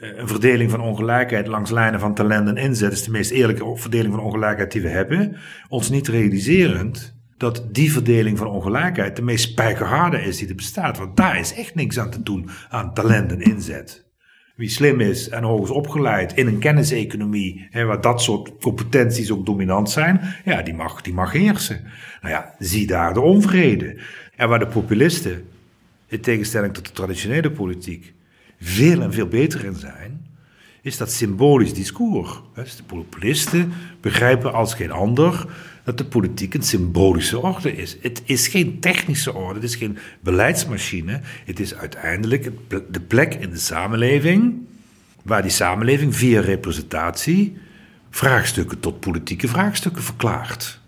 een 0.00 0.28
verdeling 0.28 0.70
van 0.70 0.80
ongelijkheid 0.80 1.46
langs 1.46 1.70
lijnen 1.70 2.00
van 2.00 2.14
talent 2.14 2.48
en 2.48 2.56
inzet 2.56 2.92
is 2.92 3.04
de 3.04 3.10
meest 3.10 3.30
eerlijke 3.30 3.76
verdeling 3.76 4.14
van 4.14 4.24
ongelijkheid 4.24 4.72
die 4.72 4.82
we 4.82 4.88
hebben. 4.88 5.36
Ons 5.68 5.90
niet 5.90 6.08
realiserend 6.08 7.18
dat 7.36 7.66
die 7.72 7.92
verdeling 7.92 8.38
van 8.38 8.46
ongelijkheid 8.46 9.16
de 9.16 9.22
meest 9.22 9.50
spijkerharde 9.50 10.22
is 10.22 10.38
die 10.38 10.48
er 10.48 10.54
bestaat. 10.54 10.98
Want 10.98 11.16
daar 11.16 11.38
is 11.38 11.54
echt 11.54 11.74
niks 11.74 11.98
aan 11.98 12.10
te 12.10 12.22
doen 12.22 12.48
aan 12.68 12.94
talent 12.94 13.32
en 13.32 13.40
inzet. 13.40 14.08
Wie 14.56 14.68
slim 14.68 15.00
is 15.00 15.28
en 15.28 15.42
hoog 15.42 15.62
is 15.62 15.70
opgeleid 15.70 16.32
in 16.34 16.46
een 16.46 16.58
kenniseconomie, 16.58 17.66
hè, 17.70 17.84
waar 17.84 18.00
dat 18.00 18.22
soort 18.22 18.52
competenties 18.60 19.30
ook 19.30 19.46
dominant 19.46 19.90
zijn, 19.90 20.20
ja, 20.44 20.62
die 20.62 20.74
mag, 20.74 21.02
die 21.02 21.14
mag 21.14 21.32
heersen. 21.32 21.80
Nou 22.20 22.34
ja, 22.34 22.54
zie 22.58 22.86
daar 22.86 23.14
de 23.14 23.20
onvrede. 23.20 24.00
En 24.36 24.48
waar 24.48 24.58
de 24.58 24.66
populisten, 24.66 25.44
in 26.06 26.20
tegenstelling 26.20 26.74
tot 26.74 26.86
de 26.86 26.92
traditionele 26.92 27.50
politiek, 27.50 28.14
veel 28.60 29.02
en 29.02 29.12
veel 29.12 29.26
beter 29.26 29.64
in 29.64 29.74
zijn, 29.74 30.26
is 30.82 30.96
dat 30.96 31.12
symbolisch 31.12 31.74
discours. 31.74 32.40
Dus 32.54 32.76
de 32.76 32.82
populisten 32.82 33.72
begrijpen 34.00 34.52
als 34.52 34.74
geen 34.74 34.90
ander 34.90 35.46
dat 35.84 35.98
de 35.98 36.04
politiek 36.04 36.54
een 36.54 36.62
symbolische 36.62 37.38
orde 37.38 37.76
is. 37.76 37.96
Het 38.00 38.22
is 38.24 38.48
geen 38.48 38.80
technische 38.80 39.34
orde, 39.34 39.54
het 39.54 39.68
is 39.68 39.76
geen 39.76 39.98
beleidsmachine. 40.20 41.20
Het 41.44 41.60
is 41.60 41.74
uiteindelijk 41.74 42.50
de 42.90 43.00
plek 43.00 43.34
in 43.34 43.50
de 43.50 43.58
samenleving 43.58 44.54
waar 45.22 45.42
die 45.42 45.50
samenleving 45.50 46.16
via 46.16 46.40
representatie 46.40 47.56
vraagstukken 48.10 48.80
tot 48.80 49.00
politieke 49.00 49.48
vraagstukken 49.48 50.02
verklaart. 50.02 50.80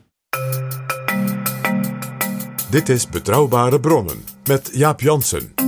Dit 2.71 2.89
is 2.89 3.09
Betrouwbare 3.09 3.81
Bronnen 3.81 4.25
met 4.45 4.71
Jaap 4.73 5.01
Jansen. 5.01 5.62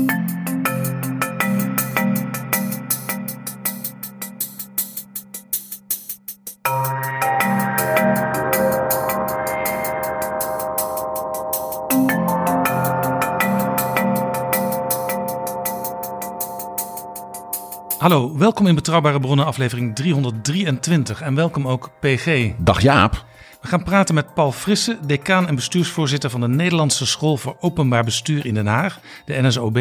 Hallo, 18.04 18.38
welkom 18.38 18.66
in 18.66 18.74
Betrouwbare 18.74 19.20
Bronnen 19.20 19.46
aflevering 19.46 19.94
323 19.94 21.20
en 21.20 21.34
welkom 21.34 21.68
ook 21.68 21.90
PG. 22.00 22.52
Dag 22.58 22.80
Jaap. 22.80 23.24
We 23.60 23.68
gaan 23.68 23.82
praten 23.82 24.14
met 24.14 24.34
Paul 24.34 24.52
Frisse, 24.52 24.98
decaan 25.06 25.48
en 25.48 25.54
bestuursvoorzitter 25.54 26.30
van 26.30 26.40
de 26.40 26.48
Nederlandse 26.48 27.06
School 27.06 27.36
voor 27.36 27.56
Openbaar 27.60 28.04
Bestuur 28.04 28.46
in 28.46 28.54
Den 28.54 28.66
Haag, 28.66 29.00
de 29.24 29.42
NSOB, 29.42 29.76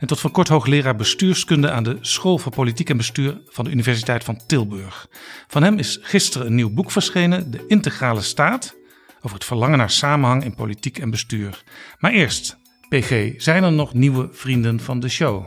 en 0.00 0.06
tot 0.06 0.20
voor 0.20 0.30
kort 0.30 0.48
hoogleraar 0.48 0.96
bestuurskunde 0.96 1.70
aan 1.70 1.82
de 1.82 1.98
School 2.00 2.38
voor 2.38 2.52
Politiek 2.52 2.90
en 2.90 2.96
Bestuur 2.96 3.40
van 3.46 3.64
de 3.64 3.70
Universiteit 3.70 4.24
van 4.24 4.40
Tilburg. 4.46 5.08
Van 5.46 5.62
hem 5.62 5.78
is 5.78 5.98
gisteren 6.02 6.46
een 6.46 6.54
nieuw 6.54 6.70
boek 6.70 6.90
verschenen, 6.90 7.50
De 7.50 7.64
Integrale 7.68 8.22
Staat, 8.22 8.76
over 9.20 9.36
het 9.36 9.44
verlangen 9.44 9.78
naar 9.78 9.90
samenhang 9.90 10.44
in 10.44 10.54
politiek 10.54 10.98
en 10.98 11.10
bestuur. 11.10 11.62
Maar 11.98 12.12
eerst, 12.12 12.56
PG, 12.88 13.32
zijn 13.36 13.64
er 13.64 13.72
nog 13.72 13.94
nieuwe 13.94 14.28
vrienden 14.32 14.80
van 14.80 15.00
de 15.00 15.08
show? 15.08 15.46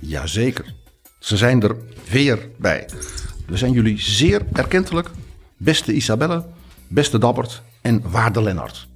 Jazeker. 0.00 0.84
Ze 1.18 1.36
zijn 1.36 1.62
er 1.62 1.76
weer 2.10 2.50
bij. 2.58 2.88
We 3.46 3.56
zijn 3.56 3.72
jullie 3.72 4.00
zeer 4.00 4.42
erkentelijk, 4.52 5.10
beste 5.56 5.92
Isabelle, 5.92 6.46
beste 6.88 7.18
Dabbert 7.18 7.62
en 7.82 8.10
waarde 8.10 8.42
Lennart. 8.42 8.88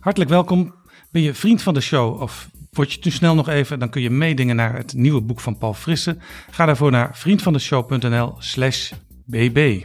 Hartelijk 0.00 0.30
welkom. 0.30 0.74
Ben 1.10 1.22
je 1.22 1.34
vriend 1.34 1.62
van 1.62 1.74
de 1.74 1.80
show 1.80 2.22
of 2.22 2.48
word 2.70 2.92
je 2.92 2.98
te 2.98 3.10
snel 3.10 3.34
nog 3.34 3.48
even, 3.48 3.78
dan 3.78 3.90
kun 3.90 4.02
je 4.02 4.10
meedingen 4.10 4.56
naar 4.56 4.76
het 4.76 4.92
nieuwe 4.92 5.20
boek 5.20 5.40
van 5.40 5.58
Paul 5.58 5.74
Frisse. 5.74 6.16
Ga 6.50 6.66
daarvoor 6.66 6.90
naar 6.90 7.16
vriendvandeshow.nl 7.16 8.34
slash 8.38 8.92
bb. 9.24 9.84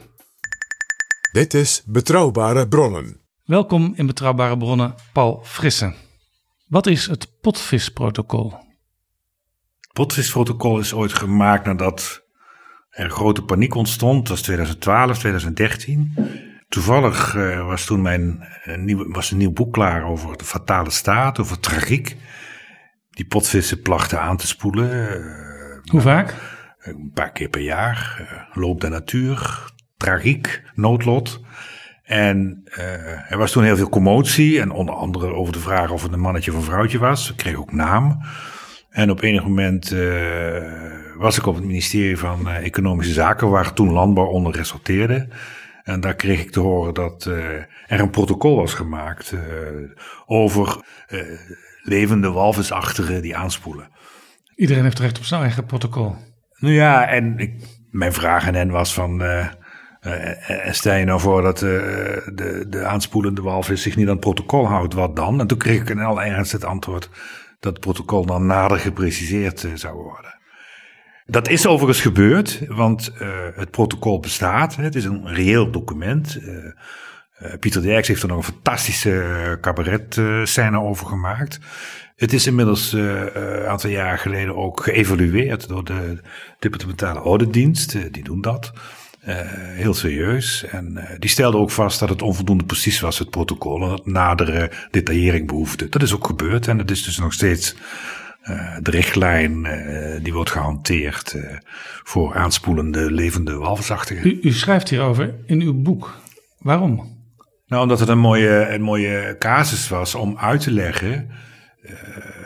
Dit 1.31 1.53
is 1.53 1.83
Betrouwbare 1.85 2.67
Bronnen. 2.67 3.21
Welkom 3.43 3.93
in 3.95 4.05
Betrouwbare 4.05 4.57
Bronnen, 4.57 4.95
Paul 5.13 5.41
Frisse. 5.43 5.93
Wat 6.67 6.87
is 6.87 7.07
het 7.07 7.39
potvisprotocol? 7.41 8.53
Potvisprotocol 9.93 10.79
is 10.79 10.93
ooit 10.93 11.13
gemaakt 11.13 11.65
nadat 11.65 12.23
er 12.89 13.09
grote 13.09 13.43
paniek 13.43 13.75
ontstond. 13.75 14.19
Dat 14.19 14.27
was 14.27 14.41
2012, 14.41 15.17
2013. 15.17 16.13
Toevallig 16.69 17.35
uh, 17.35 17.65
was 17.65 17.85
toen 17.85 18.01
mijn 18.01 18.47
uh, 18.65 18.77
nieuw, 18.77 19.11
was 19.11 19.31
een 19.31 19.37
nieuw 19.37 19.51
boek 19.51 19.73
klaar 19.73 20.03
over 20.05 20.37
de 20.37 20.43
fatale 20.43 20.89
staat, 20.89 21.39
over 21.39 21.59
tragiek. 21.59 22.17
Die 23.09 23.25
potvissen 23.25 23.81
plachten 23.81 24.21
aan 24.21 24.37
te 24.37 24.47
spoelen. 24.47 24.89
Uh, 24.89 25.91
Hoe 25.91 26.01
vaak? 26.01 26.35
Een 26.79 27.11
paar 27.13 27.31
keer 27.31 27.49
per 27.49 27.61
jaar. 27.61 28.21
loop 28.53 28.81
der 28.81 28.89
natuur, 28.89 29.71
tragiek, 29.97 30.63
noodlot. 30.75 31.41
En 32.03 32.61
er 33.29 33.37
was 33.37 33.51
toen 33.51 33.63
heel 33.63 33.77
veel 33.77 33.89
commotie. 33.89 34.61
En 34.61 34.71
onder 34.71 34.95
andere 34.95 35.33
over 35.33 35.53
de 35.53 35.59
vraag 35.59 35.89
of 35.89 36.03
het 36.03 36.13
een 36.13 36.19
mannetje 36.19 36.51
of 36.51 36.57
een 36.57 36.63
vrouwtje 36.63 36.99
was. 36.99 37.29
Ik 37.29 37.37
kreeg 37.37 37.55
ook 37.55 37.71
naam. 37.71 38.21
En 38.93 39.11
op 39.11 39.21
enig 39.21 39.43
moment 39.43 39.91
uh, 39.91 40.61
was 41.17 41.37
ik 41.37 41.45
op 41.45 41.55
het 41.55 41.63
ministerie 41.63 42.17
van 42.17 42.47
uh, 42.47 42.65
Economische 42.65 43.13
Zaken, 43.13 43.49
waar 43.49 43.73
toen 43.73 43.91
landbouw 43.91 44.25
onder 44.25 44.55
resulteerde. 44.55 45.27
En 45.83 45.99
daar 45.99 46.15
kreeg 46.15 46.41
ik 46.41 46.51
te 46.51 46.59
horen 46.59 46.93
dat 46.93 47.25
uh, 47.25 47.35
er 47.87 47.99
een 47.99 48.09
protocol 48.09 48.55
was 48.55 48.73
gemaakt 48.73 49.35
over 50.25 50.77
levende 51.81 52.31
walvisachtigen 52.31 53.21
die 53.21 53.37
aanspoelen. 53.37 53.89
Iedereen 54.55 54.83
heeft 54.83 54.99
recht 54.99 55.17
op 55.17 55.23
zijn 55.23 55.41
eigen 55.41 55.65
protocol. 55.65 56.15
Nou 56.59 56.73
ja, 56.73 57.07
en 57.07 57.37
ik, 57.37 57.53
mijn 57.91 58.13
vraag 58.13 58.47
aan 58.47 58.53
hen 58.53 58.69
was 58.69 58.93
van... 58.93 59.23
stel 60.71 60.95
je 60.95 61.05
nou 61.05 61.19
voor 61.19 61.41
dat 61.41 61.57
de, 61.57 62.65
de 62.69 62.85
aanspoelende 62.85 63.41
walvis 63.41 63.81
zich 63.81 63.95
niet 63.95 64.05
aan 64.05 64.11
het 64.11 64.19
protocol 64.19 64.67
houdt, 64.67 64.93
wat 64.93 65.15
dan? 65.15 65.39
En 65.39 65.47
toen 65.47 65.57
kreeg 65.57 65.81
ik 65.81 65.89
in 65.89 65.99
alle 65.99 66.23
ernst 66.23 66.51
het 66.51 66.65
antwoord 66.65 67.09
dat 67.63 67.71
het 67.71 67.81
protocol 67.81 68.25
dan 68.25 68.45
nader 68.45 68.79
gepreciseerd 68.79 69.63
eh, 69.63 69.71
zou 69.75 69.95
worden. 69.95 70.39
Dat 71.25 71.49
is 71.49 71.67
overigens 71.67 72.01
gebeurd, 72.01 72.61
want 72.67 73.11
uh, 73.21 73.29
het 73.55 73.71
protocol 73.71 74.19
bestaat. 74.19 74.75
Het 74.75 74.95
is 74.95 75.05
een 75.05 75.27
reëel 75.27 75.71
document. 75.71 76.39
Uh, 76.41 76.73
Pieter 77.59 77.81
Derks 77.81 78.07
heeft 78.07 78.21
er 78.21 78.27
nog 78.27 78.37
een 78.37 78.53
fantastische 78.53 79.57
cabaret-scène 79.61 80.79
over 80.79 81.07
gemaakt. 81.07 81.59
Het 82.15 82.33
is 82.33 82.47
inmiddels 82.47 82.91
een 82.93 83.65
aantal 83.67 83.89
jaar 83.89 84.17
geleden 84.17 84.55
ook 84.55 84.83
geëvalueerd 84.83 85.67
door 85.67 85.83
de 85.83 86.21
departementale 86.59 87.19
auditdienst. 87.19 88.13
die 88.13 88.23
doen 88.23 88.41
dat. 88.41 88.73
Uh, 89.27 89.35
heel 89.75 89.93
serieus. 89.93 90.65
En 90.65 90.93
uh, 90.97 91.03
die 91.19 91.29
stelde 91.29 91.57
ook 91.57 91.71
vast 91.71 91.99
dat 91.99 92.09
het 92.09 92.21
onvoldoende 92.21 92.63
precies 92.63 92.99
was, 92.99 93.19
het 93.19 93.29
protocol. 93.29 93.81
En 93.81 93.89
dat 93.89 94.05
nadere 94.05 94.71
detaillering 94.91 95.47
behoefde. 95.47 95.89
Dat 95.89 96.01
is 96.01 96.13
ook 96.13 96.25
gebeurd. 96.25 96.67
En 96.67 96.77
dat 96.77 96.91
is 96.91 97.03
dus 97.03 97.17
nog 97.17 97.33
steeds 97.33 97.75
uh, 98.43 98.77
de 98.81 98.91
richtlijn 98.91 99.67
die 100.23 100.33
wordt 100.33 100.51
gehanteerd 100.51 101.35
voor 102.03 102.35
aanspoelende 102.35 103.11
levende 103.11 103.53
walvisachtigen. 103.53 104.27
U, 104.27 104.39
u, 104.41 104.51
schrijft 104.51 104.89
hierover 104.89 105.35
in 105.45 105.61
uw 105.61 105.81
boek. 105.81 106.17
Waarom? 106.59 107.21
Nou, 107.67 107.81
omdat 107.81 107.99
het 107.99 108.09
een 108.09 108.19
mooie, 108.19 108.67
een 108.69 108.81
mooie 108.81 109.35
casus 109.39 109.89
was 109.89 110.15
om 110.15 110.37
uit 110.37 110.61
te 110.61 110.71
leggen 110.71 111.29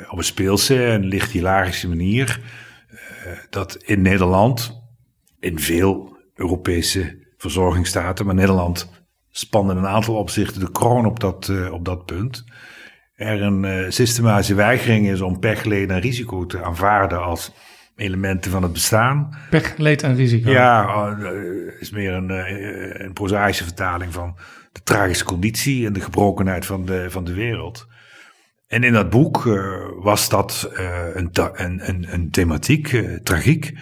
op 0.10 0.18
een 0.18 0.24
speelse 0.24 0.86
en 0.86 1.06
licht 1.06 1.32
hilarische 1.32 1.88
manier 1.88 2.40
dat 3.50 3.76
in 3.76 4.02
Nederland 4.02 4.82
in 5.40 5.60
veel 5.60 6.17
Europese 6.38 7.26
verzorgingsstaten. 7.38 8.26
Maar 8.26 8.36
Nederland 8.36 8.90
spande 9.30 9.72
in 9.72 9.78
een 9.78 9.88
aantal 9.88 10.16
opzichten 10.16 10.60
de 10.60 10.72
kroon 10.72 11.06
op 11.06 11.20
dat, 11.20 11.48
uh, 11.48 11.74
op 11.74 11.86
dat 11.86 12.06
punt. 12.06 12.46
Er 13.16 13.42
een 13.42 13.64
uh, 13.64 13.90
systematische 13.90 14.56
weigering 14.56 15.10
is 15.10 15.22
om 15.22 15.40
pech, 15.40 15.64
leed 15.64 15.90
en 15.90 16.00
risico 16.00 16.46
te 16.46 16.64
aanvaarden 16.64 17.24
als 17.24 17.52
elementen 17.96 18.52
van 18.52 18.64
het 18.64 18.74
bestaan. 18.74 19.38
Pech, 19.50 19.78
leed 19.78 20.04
en 20.04 20.16
risico. 20.16 20.52
Ja, 20.52 21.18
uh, 21.20 21.82
is 21.82 21.90
meer 21.90 22.14
een, 22.14 22.30
een 23.04 23.14
prozaïsche 23.14 23.64
vertaling 23.64 24.14
van 24.14 24.36
de 24.72 24.82
tragische 24.84 25.24
conditie 25.26 25.86
en 25.86 25.94
de 25.94 26.02
gebrokenheid 26.02 26.66
van 26.66 26.86
de, 26.86 27.06
van 27.10 27.24
de 27.24 27.34
wereld. 27.34 27.88
En 28.68 28.84
in 28.84 28.94
dat 28.94 29.10
boek 29.10 29.44
was 30.00 30.30
dat 30.30 30.70
een, 31.14 31.30
een, 31.34 31.90
een, 31.90 32.08
een 32.10 32.30
thematiek, 32.32 33.04
tragiek. 33.24 33.74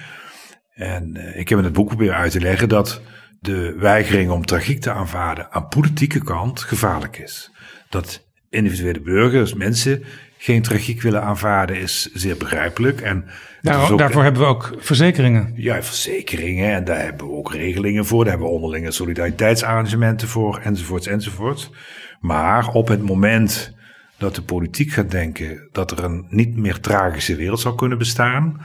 En 0.75 1.13
uh, 1.17 1.39
ik 1.39 1.49
heb 1.49 1.57
in 1.57 1.63
het 1.63 1.73
boek 1.73 1.87
proberen 1.87 2.15
uit 2.15 2.31
te 2.31 2.41
leggen 2.41 2.69
dat 2.69 3.01
de 3.39 3.75
weigering 3.79 4.31
om 4.31 4.45
tragiek 4.45 4.81
te 4.81 4.91
aanvaarden 4.91 5.51
aan 5.51 5.67
politieke 5.67 6.23
kant 6.23 6.59
gevaarlijk 6.61 7.17
is. 7.17 7.51
Dat 7.89 8.25
individuele 8.49 8.99
burgers, 8.99 9.53
mensen, 9.53 10.03
geen 10.37 10.61
tragiek 10.61 11.01
willen 11.01 11.23
aanvaarden 11.23 11.75
is 11.75 12.09
zeer 12.13 12.37
begrijpelijk. 12.37 13.01
En 13.01 13.25
Daar, 13.61 13.91
ook, 13.91 13.97
daarvoor 13.97 14.23
hebben 14.23 14.41
we 14.41 14.47
ook 14.47 14.75
verzekeringen. 14.77 15.53
Ja, 15.55 15.83
verzekeringen 15.83 16.73
en 16.73 16.83
daar 16.83 17.03
hebben 17.03 17.27
we 17.27 17.33
ook 17.33 17.53
regelingen 17.53 18.05
voor. 18.05 18.23
Daar 18.23 18.33
hebben 18.33 18.49
we 18.49 18.55
onderlinge 18.55 18.91
solidariteitsarrangementen 18.91 20.27
voor, 20.27 20.59
enzovoorts, 20.63 21.07
enzovoorts. 21.07 21.71
Maar 22.19 22.67
op 22.67 22.87
het 22.87 23.01
moment 23.01 23.73
dat 24.17 24.35
de 24.35 24.41
politiek 24.41 24.91
gaat 24.91 25.11
denken 25.11 25.67
dat 25.71 25.91
er 25.91 26.03
een 26.03 26.25
niet 26.29 26.55
meer 26.55 26.79
tragische 26.79 27.35
wereld 27.35 27.59
zou 27.59 27.75
kunnen 27.75 27.97
bestaan, 27.97 28.61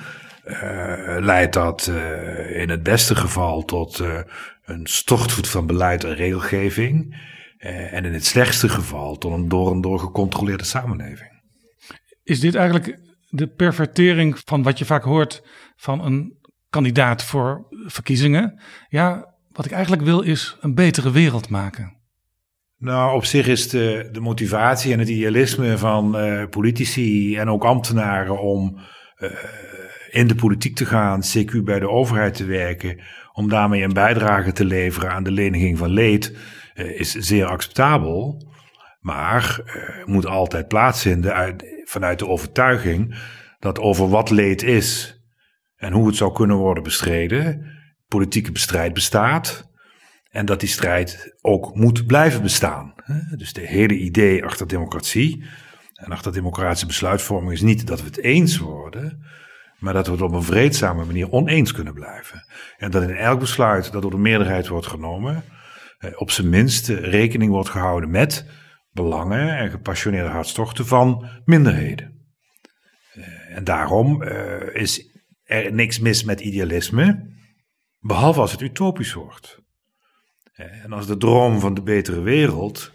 leidt 1.21 1.53
dat 1.53 1.87
uh, 1.91 2.61
in 2.61 2.69
het 2.69 2.83
beste 2.83 3.17
geval 3.17 3.65
tot 3.65 4.01
uh, 4.01 4.19
een 4.65 4.87
stortvoet 4.87 5.49
van 5.49 5.67
beleid 5.67 6.05
en 6.05 6.15
regelgeving. 6.15 7.29
en 7.59 8.05
in 8.05 8.13
het 8.13 8.25
slechtste 8.25 8.69
geval 8.69 9.19
tot 9.19 9.33
een 9.33 9.49
door 9.49 9.73
en 9.73 9.81
door 9.81 9.99
gecontroleerde 9.99 10.65
samenleving. 10.65 11.31
Is 12.23 12.41
dit 12.41 12.55
eigenlijk 12.55 12.99
de 13.29 13.47
pervertering 13.47 14.39
van 14.45 14.63
wat 14.63 14.79
je 14.79 14.85
vaak 14.85 15.03
hoort 15.03 15.43
van 15.77 16.05
een 16.05 16.39
kandidaat 16.71 17.25
voor 17.25 17.67
verkiezingen? 17.87 18.61
Ja, 18.89 19.35
wat 19.53 19.65
ik 19.65 19.73
eigenlijk 19.73 20.03
wil 20.03 20.21
is 20.21 20.57
een 20.61 20.75
betere 20.75 21.11
wereld 21.11 21.49
maken. 21.49 21.99
Nou, 22.81 23.15
op 23.15 23.25
zich 23.25 23.47
is 23.47 23.69
de, 23.69 24.09
de 24.13 24.21
motivatie 24.21 24.93
en 24.93 24.99
het 24.99 25.09
idealisme 25.09 25.79
van 25.79 26.17
uh, 26.17 26.49
politici 26.49 27.37
en 27.37 27.49
ook 27.49 27.65
ambtenaren 27.65 28.41
om 28.41 28.79
uh, 29.19 29.31
in 30.11 30.27
de 30.27 30.35
politiek 30.35 30.77
te 30.77 30.87
gaan, 30.87 31.23
CQ 31.23 31.65
bij 31.65 31.79
de 31.79 31.89
overheid 31.89 32.35
te 32.35 32.45
werken, 32.45 33.01
om 33.33 33.49
daarmee 33.49 33.83
een 33.83 33.93
bijdrage 33.93 34.53
te 34.53 34.65
leveren 34.65 35.11
aan 35.11 35.23
de 35.23 35.33
leniging 35.33 35.79
van 35.79 35.91
leed, 35.91 36.37
uh, 36.75 37.01
is 37.01 37.13
zeer 37.13 37.47
acceptabel. 37.47 38.49
Maar 39.01 39.61
moet 40.05 40.27
altijd 40.27 40.69
plaatsvinden 40.69 41.35
uit, 41.35 41.65
vanuit 41.85 42.19
de 42.19 42.27
overtuiging 42.27 43.15
dat 43.59 43.79
over 43.79 44.09
wat 44.09 44.31
leed 44.31 44.63
is 44.63 45.21
en 45.77 45.93
hoe 45.93 46.07
het 46.07 46.17
zou 46.17 46.33
kunnen 46.33 46.57
worden 46.57 46.83
bestreden, 46.83 47.67
politieke 48.09 48.53
bestrijd 48.53 48.93
bestaat. 48.93 49.69
En 50.31 50.47
dat 50.47 50.61
die 50.61 50.69
strijd 50.69 51.37
ook 51.41 51.75
moet 51.75 52.07
blijven 52.07 52.43
bestaan. 52.43 52.95
Dus 53.37 53.53
de 53.53 53.67
hele 53.67 53.99
idee 53.99 54.45
achter 54.45 54.67
democratie 54.69 55.45
en 55.95 56.13
achter 56.13 56.33
democratische 56.33 56.87
besluitvorming 56.87 57.53
is 57.53 57.61
niet 57.61 57.87
dat 57.87 58.01
we 58.01 58.07
het 58.07 58.19
eens 58.19 58.59
worden, 58.59 59.25
maar 59.81 59.93
dat 59.93 60.07
we 60.07 60.13
het 60.13 60.23
op 60.23 60.33
een 60.33 60.43
vreedzame 60.43 61.05
manier 61.05 61.31
oneens 61.31 61.73
kunnen 61.73 61.95
blijven. 61.95 62.45
En 62.77 62.91
dat 62.91 63.03
in 63.03 63.17
elk 63.17 63.39
besluit 63.39 63.93
dat 63.93 64.03
door 64.03 64.11
de 64.11 64.17
meerderheid 64.17 64.69
wordt 64.69 64.87
genomen, 64.87 65.45
op 66.15 66.31
zijn 66.31 66.49
minst 66.49 66.89
rekening 66.89 67.51
wordt 67.51 67.69
gehouden 67.69 68.11
met 68.11 68.47
belangen 68.93 69.57
en 69.57 69.71
gepassioneerde 69.71 70.29
hartstochten 70.29 70.87
van 70.87 71.29
minderheden. 71.45 72.19
En 73.49 73.65
daarom 73.65 74.23
is 74.73 75.19
er 75.45 75.73
niks 75.73 75.99
mis 75.99 76.25
met 76.25 76.41
idealisme, 76.41 77.29
behalve 77.99 78.41
als 78.41 78.53
het 78.53 78.61
utopisch 78.61 79.13
wordt. 79.13 79.59
En 80.55 80.93
als 80.93 81.07
de 81.07 81.17
droom 81.17 81.61
van 81.61 81.75
de 81.75 81.83
betere 81.83 82.21
wereld 82.21 82.93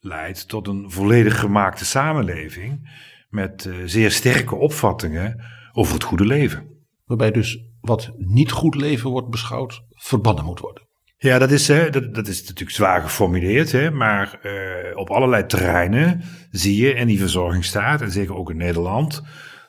leidt 0.00 0.48
tot 0.48 0.68
een 0.68 0.90
volledig 0.90 1.38
gemaakte 1.38 1.84
samenleving 1.84 2.90
met 3.28 3.68
zeer 3.84 4.10
sterke 4.10 4.54
opvattingen 4.54 5.44
over 5.80 5.94
het 5.94 6.04
goede 6.04 6.26
leven. 6.26 6.68
Waarbij 7.04 7.30
dus 7.30 7.64
wat 7.80 8.12
niet 8.16 8.50
goed 8.50 8.74
leven 8.74 9.10
wordt 9.10 9.30
beschouwd, 9.30 9.82
verbannen 9.88 10.44
moet 10.44 10.60
worden. 10.60 10.88
Ja, 11.16 11.38
dat 11.38 11.50
is, 11.50 11.68
hè, 11.68 11.90
dat, 11.90 12.14
dat 12.14 12.28
is 12.28 12.40
natuurlijk 12.40 12.70
zwaar 12.70 13.00
geformuleerd, 13.02 13.72
hè, 13.72 13.90
maar 13.90 14.38
uh, 14.42 14.96
op 14.96 15.10
allerlei 15.10 15.46
terreinen 15.46 16.22
zie 16.50 16.82
je 16.82 16.94
in 16.94 17.06
die 17.06 17.18
verzorgingsstaat, 17.18 18.00
en 18.00 18.10
zeker 18.10 18.34
ook 18.34 18.50
in 18.50 18.56
Nederland, 18.56 19.22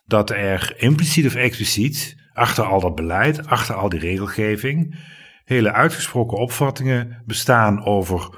dat 0.05 0.29
er 0.29 0.73
impliciet 0.77 1.25
of 1.25 1.35
expliciet 1.35 2.15
achter 2.33 2.63
al 2.63 2.79
dat 2.79 2.95
beleid, 2.95 3.47
achter 3.47 3.75
al 3.75 3.89
die 3.89 3.99
regelgeving, 3.99 4.99
hele 5.43 5.71
uitgesproken 5.71 6.37
opvattingen 6.37 7.23
bestaan 7.25 7.85
over 7.85 8.29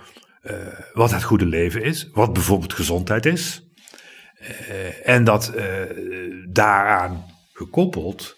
uh, 0.43 0.51
wat 0.93 1.11
het 1.11 1.23
goede 1.23 1.45
leven 1.45 1.83
is, 1.83 2.09
wat 2.13 2.33
bijvoorbeeld 2.33 2.73
gezondheid 2.73 3.25
is. 3.25 3.67
Uh, 4.41 5.07
en 5.09 5.23
dat 5.23 5.53
daaraan 6.49 7.31
gekoppeld 7.53 8.37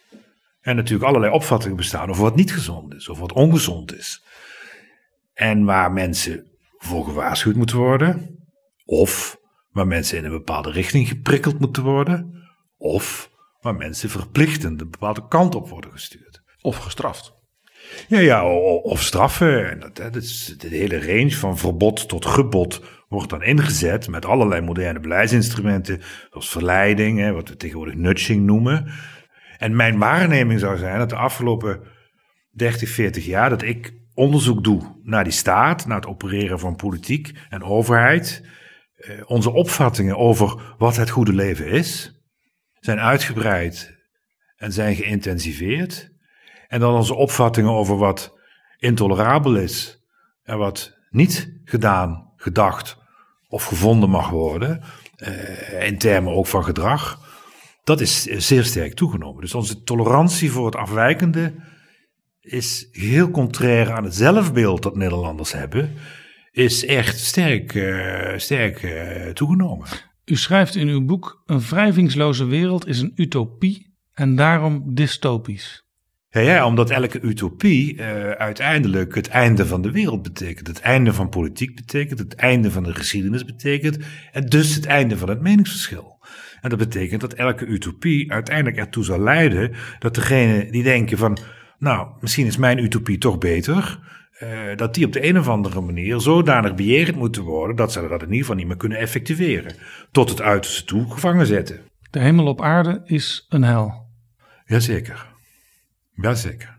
en 0.62 0.75
natuurlijk 0.75 1.09
allerlei 1.09 1.33
opvattingen 1.33 1.77
bestaan 1.77 2.09
over 2.09 2.23
wat 2.23 2.35
niet 2.35 2.53
gezond 2.53 2.94
is 2.94 3.09
of 3.09 3.19
wat 3.19 3.31
ongezond 3.31 3.97
is. 3.97 4.23
En 5.33 5.65
waar 5.65 5.91
mensen 5.91 6.47
voor 6.77 7.06
gewaarschuwd 7.06 7.56
moeten 7.56 7.77
worden, 7.77 8.39
of 8.85 9.39
waar 9.71 9.88
mensen 9.88 10.17
in 10.17 10.25
een 10.25 10.31
bepaalde 10.31 10.71
richting 10.71 11.07
geprikkeld 11.07 11.59
moeten 11.59 11.83
worden, 11.83 12.44
of 12.77 13.29
waar 13.59 13.75
mensen 13.75 14.09
verplichtend 14.09 14.81
een 14.81 14.89
bepaalde 14.89 15.27
kant 15.27 15.56
op 15.56 15.69
worden 15.69 15.91
gestuurd. 15.91 16.41
Of 16.61 16.77
gestraft. 16.77 17.33
Ja, 18.07 18.19
ja, 18.19 18.51
of 18.81 19.01
straffen. 19.01 19.79
Dat, 19.79 19.95
dat 19.95 20.15
is 20.15 20.56
de 20.57 20.68
hele 20.68 21.00
range 21.06 21.35
van 21.35 21.57
verbod 21.57 22.07
tot 22.07 22.25
gebod 22.25 22.81
wordt 23.07 23.30
dan 23.30 23.44
ingezet 23.44 24.07
met 24.07 24.25
allerlei 24.25 24.62
moderne 24.62 25.00
beleidsinstrumenten, 25.00 26.02
zoals 26.30 26.50
verleiding, 26.50 27.19
hè, 27.19 27.31
wat 27.31 27.50
we 27.50 27.57
tegenwoordig 27.57 27.96
nudging 27.96 28.46
noemen. 28.46 28.92
En 29.57 29.75
mijn 29.75 29.98
waarneming 29.98 30.60
zou 30.60 30.78
zijn 30.78 30.98
dat 30.98 31.10
de 31.10 31.16
afgelopen 31.16 31.80
30, 32.52 32.90
40 32.90 33.25
jaar 33.25 33.50
dat 33.50 33.62
ik 33.62 33.94
onderzoek 34.13 34.63
doe 34.63 35.00
naar 35.04 35.24
die 35.24 35.34
staat, 35.34 35.86
naar 35.86 35.98
het 35.98 36.07
opereren 36.07 36.60
van 36.60 36.75
politiek 36.75 37.31
en 37.50 37.63
overheid, 37.63 38.46
eh, 38.96 39.22
onze 39.25 39.52
opvattingen 39.52 40.18
over 40.18 40.75
wat 40.78 40.96
het 40.96 41.10
goede 41.10 41.34
leven 41.34 41.68
is, 41.68 42.19
zijn 42.80 43.00
uitgebreid 43.00 43.96
en 44.56 44.72
zijn 44.72 44.96
geïntensiveerd. 44.96 46.13
En 46.68 46.80
dan 46.80 46.96
onze 46.96 47.16
opvattingen 47.16 47.72
over 47.72 47.98
wat 47.98 48.40
intolerabel 48.78 49.56
is 49.56 50.04
en 50.44 50.57
wat 50.57 50.98
niet 51.10 51.60
gedaan, 51.63 52.25
gedacht 52.45 52.97
of 53.47 53.65
gevonden 53.65 54.09
mag 54.09 54.30
worden, 54.30 54.81
eh, 55.15 55.88
in 55.88 55.97
termen 55.97 56.33
ook 56.33 56.47
van 56.47 56.63
gedrag, 56.63 57.19
dat 57.83 58.01
is 58.01 58.24
zeer 58.24 58.63
sterk 58.63 58.94
toegenomen. 58.94 59.42
Dus 59.42 59.56
onze 59.56 59.83
tolerantie 59.83 60.51
voor 60.51 60.65
het 60.65 60.75
afwijkende 60.75 61.53
is 62.42 62.88
heel 62.92 63.31
contrair 63.31 63.92
aan 63.92 64.03
het 64.03 64.15
zelfbeeld 64.15 64.83
dat 64.83 64.95
Nederlanders 64.95 65.51
hebben, 65.51 65.94
is 66.51 66.86
echt 66.86 67.19
sterk, 67.19 67.74
uh, 67.74 68.38
sterk 68.38 68.83
uh, 68.83 69.30
toegenomen. 69.30 69.88
U 70.25 70.36
schrijft 70.36 70.75
in 70.75 70.87
uw 70.87 71.06
boek: 71.06 71.44
Een 71.45 71.59
wrijvingsloze 71.59 72.45
wereld 72.45 72.87
is 72.87 72.99
een 72.99 73.11
utopie 73.16 73.95
en 74.14 74.35
daarom 74.35 74.95
dystopisch. 74.95 75.84
Ja, 76.35 76.42
ja, 76.42 76.65
omdat 76.65 76.89
elke 76.89 77.21
utopie 77.21 77.95
uh, 77.95 78.31
uiteindelijk 78.31 79.15
het 79.15 79.27
einde 79.27 79.65
van 79.65 79.81
de 79.81 79.92
wereld 79.92 80.21
betekent. 80.21 80.68
Het 80.68 80.80
einde 80.80 81.13
van 81.13 81.30
politiek 81.30 81.75
betekent, 81.75 82.19
het 82.19 82.35
einde 82.35 82.71
van 82.71 82.83
de 82.83 82.94
geschiedenis 82.94 83.45
betekent. 83.45 83.97
En 84.31 84.45
dus 84.45 84.75
het 84.75 84.85
einde 84.85 85.18
van 85.18 85.30
het 85.30 85.42
meningsverschil. 85.42 86.19
En 86.61 86.69
dat 86.69 86.80
betekent 86.80 87.21
dat 87.21 87.33
elke 87.33 87.65
utopie 87.65 88.31
uiteindelijk 88.31 88.77
ertoe 88.77 89.04
zal 89.04 89.19
leiden 89.19 89.71
dat 89.99 90.15
degene 90.15 90.71
die 90.71 90.83
denken 90.83 91.18
van, 91.18 91.37
nou, 91.80 92.07
misschien 92.19 92.45
is 92.45 92.57
mijn 92.57 92.83
utopie 92.83 93.18
toch 93.18 93.37
beter, 93.37 93.99
uh, 94.44 94.49
dat 94.75 94.94
die 94.94 95.06
op 95.06 95.13
de 95.13 95.27
een 95.27 95.39
of 95.39 95.47
andere 95.47 95.81
manier 95.81 96.19
zodanig 96.19 96.75
bejegend 96.75 97.15
moeten 97.15 97.44
worden 97.44 97.75
dat 97.75 97.92
ze 97.92 98.07
dat 98.07 98.21
in 98.21 98.27
ieder 98.27 98.39
geval 98.39 98.56
niet 98.56 98.68
meer 98.68 98.77
kunnen 98.77 98.97
effectueren. 98.97 99.75
Tot 100.11 100.30
het 100.30 100.42
uiterste 100.42 100.85
toe 100.85 101.11
gevangen 101.11 101.45
zetten. 101.45 101.80
De 102.09 102.19
hemel 102.19 102.45
op 102.45 102.61
aarde 102.61 103.01
is 103.06 103.45
een 103.49 103.63
hel. 103.63 104.07
Jazeker. 104.65 105.33
Jazeker. 106.16 106.78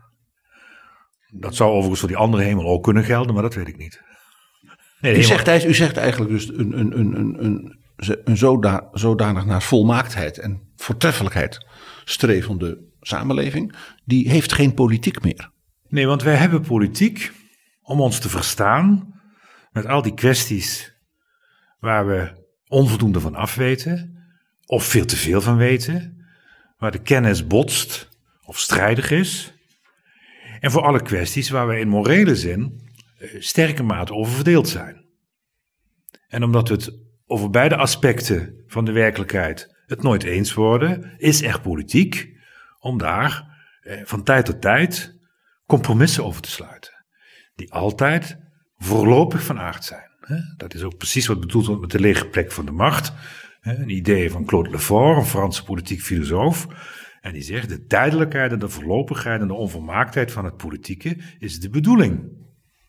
Dat 1.31 1.55
zou 1.55 1.69
overigens 1.69 1.99
voor 1.99 2.09
die 2.09 2.17
andere 2.17 2.43
hemel 2.43 2.65
ook 2.65 2.83
kunnen 2.83 3.03
gelden, 3.03 3.33
maar 3.33 3.43
dat 3.43 3.53
weet 3.53 3.67
ik 3.67 3.77
niet. 3.77 4.01
Nee, 4.99 5.17
u, 5.17 5.23
zegt, 5.23 5.65
u 5.65 5.73
zegt 5.73 5.97
eigenlijk 5.97 6.31
dus 6.31 6.47
een, 6.47 6.79
een, 6.79 6.99
een, 6.99 7.19
een, 7.19 7.43
een, 7.43 7.77
een 8.23 8.37
zoda, 8.37 8.89
zodanig 8.91 9.45
naar 9.45 9.61
volmaaktheid 9.61 10.37
en 10.37 10.71
voortreffelijkheid 10.75 11.65
strevende 12.03 12.85
samenleving, 13.01 13.75
die 14.05 14.29
heeft 14.29 14.53
geen 14.53 14.73
politiek 14.73 15.23
meer. 15.23 15.51
Nee, 15.87 16.07
want 16.07 16.23
wij 16.23 16.35
hebben 16.35 16.61
politiek 16.61 17.31
om 17.81 18.01
ons 18.01 18.19
te 18.19 18.29
verstaan 18.29 19.13
met 19.71 19.85
al 19.85 20.01
die 20.01 20.13
kwesties 20.13 20.95
waar 21.79 22.07
we 22.07 22.45
onvoldoende 22.67 23.19
van 23.19 23.35
afweten 23.35 24.17
of 24.65 24.83
veel 24.83 25.05
te 25.05 25.15
veel 25.15 25.41
van 25.41 25.57
weten, 25.57 26.25
waar 26.77 26.91
de 26.91 27.01
kennis 27.01 27.47
botst 27.47 28.06
of 28.47 28.59
strijdig 28.59 29.11
is. 29.11 29.53
En 30.59 30.71
voor 30.71 30.81
alle 30.81 31.01
kwesties 31.01 31.49
waar 31.49 31.67
we 31.67 31.79
in 31.79 31.87
morele 31.87 32.35
zin 32.35 32.81
sterke 33.39 33.83
mate 33.83 34.13
over 34.13 34.33
verdeeld 34.33 34.69
zijn. 34.69 35.05
En 36.27 36.43
omdat 36.43 36.67
we 36.67 36.73
het 36.73 36.91
over 37.25 37.49
beide 37.49 37.75
aspecten 37.75 38.63
van 38.67 38.85
de 38.85 38.91
werkelijkheid 38.91 39.75
het 39.85 40.03
nooit 40.03 40.23
eens 40.23 40.53
worden, 40.53 41.13
is 41.17 41.41
er 41.41 41.61
politiek 41.61 42.35
om 42.79 42.97
daar 42.97 43.55
van 44.03 44.23
tijd 44.23 44.45
tot 44.45 44.61
tijd 44.61 45.19
compromissen 45.65 46.25
over 46.25 46.41
te 46.41 46.51
sluiten. 46.51 47.05
die 47.55 47.73
altijd 47.73 48.37
voorlopig 48.77 49.43
van 49.43 49.59
aard 49.59 49.85
zijn. 49.85 50.09
Dat 50.57 50.73
is 50.73 50.83
ook 50.83 50.97
precies 50.97 51.27
wat 51.27 51.39
bedoeld 51.39 51.65
wordt 51.65 51.81
met 51.81 51.91
de 51.91 51.99
lege 51.99 52.27
plek 52.27 52.51
van 52.51 52.65
de 52.65 52.71
macht. 52.71 53.13
Een 53.61 53.89
idee 53.89 54.31
van 54.31 54.45
Claude 54.45 54.69
Lefort, 54.69 55.17
een 55.17 55.25
Franse 55.25 55.63
politiek 55.63 56.01
filosoof. 56.01 56.67
En 57.27 57.33
die 57.33 57.41
zegt: 57.41 57.69
de 57.69 57.85
tijdelijkheid 57.85 58.51
en 58.51 58.59
de 58.59 58.69
voorlopigheid 58.69 59.41
en 59.41 59.47
de 59.47 59.53
onvolmaaktheid 59.53 60.31
van 60.31 60.45
het 60.45 60.57
politieke 60.57 61.17
is 61.39 61.59
de 61.59 61.69
bedoeling. 61.69 62.35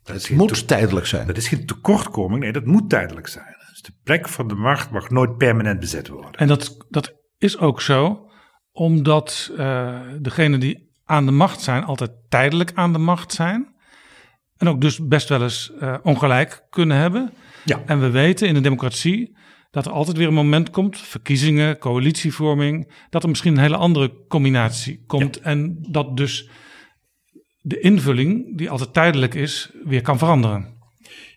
Dat 0.03 0.17
het 0.17 0.31
moet 0.31 0.69
tijdelijk 0.69 1.07
zijn. 1.07 1.27
Dat 1.27 1.37
is 1.37 1.49
geen 1.49 1.67
tekortkoming, 1.67 2.43
nee, 2.43 2.53
dat 2.53 2.65
moet 2.65 2.91
tijdelijk 2.91 3.27
zijn. 3.27 3.57
Dus 3.71 3.83
de 3.83 3.93
plek 4.03 4.29
van 4.29 4.49
de 4.49 4.55
macht 4.55 4.91
mag 4.91 5.11
nooit 5.11 5.37
permanent 5.37 5.81
bezet 5.81 6.09
worden. 6.09 6.33
En 6.33 6.47
dat, 6.47 6.87
dat 6.89 7.15
is 7.39 7.59
ook 7.59 7.81
zo, 7.81 8.31
omdat 8.73 9.53
uh, 9.57 10.01
degenen 10.21 10.61
die 10.61 10.91
aan 11.05 11.27
de 11.27 11.33
macht 11.33 11.61
zijn, 11.61 11.85
altijd 11.85 12.11
tijdelijk 12.29 12.71
aan 12.75 12.93
de 12.93 12.99
macht 12.99 13.33
zijn. 13.33 13.75
En 14.57 14.69
ook 14.69 14.81
dus 14.81 15.07
best 15.07 15.29
wel 15.29 15.43
eens 15.43 15.73
uh, 15.81 15.97
ongelijk 16.03 16.67
kunnen 16.71 16.97
hebben. 16.97 17.33
Ja. 17.65 17.83
En 17.87 18.01
we 18.01 18.11
weten 18.11 18.49
in 18.49 18.55
de 18.55 18.61
democratie 18.61 19.37
dat 19.71 19.87
er 19.87 19.93
altijd 19.93 20.17
weer 20.17 20.27
een 20.27 20.35
moment 20.35 20.71
komt, 20.71 20.99
verkiezingen, 20.99 21.79
coalitievorming, 21.79 22.93
dat 23.11 23.23
er 23.23 23.29
misschien 23.29 23.53
een 23.53 23.63
hele 23.63 23.77
andere 23.77 24.27
combinatie 24.29 25.05
komt. 25.07 25.41
En 25.41 25.79
dat 25.91 26.17
dus 26.17 26.51
de 27.61 27.81
invulling, 27.81 28.59
die 28.59 28.71
altijd 28.71 28.93
tijdelijk 28.93 29.35
is, 29.35 29.71
weer 29.85 30.03
kan 30.03 30.19
veranderen. 30.19 30.77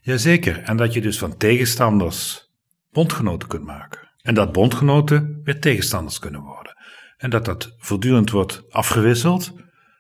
Jazeker. 0.02 0.58
En 0.58 0.78
dat 0.78 0.94
je 0.94 1.02
dus 1.02 1.18
van 1.18 1.38
tegenstanders 1.38 2.50
bondgenoten 2.92 3.48
kunt 3.48 3.66
maken. 3.66 4.10
En 4.22 4.34
dat 4.34 4.52
bondgenoten 4.52 5.42
weer 5.44 5.60
tegenstanders 5.60 6.20
kunnen 6.20 6.42
worden. 6.42 6.76
En 7.18 7.30
dat 7.30 7.46
dat 7.46 7.76
voortdurend 7.78 8.32
wordt 8.32 8.64
afgewisseld 8.70 9.54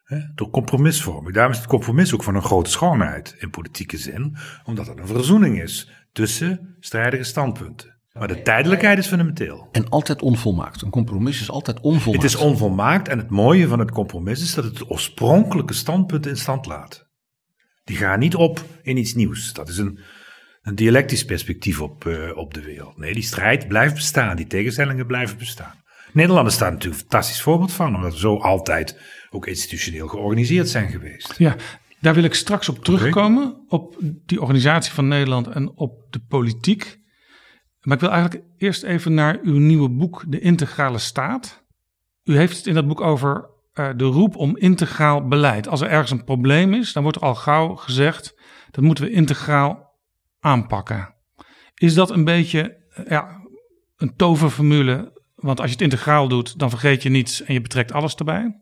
hè, 0.03 0.19
door 0.35 0.50
compromisvorming. 0.50 1.33
Daarom 1.33 1.51
is 1.51 1.57
het 1.57 1.67
compromis 1.67 2.13
ook 2.13 2.23
van 2.23 2.35
een 2.35 2.43
grote 2.43 2.69
schoonheid 2.69 3.35
in 3.38 3.50
politieke 3.50 3.97
zin, 3.97 4.38
omdat 4.63 4.88
het 4.88 5.00
een 5.00 5.07
verzoening 5.07 5.61
is 5.61 5.91
tussen 6.11 6.75
strijdige 6.79 7.23
standpunten. 7.23 7.90
Maar 8.12 8.27
de 8.27 8.41
tijdelijkheid 8.41 8.98
is 8.98 9.08
fundamenteel. 9.08 9.68
En 9.72 9.89
altijd 9.89 10.22
onvolmaakt. 10.22 10.82
Een 10.82 10.89
compromis 10.89 11.41
is 11.41 11.50
altijd 11.50 11.80
onvolmaakt. 11.80 12.24
Het 12.24 12.34
is 12.34 12.39
onvolmaakt 12.39 13.08
en 13.08 13.18
het 13.18 13.30
mooie 13.30 13.68
van 13.68 13.80
het 13.80 13.91
compromis 13.91 14.41
is 14.41 14.53
dat 14.53 14.63
het 14.63 14.77
de 14.77 14.89
oorspronkelijke 14.89 15.74
standpunten 15.74 16.32
in 16.32 16.38
stand 16.38 16.65
laat. 16.65 17.10
Die 17.84 17.98
gaan 17.98 18.20
niet 18.20 18.36
op 18.36 18.65
in 18.82 18.98
iets 18.98 19.13
nieuws. 19.13 19.53
Dat 19.53 19.70
is 19.70 19.77
een, 19.77 20.00
een 20.62 20.75
dialectisch 20.75 21.25
perspectief 21.25 21.82
op, 21.82 22.06
uh, 22.06 22.38
op 22.38 22.53
de 22.53 22.62
wereld. 22.62 22.98
Nee, 22.98 23.13
die 23.13 23.24
strijd 23.24 23.68
blijft 23.68 23.94
bestaan, 23.94 24.36
die 24.36 24.48
tegenstellingen 24.48 25.08
blijven 25.08 25.38
bestaan. 25.38 25.84
Nederlanders 26.13 26.56
staan 26.56 26.72
natuurlijk 26.72 27.01
een 27.01 27.08
fantastisch 27.10 27.41
voorbeeld 27.41 27.74
van, 27.74 27.96
omdat 27.96 28.13
we 28.13 28.20
zo 28.20 28.38
altijd 28.38 29.00
ook 29.30 29.48
institutioneel 29.48 30.08
georganiseerd 30.08 30.70
zijn 30.70 30.89
geweest. 30.89 31.34
Ja, 31.38 31.56
daar 32.00 32.13
wil 32.13 32.24
ik 32.24 32.34
straks 32.34 32.70
op 32.70 32.84
terugkomen, 32.84 33.65
op 33.68 33.98
die 34.25 34.41
organisatie 34.41 34.94
van 34.94 35.08
Nederland 35.08 35.48
en 35.48 35.72
op 35.75 36.08
de 36.10 36.20
politiek. 36.27 37.00
Maar 37.81 37.95
ik 37.95 38.01
wil 38.01 38.11
eigenlijk 38.11 38.43
eerst 38.57 38.83
even 38.83 39.13
naar 39.13 39.39
uw 39.43 39.57
nieuwe 39.57 39.89
boek, 39.89 40.23
De 40.27 40.39
Integrale 40.39 40.97
Staat. 40.97 41.63
U 42.23 42.38
heeft 42.38 42.57
het 42.57 42.67
in 42.67 42.73
dat 42.73 42.88
boek 42.88 43.01
over 43.01 43.50
uh, 43.73 43.89
de 43.95 44.03
roep 44.03 44.35
om 44.35 44.57
integraal 44.57 45.27
beleid. 45.27 45.67
Als 45.67 45.81
er 45.81 45.89
ergens 45.89 46.11
een 46.11 46.23
probleem 46.23 46.73
is, 46.73 46.93
dan 46.93 47.03
wordt 47.03 47.17
er 47.17 47.23
al 47.23 47.35
gauw 47.35 47.75
gezegd 47.75 48.35
dat 48.71 48.83
moeten 48.83 49.03
we 49.03 49.11
integraal 49.11 50.00
aanpakken. 50.39 51.15
Is 51.75 51.93
dat 51.93 52.11
een 52.11 52.23
beetje 52.23 52.77
uh, 52.97 53.05
ja, 53.07 53.41
een 53.97 54.15
toverformule? 54.15 55.19
Want 55.35 55.59
als 55.59 55.67
je 55.67 55.73
het 55.73 55.83
integraal 55.83 56.27
doet, 56.27 56.59
dan 56.59 56.69
vergeet 56.69 57.03
je 57.03 57.09
niets 57.09 57.43
en 57.43 57.53
je 57.53 57.61
betrekt 57.61 57.91
alles 57.91 58.15
erbij. 58.15 58.59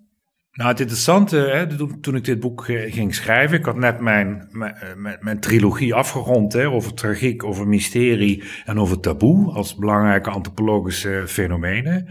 Nou, 0.52 0.70
het 0.70 0.80
interessante, 0.80 1.38
hè, 1.38 1.88
toen 2.02 2.16
ik 2.16 2.24
dit 2.24 2.40
boek 2.40 2.68
eh, 2.68 2.94
ging 2.94 3.16
schrijven, 3.16 3.58
ik 3.58 3.66
had 3.66 3.76
net 3.76 4.00
mijn, 4.00 4.48
mijn, 4.52 5.18
mijn 5.20 5.40
trilogie 5.40 5.94
afgerond 5.94 6.54
hè, 6.54 6.70
over 6.70 6.94
tragiek, 6.94 7.44
over 7.44 7.68
mysterie 7.68 8.44
en 8.66 8.80
over 8.80 9.00
taboe 9.00 9.54
als 9.54 9.76
belangrijke 9.76 10.30
antropologische 10.30 11.24
fenomenen. 11.28 12.08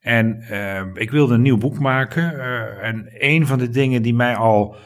En 0.00 0.44
uh, 0.50 0.80
ik 0.94 1.10
wilde 1.10 1.34
een 1.34 1.42
nieuw 1.42 1.58
boek 1.58 1.78
maken. 1.78 2.40
En 2.80 3.06
een 3.18 3.46
van 3.46 3.58
de 3.58 3.68
dingen 3.68 4.02
die 4.02 4.14
mij 4.14 4.36
al 4.36 4.76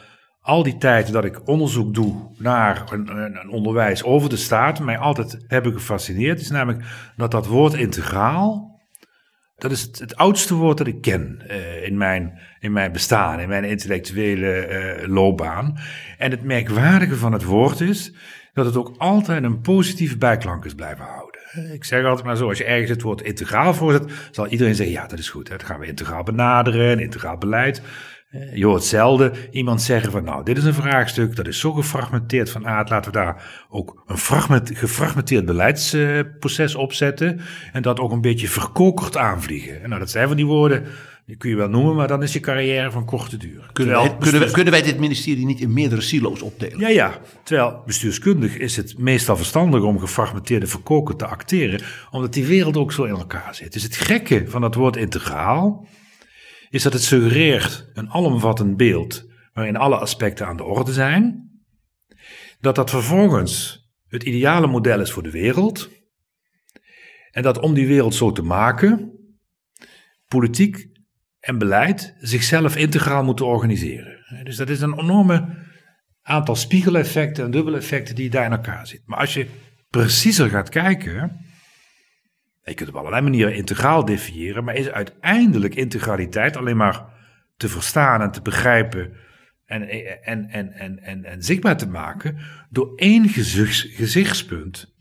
al 0.40 0.62
die 0.62 0.76
tijd 0.76 1.12
dat 1.12 1.24
ik 1.24 1.48
onderzoek 1.48 1.94
doe 1.94 2.14
naar 2.38 2.92
een, 2.92 3.16
een, 3.16 3.50
onderwijs 3.50 4.04
over 4.04 4.28
de 4.28 4.36
staat, 4.36 4.80
mij 4.80 4.98
altijd 4.98 5.44
hebben 5.46 5.72
gefascineerd, 5.72 6.40
is 6.40 6.50
namelijk 6.50 6.84
dat 7.16 7.30
dat 7.30 7.46
woord 7.46 7.74
integraal 7.74 8.69
dat 9.60 9.70
is 9.70 9.82
het, 9.82 10.16
oudste 10.16 10.54
woord 10.54 10.78
dat 10.78 10.86
ik 10.86 11.00
ken 11.00 11.42
uh, 11.50 11.86
in, 11.86 11.96
mijn, 11.96 12.38
in 12.60 12.72
mijn 12.72 12.92
bestaan, 12.92 13.40
in 13.40 13.48
mijn 13.48 13.64
intellectuele 13.64 14.68
uh, 14.68 15.08
loopbaan. 15.08 15.78
En 16.18 16.30
het 16.30 16.42
merkwaardige 16.42 17.16
van 17.16 17.32
het 17.32 17.44
woord 17.44 17.80
is 17.80 18.14
dat 18.52 18.66
het 18.66 18.76
ook 18.76 18.94
altijd 18.98 19.42
een 19.42 19.60
positieve 19.60 20.18
bijklank 20.18 20.64
is 20.64 20.74
blijven 20.74 21.04
houden. 21.04 21.40
Ik 21.72 21.84
zeg 21.84 22.04
altijd 22.04 22.26
maar 22.26 22.36
zo, 22.36 22.48
als 22.48 22.58
je 22.58 22.64
ergens 22.64 22.90
het 22.90 23.02
woord 23.02 23.22
integraal 23.22 23.74
voorzet, 23.74 24.12
zal 24.30 24.46
iedereen 24.46 24.74
zeggen, 24.74 24.94
ja, 24.94 25.06
dat 25.06 25.18
is 25.18 25.28
goed, 25.28 25.48
hè, 25.48 25.56
dat 25.56 25.66
gaan 25.66 25.80
we 25.80 25.86
integraal 25.86 26.22
benaderen, 26.22 26.98
integraal 26.98 27.38
beleid. 27.38 27.82
Eh, 28.30 28.56
je 28.56 28.66
hoort 28.66 28.84
zelden 28.84 29.32
iemand 29.50 29.82
zeggen 29.82 30.12
van 30.12 30.24
nou, 30.24 30.44
dit 30.44 30.56
is 30.56 30.64
een 30.64 30.74
vraagstuk, 30.74 31.36
dat 31.36 31.46
is 31.46 31.58
zo 31.58 31.72
gefragmenteerd 31.72 32.50
van 32.50 32.66
aard, 32.66 32.90
laten 32.90 33.12
we 33.12 33.18
daar 33.18 33.66
ook 33.68 34.02
een 34.06 34.18
fragment, 34.18 34.70
gefragmenteerd 34.74 35.44
beleidsproces 35.44 36.74
opzetten 36.74 37.40
en 37.72 37.82
dat 37.82 38.00
ook 38.00 38.12
een 38.12 38.20
beetje 38.20 38.48
verkokerd 38.48 39.16
aanvliegen. 39.16 39.82
En 39.82 39.88
nou, 39.88 40.00
dat 40.00 40.10
zijn 40.10 40.28
van 40.28 40.36
die 40.36 40.46
woorden, 40.46 40.84
die 41.26 41.36
kun 41.36 41.50
je 41.50 41.56
wel 41.56 41.68
noemen, 41.68 41.94
maar 41.94 42.08
dan 42.08 42.22
is 42.22 42.32
je 42.32 42.40
carrière 42.40 42.90
van 42.90 43.04
korte 43.04 43.36
duur. 43.36 43.70
Kunnen 43.72 43.94
wij, 43.94 44.16
kunnen, 44.18 44.40
wij, 44.40 44.50
kunnen 44.50 44.72
wij 44.72 44.82
dit 44.82 44.98
ministerie 44.98 45.46
niet 45.46 45.60
in 45.60 45.72
meerdere 45.72 46.00
silo's 46.00 46.42
opdelen? 46.42 46.78
Ja, 46.78 46.88
ja. 46.88 47.18
Terwijl 47.42 47.82
bestuurskundig 47.86 48.56
is 48.56 48.76
het 48.76 48.98
meestal 48.98 49.36
verstandig 49.36 49.82
om 49.82 49.98
gefragmenteerde 49.98 50.66
verkoken 50.66 51.16
te 51.16 51.26
acteren, 51.26 51.80
omdat 52.10 52.32
die 52.32 52.46
wereld 52.46 52.76
ook 52.76 52.92
zo 52.92 53.04
in 53.04 53.14
elkaar 53.14 53.54
zit. 53.54 53.72
Dus 53.72 53.82
het 53.82 53.96
gekke 53.96 54.44
van 54.48 54.60
dat 54.60 54.74
woord 54.74 54.96
integraal 54.96 55.86
is 56.70 56.82
dat 56.82 56.92
het 56.92 57.02
suggereert 57.02 57.90
een 57.92 58.10
alomvattend 58.10 58.76
beeld 58.76 59.24
waarin 59.52 59.76
alle 59.76 59.96
aspecten 59.96 60.46
aan 60.46 60.56
de 60.56 60.64
orde 60.64 60.92
zijn. 60.92 61.50
Dat 62.60 62.74
dat 62.74 62.90
vervolgens 62.90 63.84
het 64.08 64.22
ideale 64.22 64.66
model 64.66 65.00
is 65.00 65.12
voor 65.12 65.22
de 65.22 65.30
wereld. 65.30 65.90
En 67.30 67.42
dat 67.42 67.58
om 67.58 67.74
die 67.74 67.86
wereld 67.86 68.14
zo 68.14 68.32
te 68.32 68.42
maken, 68.42 69.12
politiek 70.26 70.88
en 71.40 71.58
beleid 71.58 72.14
zichzelf 72.18 72.76
integraal 72.76 73.24
moeten 73.24 73.46
organiseren. 73.46 74.44
Dus 74.44 74.56
dat 74.56 74.68
is 74.68 74.80
een 74.80 74.98
enorme 74.98 75.68
aantal 76.22 76.56
spiegeleffecten 76.56 77.44
en 77.44 77.50
dubbeleffecten 77.50 78.14
die 78.14 78.30
daar 78.30 78.44
in 78.44 78.52
elkaar 78.52 78.86
zitten. 78.86 79.10
Maar 79.10 79.18
als 79.18 79.34
je 79.34 79.46
preciezer 79.88 80.48
gaat 80.48 80.68
kijken, 80.68 81.44
je 82.70 82.76
kunt 82.76 82.88
op 82.88 82.96
allerlei 82.96 83.22
manieren 83.22 83.54
integraal 83.54 84.04
definiëren, 84.04 84.64
maar 84.64 84.74
is 84.74 84.88
uiteindelijk 84.88 85.74
integraliteit 85.74 86.56
alleen 86.56 86.76
maar 86.76 87.04
te 87.56 87.68
verstaan 87.68 88.22
en 88.22 88.30
te 88.30 88.42
begrijpen 88.42 89.12
en, 89.66 89.88
en, 90.22 90.48
en, 90.48 90.72
en, 90.72 90.98
en, 91.02 91.24
en 91.24 91.42
zichtbaar 91.42 91.76
te 91.76 91.88
maken 91.88 92.38
door 92.70 92.92
één 92.96 93.28
gezichts, 93.28 93.86
gezichtspunt 93.90 94.94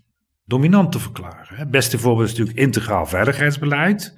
dominant 0.45 0.91
te 0.91 0.99
verklaren. 0.99 1.57
Het 1.57 1.71
beste 1.71 1.99
voorbeeld 1.99 2.27
is 2.27 2.37
natuurlijk 2.37 2.59
integraal 2.59 3.05
veiligheidsbeleid. 3.05 4.17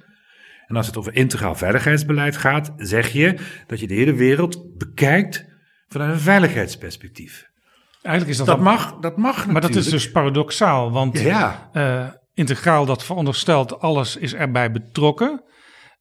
En 0.66 0.76
als 0.76 0.86
het 0.86 0.96
over 0.96 1.14
integraal 1.14 1.54
veiligheidsbeleid 1.54 2.36
gaat, 2.36 2.72
zeg 2.76 3.08
je 3.08 3.38
dat 3.66 3.80
je 3.80 3.86
de 3.86 3.94
hele 3.94 4.14
wereld 4.14 4.76
bekijkt 4.78 5.44
vanuit 5.88 6.12
een 6.12 6.20
veiligheidsperspectief. 6.20 7.50
Eigenlijk 8.02 8.38
is 8.38 8.44
dat, 8.44 8.46
dat 8.46 8.60
mag, 8.60 8.98
dat 8.98 9.16
mag 9.16 9.46
Maar 9.46 9.60
dat 9.60 9.74
is 9.74 9.88
dus 9.88 10.10
paradoxaal, 10.10 10.90
want 10.90 11.20
ja. 11.20 11.70
Uh, 11.72 12.08
integraal 12.34 12.86
dat 12.86 13.04
veronderstelt 13.04 13.80
alles 13.80 14.16
is 14.16 14.34
erbij 14.34 14.70
betrokken. 14.70 15.44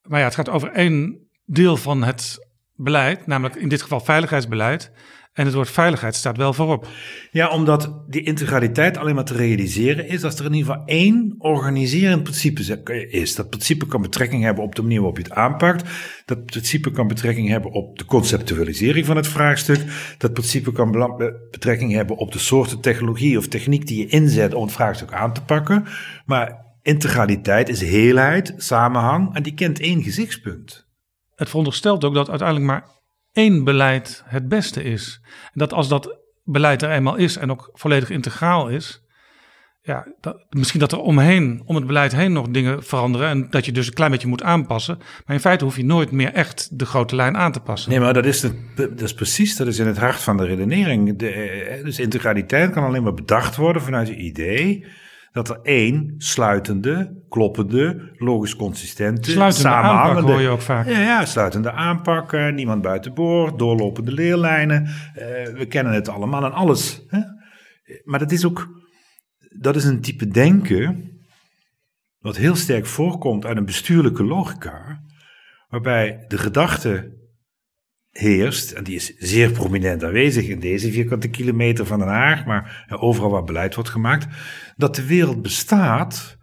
Maar 0.02 0.20
ja, 0.20 0.26
het 0.26 0.36
gaat 0.36 0.50
over 0.50 0.72
één 0.72 1.30
deel 1.46 1.78
van 1.78 2.04
het 2.04 2.50
beleid, 2.74 3.28
namelijk 3.28 3.56
in 3.56 3.70
dit 3.70 3.82
geval 3.82 4.00
veiligheidsbeleid. 4.00 4.92
En 5.32 5.46
het 5.46 5.54
woord 5.54 5.70
veiligheid 5.70 6.16
staat 6.16 6.38
wel 6.38 6.54
voorop. 6.54 6.88
Ja, 7.32 7.50
omdat 7.50 8.04
die 8.08 8.24
integraliteit 8.24 8.98
alleen 8.98 9.16
maar 9.16 9.26
te 9.26 9.34
realiseren 9.34 10.08
is 10.08 10.24
als 10.24 10.40
er 10.40 10.46
in 10.46 10.54
ieder 10.54 10.72
geval 10.72 10.88
één 10.88 11.36
organiserend 11.38 12.24
principe 12.24 13.08
is. 13.10 13.36
Dat 13.36 13.50
principe 13.50 13.86
kan 13.86 14.02
betrekking 14.02 14.44
hebben 14.44 14.64
op 14.64 14.76
de 14.76 14.82
manier 14.82 14.98
waarop 14.98 15.18
je 15.18 15.24
het 15.24 15.34
aanpakt. 15.34 15.90
Dat 16.26 16.46
principe 16.46 16.92
kan 16.92 17.08
betrekking 17.08 17.50
hebben 17.50 17.72
op 17.72 17.98
de 17.98 18.06
conceptualisering 18.06 19.06
van 19.06 19.16
het 19.16 19.28
vraagstuk. 19.28 19.80
Dat 20.18 20.34
principe 20.34 20.72
kan 20.72 21.18
betrekking 21.50 21.92
hebben 21.92 22.18
op 22.18 22.32
de 22.32 22.40
soorten 22.40 22.80
technologie 22.80 23.38
of 23.38 23.48
techniek 23.48 23.88
die 23.88 23.98
je 23.98 24.08
inzet 24.08 24.54
om 24.54 24.64
het 24.64 24.74
vraagstuk 24.74 25.14
aan 25.14 25.34
te 25.34 25.44
pakken. 25.44 25.86
Maar 26.26 26.66
integraliteit 26.82 27.70
is 27.70 27.82
heelheid, 27.82 28.54
samenhang 28.58 29.36
en 29.36 29.44
die 29.44 29.54
kent 29.54 29.80
één 29.80 30.04
gezichtspunt. 30.04 30.90
Het 31.36 31.50
veronderstelt 31.50 32.04
ook 32.04 32.14
dat 32.14 32.30
uiteindelijk 32.30 32.68
maar 32.68 33.00
één 33.34 33.64
beleid 33.64 34.24
het 34.26 34.48
beste 34.48 34.84
is. 34.84 35.22
En 35.24 35.52
dat 35.54 35.74
als 35.74 35.88
dat 35.88 36.20
beleid 36.44 36.82
er 36.82 36.92
eenmaal 36.92 37.16
is 37.16 37.38
en 37.38 37.52
ook 37.52 37.70
volledig 37.74 38.10
integraal 38.10 38.70
is, 38.70 39.02
ja, 39.84 40.08
dat, 40.20 40.46
misschien 40.50 40.80
dat 40.80 40.92
er 40.92 41.00
omheen, 41.00 41.62
om 41.66 41.76
het 41.76 41.88
beleid 41.88 42.12
heen 42.12 42.32
nog 42.32 42.48
dingen 42.48 42.84
veranderen. 42.84 43.28
En 43.28 43.48
dat 43.50 43.66
je 43.66 43.72
dus 43.72 43.88
een 43.88 43.94
klein 43.94 44.12
beetje 44.12 44.28
moet 44.28 44.44
aanpassen. 44.44 44.98
Maar 44.98 45.36
in 45.36 45.42
feite 45.42 45.64
hoef 45.64 45.76
je 45.76 45.86
nooit 45.86 46.12
meer 46.12 46.34
echt 46.34 46.80
de 46.80 46.86
grote 46.86 47.16
lijn 47.16 47.38
aan 47.38 47.52
te 47.52 47.60
passen. 47.60 47.92
Nee, 47.92 48.00
maar 48.00 48.14
dat 48.14 48.26
is, 48.26 48.40
de, 48.40 48.54
dat 48.76 49.02
is 49.02 49.14
precies, 49.14 49.56
dat 49.56 49.68
is 49.68 49.80
in 49.80 49.88
het 49.88 49.98
hart 49.98 50.20
van 50.20 50.38
de 50.38 50.46
redenering. 50.46 51.18
De, 51.18 51.30
eh, 51.30 51.84
dus 51.84 52.00
integraliteit 52.00 52.72
kan 52.72 52.84
alleen 52.84 53.04
maar 53.04 53.14
bedacht 53.14 53.56
worden 53.56 53.82
vanuit 53.82 54.08
het 54.08 54.18
idee 54.18 54.86
dat 55.32 55.50
er 55.50 55.60
één 55.64 56.16
sluitende, 56.18 57.24
kloppende, 57.30 58.12
logisch 58.18 58.56
consistente, 58.56 59.32
sluitende 59.32 59.70
samenhangende... 59.70 60.18
aanpak 60.18 60.32
hoor 60.32 60.42
je 60.42 60.48
ook 60.48 60.62
vaak. 60.62 60.88
Ja, 60.88 61.00
ja 61.00 61.26
sluitende 61.26 61.72
aanpak, 61.72 62.34
uh, 62.34 62.54
niemand 62.54 62.82
buiten 62.82 63.14
boord, 63.14 63.60
doorlopende 63.60 64.12
leerlijnen. 64.12 64.84
Uh, 64.84 64.90
we 65.58 65.66
kennen 65.70 65.94
het 65.94 66.10
allemaal 66.10 66.46
en 66.46 66.54
alles. 66.54 67.06
Hè? 67.08 67.20
Maar 68.04 68.20
dat 68.20 68.32
is 68.32 68.46
ook 68.46 68.82
dat 69.60 69.76
is 69.76 69.84
een 69.84 70.02
type 70.02 70.28
denken 70.28 71.12
wat 72.20 72.38
heel 72.38 72.56
sterk 72.56 72.86
voorkomt 72.86 73.46
uit 73.46 73.58
een 73.58 73.66
bestuurlijke 73.66 74.24
logica, 74.24 75.04
waarbij 75.70 76.26
de 76.28 76.38
gedachte 76.38 77.20
heerst, 78.12 78.72
en 78.72 78.84
die 78.84 78.96
is 78.96 79.18
zeer 79.18 79.52
prominent 79.52 80.04
aanwezig 80.04 80.48
in 80.48 80.60
deze 80.60 80.92
vierkante 80.92 81.30
kilometer 81.30 81.86
van 81.86 82.00
Den 82.00 82.08
Haag, 82.08 82.46
maar 82.46 82.86
overal 82.90 83.30
waar 83.30 83.44
beleid 83.44 83.76
wordt 83.76 83.90
gemaakt, 83.90 84.28
dat 84.76 84.96
de 84.96 85.06
wereld 85.06 85.42
bestaat 85.42 86.38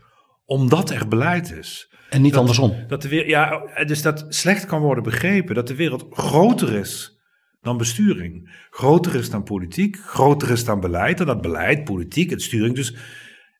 omdat 0.44 0.90
er 0.90 1.08
beleid 1.08 1.52
is. 1.52 1.92
En 2.10 2.22
niet 2.22 2.36
andersom. 2.36 2.84
Dat 2.86 3.02
de 3.02 3.08
wereld, 3.08 3.28
ja, 3.28 3.84
dus 3.84 4.02
dat 4.02 4.26
slecht 4.28 4.66
kan 4.66 4.80
worden 4.80 5.04
begrepen, 5.04 5.54
dat 5.54 5.68
de 5.68 5.74
wereld 5.74 6.06
groter 6.10 6.74
is 6.74 7.18
dan 7.60 7.76
besturing. 7.76 8.66
Groter 8.70 9.14
is 9.14 9.30
dan 9.30 9.42
politiek, 9.42 9.96
groter 9.96 10.50
is 10.50 10.64
dan 10.64 10.80
beleid. 10.80 11.20
En 11.20 11.26
dat 11.26 11.40
beleid, 11.40 11.84
politiek 11.84 12.32
en 12.32 12.40
sturing 12.40 12.74
dus 12.74 12.94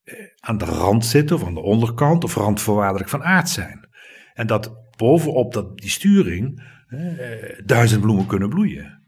eh, 0.04 0.14
aan 0.40 0.58
de 0.58 0.64
rand 0.64 1.06
zitten 1.06 1.36
of 1.36 1.44
aan 1.44 1.54
de 1.54 1.62
onderkant 1.62 2.24
of 2.24 2.34
randvoorwaardelijk 2.34 3.10
van 3.10 3.22
aard 3.22 3.48
zijn. 3.48 3.88
En 4.34 4.46
dat 4.46 4.72
bovenop 4.96 5.52
dat, 5.52 5.78
die 5.78 5.90
sturing 5.90 6.62
duizend 7.64 8.00
bloemen 8.00 8.26
kunnen 8.26 8.48
bloeien. 8.48 9.02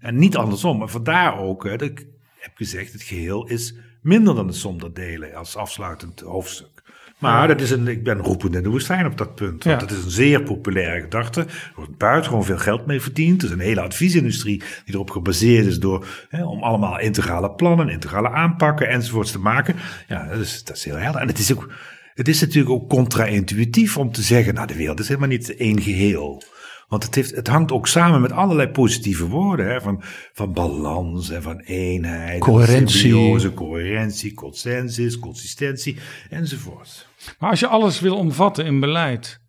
En 0.00 0.16
niet 0.16 0.36
andersom. 0.36 0.82
En 0.82 0.88
vandaar 0.88 1.38
ook, 1.38 1.68
dat 1.68 1.82
ik 1.82 2.06
heb 2.38 2.56
gezegd, 2.56 2.92
het 2.92 3.02
geheel 3.02 3.46
is 3.46 3.74
minder 4.02 4.34
dan 4.34 4.46
de 4.46 4.52
som 4.52 4.78
der 4.78 4.94
delen 4.94 5.34
als 5.34 5.56
afsluitend 5.56 6.20
hoofdstuk. 6.20 6.76
Maar 7.18 7.48
dat 7.48 7.60
is 7.60 7.70
een, 7.70 7.88
ik 7.88 8.04
ben 8.04 8.18
roepend 8.18 8.54
in 8.54 8.62
de 8.62 8.68
woestijn 8.68 9.06
op 9.06 9.18
dat 9.18 9.34
punt. 9.34 9.64
Want 9.64 9.80
ja. 9.80 9.86
het 9.86 9.96
is 9.96 10.04
een 10.04 10.10
zeer 10.10 10.42
populaire 10.42 11.00
gedachte. 11.00 11.40
Er 11.40 11.72
wordt 11.74 11.96
buitengewoon 11.96 12.44
veel 12.44 12.58
geld 12.58 12.86
mee 12.86 13.00
verdiend. 13.00 13.42
Er 13.42 13.48
is 13.48 13.54
een 13.54 13.60
hele 13.60 13.80
adviesindustrie 13.80 14.62
die 14.84 14.94
erop 14.94 15.10
gebaseerd 15.10 15.66
is 15.66 15.78
door, 15.78 16.06
hè, 16.28 16.44
om 16.44 16.62
allemaal 16.62 16.98
integrale 16.98 17.50
plannen, 17.50 17.88
integrale 17.88 18.30
aanpakken 18.30 18.88
enzovoorts 18.88 19.30
te 19.30 19.38
maken. 19.38 19.74
Ja, 20.08 20.28
dat 20.28 20.38
is, 20.38 20.64
dat 20.64 20.76
is 20.76 20.84
heel 20.84 20.96
helder. 20.96 21.20
En 21.20 21.26
het 21.26 21.38
is 21.38 21.52
ook, 21.52 21.72
het 22.14 22.28
is 22.28 22.40
natuurlijk 22.40 22.74
ook 22.74 22.88
contra-intuïtief 22.88 23.96
om 23.96 24.12
te 24.12 24.22
zeggen, 24.22 24.54
nou 24.54 24.66
de 24.66 24.76
wereld 24.76 25.00
is 25.00 25.08
helemaal 25.08 25.28
niet 25.28 25.56
één 25.56 25.80
geheel. 25.80 26.42
Want 26.88 27.02
het, 27.02 27.14
heeft, 27.14 27.34
het 27.34 27.48
hangt 27.48 27.72
ook 27.72 27.86
samen 27.86 28.20
met 28.20 28.32
allerlei 28.32 28.68
positieve 28.68 29.26
woorden. 29.26 29.66
Hè, 29.68 29.80
van, 29.80 30.02
van 30.32 30.52
balans 30.52 31.30
en 31.30 31.42
van 31.42 31.58
eenheid. 31.58 32.40
Coherentie. 32.40 32.98
Symbiose, 32.98 33.54
coherentie, 33.54 34.34
consensus, 34.34 35.18
consistentie 35.18 35.96
enzovoort. 36.30 37.08
Maar 37.38 37.50
als 37.50 37.60
je 37.60 37.66
alles 37.66 38.00
wil 38.00 38.16
omvatten 38.16 38.64
in 38.64 38.80
beleid. 38.80 39.44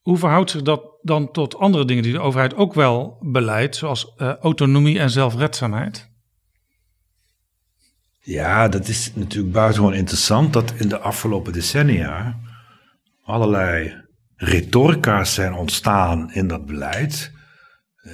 Hoe 0.00 0.18
verhoudt 0.18 0.50
zich 0.50 0.62
dat 0.62 0.96
dan 1.02 1.30
tot 1.30 1.58
andere 1.58 1.84
dingen 1.84 2.02
die 2.02 2.12
de 2.12 2.20
overheid 2.20 2.54
ook 2.54 2.74
wel 2.74 3.16
beleidt. 3.20 3.76
Zoals 3.76 4.14
uh, 4.18 4.34
autonomie 4.34 4.98
en 4.98 5.10
zelfredzaamheid? 5.10 6.10
Ja, 8.20 8.68
dat 8.68 8.88
is 8.88 9.12
natuurlijk 9.14 9.52
buitengewoon 9.52 9.94
interessant. 9.94 10.52
Dat 10.52 10.72
in 10.76 10.88
de 10.88 10.98
afgelopen 10.98 11.52
decennia 11.52 12.40
allerlei 13.24 14.04
retorica's 14.36 15.34
zijn 15.34 15.54
ontstaan 15.54 16.32
in 16.32 16.46
dat 16.46 16.66
beleid. 16.66 17.32
Uh, 18.02 18.12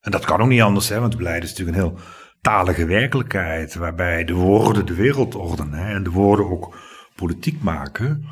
en 0.00 0.10
dat 0.10 0.24
kan 0.24 0.40
ook 0.40 0.48
niet 0.48 0.60
anders, 0.60 0.88
hè, 0.88 1.00
want 1.00 1.12
het 1.12 1.22
beleid 1.22 1.42
is 1.42 1.48
natuurlijk 1.50 1.76
een 1.76 1.82
heel 1.82 1.98
talige 2.40 2.84
werkelijkheid, 2.84 3.74
waarbij 3.74 4.24
de 4.24 4.34
woorden 4.34 4.86
de 4.86 4.94
wereld 4.94 5.34
ordenen 5.34 5.86
en 5.86 6.02
de 6.02 6.10
woorden 6.10 6.50
ook 6.50 6.78
politiek 7.14 7.62
maken. 7.62 8.24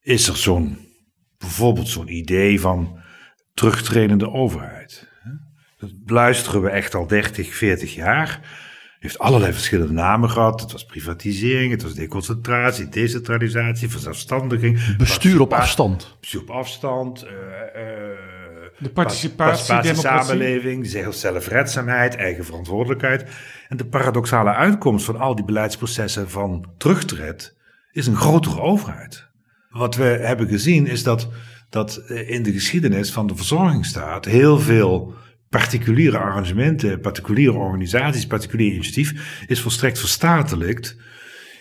Is 0.00 0.28
er 0.28 0.36
zo'n, 0.36 0.78
bijvoorbeeld 1.38 1.88
zo'n 1.88 2.14
idee 2.14 2.60
van 2.60 3.00
terugtredende 3.54 4.30
overheid. 4.30 5.08
Dat 5.78 5.90
luisteren 6.06 6.62
we 6.62 6.70
echt 6.70 6.94
al 6.94 7.06
30, 7.06 7.54
40 7.54 7.94
jaar 7.94 8.40
heeft 9.00 9.18
allerlei 9.18 9.52
verschillende 9.52 9.92
namen 9.92 10.30
gehad. 10.30 10.60
Het 10.60 10.72
was 10.72 10.84
privatisering, 10.84 11.72
het 11.72 11.82
was 11.82 11.94
deconcentratie, 11.94 12.88
decentralisatie, 12.88 13.90
verzelfstandiging. 13.90 14.96
Bestuur 14.96 15.40
op 15.40 15.52
afstand. 15.52 16.16
Bestuur 16.20 16.40
op 16.40 16.50
afstand. 16.50 17.24
Uh, 17.24 17.30
de 18.78 18.90
participatie, 18.90 19.94
samenleving, 19.94 20.86
zelfredzaamheid, 21.10 22.16
eigen 22.16 22.44
verantwoordelijkheid. 22.44 23.24
En 23.68 23.76
de 23.76 23.86
paradoxale 23.86 24.54
uitkomst 24.54 25.04
van 25.04 25.18
al 25.18 25.34
die 25.34 25.44
beleidsprocessen 25.44 26.30
van 26.30 26.66
terugtred 26.78 27.56
is 27.92 28.06
een 28.06 28.16
grotere 28.16 28.60
overheid. 28.60 29.28
Wat 29.70 29.94
we 29.94 30.04
hebben 30.04 30.48
gezien 30.48 30.86
is 30.86 31.02
dat, 31.02 31.28
dat 31.70 31.96
in 32.08 32.42
de 32.42 32.52
geschiedenis 32.52 33.12
van 33.12 33.26
de 33.26 33.36
verzorgingsstaat 33.36 34.24
heel 34.24 34.58
veel 34.58 35.14
particuliere 35.50 36.18
arrangementen, 36.18 37.00
particuliere 37.00 37.56
organisaties, 37.56 38.26
particulier 38.26 38.72
initiatief 38.72 39.44
is 39.46 39.60
volstrekt 39.60 39.98
verstatelijkt. 39.98 40.96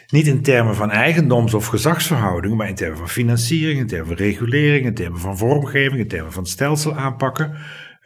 Niet 0.08 0.28
in 0.28 0.42
termen 0.42 0.76
van 0.76 0.92
eigendoms- 0.92 1.54
of 1.54 1.66
gezagsverhoudingen, 1.66 2.58
maar 2.58 2.68
in 2.68 2.76
termen 2.76 2.98
van 2.98 3.10
financiering, 3.10 3.80
in 3.80 3.88
termen 3.88 4.08
van 4.08 4.16
regulering, 4.16 4.86
in 4.86 4.94
termen 4.94 5.20
van 5.20 5.38
vormgeving, 5.38 6.00
in 6.00 6.08
termen 6.08 6.32
van 6.32 6.46
stelsel 6.46 6.96
aanpakken. 6.96 7.56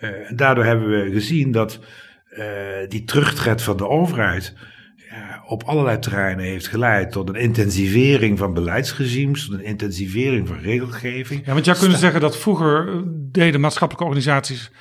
Uh, 0.02 0.10
daardoor 0.36 0.64
hebben 0.64 0.90
we 0.90 1.12
gezien 1.12 1.52
dat 1.52 1.80
uh, 2.38 2.46
die 2.88 3.04
terugtred 3.04 3.62
van 3.62 3.78
de 3.78 3.88
overheid 3.88 4.54
ja, 5.10 5.44
op 5.48 5.64
allerlei 5.64 6.00
terreinen 6.00 6.46
heeft 6.46 6.68
geleid 6.68 7.12
tot 7.12 7.30
een 7.30 7.36
intensivering 7.36 8.38
van 8.38 8.54
beleidsregimes, 8.54 9.46
tot 9.46 9.54
een 9.54 9.66
intensivering 9.66 10.48
van 10.48 10.58
regelgeving. 10.58 11.46
Ja, 11.46 11.54
want 11.54 11.66
jij 11.66 11.76
kunt 11.76 11.98
zeggen 11.98 12.22
dat 12.22 12.38
vroeger 12.38 12.88
eh, 12.88 13.02
deden 13.32 13.60
maatschappelijke 13.60 14.08
organisaties 14.08 14.72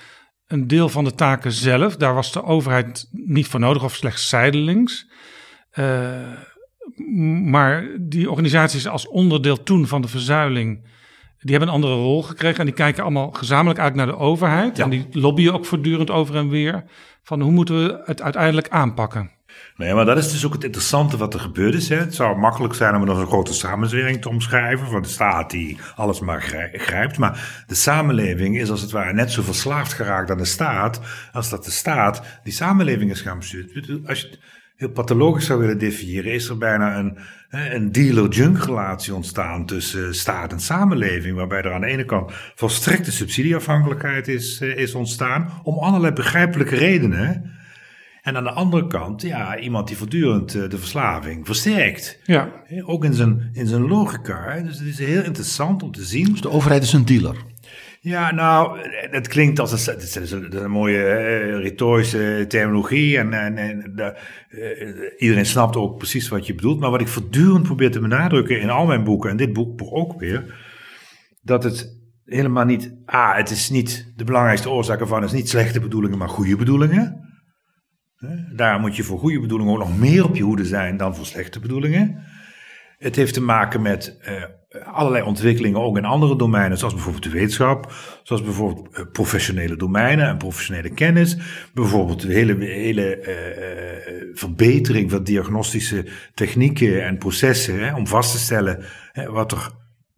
een 0.52 0.66
deel 0.66 0.88
van 0.88 1.04
de 1.04 1.14
taken 1.14 1.52
zelf. 1.52 1.96
Daar 1.96 2.14
was 2.14 2.32
de 2.32 2.44
overheid 2.44 3.08
niet 3.10 3.46
voor 3.46 3.60
nodig 3.60 3.84
of 3.84 3.94
slechts 3.94 4.28
zijdelings. 4.28 5.08
Uh, 5.74 6.10
maar 7.44 7.88
die 8.00 8.30
organisaties 8.30 8.88
als 8.88 9.08
onderdeel 9.08 9.62
toen 9.62 9.86
van 9.86 10.02
de 10.02 10.08
verzuiling, 10.08 10.80
die 11.38 11.50
hebben 11.50 11.68
een 11.68 11.74
andere 11.74 11.94
rol 11.94 12.22
gekregen. 12.22 12.58
En 12.58 12.66
die 12.66 12.74
kijken 12.74 13.02
allemaal 13.02 13.30
gezamenlijk 13.30 13.80
uit 13.80 13.94
naar 13.94 14.06
de 14.06 14.16
overheid. 14.16 14.78
En 14.78 14.90
die 14.90 15.06
lobbyen 15.10 15.54
ook 15.54 15.64
voortdurend 15.64 16.10
over 16.10 16.36
en 16.36 16.48
weer. 16.48 16.84
Van 17.22 17.40
hoe 17.40 17.52
moeten 17.52 17.84
we 17.84 18.02
het 18.04 18.22
uiteindelijk 18.22 18.68
aanpakken? 18.68 19.30
Nee, 19.82 19.94
maar 19.94 20.04
dat 20.04 20.18
is 20.18 20.30
dus 20.30 20.46
ook 20.46 20.52
het 20.52 20.64
interessante 20.64 21.16
wat 21.16 21.34
er 21.34 21.40
gebeurd 21.40 21.74
is. 21.74 21.88
Hè. 21.88 21.96
Het 21.96 22.14
zou 22.14 22.38
makkelijk 22.38 22.74
zijn 22.74 22.94
om 22.94 23.08
een 23.08 23.26
grote 23.26 23.52
samenzwering 23.52 24.22
te 24.22 24.28
omschrijven 24.28 24.86
van 24.86 25.02
de 25.02 25.08
staat 25.08 25.50
die 25.50 25.78
alles 25.96 26.20
maar 26.20 26.42
grijpt. 26.72 27.18
Maar 27.18 27.64
de 27.66 27.74
samenleving 27.74 28.58
is 28.58 28.70
als 28.70 28.80
het 28.80 28.90
ware 28.90 29.12
net 29.12 29.30
zo 29.30 29.42
verslaafd 29.42 29.92
geraakt 29.92 30.30
aan 30.30 30.38
de 30.38 30.44
staat 30.44 31.00
als 31.32 31.50
dat 31.50 31.64
de 31.64 31.70
staat 31.70 32.22
die 32.44 32.52
samenleving 32.52 33.10
is 33.10 33.20
gaan 33.20 33.38
besturen. 33.38 34.06
Als 34.06 34.20
je 34.20 34.26
het 34.26 34.38
heel 34.76 34.90
pathologisch 34.90 35.46
zou 35.46 35.60
willen 35.60 35.78
definiëren, 35.78 36.32
is 36.32 36.48
er 36.48 36.58
bijna 36.58 36.98
een, 36.98 37.18
een 37.50 37.92
dealer-junk 37.92 38.58
relatie 38.58 39.14
ontstaan 39.14 39.66
tussen 39.66 40.14
staat 40.14 40.52
en 40.52 40.60
samenleving. 40.60 41.36
Waarbij 41.36 41.62
er 41.62 41.72
aan 41.72 41.80
de 41.80 41.86
ene 41.86 42.04
kant 42.04 42.32
volstrekte 42.54 43.12
subsidieafhankelijkheid 43.12 44.28
is, 44.28 44.60
eh, 44.60 44.76
is 44.76 44.94
ontstaan 44.94 45.60
om 45.62 45.78
allerlei 45.78 46.12
begrijpelijke 46.12 46.76
redenen. 46.76 47.60
En 48.22 48.36
aan 48.36 48.44
de 48.44 48.50
andere 48.50 48.86
kant, 48.86 49.22
ja, 49.22 49.58
iemand 49.58 49.88
die 49.88 49.96
voortdurend 49.96 50.54
uh, 50.54 50.68
de 50.68 50.78
verslaving 50.78 51.46
versterkt. 51.46 52.18
Ja. 52.24 52.52
Ook 52.84 53.04
in 53.04 53.14
zijn, 53.14 53.50
in 53.52 53.66
zijn 53.66 53.88
logica. 53.88 54.60
Dus 54.60 54.78
het 54.78 54.88
is 54.88 54.98
heel 54.98 55.22
interessant 55.22 55.82
om 55.82 55.92
te 55.92 56.02
zien. 56.02 56.30
Dus 56.30 56.40
de 56.40 56.50
overheid 56.50 56.82
is 56.82 56.92
een 56.92 57.04
dealer. 57.04 57.36
Ja, 58.00 58.34
nou, 58.34 58.78
het 59.10 59.28
klinkt 59.28 59.58
als 59.58 59.86
een, 59.86 59.94
het 59.94 60.16
is 60.22 60.30
een, 60.30 60.62
een 60.62 60.70
mooie 60.70 60.98
uh, 60.98 61.62
retorische 61.62 62.44
terminologie. 62.48 63.18
En, 63.18 63.32
en, 63.32 63.56
en 63.56 63.92
uh, 64.50 64.90
iedereen 65.18 65.46
snapt 65.46 65.76
ook 65.76 65.98
precies 65.98 66.28
wat 66.28 66.46
je 66.46 66.54
bedoelt. 66.54 66.80
Maar 66.80 66.90
wat 66.90 67.00
ik 67.00 67.08
voortdurend 67.08 67.62
probeer 67.62 67.90
te 67.90 68.00
benadrukken 68.00 68.60
in 68.60 68.70
al 68.70 68.86
mijn 68.86 69.04
boeken, 69.04 69.30
en 69.30 69.36
dit 69.36 69.52
boek 69.52 69.80
ook 69.80 70.20
weer, 70.20 70.54
dat 71.42 71.64
het 71.64 72.00
helemaal 72.24 72.64
niet. 72.64 72.94
Ah, 73.04 73.36
het 73.36 73.50
is 73.50 73.70
niet. 73.70 74.12
De 74.16 74.24
belangrijkste 74.24 74.70
oorzaak 74.70 75.00
ervan 75.00 75.24
is 75.24 75.32
niet 75.32 75.48
slechte 75.48 75.80
bedoelingen, 75.80 76.18
maar 76.18 76.28
goede 76.28 76.56
bedoelingen. 76.56 77.30
Daar 78.52 78.80
moet 78.80 78.96
je 78.96 79.02
voor 79.02 79.18
goede 79.18 79.40
bedoelingen 79.40 79.72
ook 79.72 79.78
nog 79.78 79.98
meer 79.98 80.24
op 80.24 80.36
je 80.36 80.42
hoede 80.42 80.64
zijn 80.64 80.96
dan 80.96 81.16
voor 81.16 81.26
slechte 81.26 81.60
bedoelingen. 81.60 82.24
Het 82.98 83.16
heeft 83.16 83.34
te 83.34 83.42
maken 83.42 83.82
met 83.82 84.18
uh, 84.28 84.86
allerlei 84.94 85.24
ontwikkelingen 85.24 85.80
ook 85.80 85.96
in 85.96 86.04
andere 86.04 86.36
domeinen, 86.36 86.78
zoals 86.78 86.94
bijvoorbeeld 86.94 87.24
de 87.24 87.30
wetenschap, 87.30 87.92
zoals 88.22 88.42
bijvoorbeeld 88.42 88.98
uh, 88.98 89.04
professionele 89.12 89.76
domeinen 89.76 90.28
en 90.28 90.36
professionele 90.36 90.90
kennis, 90.90 91.36
bijvoorbeeld 91.74 92.20
de 92.20 92.32
hele, 92.32 92.64
hele 92.64 93.18
uh, 93.18 94.30
verbetering 94.34 95.10
van 95.10 95.24
diagnostische 95.24 96.06
technieken 96.34 97.04
en 97.04 97.18
processen 97.18 97.94
om 97.94 98.06
vast 98.06 98.32
te 98.32 98.38
stellen 98.38 98.84
hè, 99.12 99.30
wat 99.30 99.52
er 99.52 99.70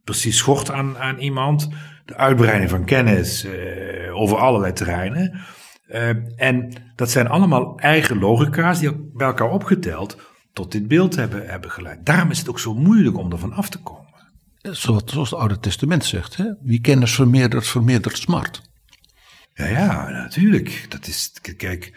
precies 0.05 0.37
schort 0.37 0.71
aan, 0.71 0.99
aan 0.99 1.19
iemand, 1.19 1.69
de 2.05 2.17
uitbreiding 2.17 2.71
van 2.71 2.85
kennis 2.85 3.47
over 4.13 4.37
allerlei 4.37 4.73
terreinen. 4.73 5.41
En 6.37 6.73
dat 6.97 7.11
zijn 7.11 7.29
allemaal 7.29 7.79
eigen 7.79 8.19
logica's 8.19 8.79
die 8.79 9.11
bij 9.15 9.27
elkaar 9.27 9.51
opgeteld 9.51 10.17
tot 10.53 10.73
dit 10.73 10.89
beeld 10.89 11.17
hebben, 11.17 11.49
hebben 11.49 11.71
geleid. 11.71 12.07
Daarom 12.07 12.31
is 12.31 12.39
het 12.39 12.49
ook 12.49 12.59
zo 12.59 12.75
moeilijk 12.75 13.17
om 13.19 13.33
ervan 13.33 13.53
af 13.53 13.69
te 13.69 13.79
komen. 13.79 14.03
Zoals, 14.61 15.03
zoals 15.07 15.31
het 15.31 15.39
Oude 15.39 15.61
Testament 15.61 16.05
zegt, 16.05 16.37
hè? 16.37 16.45
wie 16.63 16.81
kennis 16.81 17.15
vermeerdert, 17.15 17.67
vermeerdert 17.67 18.19
smart. 18.19 18.63
Ja, 19.55 19.67
ja, 19.67 20.09
natuurlijk. 20.09 20.87
Dat 20.89 21.07
is, 21.07 21.33
kijk, 21.57 21.93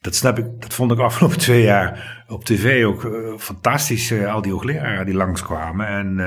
dat 0.00 0.14
snap 0.14 0.38
ik, 0.38 0.46
dat 0.58 0.74
vond 0.74 0.92
ik 0.92 0.98
afgelopen 0.98 1.38
twee 1.48 1.62
jaar 1.62 2.24
op 2.28 2.44
tv 2.44 2.84
ook 2.84 3.04
uh, 3.04 3.38
fantastisch. 3.38 4.10
Uh, 4.10 4.32
al 4.34 4.42
die 4.42 4.52
hoogleraren 4.52 5.06
die 5.06 5.14
langskwamen 5.14 5.86
en 5.86 6.18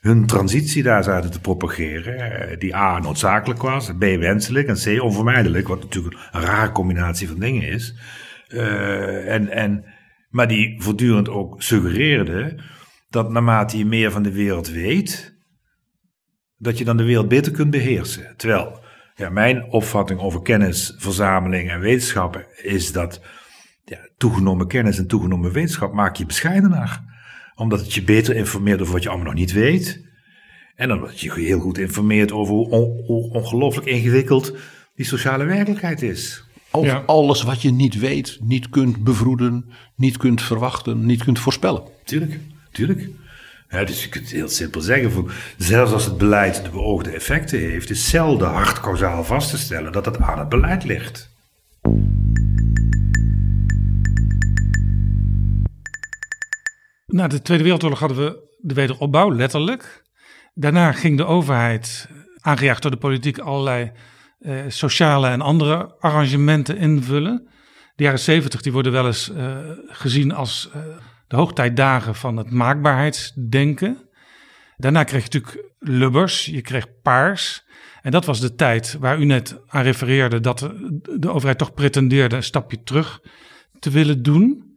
hun 0.00 0.26
transitie 0.26 0.82
daar 0.82 1.04
zaten 1.04 1.30
te 1.30 1.40
propageren. 1.40 2.58
die 2.58 2.76
A 2.76 2.98
noodzakelijk 2.98 3.62
was, 3.62 3.92
B 3.98 4.00
wenselijk 4.00 4.68
en 4.68 4.98
C 4.98 5.02
onvermijdelijk. 5.02 5.68
Wat 5.68 5.82
natuurlijk 5.82 6.16
een 6.32 6.40
rare 6.40 6.72
combinatie 6.72 7.28
van 7.28 7.38
dingen 7.38 7.62
is. 7.62 7.94
en, 9.26 9.48
en, 9.48 9.84
maar 10.28 10.48
die 10.48 10.82
voortdurend 10.82 11.28
ook 11.28 11.62
suggereerde 11.62 12.60
dat 13.08 13.30
naarmate 13.30 13.78
je 13.78 13.86
meer 13.86 14.10
van 14.10 14.22
de 14.22 14.32
wereld 14.32 14.70
weet, 14.70 15.36
dat 16.56 16.78
je 16.78 16.84
dan 16.84 16.96
de 16.96 17.04
wereld 17.04 17.28
beter 17.28 17.52
kunt 17.52 17.70
beheersen. 17.70 18.34
Terwijl 18.36 18.80
ja, 19.14 19.30
mijn 19.30 19.72
opvatting 19.72 20.20
over 20.20 20.42
kennisverzameling 20.42 21.70
en 21.70 21.80
wetenschappen 21.80 22.46
is 22.62 22.92
dat 22.92 23.20
ja, 23.84 23.98
toegenomen 24.16 24.66
kennis 24.66 24.98
en 24.98 25.06
toegenomen 25.06 25.52
wetenschap 25.52 25.92
maak 25.92 26.16
je 26.16 26.26
bescheidener. 26.26 27.07
Omdat 27.58 27.80
het 27.80 27.94
je 27.94 28.02
beter 28.02 28.36
informeert 28.36 28.80
over 28.80 28.92
wat 28.92 29.02
je 29.02 29.08
allemaal 29.08 29.26
nog 29.26 29.34
niet 29.34 29.52
weet. 29.52 30.00
En 30.76 30.88
dan 30.88 31.00
dat 31.00 31.20
je 31.20 31.32
heel 31.32 31.60
goed 31.60 31.78
informeert 31.78 32.32
over 32.32 32.54
hoe, 32.54 32.68
on, 32.68 33.30
ongelooflijk 33.32 33.86
ingewikkeld 33.86 34.56
die 34.94 35.06
sociale 35.06 35.44
werkelijkheid 35.44 36.02
is. 36.02 36.44
Over 36.70 37.04
alles 37.04 37.42
wat 37.42 37.62
je 37.62 37.70
niet 37.70 37.98
weet, 37.98 38.38
niet 38.42 38.68
kunt 38.68 39.04
bevroeden, 39.04 39.64
niet 39.96 40.16
kunt 40.16 40.42
verwachten, 40.42 41.06
niet 41.06 41.24
kunt 41.24 41.38
voorspellen. 41.38 41.82
Tuurlijk. 42.04 42.38
Tuurlijk. 42.72 43.08
Ja, 43.70 43.84
dus 43.84 44.02
je 44.02 44.08
kunt 44.08 44.24
het 44.24 44.32
heel 44.32 44.48
simpel 44.48 44.80
zeggen. 44.80 45.10
Voor, 45.10 45.32
zelfs 45.56 45.92
als 45.92 46.04
het 46.04 46.18
beleid 46.18 46.64
de 46.64 46.70
beoogde 46.70 47.10
effecten 47.10 47.58
heeft, 47.58 47.90
is 47.90 48.08
zelden 48.08 48.48
hard 48.48 48.80
kausaal 48.80 49.24
vast 49.24 49.50
te 49.50 49.58
stellen 49.58 49.92
dat 49.92 50.04
het 50.04 50.18
aan 50.20 50.38
het 50.38 50.48
beleid 50.48 50.84
ligt. 50.84 51.30
Na 57.12 57.26
de 57.26 57.42
Tweede 57.42 57.62
Wereldoorlog 57.62 57.98
hadden 57.98 58.18
we 58.18 58.56
de 58.58 58.74
wederopbouw, 58.74 59.34
letterlijk. 59.34 60.02
Daarna 60.54 60.92
ging 60.92 61.16
de 61.16 61.24
overheid, 61.24 62.08
aangejaagd 62.40 62.82
door 62.82 62.90
de 62.90 62.96
politiek, 62.96 63.38
allerlei 63.38 63.92
eh, 64.38 64.54
sociale 64.68 65.28
en 65.28 65.40
andere 65.40 65.94
arrangementen 65.98 66.76
invullen. 66.76 67.48
De 67.94 68.04
jaren 68.04 68.18
zeventig 68.18 68.72
worden 68.72 68.92
wel 68.92 69.06
eens 69.06 69.30
uh, 69.30 69.56
gezien 69.86 70.32
als 70.32 70.70
uh, 70.76 70.82
de 71.28 71.36
hoogtijdagen 71.36 72.14
van 72.14 72.36
het 72.36 72.50
maakbaarheidsdenken. 72.50 74.08
Daarna 74.76 75.04
kreeg 75.04 75.24
je 75.24 75.38
natuurlijk 75.38 75.72
Lubbers, 75.78 76.44
je 76.44 76.60
kreeg 76.60 77.00
Paars. 77.02 77.64
En 78.02 78.10
dat 78.10 78.24
was 78.24 78.40
de 78.40 78.54
tijd 78.54 78.96
waar 79.00 79.20
u 79.20 79.24
net 79.24 79.60
aan 79.66 79.82
refereerde 79.82 80.40
dat 80.40 80.58
de 81.18 81.30
overheid 81.30 81.58
toch 81.58 81.74
pretendeerde 81.74 82.36
een 82.36 82.42
stapje 82.42 82.82
terug 82.82 83.20
te 83.78 83.90
willen 83.90 84.22
doen. 84.22 84.67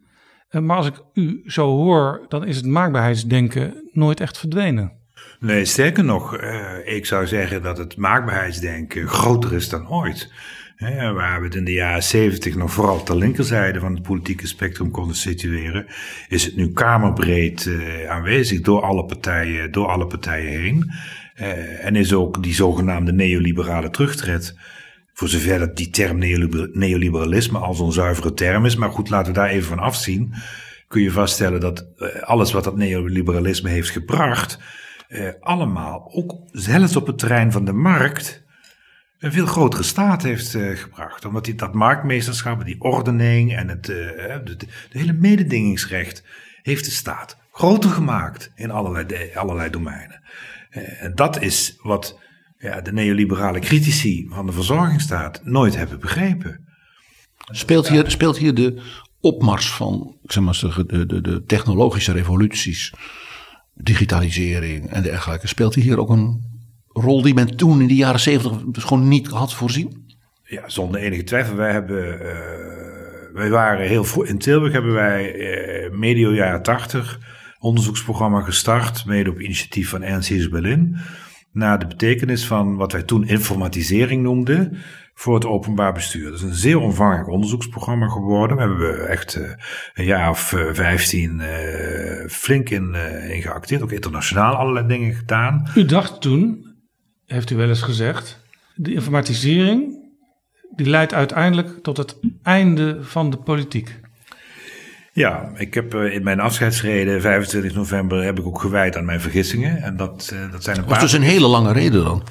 Eh, 0.52 0.62
maar 0.62 0.78
als 0.78 0.88
ik 0.88 1.02
u 1.14 1.42
zo 1.46 1.68
hoor, 1.68 2.26
dan 2.28 2.46
is 2.46 2.56
het 2.56 2.66
maakbaarheidsdenken 2.66 3.90
nooit 3.92 4.20
echt 4.20 4.38
verdwenen. 4.38 4.92
Nee, 5.40 5.66
sterker 5.66 6.04
nog, 6.04 6.42
uh, 6.42 6.74
ik 6.86 7.06
zou 7.06 7.28
zeggen 7.28 7.62
dat 7.62 7.78
het 7.78 7.98
maakbaarheidsdenken 7.98 9.08
groter 9.08 9.54
is 9.54 9.70
dan 9.70 9.90
ooit 9.90 10.32
waar 11.14 11.40
we 11.40 11.46
het 11.46 11.56
in 11.56 11.64
de 11.64 11.74
jaren 11.74 12.04
zeventig 12.04 12.56
nog 12.56 12.72
vooral 12.72 13.04
ter 13.04 13.18
linkerzijde 13.18 13.80
van 13.80 13.94
het 13.94 14.04
politieke 14.04 14.48
spectrum 14.48 14.92
konden 14.92 15.16
situeren, 15.16 15.86
is 16.28 16.46
het 16.46 16.56
nu 16.56 16.72
kamerbreed 16.74 17.66
uh, 17.66 18.10
aanwezig 18.10 18.62
door 18.62 18.82
alle 18.82 19.06
partijen, 19.06 19.72
door 19.72 19.88
alle 19.88 20.08
partijen 20.08 20.62
heen. 20.62 20.92
En 21.82 21.96
is 21.96 22.14
ook 22.14 22.44
die 22.44 22.54
zogenaamde 22.54 23.12
neoliberale 23.14 23.90
terugtred. 23.90 24.56
Voor 25.22 25.30
zover 25.30 25.60
dat 25.60 25.78
die 25.78 25.90
term 25.90 26.18
neoliberalisme 26.74 27.58
al 27.58 27.74
zo'n 27.74 27.92
zuivere 27.92 28.34
term 28.34 28.66
is. 28.66 28.76
Maar 28.76 28.92
goed, 28.92 29.10
laten 29.10 29.34
we 29.34 29.40
daar 29.40 29.50
even 29.50 29.68
van 29.68 29.80
afzien. 29.80 30.34
Kun 30.88 31.02
je 31.02 31.12
vaststellen 31.12 31.60
dat 31.60 31.88
uh, 31.98 32.22
alles 32.22 32.52
wat 32.52 32.64
dat 32.64 32.78
neoliberalisme 32.78 33.70
heeft 33.70 33.90
gebracht, 33.90 34.60
allemaal, 35.40 36.12
ook 36.14 36.36
zelfs 36.52 36.96
op 36.96 37.08
het 37.08 37.18
terrein 37.18 37.52
van 37.52 37.66
de 37.66 37.74
markt, 37.74 38.44
een 39.20 39.32
veel 39.32 39.46
grotere 39.46 39.84
staat 39.84 40.24
heeft 40.24 40.54
uh, 40.54 40.78
gebracht. 40.78 41.26
Omdat 41.26 41.46
hij 41.46 41.56
dat 41.56 41.74
marktmeesterschap, 41.74 42.66
die 42.66 42.82
ordening 42.82 43.56
en 43.56 43.68
het 43.68 43.90
uh, 43.90 43.98
de, 44.44 44.58
hele 44.90 45.14
mededingingsrecht 45.14 46.24
heeft 46.62 46.86
de 46.86 46.92
staat 46.92 47.38
groter 47.52 47.90
gemaakt 47.90 48.52
in 48.56 48.72
allerlei, 48.72 49.32
allerlei 49.34 49.70
domeinen. 49.70 50.22
Uh, 50.72 51.04
en 51.04 51.16
dat 51.16 51.42
is 51.42 51.78
wat 51.82 52.20
ja, 52.62 52.82
de 52.82 52.92
neoliberale 52.92 53.60
critici 53.60 54.28
van 54.30 54.46
de 54.46 54.52
verzorgingsstaat 54.52 55.42
nooit 55.44 55.76
hebben 55.76 56.00
begrepen. 56.00 56.66
Speelt 57.38 57.88
hier, 57.88 58.12
speelt 58.12 58.38
hier 58.38 58.54
de 58.54 58.82
opmars 59.20 59.72
van 59.72 60.16
ik 60.24 60.32
zeg 60.32 60.44
maar, 60.44 60.86
de, 60.88 61.06
de, 61.06 61.22
de 61.22 61.44
technologische 61.44 62.12
revoluties, 62.12 62.94
digitalisering 63.74 64.90
en 64.90 65.04
dergelijke, 65.04 65.48
speelt 65.48 65.76
hier 65.76 66.00
ook 66.00 66.10
een 66.10 66.50
rol 66.88 67.22
die 67.22 67.34
men 67.34 67.58
toen 67.58 67.82
in 67.82 67.88
de 67.88 67.96
jaren 67.96 68.20
zeventig 68.20 68.64
dus 68.66 68.84
gewoon 68.84 69.08
niet 69.08 69.28
had 69.28 69.54
voorzien? 69.54 70.16
Ja, 70.44 70.70
zonder 70.70 71.02
enige 71.02 71.24
twijfel. 71.24 71.56
Wij 71.56 71.72
hebben, 71.72 72.14
uh, 72.14 73.34
wij 73.34 73.50
waren 73.50 73.88
heel 73.88 74.04
vroeg, 74.04 74.26
in 74.26 74.38
Tilburg 74.38 74.74
hebben 74.74 74.94
wij 74.94 75.36
uh, 75.36 75.98
medio 75.98 76.34
jaren 76.34 76.64
tachtig 76.64 77.20
onderzoeksprogramma 77.60 78.42
gestart, 78.42 79.06
mede 79.06 79.30
op 79.30 79.40
initiatief 79.40 79.90
van 79.90 80.02
Ernst 80.02 80.50
Berlin, 80.50 80.98
naar 81.52 81.80
de 81.80 81.88
betekenis 81.88 82.48
van 82.48 82.76
wat 82.76 82.92
wij 82.92 83.04
toen 83.04 83.28
informatisering 83.28 84.24
noemden 84.24 84.78
voor 85.14 85.34
het 85.34 85.46
openbaar 85.46 85.94
bestuur. 85.94 86.26
Dat 86.26 86.34
is 86.34 86.42
een 86.42 86.54
zeer 86.54 86.80
omvangrijk 86.80 87.28
onderzoeksprogramma 87.28 88.08
geworden. 88.08 88.58
We 88.58 88.64
hebben 88.64 89.08
echt 89.08 89.38
uh, 89.38 89.50
een 89.94 90.06
jaar 90.06 90.30
of 90.30 90.54
vijftien 90.72 91.40
uh, 91.40 92.28
flink 92.28 92.70
in, 92.70 92.96
in 93.30 93.42
geacteerd, 93.42 93.82
ook 93.82 93.92
internationaal 93.92 94.56
allerlei 94.56 94.88
dingen 94.88 95.14
gedaan. 95.14 95.70
U 95.76 95.86
dacht 95.86 96.22
toen, 96.22 96.66
heeft 97.26 97.50
u 97.50 97.56
wel 97.56 97.68
eens 97.70 97.82
gezegd, 97.82 98.40
de 98.76 98.94
informatisering 98.94 100.00
die 100.76 100.90
leidt 100.90 101.14
uiteindelijk 101.14 101.84
tot 101.84 101.98
het 101.98 102.20
einde 102.44 103.04
van 103.04 103.30
de 103.30 103.38
politiek. 103.38 104.00
Ja, 105.14 105.52
ik 105.56 105.74
heb 105.74 105.94
eh, 105.94 106.14
in 106.14 106.24
mijn 106.24 106.40
afscheidsreden 106.40 107.22
25 107.22 107.74
november 107.74 108.24
heb 108.24 108.40
ik 108.40 108.46
ook 108.46 108.62
gewijd 108.62 108.98
aan 108.98 109.06
mijn 109.06 109.22
vergissingen. 109.22 109.82
En 109.82 109.98
dat, 109.98 110.32
uh, 110.34 110.52
dat 110.52 110.64
zijn 110.64 110.78
een 110.78 110.86
was 110.86 111.00
dus 111.00 111.14
een 111.14 111.22
hele 111.22 111.48
lange 111.48 111.74
reden 111.74 112.04
dan? 112.04 112.24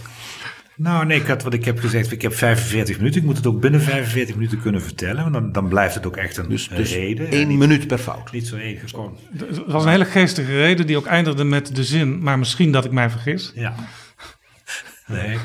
Nou, 0.76 1.06
nee, 1.06 1.20
ik 1.20 1.26
had 1.26 1.42
wat 1.42 1.54
ik 1.54 1.64
heb 1.64 1.78
gezegd. 1.78 2.12
Ik 2.12 2.22
heb 2.22 2.34
45 2.34 2.96
minuten. 2.96 3.20
Ik 3.20 3.26
moet 3.26 3.36
het 3.36 3.46
ook 3.46 3.60
binnen 3.60 3.80
45 3.80 4.34
minuten 4.34 4.60
kunnen 4.60 4.82
vertellen. 4.82 5.22
Want 5.22 5.32
dan, 5.32 5.52
dan 5.52 5.68
blijft 5.68 5.94
het 5.94 6.06
ook 6.06 6.16
echt 6.16 6.36
een, 6.36 6.48
dus, 6.48 6.68
dus 6.68 6.94
reden. 6.94 7.34
Eén 7.34 7.58
minuut 7.58 7.86
per 7.86 7.98
fout. 7.98 8.32
Niet 8.32 8.46
zo 8.46 8.56
één 8.56 8.78
gewoon. 8.84 9.18
Het 9.36 9.66
was 9.66 9.84
een 9.84 9.90
hele 9.90 10.04
geestige 10.04 10.56
reden 10.56 10.86
die 10.86 10.96
ook 10.96 11.06
eindigde 11.06 11.44
met 11.44 11.74
de 11.76 11.84
zin. 11.84 12.22
Maar 12.22 12.38
misschien 12.38 12.72
dat 12.72 12.84
ik 12.84 12.90
mij 12.90 13.10
vergis. 13.10 13.52
Ja. 13.54 13.74
Nee. 15.06 15.38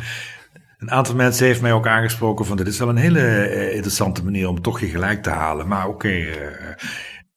Een 0.78 0.91
aantal 0.91 1.15
mensen 1.15 1.45
heeft 1.45 1.62
mij 1.62 1.74
ook 1.74 1.88
aangesproken 1.88 2.45
van 2.45 2.58
dit 2.58 2.67
is 2.67 2.80
wel 2.80 2.89
een 2.89 2.95
hele 2.95 3.19
uh, 3.19 3.74
interessante 3.74 4.24
manier 4.24 4.48
om 4.48 4.62
toch 4.62 4.80
je 4.80 4.88
gelijk 4.88 5.24
te 5.24 5.30
halen. 5.30 5.67
Maar 5.67 5.88
oké, 5.88 6.08
okay, 6.08 6.21
uh, 6.21 6.36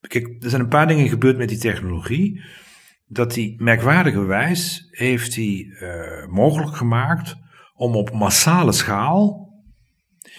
kijk, 0.00 0.26
er 0.42 0.50
zijn 0.50 0.62
een 0.62 0.68
paar 0.68 0.86
dingen 0.86 1.08
gebeurd 1.08 1.36
met 1.36 1.48
die 1.48 1.58
technologie. 1.58 2.42
Dat 3.06 3.34
die 3.34 3.62
merkwaardige 3.62 4.24
wijs 4.24 4.86
heeft 4.90 5.34
die 5.34 5.66
uh, 5.66 6.26
mogelijk 6.26 6.76
gemaakt 6.76 7.36
om 7.74 7.96
op 7.96 8.12
massale 8.12 8.72
schaal 8.72 9.46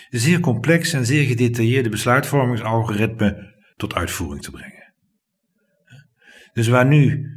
zeer 0.10 0.40
complex 0.40 0.94
en 0.94 1.06
zeer 1.06 1.26
gedetailleerde 1.26 1.90
besluitvormingsalgoritmen 1.90 3.56
tot 3.76 3.96
uitvoering 3.96 4.42
te 4.42 4.52
brengen. 4.52 4.94
Dus 6.54 6.68
waar 6.68 6.86
nu 6.86 7.28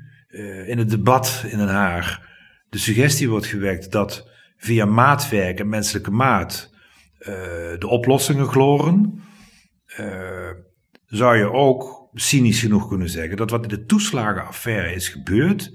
in 0.67 0.79
het 0.79 0.91
debat 0.91 1.45
in 1.49 1.59
Den 1.59 1.69
Haag 1.69 2.21
de 2.69 2.79
suggestie 2.79 3.29
wordt 3.29 3.47
gewekt 3.47 3.93
dat 3.93 4.31
via 4.57 4.85
maatwerk 4.85 5.59
en 5.59 5.69
menselijke 5.69 6.11
maat 6.11 6.71
uh, 7.19 7.27
de 7.79 7.87
oplossingen 7.89 8.47
gloren, 8.47 9.23
zou 11.07 11.37
je 11.37 11.53
ook 11.53 12.02
cynisch 12.14 12.61
genoeg 12.61 12.88
kunnen 12.88 13.09
zeggen 13.09 13.37
dat 13.37 13.51
wat 13.51 13.62
in 13.62 13.68
de 13.68 13.85
toeslagenaffaire 13.85 14.94
is 14.94 15.09
gebeurd, 15.09 15.72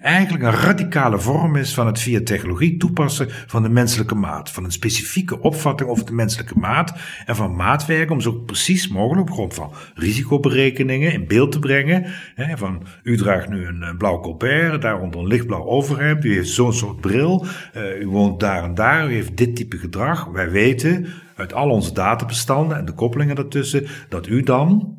eigenlijk 0.00 0.44
een 0.44 0.60
radicale 0.60 1.18
vorm 1.18 1.56
is 1.56 1.74
van 1.74 1.86
het 1.86 2.00
via 2.00 2.20
technologie 2.24 2.76
toepassen 2.76 3.28
van 3.30 3.62
de 3.62 3.68
menselijke 3.68 4.14
maat. 4.14 4.50
Van 4.50 4.64
een 4.64 4.72
specifieke 4.72 5.40
opvatting 5.40 5.90
over 5.90 6.06
de 6.06 6.12
menselijke 6.12 6.58
maat 6.58 6.94
en 7.26 7.36
van 7.36 7.56
maatwerk 7.56 8.10
om 8.10 8.20
zo 8.20 8.32
precies 8.32 8.88
mogelijk 8.88 9.28
op 9.28 9.34
grond 9.34 9.54
van 9.54 9.72
risicoberekeningen 9.94 11.12
in 11.12 11.26
beeld 11.26 11.52
te 11.52 11.58
brengen. 11.58 12.04
Hè, 12.34 12.56
van 12.56 12.86
u 13.02 13.16
draagt 13.16 13.48
nu 13.48 13.66
een 13.66 13.96
blauw 13.98 14.20
colbert, 14.20 14.82
daaronder 14.82 15.20
een 15.20 15.26
lichtblauw 15.26 15.64
overhemd, 15.64 16.24
u 16.24 16.34
heeft 16.34 16.48
zo'n 16.48 16.72
soort 16.72 17.00
bril, 17.00 17.46
uh, 17.76 18.00
u 18.00 18.08
woont 18.08 18.40
daar 18.40 18.64
en 18.64 18.74
daar, 18.74 19.10
u 19.10 19.12
heeft 19.12 19.36
dit 19.36 19.56
type 19.56 19.76
gedrag. 19.76 20.24
Wij 20.24 20.50
weten 20.50 21.06
uit 21.36 21.52
al 21.52 21.70
onze 21.70 21.92
databestanden 21.92 22.78
en 22.78 22.84
de 22.84 22.94
koppelingen 22.94 23.36
daartussen 23.36 23.86
dat 24.08 24.26
u 24.26 24.42
dan 24.42 24.98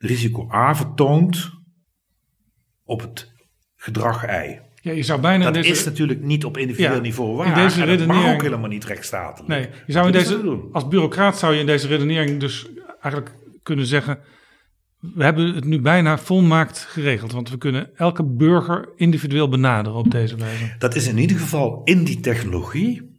risico 0.00 0.48
A 0.52 0.74
vertoont 0.74 1.50
op 2.84 3.00
het 3.00 3.32
gedrag 3.76 4.24
ei. 4.24 4.60
Ja, 4.82 4.92
je 4.92 5.02
zou 5.02 5.20
bijna 5.20 5.44
dat 5.44 5.54
deze, 5.54 5.70
is 5.70 5.84
natuurlijk 5.84 6.20
niet 6.22 6.44
op 6.44 6.56
individueel 6.56 6.94
Ja, 6.94 7.00
niveau 7.00 7.30
in 7.30 7.36
waar. 7.36 7.54
deze 7.54 7.80
en 7.80 7.86
dat 7.86 7.96
mag 7.98 8.06
redenering- 8.06 8.34
ook 8.34 8.42
helemaal 8.42 8.68
niet 8.68 8.84
rechtsstatelijk. 8.84 9.48
Nee, 9.48 9.68
je 9.86 9.92
zou 9.92 10.06
in 10.06 10.12
deze, 10.12 10.68
als 10.72 10.88
bureaucraat 10.88 11.38
zou 11.38 11.54
je 11.54 11.60
in 11.60 11.66
deze 11.66 11.86
redenering 11.86 12.40
dus 12.40 12.68
eigenlijk 13.00 13.34
kunnen 13.62 13.86
zeggen: 13.86 14.18
we 14.98 15.24
hebben 15.24 15.54
het 15.54 15.64
nu 15.64 15.80
bijna 15.80 16.18
volmaakt 16.18 16.78
geregeld, 16.78 17.32
want 17.32 17.50
we 17.50 17.58
kunnen 17.58 17.96
elke 17.96 18.24
burger 18.24 18.88
individueel 18.96 19.48
benaderen 19.48 19.98
op 19.98 20.10
deze 20.10 20.36
wijze. 20.36 20.74
Dat 20.78 20.94
is 20.94 21.06
in 21.06 21.18
ieder 21.18 21.38
geval 21.38 21.80
in 21.84 22.04
die 22.04 22.20
technologie 22.20 23.18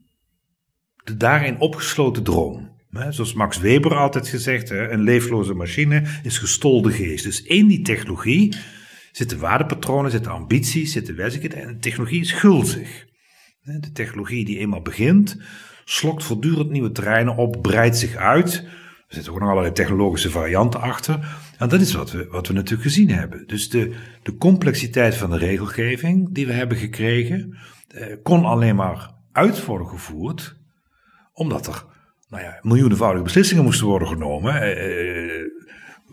de 1.03 1.17
daarin 1.17 1.59
opgesloten 1.59 2.23
droom. 2.23 2.70
Zoals 2.91 3.33
Max 3.33 3.57
Weber 3.57 3.95
altijd 3.95 4.27
gezegd, 4.27 4.69
een 4.69 5.01
leefloze 5.01 5.53
machine 5.53 6.03
is 6.23 6.37
gestolde 6.37 6.91
geest. 6.91 7.23
Dus 7.23 7.41
in 7.41 7.67
die 7.67 7.81
technologie 7.81 8.55
zitten 9.11 9.39
waardepatronen, 9.39 10.11
zitten 10.11 10.31
ambities, 10.31 10.91
zitten 10.91 11.15
wijzigheden. 11.15 11.61
En 11.61 11.67
de 11.67 11.79
technologie 11.79 12.21
is 12.21 12.31
gulzig. 12.31 13.05
De 13.63 13.91
technologie 13.91 14.45
die 14.45 14.57
eenmaal 14.57 14.81
begint, 14.81 15.37
slokt 15.85 16.23
voortdurend 16.23 16.69
nieuwe 16.69 16.91
terreinen 16.91 17.35
op, 17.35 17.61
breidt 17.61 17.97
zich 17.97 18.15
uit. 18.15 18.63
Er 19.07 19.17
zitten 19.17 19.33
ook 19.33 19.39
nog 19.39 19.49
allerlei 19.49 19.73
technologische 19.73 20.29
varianten 20.29 20.81
achter. 20.81 21.39
En 21.57 21.69
dat 21.69 21.81
is 21.81 21.93
wat 21.93 22.11
we, 22.11 22.27
wat 22.29 22.47
we 22.47 22.53
natuurlijk 22.53 22.83
gezien 22.83 23.09
hebben. 23.09 23.47
Dus 23.47 23.69
de, 23.69 23.95
de 24.23 24.37
complexiteit 24.37 25.15
van 25.15 25.29
de 25.29 25.37
regelgeving 25.37 26.33
die 26.33 26.45
we 26.45 26.53
hebben 26.53 26.77
gekregen, 26.77 27.57
eh, 27.87 28.15
kon 28.23 28.45
alleen 28.45 28.75
maar 28.75 29.11
uit 29.31 29.65
worden 29.65 29.87
gevoerd 29.87 30.59
omdat 31.33 31.67
er 31.67 31.85
nou 32.31 32.43
ja, 32.43 32.59
miljoenenvoudige 32.61 33.23
beslissingen 33.23 33.63
moesten 33.63 33.87
worden 33.87 34.07
genomen. 34.07 34.61
eh, 34.61 35.49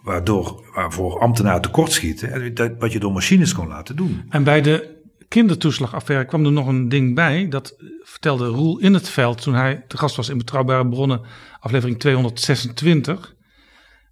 waardoor, 0.02 0.70
waarvoor 0.74 1.20
ambtenaren 1.20 1.60
tekortschieten. 1.60 2.32
En 2.32 2.54
dat, 2.54 2.72
wat 2.78 2.92
je 2.92 2.98
door 2.98 3.12
machines 3.12 3.52
kon 3.52 3.68
laten 3.68 3.96
doen. 3.96 4.22
En 4.28 4.44
bij 4.44 4.60
de 4.60 4.96
kindertoeslagaffaire 5.28 6.24
kwam 6.26 6.44
er 6.44 6.52
nog 6.52 6.66
een 6.66 6.88
ding 6.88 7.14
bij. 7.14 7.48
Dat 7.48 7.76
vertelde 8.02 8.46
Roel 8.46 8.78
in 8.78 8.94
het 8.94 9.08
veld 9.08 9.42
toen 9.42 9.54
hij 9.54 9.84
te 9.88 9.98
gast 9.98 10.16
was 10.16 10.28
in 10.28 10.38
Betrouwbare 10.38 10.88
Bronnen, 10.88 11.20
aflevering 11.60 11.98
226. 11.98 13.34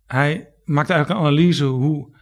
Hij 0.06 0.48
maakte 0.64 0.92
eigenlijk 0.92 1.20
een 1.20 1.26
analyse 1.26 1.64
hoe 1.64 2.14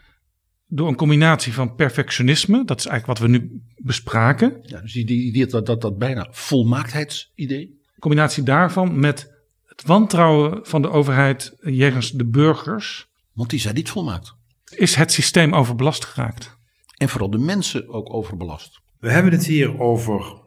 door 0.67 0.89
een 0.89 0.97
combinatie 0.97 1.53
van 1.53 1.75
perfectionisme, 1.75 2.65
dat 2.65 2.79
is 2.79 2.87
eigenlijk 2.87 3.19
wat 3.19 3.31
we 3.31 3.39
nu 3.39 3.63
bespraken, 3.77 4.59
Ja, 4.63 4.81
dus 4.81 4.93
die, 4.93 5.05
die, 5.05 5.33
die, 5.33 5.47
dat, 5.47 5.67
dat, 5.67 5.81
dat 5.81 5.99
bijna 5.99 6.27
volmaaktheidsidee. 6.31 7.81
combinatie 7.99 8.43
daarvan 8.43 8.99
met 8.99 9.34
het 9.77 9.87
wantrouwen 9.87 10.67
van 10.67 10.83
de 10.83 10.91
overheid 10.91 11.57
jegens 11.61 12.11
de 12.11 12.27
burgers, 12.27 13.09
Want 13.33 13.51
die 13.51 13.61
zijn 13.61 13.75
niet 13.75 13.91
volmaakt. 13.91 14.35
is 14.65 14.95
het 14.95 15.13
systeem 15.13 15.55
overbelast 15.55 16.05
geraakt. 16.05 16.57
En 16.97 17.09
vooral 17.09 17.31
de 17.31 17.39
mensen 17.39 17.89
ook 17.89 18.13
overbelast. 18.13 18.81
We 18.99 19.11
hebben 19.11 19.33
het 19.33 19.47
hier 19.47 19.81
over 19.81 20.43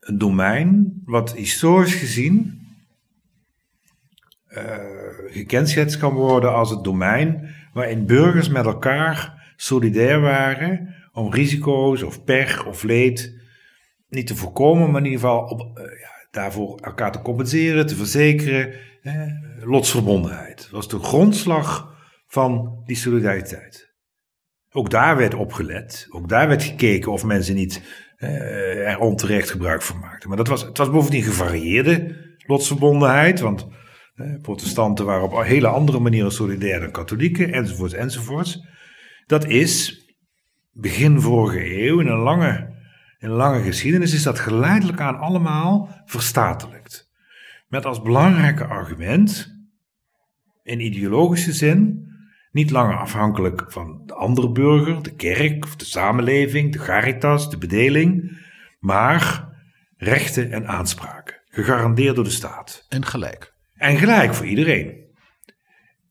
een 0.00 0.18
domein 0.18 1.02
wat 1.04 1.34
historisch 1.34 1.94
gezien 1.94 2.60
eh, 4.46 4.76
gekenschetst 5.26 5.98
kan 5.98 6.12
worden 6.14 6.54
als 6.54 6.70
het 6.70 6.84
domein 6.84 7.54
waarin 7.72 8.06
burgers 8.06 8.48
met 8.48 8.64
elkaar 8.64 9.52
solidair 9.56 10.20
waren 10.20 10.94
om 11.12 11.32
risico's 11.32 12.02
of 12.02 12.24
pech 12.24 12.66
of 12.66 12.82
leed 12.82 13.38
niet 14.08 14.26
te 14.26 14.36
voorkomen, 14.36 14.90
maar 14.90 15.00
in 15.00 15.10
ieder 15.10 15.20
geval 15.20 15.42
op, 15.42 15.60
eh, 15.60 15.84
ja, 15.84 16.19
daarvoor 16.30 16.78
elkaar 16.80 17.12
te 17.12 17.22
compenseren, 17.22 17.86
te 17.86 17.96
verzekeren. 17.96 18.72
Eh, 19.02 19.14
lotsverbondenheid. 19.60 20.68
Was 20.70 20.88
de 20.88 20.98
grondslag 20.98 21.94
van 22.26 22.82
die 22.84 22.96
solidariteit. 22.96 23.94
Ook 24.72 24.90
daar 24.90 25.16
werd 25.16 25.34
op 25.34 25.52
gelet. 25.52 26.06
Ook 26.10 26.28
daar 26.28 26.48
werd 26.48 26.62
gekeken 26.62 27.12
of 27.12 27.24
mensen 27.24 27.54
niet 27.54 27.82
eh, 28.16 28.88
er 28.88 28.98
onterecht 28.98 29.50
gebruik 29.50 29.82
van 29.82 29.98
maakten. 29.98 30.28
Maar 30.28 30.38
dat 30.38 30.48
was, 30.48 30.62
het 30.62 30.78
was 30.78 30.90
bovendien 30.90 31.22
gevarieerde 31.22 32.16
lotsverbondenheid. 32.46 33.40
Want 33.40 33.66
protestanten 34.42 35.04
waren 35.04 35.22
op 35.22 35.42
hele 35.44 35.66
andere 35.66 35.98
manieren 35.98 36.32
solidair 36.32 36.80
dan 36.80 36.90
katholieken, 36.90 37.52
enzovoorts, 37.52 37.94
enzovoorts. 37.94 38.66
Dat 39.26 39.46
is 39.46 40.04
begin 40.72 41.20
vorige 41.20 41.86
eeuw, 41.86 42.00
in 42.00 42.06
een 42.06 42.18
lange, 42.18 42.74
in 43.20 43.30
lange 43.30 43.62
geschiedenis, 43.62 44.14
is 44.14 44.22
dat 44.22 44.38
geleidelijk 44.38 45.00
aan 45.00 45.18
allemaal 45.18 46.02
verstatelijkt. 46.04 47.10
Met 47.68 47.84
als 47.84 48.02
belangrijke 48.02 48.64
argument, 48.64 49.58
in 50.62 50.80
ideologische 50.80 51.52
zin, 51.52 52.08
niet 52.52 52.70
langer 52.70 52.96
afhankelijk 52.96 53.64
van 53.68 54.02
de 54.06 54.14
andere 54.14 54.52
burger, 54.52 55.02
de 55.02 55.14
kerk 55.14 55.64
of 55.64 55.76
de 55.76 55.84
samenleving, 55.84 56.72
de 56.72 56.78
caritas, 56.78 57.50
de 57.50 57.58
bedeling, 57.58 58.38
maar 58.78 59.48
rechten 59.96 60.52
en 60.52 60.66
aanspraken, 60.66 61.40
gegarandeerd 61.48 62.14
door 62.14 62.24
de 62.24 62.30
staat. 62.30 62.86
En 62.88 63.04
gelijk. 63.04 63.54
En 63.74 63.96
gelijk 63.96 64.34
voor 64.34 64.46
iedereen. 64.46 64.86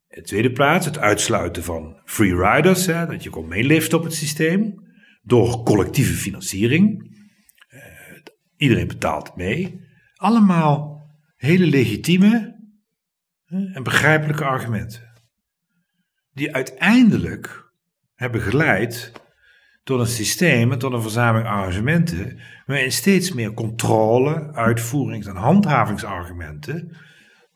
In 0.10 0.22
de 0.22 0.22
tweede 0.22 0.52
plaats 0.52 0.86
het 0.86 1.00
uitsluiten 1.00 1.63
van 1.63 2.02
free 2.06 2.36
riders, 2.36 2.86
hè, 2.86 3.06
dat 3.06 3.24
je 3.24 3.30
kon 3.30 3.48
meeliften 3.48 3.98
op 3.98 4.04
het 4.04 4.13
systeem, 4.13 4.88
door 5.22 5.64
collectieve 5.64 6.14
financiering. 6.14 7.18
Eh, 7.68 7.82
iedereen 8.56 8.88
betaalt 8.88 9.36
mee. 9.36 9.82
Allemaal 10.16 11.08
hele 11.36 11.66
legitieme 11.66 12.58
en 13.46 13.84
begrijpelijke 13.84 14.46
argumenten. 14.46 15.08
Die 16.34 16.54
uiteindelijk 16.54 17.72
hebben 18.16 18.42
geleid 18.42 19.12
tot 19.84 20.00
een 20.00 20.08
systeem 20.08 20.78
tot 20.78 20.94
een 20.94 21.02
verzameling 21.02 21.50
arrangementen 21.50 22.40
waarin 22.66 22.92
steeds 22.92 23.34
meer 23.34 23.54
controle, 23.54 24.54
uitvoerings- 24.54 25.28
en 25.28 25.36
handhavingsargumenten 25.36 26.98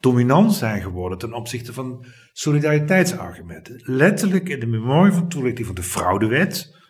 dominant 0.04 0.54
zijn 0.54 0.82
geworden 0.82 1.18
ten 1.18 1.34
opzichte 1.34 1.74
van 1.74 2.06
solidariteitsargumenten. 2.32 3.82
Letterlijk 3.84 4.50
in 4.50 4.60
de 4.60 4.66
memorie 4.66 5.14
van 5.14 5.28
toelichting 5.28 5.66
van 5.66 5.76
de 5.76 5.84
fraudewet. 5.84 6.82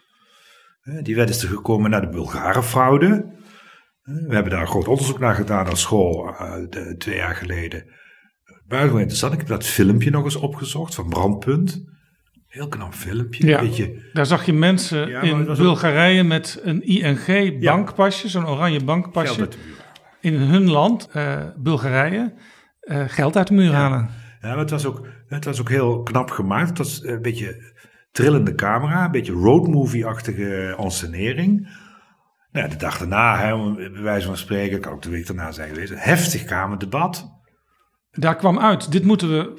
Die 1.03 1.15
wet 1.15 1.29
is 1.29 1.43
er 1.43 1.49
gekomen 1.49 1.89
na 1.89 1.99
de 1.99 2.09
Bulgarenfraude. 2.09 3.25
We 4.03 4.33
hebben 4.33 4.51
daar 4.51 4.61
een 4.61 4.67
groot 4.67 4.87
onderzoek 4.87 5.19
naar 5.19 5.35
gedaan 5.35 5.65
aan 5.67 5.77
school 5.77 6.27
eh, 6.27 6.53
de- 6.69 6.95
twee 6.97 7.15
jaar 7.15 7.35
geleden. 7.35 7.85
Buitengewoon 8.67 8.99
interessant. 9.01 9.33
Ik 9.33 9.39
heb 9.39 9.47
dat 9.47 9.65
filmpje 9.65 10.09
nog 10.09 10.23
eens 10.23 10.35
opgezocht 10.35 10.95
van 10.95 11.09
Brandpunt. 11.09 11.83
Heel 12.47 12.67
knap 12.67 12.93
filmpje. 12.93 13.47
Ja. 13.47 13.59
Beetje 13.59 14.09
Daar 14.13 14.25
zag 14.25 14.45
je 14.45 14.53
mensen 14.53 15.07
Ja, 15.09 15.21
in 15.21 15.47
ook- 15.49 15.57
Bulgarije 15.57 16.23
met 16.23 16.59
een 16.63 16.81
ING-bankpasje, 16.83 18.29
zo'n 18.29 18.47
oranje 18.47 18.71
geld 18.73 18.85
bankpasje, 18.85 19.39
uit 19.41 19.51
de 19.51 19.57
muur. 19.65 19.75
in 20.21 20.33
hun 20.39 20.69
land, 20.69 21.09
Bulgarije, 21.57 22.33
geld 23.07 23.37
uit 23.37 23.47
de 23.47 23.53
muur 23.53 23.71
halen. 23.73 24.09
Ja, 24.41 24.49
maar 24.49 24.57
het 24.57 24.69
was, 24.69 24.85
ook, 24.85 25.07
het 25.27 25.45
was 25.45 25.59
ook 25.59 25.69
heel 25.69 26.01
knap 26.03 26.29
gemaakt. 26.31 26.69
Het 26.69 26.77
was 26.77 27.03
een 27.03 27.21
beetje 27.21 27.72
trillende 28.13 28.55
camera, 28.55 29.05
een 29.05 29.11
beetje 29.11 29.31
roadmovie-achtige 29.33 30.75
ensenering. 30.79 31.61
Nou, 32.51 32.65
ja, 32.65 32.71
de 32.71 32.77
dag 32.77 32.97
daarna, 32.97 33.37
hè, 33.39 33.53
om 33.53 33.75
bij 33.75 34.01
wijze 34.01 34.27
van 34.27 34.37
spreken, 34.37 34.79
kan 34.79 34.93
ook 34.93 35.01
de 35.01 35.09
week 35.09 35.27
daarna 35.27 35.51
zijn 35.51 35.69
geweest, 35.69 35.91
een 35.91 35.97
heftig 35.97 36.43
kamerdebat. 36.43 37.31
Daar 38.11 38.35
kwam 38.35 38.59
uit, 38.59 38.91
dit 38.91 39.03
moeten 39.03 39.29
we 39.29 39.53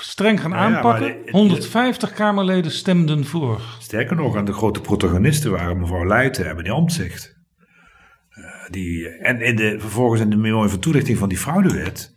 streng 0.00 0.40
gaan 0.40 0.50
Nou 0.50 0.70
ja, 0.70 0.76
aanpakken. 0.76 1.08
maar 1.08 1.24
de- 1.24 1.30
150 1.30 2.12
Kamerleden 2.12 2.70
stemden 2.70 3.24
voor. 3.24 3.60
Sterker 3.78 4.16
nog, 4.16 4.36
aan 4.36 4.44
de 4.44 4.52
grote 4.52 4.80
protagonisten 4.80 5.50
waren 5.50 5.78
mevrouw 5.80 6.06
Leijten 6.06 6.48
en 6.48 6.56
meneer 6.56 6.72
Omtzigt. 6.72 7.36
Eh, 8.28 8.70
die, 8.70 9.08
en 9.08 9.40
in 9.40 9.56
de, 9.56 9.76
vervolgens 9.80 10.20
in 10.20 10.30
de 10.30 10.36
memorie 10.36 10.70
van 10.70 10.78
toelichting 10.78 11.18
van 11.18 11.28
die 11.28 11.38
fraudewet 11.38 12.14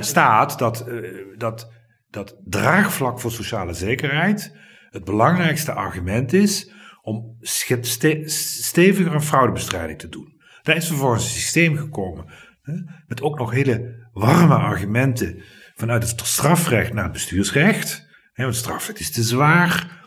staat 0.00 0.58
dat, 0.58 0.80
eh, 0.88 0.96
dat 1.36 1.72
dat 2.10 2.36
draagvlak 2.44 3.20
voor 3.20 3.30
sociale 3.32 3.72
zekerheid 3.72 4.56
het 4.96 5.04
belangrijkste 5.04 5.72
argument 5.72 6.32
is 6.32 6.70
om 7.02 7.36
steviger 7.40 9.12
aan 9.12 9.22
fraudebestrijding 9.22 9.98
te 9.98 10.08
doen. 10.08 10.40
Daar 10.62 10.76
is 10.76 10.86
vervolgens 10.86 11.24
een 11.24 11.30
systeem 11.30 11.76
gekomen 11.76 12.24
hè, 12.62 12.72
met 13.06 13.22
ook 13.22 13.38
nog 13.38 13.50
hele 13.50 14.08
warme 14.12 14.54
argumenten 14.54 15.42
vanuit 15.74 16.10
het 16.10 16.20
strafrecht 16.26 16.92
naar 16.92 17.04
het 17.04 17.12
bestuursrecht. 17.12 18.06
want 18.34 18.56
strafrecht 18.56 19.00
is 19.00 19.10
te 19.10 19.22
zwaar. 19.22 20.04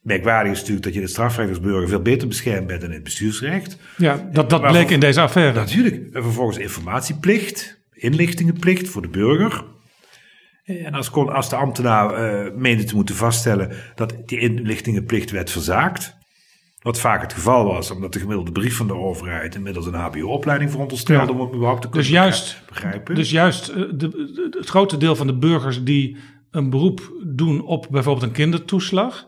Merkwaardig 0.00 0.52
is 0.52 0.58
natuurlijk 0.58 0.84
dat 0.84 0.92
je 0.92 0.98
in 0.98 1.04
het 1.04 1.14
strafrecht 1.14 1.48
als 1.48 1.60
burger 1.60 1.88
veel 1.88 2.02
beter 2.02 2.28
beschermd 2.28 2.66
bent 2.66 2.80
dan 2.80 2.88
in 2.88 2.94
het 2.94 3.04
bestuursrecht. 3.04 3.76
Ja, 3.96 4.28
dat, 4.32 4.50
dat 4.50 4.62
bleek 4.62 4.90
in 4.90 5.00
deze 5.00 5.20
affaire. 5.20 5.54
Natuurlijk. 5.54 6.14
En 6.14 6.22
vervolgens 6.22 6.58
informatieplicht, 6.58 7.82
inlichtingenplicht 7.92 8.88
voor 8.88 9.02
de 9.02 9.08
burger. 9.08 9.64
En 10.78 10.94
als, 10.94 11.12
als 11.12 11.48
de 11.48 11.56
ambtenaar 11.56 12.34
uh, 12.44 12.52
meende 12.54 12.84
te 12.84 12.94
moeten 12.94 13.14
vaststellen 13.14 13.76
dat 13.94 14.14
die 14.26 14.38
inlichtingenplicht 14.38 15.30
werd 15.30 15.50
verzaakt, 15.50 16.16
wat 16.82 16.98
vaak 16.98 17.22
het 17.22 17.32
geval 17.32 17.64
was, 17.64 17.90
omdat 17.90 18.12
de 18.12 18.18
gemiddelde 18.18 18.52
brief 18.52 18.76
van 18.76 18.86
de 18.86 18.94
overheid 18.94 19.54
inmiddels 19.54 19.86
een 19.86 19.94
HBO-opleiding 19.94 20.70
veronderstelde 20.70 21.32
ja. 21.32 21.38
om 21.38 21.40
het 21.40 21.54
überhaupt 21.54 21.82
te 21.82 21.88
kunnen 21.88 22.08
dus 22.08 22.16
juist, 22.16 22.62
begrijpen. 22.68 23.14
Dus 23.14 23.30
juist 23.30 23.68
uh, 23.68 23.76
de, 23.94 24.50
het 24.58 24.68
grote 24.68 24.96
deel 24.96 25.16
van 25.16 25.26
de 25.26 25.38
burgers 25.38 25.84
die 25.84 26.16
een 26.50 26.70
beroep 26.70 27.12
doen 27.26 27.62
op 27.64 27.86
bijvoorbeeld 27.90 28.26
een 28.26 28.32
kindertoeslag, 28.32 29.26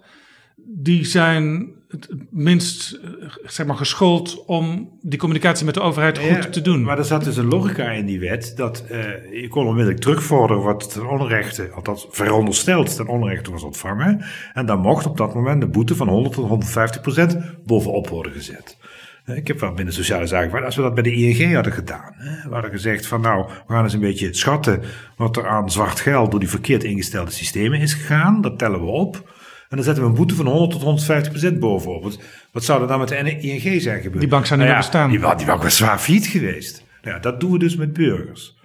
die 0.56 1.04
zijn 1.04 1.72
het 1.94 2.08
minst 2.30 2.92
eh, 2.92 3.10
zeg 3.44 3.66
maar, 3.66 3.76
geschoold 3.76 4.44
om 4.46 4.90
die 5.00 5.18
communicatie 5.18 5.64
met 5.64 5.74
de 5.74 5.80
overheid 5.80 6.18
goed 6.18 6.52
te 6.52 6.60
doen. 6.60 6.82
Maar 6.82 6.98
er 6.98 7.04
zat 7.04 7.24
dus 7.24 7.36
een 7.36 7.48
logica 7.48 7.90
in 7.90 8.06
die 8.06 8.20
wet 8.20 8.52
dat 8.56 8.84
uh, 8.90 8.98
je 9.40 9.48
kon 9.48 9.66
onmiddellijk 9.66 10.02
terugvorderen 10.02 10.62
wat 10.62 10.92
ten 10.92 11.08
onrechte, 11.08 11.70
althans 11.70 12.06
verondersteld 12.10 12.96
ten 12.96 13.06
onrechte 13.06 13.50
was 13.50 13.62
ontvangen. 13.62 14.24
En 14.52 14.66
dan 14.66 14.80
mocht 14.80 15.06
op 15.06 15.16
dat 15.16 15.34
moment 15.34 15.60
de 15.60 15.66
boete 15.66 15.96
van 15.96 16.08
100 16.08 16.34
tot 16.34 16.48
150 16.48 17.00
procent 17.00 17.38
bovenop 17.64 18.08
worden 18.08 18.32
gezet. 18.32 18.76
Eh, 19.24 19.36
ik 19.36 19.46
heb 19.46 19.60
wel 19.60 19.72
binnen 19.72 19.94
sociale 19.94 20.26
zaken, 20.26 20.64
als 20.64 20.76
we 20.76 20.82
dat 20.82 20.94
bij 20.94 21.02
de 21.02 21.12
ING 21.12 21.54
hadden 21.54 21.72
gedaan. 21.72 22.14
We 22.18 22.52
hadden 22.52 22.70
gezegd 22.70 23.06
van 23.06 23.20
nou, 23.20 23.46
we 23.66 23.72
gaan 23.72 23.84
eens 23.84 23.92
een 23.92 24.00
beetje 24.00 24.34
schatten 24.34 24.82
wat 25.16 25.36
er 25.36 25.48
aan 25.48 25.70
zwart 25.70 26.00
geld 26.00 26.30
door 26.30 26.40
die 26.40 26.48
verkeerd 26.48 26.84
ingestelde 26.84 27.30
systemen 27.30 27.80
is 27.80 27.94
gegaan. 27.94 28.40
Dat 28.40 28.58
tellen 28.58 28.80
we 28.80 28.86
op. 28.86 29.33
En 29.74 29.80
dan 29.80 29.88
zetten 29.88 30.04
we 30.04 30.10
een 30.10 30.16
boete 30.16 30.34
van 30.34 30.46
100 30.46 30.70
tot 30.70 30.82
150 30.82 31.32
procent 31.32 31.58
bovenop. 31.58 32.02
Wat, 32.02 32.18
wat 32.52 32.64
zou 32.64 32.82
er 32.82 32.88
dan 32.88 32.98
met 32.98 33.08
de 33.08 33.16
ING 33.16 33.82
zijn 33.82 34.02
gebeurd? 34.02 34.20
Die 34.20 34.28
bank 34.28 34.46
zou 34.46 34.60
niet 34.60 34.68
nou 34.68 34.80
ja, 34.80 34.86
bestaan. 34.86 35.10
Die, 35.10 35.36
die 35.36 35.46
bank 35.46 35.62
was 35.62 35.76
zwaar 35.76 35.98
failliet 35.98 36.26
geweest. 36.26 36.84
Nou 37.02 37.14
ja, 37.14 37.20
dat 37.20 37.40
doen 37.40 37.52
we 37.52 37.58
dus 37.58 37.76
met 37.76 37.92
burgers. 37.92 38.58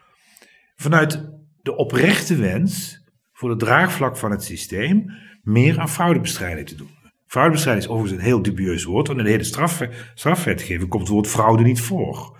Vanuit 0.75 1.29
de 1.61 1.75
oprechte 1.75 2.35
wens 2.35 3.03
voor 3.33 3.49
het 3.49 3.59
draagvlak 3.59 4.17
van 4.17 4.31
het 4.31 4.43
systeem 4.43 5.05
meer 5.41 5.79
aan 5.79 5.89
fraudebestrijding 5.89 6.67
te 6.67 6.75
doen. 6.75 6.89
Fraudebestrijding 7.27 7.85
is 7.85 7.91
overigens 7.91 8.19
een 8.19 8.27
heel 8.27 8.41
dubieus 8.41 8.83
woord, 8.83 9.07
want 9.07 9.19
in 9.19 9.25
de 9.25 9.31
hele 9.31 9.43
straf, 9.43 9.81
strafwetgeving 10.13 10.89
komt 10.89 11.03
het 11.03 11.11
woord 11.11 11.27
fraude 11.27 11.63
niet 11.63 11.81
voor. 11.81 12.37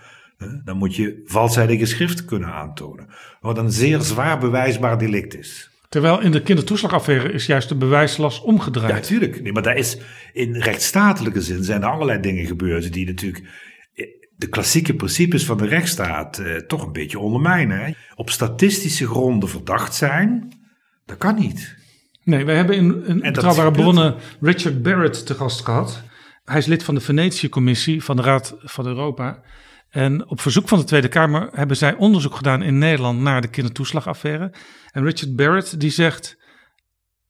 Dan 0.64 0.78
moet 0.78 0.96
je 0.96 1.22
valsheid 1.26 1.80
geschrift 1.80 2.26
kunnen 2.26 2.54
aantonen. 2.54 3.08
Wat 3.42 3.58
een 3.58 3.72
zeer 3.72 4.02
zwaar 4.02 4.40
bewijsbaar 4.40 4.98
delict 4.98 5.38
is. 5.38 5.70
Terwijl 5.90 6.22
in 6.22 6.32
de 6.32 6.42
kindertoeslagaffaire 6.42 7.32
is 7.32 7.46
juist 7.46 7.70
de 7.70 7.76
bewijslast 7.76 8.44
omgedraaid. 8.44 8.90
Ja, 8.90 8.96
natuurlijk. 8.96 9.42
Nee, 9.42 9.52
maar 9.52 9.64
daar 9.64 9.78
is 9.78 9.98
in 10.34 10.56
rechtsstatelijke 10.56 11.42
zin 11.42 11.64
zijn 11.64 11.82
er 11.82 11.90
allerlei 11.90 12.20
dingen 12.20 12.46
gebeurd 12.46 12.94
die 12.94 13.06
natuurlijk 13.06 13.46
eh, 13.94 14.06
de 14.36 14.48
klassieke 14.48 14.96
principes 14.96 15.46
van 15.46 15.58
de 15.58 15.68
rechtsstaat 15.68 16.38
eh, 16.38 16.56
toch 16.56 16.86
een 16.86 16.92
beetje 16.92 17.20
ondermijnen. 17.20 17.96
Op 18.16 18.30
statistische 18.30 19.08
gronden 19.08 19.50
verdacht 19.50 19.96
zijn, 19.96 20.58
dat 21.06 21.18
kan 21.18 21.36
niet. 21.36 21.76
Nee, 22.24 22.46
wij 22.46 22.56
hebben 22.56 22.76
in 22.76 23.04
een 23.06 23.20
betrouwbare 23.20 23.72
bronnen 23.72 24.16
Richard 24.42 24.82
Barrett 24.82 25.26
te 25.26 25.34
gast 25.34 25.66
gehad. 25.66 26.04
Hij 26.46 26.58
is 26.58 26.66
lid 26.66 26.84
van 26.84 26.96
de 26.96 27.02
Venetië-commissie 27.02 28.04
van 28.04 28.16
de 28.16 28.22
Raad 28.22 28.56
van 28.60 28.86
Europa. 28.86 29.42
En 29.90 30.30
op 30.30 30.42
verzoek 30.42 30.68
van 30.68 30.80
de 30.80 30.84
Tweede 30.84 31.08
Kamer 31.08 31.50
hebben 31.52 31.78
zij 31.78 31.96
onderzoek 31.96 32.36
gedaan 32.36 32.62
in 32.62 32.78
Nederland 32.78 33.20
naar 33.20 33.42
de 33.42 33.48
kindertoeslagaffaire. 33.48 34.54
En 34.92 35.04
Richard 35.04 35.36
Barrett 35.36 35.80
die 35.80 35.90
zegt, 35.90 36.38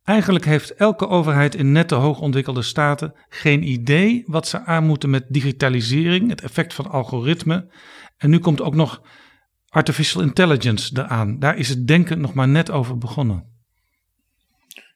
eigenlijk 0.03 0.45
heeft 0.45 0.73
elke 0.73 1.07
overheid 1.07 1.55
in 1.55 1.71
nette 1.71 1.95
hoogontwikkelde 1.95 2.61
staten 2.61 3.13
geen 3.29 3.67
idee 3.67 4.23
wat 4.25 4.47
ze 4.47 4.65
aan 4.65 4.85
moeten 4.85 5.09
met 5.09 5.25
digitalisering, 5.29 6.29
het 6.29 6.41
effect 6.41 6.73
van 6.73 6.89
algoritme. 6.89 7.71
En 8.17 8.29
nu 8.29 8.39
komt 8.39 8.61
ook 8.61 8.75
nog 8.75 9.01
artificial 9.69 10.21
intelligence 10.21 10.91
eraan. 10.93 11.39
Daar 11.39 11.57
is 11.57 11.69
het 11.69 11.87
denken 11.87 12.21
nog 12.21 12.33
maar 12.33 12.47
net 12.47 12.71
over 12.71 12.97
begonnen. 12.97 13.58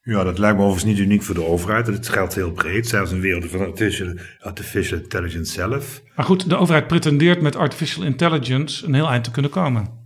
Ja, 0.06 0.24
dat 0.24 0.38
lijkt 0.38 0.58
me 0.58 0.63
overigens 0.63 0.92
niet 0.92 1.06
uniek 1.06 1.24
voor 1.24 1.36
de 1.36 1.46
overheid. 1.46 1.88
Het 1.88 2.10
geldt 2.10 2.36
heel 2.36 2.52
breed, 2.52 2.88
zelfs 2.88 3.12
in 3.12 3.16
de 3.16 3.22
wereld 3.22 3.50
van 3.50 3.60
artificial, 3.60 4.13
artificial 4.39 5.00
intelligence 5.00 5.52
zelf. 5.54 6.02
Maar 6.16 6.26
goed, 6.26 6.50
de 6.50 6.58
overheid 6.58 6.88
pretendeert 6.88 7.42
met 7.42 7.56
artificial 7.56 8.06
intelligence 8.06 8.86
een 8.86 8.94
heel 8.94 9.10
eind 9.10 9.24
te 9.24 9.32
kunnen 9.32 9.52
komen. 9.52 10.02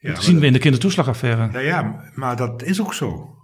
Ja, 0.00 0.14
dat 0.14 0.22
zien 0.22 0.40
we 0.40 0.46
in 0.46 0.52
de 0.52 0.58
kindertoeslagaffaire. 0.58 1.46
Nou 1.46 1.64
ja, 1.64 2.10
maar 2.14 2.36
dat 2.36 2.62
is 2.62 2.80
ook 2.80 2.94
zo. 2.94 3.34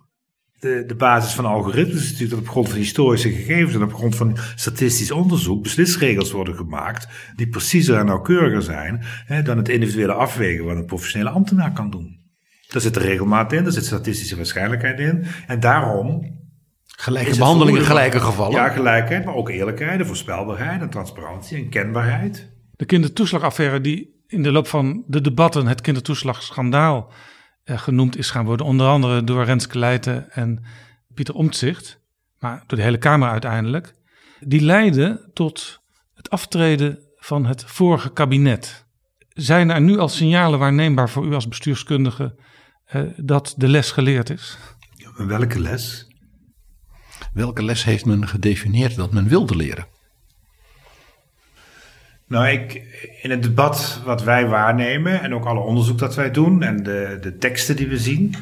De, 0.59 0.85
de 0.87 0.95
basis 0.95 1.33
van 1.33 1.45
algoritmes 1.45 1.97
is 1.97 2.11
natuurlijk 2.11 2.31
dat 2.31 2.41
op 2.41 2.49
grond 2.49 2.69
van 2.69 2.79
historische 2.79 3.31
gegevens 3.31 3.75
en 3.75 3.83
op 3.83 3.95
grond 3.95 4.17
van 4.17 4.39
statistisch 4.55 5.11
onderzoek 5.11 5.63
beslisregels 5.63 6.31
worden 6.31 6.55
gemaakt 6.55 7.09
die 7.37 7.49
preciezer 7.49 7.99
en 7.99 8.07
nauwkeuriger 8.07 8.63
zijn 8.63 9.05
hè, 9.05 9.43
dan 9.43 9.57
het 9.57 9.69
individuele 9.69 10.13
afwegen 10.13 10.65
wat 10.65 10.77
een 10.77 10.87
professionele 10.87 11.31
ambtenaar 11.31 11.73
kan 11.73 11.91
doen. 11.91 12.26
Daar 12.69 12.81
zit 12.81 12.95
de 12.95 13.01
regelmaat 13.01 13.53
in, 13.53 13.63
daar 13.63 13.73
zit 13.73 13.85
statistische 13.85 14.37
waarschijnlijkheid 14.37 14.99
in. 14.99 15.27
En 15.47 15.61
daarom. 15.61 16.35
Gelijke 16.87 17.39
behandeling 17.39 17.79
in 17.79 17.85
gelijke 17.85 18.21
gevallen. 18.21 18.53
Ja, 18.53 18.69
gelijkheid, 18.69 19.25
maar 19.25 19.35
ook 19.35 19.49
eerlijkheid, 19.49 20.01
en 20.01 20.07
voorspelbaarheid 20.07 20.81
en 20.81 20.91
transparantie 20.91 21.57
en 21.57 21.69
kenbaarheid. 21.69 22.51
De 22.71 22.85
kindertoeslagaffaire, 22.85 23.81
die 23.81 24.25
in 24.27 24.43
de 24.43 24.53
loop 24.53 24.67
van 24.67 25.05
de 25.07 25.21
debatten 25.21 25.67
het 25.67 25.81
kindertoeslagschandaal 25.81 27.13
eh, 27.65 27.79
genoemd 27.79 28.19
is 28.19 28.31
gaan 28.31 28.45
worden, 28.45 28.67
onder 28.67 28.87
andere 28.87 29.25
door 29.25 29.45
Renske 29.45 29.79
Leijten 29.79 30.31
en 30.33 30.65
Pieter 31.15 31.35
Omtzigt, 31.35 32.01
maar 32.39 32.65
door 32.67 32.79
de 32.79 32.85
hele 32.85 32.99
Kamer 32.99 33.29
uiteindelijk, 33.29 33.95
die 34.41 34.61
leidde 34.61 35.31
tot 35.33 35.81
het 36.15 36.31
aftreden 36.31 36.99
van 37.17 37.47
het 37.47 37.65
vorige 37.67 38.13
kabinet. 38.13 38.87
Zijn 39.29 39.71
er 39.71 39.81
nu 39.81 39.99
al 39.99 40.09
signalen 40.09 40.59
waarneembaar 40.59 41.11
voor 41.11 41.27
u 41.27 41.35
als 41.35 41.49
bestuurskundige 41.49 42.35
dat 43.17 43.55
de 43.57 43.69
les 43.69 43.91
geleerd 43.91 44.31
is? 44.31 44.59
Welke 45.17 45.61
les? 45.61 46.07
Welke 47.33 47.63
les 47.63 47.85
heeft 47.85 48.05
men 48.05 48.29
gedefinieerd 48.29 48.97
dat 48.97 49.13
men 49.13 49.29
wilde 49.29 49.57
leren? 49.57 49.87
Nou, 52.29 52.49
ik, 52.49 52.75
in 53.23 53.31
het 53.31 53.43
debat 53.43 54.03
wat 54.05 54.23
wij 54.23 54.47
waarnemen 54.47 55.23
en 55.23 55.35
ook 55.35 55.45
alle 55.45 55.61
onderzoek 55.61 55.99
dat 55.99 56.15
wij 56.15 56.31
doen 56.31 56.63
en 56.63 56.83
de, 56.83 57.19
de 57.21 57.37
teksten 57.37 57.77
die 57.77 57.89
we 57.89 57.99
zien. 57.99 58.35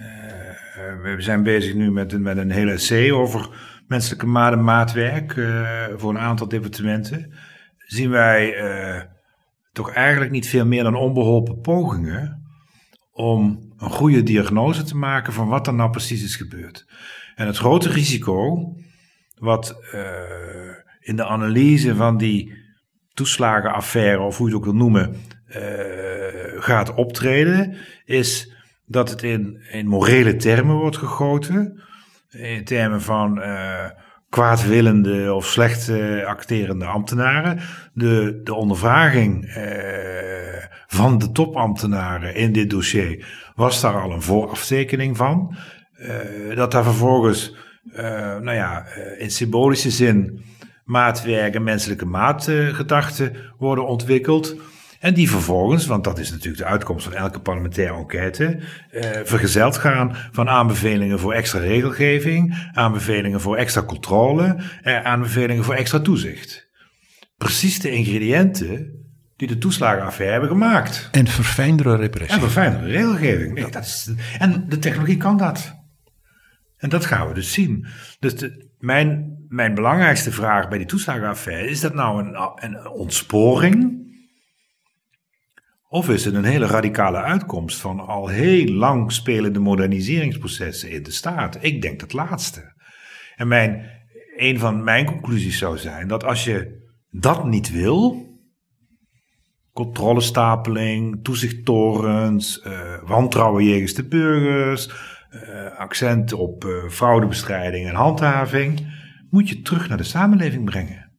Uh, 0.00 1.02
we 1.02 1.16
zijn 1.18 1.42
bezig 1.42 1.74
nu 1.74 1.90
met, 1.90 2.20
met 2.20 2.36
een 2.36 2.50
hele 2.50 2.72
essay 2.72 3.10
over 3.10 3.48
menselijke 3.88 4.26
maatwerk 4.26 5.36
uh, 5.36 5.84
voor 5.96 6.10
een 6.10 6.18
aantal 6.18 6.48
departementen. 6.48 7.32
Zien 7.78 8.10
wij 8.10 8.54
toch 9.72 9.92
eigenlijk 9.92 10.30
niet 10.30 10.48
veel 10.48 10.66
meer 10.66 10.82
dan 10.82 10.94
onbeholpen 10.94 11.60
pogingen 11.60 12.42
om 13.12 13.71
een 13.82 13.90
goede 13.90 14.22
diagnose 14.22 14.82
te 14.82 14.96
maken 14.96 15.32
van 15.32 15.48
wat 15.48 15.66
er 15.66 15.74
nou 15.74 15.90
precies 15.90 16.24
is 16.24 16.36
gebeurd. 16.36 16.86
En 17.34 17.46
het 17.46 17.56
grote 17.56 17.88
risico, 17.88 18.72
wat 19.38 19.76
uh, 19.94 20.00
in 21.00 21.16
de 21.16 21.26
analyse 21.26 21.94
van 21.94 22.16
die 22.16 22.52
toeslagenaffaire, 23.14 24.20
of 24.20 24.36
hoe 24.36 24.48
je 24.48 24.54
het 24.54 24.62
ook 24.62 24.70
wil 24.70 24.80
noemen, 24.80 25.16
uh, 25.48 25.56
gaat 26.56 26.94
optreden, 26.94 27.76
is 28.04 28.52
dat 28.86 29.10
het 29.10 29.22
in, 29.22 29.62
in 29.70 29.86
morele 29.86 30.36
termen 30.36 30.76
wordt 30.76 30.96
gegoten. 30.96 31.82
In 32.30 32.64
termen 32.64 33.02
van 33.02 33.38
uh, 33.38 33.84
kwaadwillende 34.28 35.34
of 35.34 35.46
slecht 35.46 35.90
acterende 36.24 36.84
ambtenaren. 36.84 37.60
De, 37.92 38.40
de 38.44 38.54
ondervraging 38.54 39.52
van 40.86 41.18
de 41.18 41.32
topambtenaren 41.32 42.34
in 42.34 42.52
dit 42.52 42.70
dossier 42.70 43.41
was 43.54 43.80
daar 43.80 44.00
al 44.00 44.12
een 44.12 44.22
vooraftekening 44.22 45.16
van. 45.16 45.56
Uh, 46.00 46.56
dat 46.56 46.70
daar 46.70 46.84
vervolgens, 46.84 47.56
uh, 47.84 48.00
nou 48.38 48.52
ja, 48.52 48.86
in 49.18 49.30
symbolische 49.30 49.90
zin 49.90 50.44
maatwerk 50.84 51.54
en 51.54 51.62
menselijke 51.62 52.06
maatgedachten 52.06 53.36
worden 53.58 53.86
ontwikkeld. 53.86 54.56
En 55.02 55.14
die 55.14 55.30
vervolgens, 55.30 55.86
want 55.86 56.04
dat 56.04 56.18
is 56.18 56.30
natuurlijk 56.30 56.62
de 56.62 56.68
uitkomst 56.68 57.04
van 57.04 57.14
elke 57.14 57.40
parlementaire 57.40 57.94
enquête, 57.94 58.58
eh, 58.90 59.10
vergezeld 59.24 59.76
gaan 59.76 60.16
van 60.32 60.48
aanbevelingen 60.48 61.18
voor 61.18 61.32
extra 61.32 61.58
regelgeving, 61.58 62.68
aanbevelingen 62.72 63.40
voor 63.40 63.56
extra 63.56 63.82
controle, 63.82 64.56
eh, 64.82 65.02
aanbevelingen 65.04 65.64
voor 65.64 65.74
extra 65.74 66.00
toezicht. 66.00 66.70
Precies 67.36 67.80
de 67.80 67.90
ingrediënten 67.90 69.01
die 69.46 69.50
de 69.50 69.58
toeslagenaffaire 69.58 70.32
hebben 70.32 70.50
gemaakt. 70.50 71.08
En 71.12 71.26
verfijndere 71.26 71.96
repressie. 71.96 72.34
En 72.34 72.40
verfijndere 72.40 72.86
regelgeving. 72.86 73.68
Dat 73.68 73.84
is, 73.84 74.10
en 74.38 74.68
de 74.68 74.78
technologie 74.78 75.16
kan 75.16 75.36
dat. 75.36 75.74
En 76.76 76.88
dat 76.88 77.04
gaan 77.04 77.28
we 77.28 77.34
dus 77.34 77.52
zien. 77.52 77.86
Dus 78.18 78.36
de, 78.36 78.70
mijn, 78.78 79.36
mijn 79.48 79.74
belangrijkste 79.74 80.32
vraag 80.32 80.68
bij 80.68 80.78
die 80.78 80.86
toeslagenaffaire, 80.86 81.68
is 81.68 81.80
dat 81.80 81.94
nou 81.94 82.24
een, 82.24 82.52
een 82.54 82.88
ontsporing? 82.88 84.00
Of 85.88 86.08
is 86.08 86.24
het 86.24 86.34
een 86.34 86.44
hele 86.44 86.66
radicale 86.66 87.22
uitkomst 87.22 87.80
van 87.80 88.00
al 88.00 88.28
heel 88.28 88.72
lang 88.72 89.12
spelende 89.12 89.58
moderniseringsprocessen 89.58 90.90
in 90.90 91.02
de 91.02 91.10
staat? 91.10 91.58
Ik 91.60 91.82
denk 91.82 92.00
het 92.00 92.12
laatste. 92.12 92.72
En 93.36 93.48
mijn, 93.48 93.90
een 94.36 94.58
van 94.58 94.84
mijn 94.84 95.04
conclusies 95.04 95.58
zou 95.58 95.78
zijn 95.78 96.08
dat 96.08 96.24
als 96.24 96.44
je 96.44 96.86
dat 97.10 97.44
niet 97.44 97.70
wil, 97.70 98.30
controlestapeling, 99.72 101.24
toezichttorens, 101.24 102.62
uh, 102.66 102.72
wantrouwen 103.04 103.64
jegens 103.64 103.94
de 103.94 104.04
burgers, 104.04 104.90
uh, 105.30 105.78
accent 105.78 106.32
op 106.32 106.64
uh, 106.64 106.88
fraudebestrijding 106.88 107.88
en 107.88 107.94
handhaving, 107.94 108.86
moet 109.30 109.48
je 109.48 109.60
terug 109.60 109.88
naar 109.88 109.96
de 109.96 110.04
samenleving 110.04 110.64
brengen. 110.64 111.10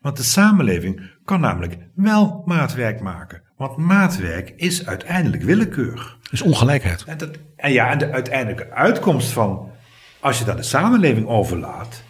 Want 0.00 0.16
de 0.16 0.22
samenleving 0.22 1.10
kan 1.24 1.40
namelijk 1.40 1.76
wel 1.94 2.42
maatwerk 2.44 3.00
maken. 3.00 3.42
Want 3.56 3.76
maatwerk 3.76 4.52
is 4.56 4.86
uiteindelijk 4.86 5.42
willekeur. 5.42 6.18
Is 6.30 6.42
ongelijkheid. 6.42 7.04
En, 7.04 7.18
dat, 7.18 7.38
en 7.56 7.72
ja, 7.72 7.90
en 7.90 7.98
de 7.98 8.10
uiteindelijke 8.10 8.70
uitkomst 8.70 9.30
van, 9.30 9.70
als 10.20 10.38
je 10.38 10.44
dan 10.44 10.56
de 10.56 10.62
samenleving 10.62 11.26
overlaat, 11.26 12.02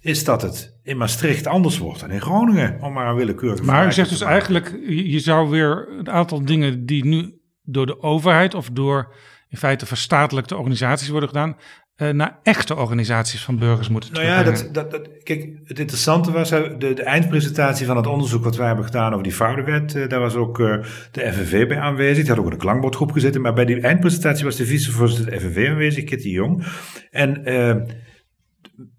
is 0.00 0.24
dat 0.24 0.42
het 0.42 0.75
in 0.86 0.96
Maastricht 0.96 1.46
anders 1.46 1.78
wordt 1.78 2.00
dan 2.00 2.10
in 2.10 2.20
Groningen, 2.20 2.78
om 2.80 2.92
maar 2.92 3.08
een 3.08 3.16
willekeurige 3.16 3.64
Maar 3.64 3.86
u 3.86 3.92
zegt 3.92 4.08
dus 4.08 4.20
eigenlijk, 4.20 4.78
je 4.86 5.18
zou 5.18 5.50
weer 5.50 5.88
een 5.98 6.10
aantal 6.10 6.44
dingen 6.44 6.86
die 6.86 7.04
nu 7.04 7.34
door 7.62 7.86
de 7.86 8.02
overheid 8.02 8.54
of 8.54 8.70
door 8.72 9.14
in 9.48 9.58
feite 9.58 9.86
verstatelijkte 9.86 10.56
organisaties 10.56 11.08
worden 11.08 11.28
gedaan, 11.28 11.56
uh, 11.96 12.10
naar 12.10 12.38
echte 12.42 12.76
organisaties 12.76 13.44
van 13.44 13.58
burgers 13.58 13.88
moeten 13.88 14.12
Nou 14.12 14.24
ja, 14.24 14.42
dat, 14.42 14.68
dat, 14.72 14.90
dat, 14.90 15.08
kijk, 15.22 15.58
het 15.64 15.78
interessante 15.78 16.32
was 16.32 16.48
de, 16.48 16.76
de 16.78 17.02
eindpresentatie 17.02 17.86
van 17.86 17.96
het 17.96 18.06
onderzoek 18.06 18.44
wat 18.44 18.56
wij 18.56 18.66
hebben 18.66 18.84
gedaan 18.84 19.12
over 19.12 19.22
die 19.22 19.32
fraudewet. 19.32 19.94
Uh, 19.94 20.08
daar 20.08 20.20
was 20.20 20.34
ook 20.34 20.58
uh, 20.58 20.84
de 21.10 21.32
FNV 21.32 21.68
bij 21.68 21.78
aanwezig. 21.78 22.24
Die 22.24 22.28
had 22.28 22.38
ook 22.38 22.44
in 22.44 22.50
de 22.50 22.56
klankbordgroep 22.56 23.12
gezeten. 23.12 23.40
Maar 23.40 23.54
bij 23.54 23.64
die 23.64 23.80
eindpresentatie 23.80 24.44
was 24.44 24.56
de 24.56 24.66
vicevoorzitter 24.66 25.30
de 25.30 25.40
FNV 25.40 25.68
aanwezig, 25.68 26.04
Kitty 26.04 26.28
Jong. 26.28 26.66
En 27.10 27.42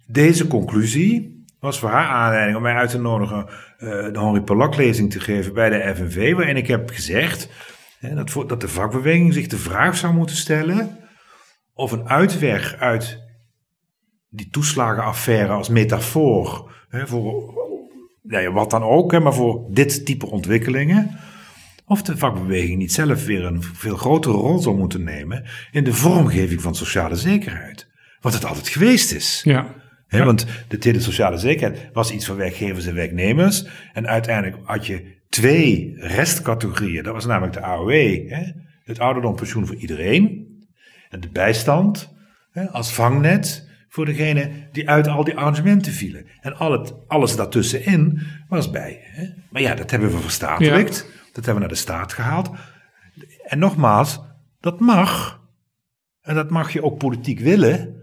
deze 0.07 0.47
conclusie 0.47 1.36
was 1.67 1.79
voor 1.79 1.89
haar 1.89 2.07
aanleiding 2.07 2.57
om 2.57 2.61
mij 2.61 2.75
uit 2.75 2.89
te 2.89 2.99
nodigen 2.99 3.45
de 3.77 4.19
Henri 4.19 4.41
Polak 4.41 4.75
lezing 4.75 5.11
te 5.11 5.19
geven 5.19 5.53
bij 5.53 5.69
de 5.69 5.95
FNV. 5.95 6.33
Waarin 6.33 6.57
ik 6.57 6.67
heb 6.67 6.89
gezegd 6.89 7.49
dat, 7.99 8.29
voor, 8.29 8.47
dat 8.47 8.61
de 8.61 8.67
vakbeweging 8.67 9.33
zich 9.33 9.47
de 9.47 9.57
vraag 9.57 9.97
zou 9.97 10.13
moeten 10.13 10.35
stellen 10.35 10.97
of 11.73 11.91
een 11.91 12.09
uitweg 12.09 12.75
uit 12.75 13.23
die 14.29 14.49
toeslagenaffaire 14.49 15.53
als 15.53 15.69
metafoor 15.69 16.71
voor 16.89 17.53
ja, 18.21 18.51
wat 18.51 18.69
dan 18.69 18.83
ook, 18.83 19.19
maar 19.19 19.33
voor 19.33 19.67
dit 19.71 20.05
type 20.05 20.29
ontwikkelingen. 20.29 21.19
Of 21.85 22.01
de 22.01 22.17
vakbeweging 22.17 22.77
niet 22.77 22.93
zelf 22.93 23.25
weer 23.25 23.45
een 23.45 23.63
veel 23.63 23.95
grotere 23.95 24.37
rol 24.37 24.59
zou 24.59 24.77
moeten 24.77 25.03
nemen 25.03 25.45
in 25.71 25.83
de 25.83 25.93
vormgeving 25.93 26.61
van 26.61 26.75
sociale 26.75 27.15
zekerheid. 27.15 27.87
Wat 28.19 28.33
het 28.33 28.45
altijd 28.45 28.67
geweest 28.67 29.11
is. 29.11 29.41
Ja. 29.43 29.85
He, 30.07 30.23
Want 30.23 30.45
de 30.67 30.77
hele 30.79 30.99
sociale 30.99 31.37
zekerheid 31.37 31.89
was 31.93 32.11
iets 32.11 32.25
voor 32.25 32.35
werkgevers 32.35 32.85
en 32.85 32.95
werknemers. 32.95 33.65
En 33.93 34.07
uiteindelijk 34.07 34.57
had 34.63 34.85
je 34.85 35.15
twee 35.29 35.93
restcategorieën. 35.97 37.03
Dat 37.03 37.13
was 37.13 37.25
namelijk 37.25 37.53
de 37.53 37.61
AOW, 37.61 38.29
hè, 38.29 38.51
het 38.83 38.99
ouderdompensioen 38.99 39.67
voor 39.67 39.75
iedereen. 39.75 40.47
En 41.09 41.19
de 41.19 41.29
bijstand 41.29 42.15
als 42.71 42.93
vangnet 42.93 43.67
voor 43.89 44.05
degene 44.05 44.51
die 44.71 44.89
uit 44.89 45.07
al 45.07 45.23
die 45.23 45.35
arrangementen 45.35 45.91
vielen. 45.91 46.25
En 46.41 46.55
al 46.55 46.71
het, 46.71 46.93
alles 47.07 47.35
daartussenin 47.35 48.21
was 48.49 48.69
bij. 48.69 49.01
Maar 49.49 49.61
ja, 49.61 49.75
dat 49.75 49.91
hebben 49.91 50.11
we 50.11 50.17
verstatelijkt. 50.17 50.97
Dat 51.33 51.45
hebben 51.45 51.53
we 51.53 51.59
naar 51.59 51.69
de 51.69 51.75
staat 51.75 52.13
gehaald. 52.13 52.49
En 53.43 53.59
nogmaals, 53.59 54.19
dat 54.59 54.79
mag. 54.79 55.41
En 56.21 56.35
dat 56.35 56.49
mag 56.49 56.73
je 56.73 56.83
ook 56.83 56.97
politiek 56.97 57.39
willen. 57.39 57.95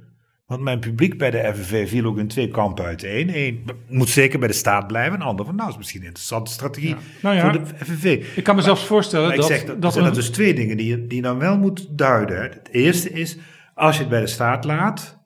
Want 0.47 0.61
mijn 0.61 0.79
publiek 0.79 1.19
bij 1.19 1.31
de 1.31 1.53
FNV 1.55 1.89
viel 1.89 2.05
ook 2.05 2.19
in 2.19 2.29
twee 2.29 2.49
kampen 2.49 2.85
uiteen. 2.85 3.37
Eén 3.37 3.65
moet 3.89 4.09
zeker 4.09 4.39
bij 4.39 4.49
de 4.49 4.55
staat 4.55 4.87
blijven. 4.87 5.15
Een 5.15 5.27
ander 5.27 5.47
van, 5.47 5.55
nou, 5.55 5.71
is 5.71 5.77
misschien 5.77 6.01
een 6.01 6.07
interessante 6.07 6.53
strategie 6.53 6.97
nou 7.23 7.37
ja, 7.37 7.43
voor 7.43 7.53
de 7.53 7.85
FNV. 7.85 8.27
Ik 8.37 8.45
kan 8.45 8.57
me 8.57 8.63
zelfs 8.63 8.85
voorstellen 8.85 9.37
dat... 9.37 9.47
Zeg, 9.47 9.65
dat, 9.65 9.83
dat 9.83 9.93
zijn 9.93 10.05
er 10.05 10.15
dus 10.15 10.31
twee 10.31 10.55
dingen 10.55 10.77
die 10.77 10.87
je, 10.87 11.07
die 11.07 11.23
dan 11.23 11.39
wel 11.39 11.59
moet 11.59 11.99
duiden. 11.99 12.43
Het 12.43 12.69
eerste 12.71 13.11
is, 13.11 13.37
als 13.75 13.95
je 13.95 14.01
het 14.01 14.11
bij 14.11 14.21
de 14.21 14.27
staat 14.27 14.65
laat... 14.65 15.19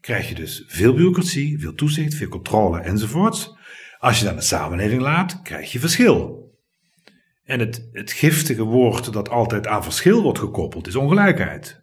krijg 0.00 0.28
je 0.28 0.34
dus 0.34 0.64
veel 0.66 0.94
bureaucratie, 0.94 1.60
veel 1.60 1.74
toezicht, 1.74 2.14
veel 2.14 2.28
controle 2.28 2.80
enzovoorts. 2.80 3.56
Als 3.98 4.18
je 4.18 4.24
dan 4.24 4.36
de 4.36 4.42
samenleving 4.42 5.00
laat, 5.00 5.42
krijg 5.42 5.72
je 5.72 5.78
verschil. 5.78 6.46
En 7.44 7.60
het, 7.60 7.88
het 7.92 8.12
giftige 8.12 8.62
woord 8.62 9.12
dat 9.12 9.28
altijd 9.28 9.66
aan 9.66 9.82
verschil 9.82 10.22
wordt 10.22 10.38
gekoppeld, 10.38 10.86
is 10.86 10.96
ongelijkheid. 10.96 11.82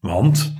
Want 0.00 0.57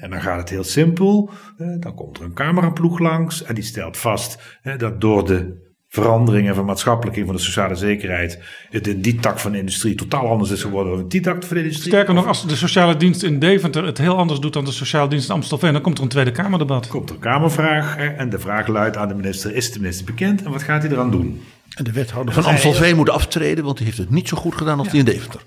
en 0.00 0.10
dan 0.10 0.22
gaat 0.22 0.38
het 0.38 0.48
heel 0.48 0.64
simpel. 0.64 1.30
Dan 1.78 1.94
komt 1.94 2.18
er 2.18 2.24
een 2.24 2.34
cameraploeg 2.34 2.98
langs 2.98 3.42
en 3.42 3.54
die 3.54 3.64
stelt 3.64 3.96
vast 3.96 4.58
dat 4.78 5.00
door 5.00 5.26
de 5.26 5.68
veranderingen 5.92 6.54
van 6.54 6.64
maatschappelijke 6.64 7.24
van 7.24 7.34
de 7.34 7.40
sociale 7.40 7.74
zekerheid 7.74 8.38
het 8.70 8.86
in 8.86 9.00
die 9.00 9.14
tak 9.14 9.38
van 9.38 9.52
de 9.52 9.58
industrie 9.58 9.94
totaal 9.94 10.28
anders 10.28 10.50
is 10.50 10.62
geworden 10.62 10.92
dan 10.92 11.02
in 11.02 11.08
die 11.08 11.20
tak 11.20 11.44
van 11.44 11.56
de 11.56 11.62
industrie. 11.62 11.92
Sterker 11.92 12.14
nog, 12.14 12.26
als 12.26 12.46
de 12.46 12.56
sociale 12.56 12.96
dienst 12.96 13.22
in 13.22 13.38
Deventer 13.38 13.84
het 13.84 13.98
heel 13.98 14.16
anders 14.16 14.40
doet 14.40 14.52
dan 14.52 14.64
de 14.64 14.72
sociale 14.72 15.08
dienst 15.08 15.28
in 15.28 15.34
Amstelveen, 15.34 15.72
dan 15.72 15.82
komt 15.82 15.96
er 15.98 16.02
een 16.02 16.08
Tweede 16.08 16.32
Kamerdebat. 16.32 16.86
Komt 16.86 17.08
er 17.08 17.14
een 17.14 17.20
Kamervraag 17.20 17.96
en 17.96 18.30
de 18.30 18.38
vraag 18.38 18.66
luidt 18.66 18.96
aan 18.96 19.08
de 19.08 19.14
minister, 19.14 19.54
is 19.54 19.72
de 19.72 19.80
minister 19.80 20.04
bekend 20.04 20.42
en 20.42 20.50
wat 20.50 20.62
gaat 20.62 20.82
hij 20.82 20.92
eraan 20.92 21.10
doen? 21.10 21.42
En 21.74 21.84
de 21.84 21.92
wethouder 21.92 22.34
van 22.34 22.44
Amstelveen 22.44 22.96
moet 22.96 23.10
aftreden, 23.10 23.64
want 23.64 23.76
die 23.76 23.86
heeft 23.86 23.98
het 23.98 24.10
niet 24.10 24.28
zo 24.28 24.36
goed 24.36 24.54
gedaan 24.54 24.78
als 24.78 24.86
ja. 24.86 24.92
die 24.92 25.00
in 25.00 25.06
Deventer. 25.06 25.40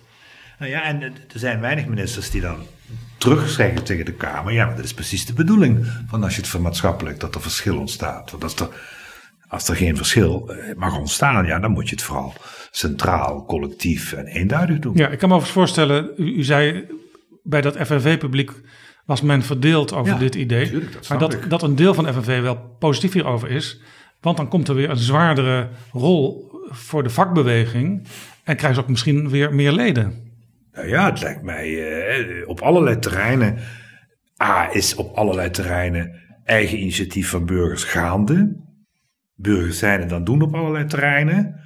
Nou 0.59 0.71
ja, 0.71 0.83
en 0.83 1.01
er 1.01 1.11
zijn 1.33 1.59
weinig 1.59 1.85
ministers 1.85 2.29
die 2.29 2.41
dan 2.41 2.57
terugzeggen 3.23 3.83
tegen 3.83 4.05
de 4.05 4.13
Kamer. 4.13 4.53
Ja, 4.53 4.65
maar 4.65 4.75
dat 4.75 4.85
is 4.85 4.93
precies 4.93 5.25
de 5.25 5.33
bedoeling 5.33 5.85
van 6.07 6.23
als 6.23 6.35
je 6.35 6.41
het 6.41 6.49
vermaatschappelijk 6.49 7.19
dat 7.19 7.35
er 7.35 7.41
verschil 7.41 7.77
ontstaat. 7.77 8.31
Want 8.31 8.43
als 8.43 8.55
er, 8.55 8.67
als 9.47 9.67
er 9.67 9.75
geen 9.75 9.97
verschil 9.97 10.49
eh, 10.49 10.75
mag 10.75 10.97
ontstaan, 10.97 11.45
ja, 11.45 11.59
dan 11.59 11.71
moet 11.71 11.89
je 11.89 11.95
het 11.95 12.03
vooral 12.03 12.33
centraal, 12.71 13.45
collectief 13.45 14.13
en 14.13 14.25
eenduidig 14.25 14.79
doen. 14.79 14.95
Ja, 14.95 15.07
ik 15.07 15.19
kan 15.19 15.29
me 15.29 15.35
overigens 15.35 15.51
voorstellen, 15.51 16.09
u, 16.17 16.35
u 16.35 16.43
zei 16.43 16.85
bij 17.43 17.61
dat 17.61 17.77
FNV-publiek 17.77 18.51
was 19.05 19.21
men 19.21 19.43
verdeeld 19.43 19.93
over 19.93 20.19
dit 20.19 20.35
idee. 20.35 20.69
Tuurlijk, 20.69 20.93
dat 20.93 21.07
maar 21.09 21.19
dat, 21.19 21.37
dat 21.47 21.63
een 21.63 21.75
deel 21.75 21.93
van 21.93 22.03
de 22.03 22.13
FNV 22.13 22.41
wel 22.41 22.75
positief 22.79 23.13
hierover 23.13 23.49
is. 23.49 23.81
Want 24.21 24.37
dan 24.37 24.47
komt 24.47 24.67
er 24.67 24.75
weer 24.75 24.89
een 24.89 24.97
zwaardere 24.97 25.69
rol 25.91 26.51
voor 26.69 27.03
de 27.03 27.09
vakbeweging. 27.09 28.07
En 28.43 28.55
krijgen 28.55 28.75
ze 28.75 28.81
ook 28.81 28.89
misschien 28.89 29.29
weer 29.29 29.53
meer 29.55 29.71
leden. 29.71 30.22
Nou 30.73 30.87
ja, 30.87 31.09
het 31.09 31.21
lijkt 31.21 31.41
mij 31.41 31.97
eh, 32.07 32.47
op 32.47 32.61
allerlei 32.61 32.99
terreinen. 32.99 33.57
A 34.43 34.73
is 34.73 34.95
op 34.95 35.15
allerlei 35.15 35.49
terreinen 35.49 36.21
eigen 36.43 36.79
initiatief 36.79 37.29
van 37.29 37.45
burgers 37.45 37.83
gaande. 37.83 38.61
Burgers 39.35 39.77
zijn 39.77 40.01
en 40.01 40.07
dan 40.07 40.23
doen 40.23 40.41
op 40.41 40.55
allerlei 40.55 40.85
terreinen. 40.85 41.61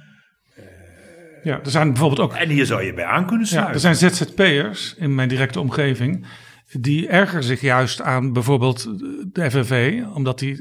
ja, 1.42 1.60
er 1.64 1.70
zijn 1.70 1.88
bijvoorbeeld 1.88 2.20
ook. 2.20 2.36
En 2.36 2.48
hier 2.48 2.66
zou 2.66 2.82
je 2.82 2.94
bij 2.94 3.04
aan 3.04 3.26
kunnen 3.26 3.46
sluiten. 3.46 3.80
Ja, 3.80 3.88
er 3.88 3.96
zijn 3.96 4.12
ZZP'ers 4.12 4.94
in 4.98 5.14
mijn 5.14 5.28
directe 5.28 5.60
omgeving. 5.60 6.26
Die 6.72 7.08
ergeren 7.08 7.44
zich 7.44 7.60
juist 7.60 8.00
aan 8.00 8.32
bijvoorbeeld 8.32 8.98
de 9.32 9.50
FNV, 9.50 10.02
omdat 10.14 10.38
die 10.38 10.54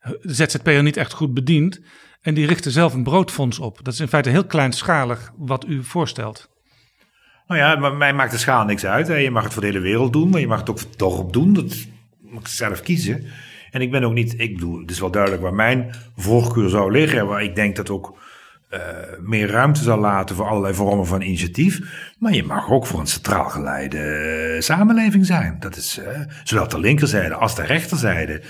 eh, 0.00 0.10
de 0.22 0.34
ZZP'er 0.34 0.82
niet 0.82 0.96
echt 0.96 1.12
goed 1.12 1.34
bedient. 1.34 1.80
En 2.20 2.34
die 2.34 2.46
richten 2.46 2.70
zelf 2.70 2.94
een 2.94 3.02
broodfonds 3.02 3.58
op. 3.58 3.80
Dat 3.82 3.94
is 3.94 4.00
in 4.00 4.08
feite 4.08 4.30
heel 4.30 4.46
kleinschalig 4.46 5.32
wat 5.36 5.66
u 5.66 5.84
voorstelt. 5.84 6.53
Nou 7.46 7.60
ja, 7.60 7.76
maar 7.76 7.94
mij 7.94 8.14
maakt 8.14 8.30
de 8.30 8.38
schaal 8.38 8.64
niks 8.64 8.86
uit. 8.86 9.06
Je 9.06 9.30
mag 9.30 9.42
het 9.44 9.52
voor 9.52 9.62
de 9.62 9.68
hele 9.68 9.80
wereld 9.80 10.12
doen, 10.12 10.28
maar 10.28 10.40
je 10.40 10.46
mag 10.46 10.58
het 10.58 10.70
ook 10.70 10.78
voor 10.78 10.88
het 10.88 10.98
dorp 10.98 11.32
doen. 11.32 11.52
Dat 11.52 11.74
mag 12.20 12.40
ik 12.40 12.48
zelf 12.48 12.80
kiezen. 12.80 13.24
En 13.70 13.80
ik 13.80 13.90
ben 13.90 14.04
ook 14.04 14.12
niet, 14.12 14.34
ik 14.36 14.54
bedoel, 14.54 14.80
het 14.80 14.90
is 14.90 15.00
wel 15.00 15.10
duidelijk 15.10 15.42
waar 15.42 15.54
mijn 15.54 15.94
voorkeur 16.16 16.68
zou 16.68 16.92
liggen. 16.92 17.26
Waar 17.26 17.42
ik 17.42 17.54
denk 17.54 17.76
dat 17.76 17.90
ook 17.90 18.18
uh, 18.70 18.80
meer 19.20 19.50
ruimte 19.50 19.82
zal 19.82 19.98
laten 19.98 20.36
voor 20.36 20.46
allerlei 20.46 20.74
vormen 20.74 21.06
van 21.06 21.20
initiatief. 21.20 21.80
Maar 22.18 22.32
je 22.32 22.44
mag 22.44 22.70
ook 22.70 22.86
voor 22.86 23.00
een 23.00 23.06
centraal 23.06 23.48
geleide 23.48 23.98
uh, 24.54 24.60
samenleving 24.60 25.26
zijn. 25.26 25.56
Dat 25.60 25.76
is 25.76 25.98
uh, 25.98 26.06
zowel 26.44 26.68
de 26.68 26.78
linkerzijde 26.78 27.34
als 27.34 27.54
de 27.54 27.62
rechterzijde 27.62 28.42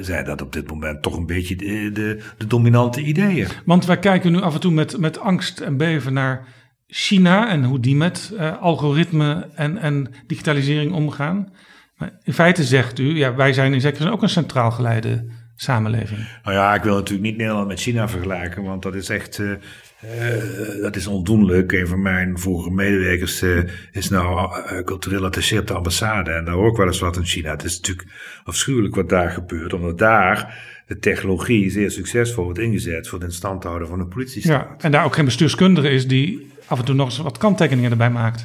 zijn 0.00 0.24
dat 0.24 0.42
op 0.42 0.52
dit 0.52 0.70
moment 0.70 1.02
toch 1.02 1.16
een 1.16 1.26
beetje 1.26 1.56
de, 1.56 1.90
de, 1.92 2.20
de 2.38 2.46
dominante 2.46 3.00
ideeën. 3.02 3.48
Want 3.64 3.86
wij 3.86 3.98
kijken 3.98 4.32
nu 4.32 4.40
af 4.40 4.54
en 4.54 4.60
toe 4.60 4.72
met, 4.72 4.98
met 4.98 5.18
angst 5.18 5.60
en 5.60 5.76
beven 5.76 6.12
naar 6.12 6.46
China 6.86 7.50
en 7.50 7.64
hoe 7.64 7.80
die 7.80 7.96
met 7.96 8.32
uh, 8.34 8.62
algoritme 8.62 9.48
en, 9.54 9.78
en 9.78 10.14
digitalisering 10.26 10.92
omgaan. 10.92 11.52
Maar 11.96 12.18
in 12.22 12.32
feite 12.32 12.64
zegt 12.64 12.98
u, 12.98 13.16
ja, 13.16 13.34
wij 13.34 13.52
zijn 13.52 13.74
in 13.74 13.80
zekere 13.80 14.02
zin 14.02 14.12
ook 14.12 14.22
een 14.22 14.28
centraal 14.28 14.70
geleide 14.70 15.26
samenleving? 15.56 16.28
Nou 16.42 16.56
ja, 16.56 16.74
ik 16.74 16.82
wil 16.82 16.94
natuurlijk 16.94 17.28
niet 17.28 17.36
Nederland 17.36 17.68
met 17.68 17.80
China 17.80 18.08
vergelijken, 18.08 18.62
want 18.62 18.82
dat 18.82 18.94
is 18.94 19.08
echt. 19.08 19.38
Uh, 19.38 19.50
uh, 19.50 20.82
dat 20.82 20.96
is 20.96 21.06
ondoenlijk. 21.06 21.72
Een 21.72 21.86
van 21.86 22.02
mijn 22.02 22.38
vorige 22.38 22.70
medewerkers 22.70 23.42
uh, 23.42 23.62
is 23.92 24.08
nou 24.08 24.52
cultureel 24.84 25.24
attaché 25.24 25.58
op 25.58 25.66
de 25.66 25.74
ambassade. 25.74 26.30
En 26.30 26.44
daar 26.44 26.54
hoor 26.54 26.70
ik 26.70 26.76
wel 26.76 26.86
eens 26.86 27.00
wat 27.00 27.16
in 27.16 27.24
China. 27.24 27.50
Het 27.50 27.64
is 27.64 27.76
natuurlijk 27.80 28.08
afschuwelijk 28.44 28.94
wat 28.94 29.08
daar 29.08 29.30
gebeurt, 29.30 29.72
omdat 29.72 29.98
daar 29.98 30.62
de 30.86 30.98
technologie 30.98 31.70
zeer 31.70 31.90
succesvol 31.90 32.44
wordt 32.44 32.58
ingezet 32.58 33.08
voor 33.08 33.18
het 33.18 33.28
instand 33.28 33.64
houden 33.64 33.88
van 33.88 34.00
een 34.00 34.08
politiestaat. 34.08 34.68
Ja, 34.68 34.84
en 34.84 34.90
daar 34.90 35.04
ook 35.04 35.14
geen 35.14 35.24
bestuurskundige 35.24 35.90
is 35.90 36.06
die 36.06 36.52
af 36.66 36.78
en 36.78 36.84
toe 36.84 36.94
nog 36.94 37.06
eens 37.06 37.16
wat 37.16 37.38
kanttekeningen 37.38 37.90
erbij 37.90 38.10
maakt. 38.10 38.42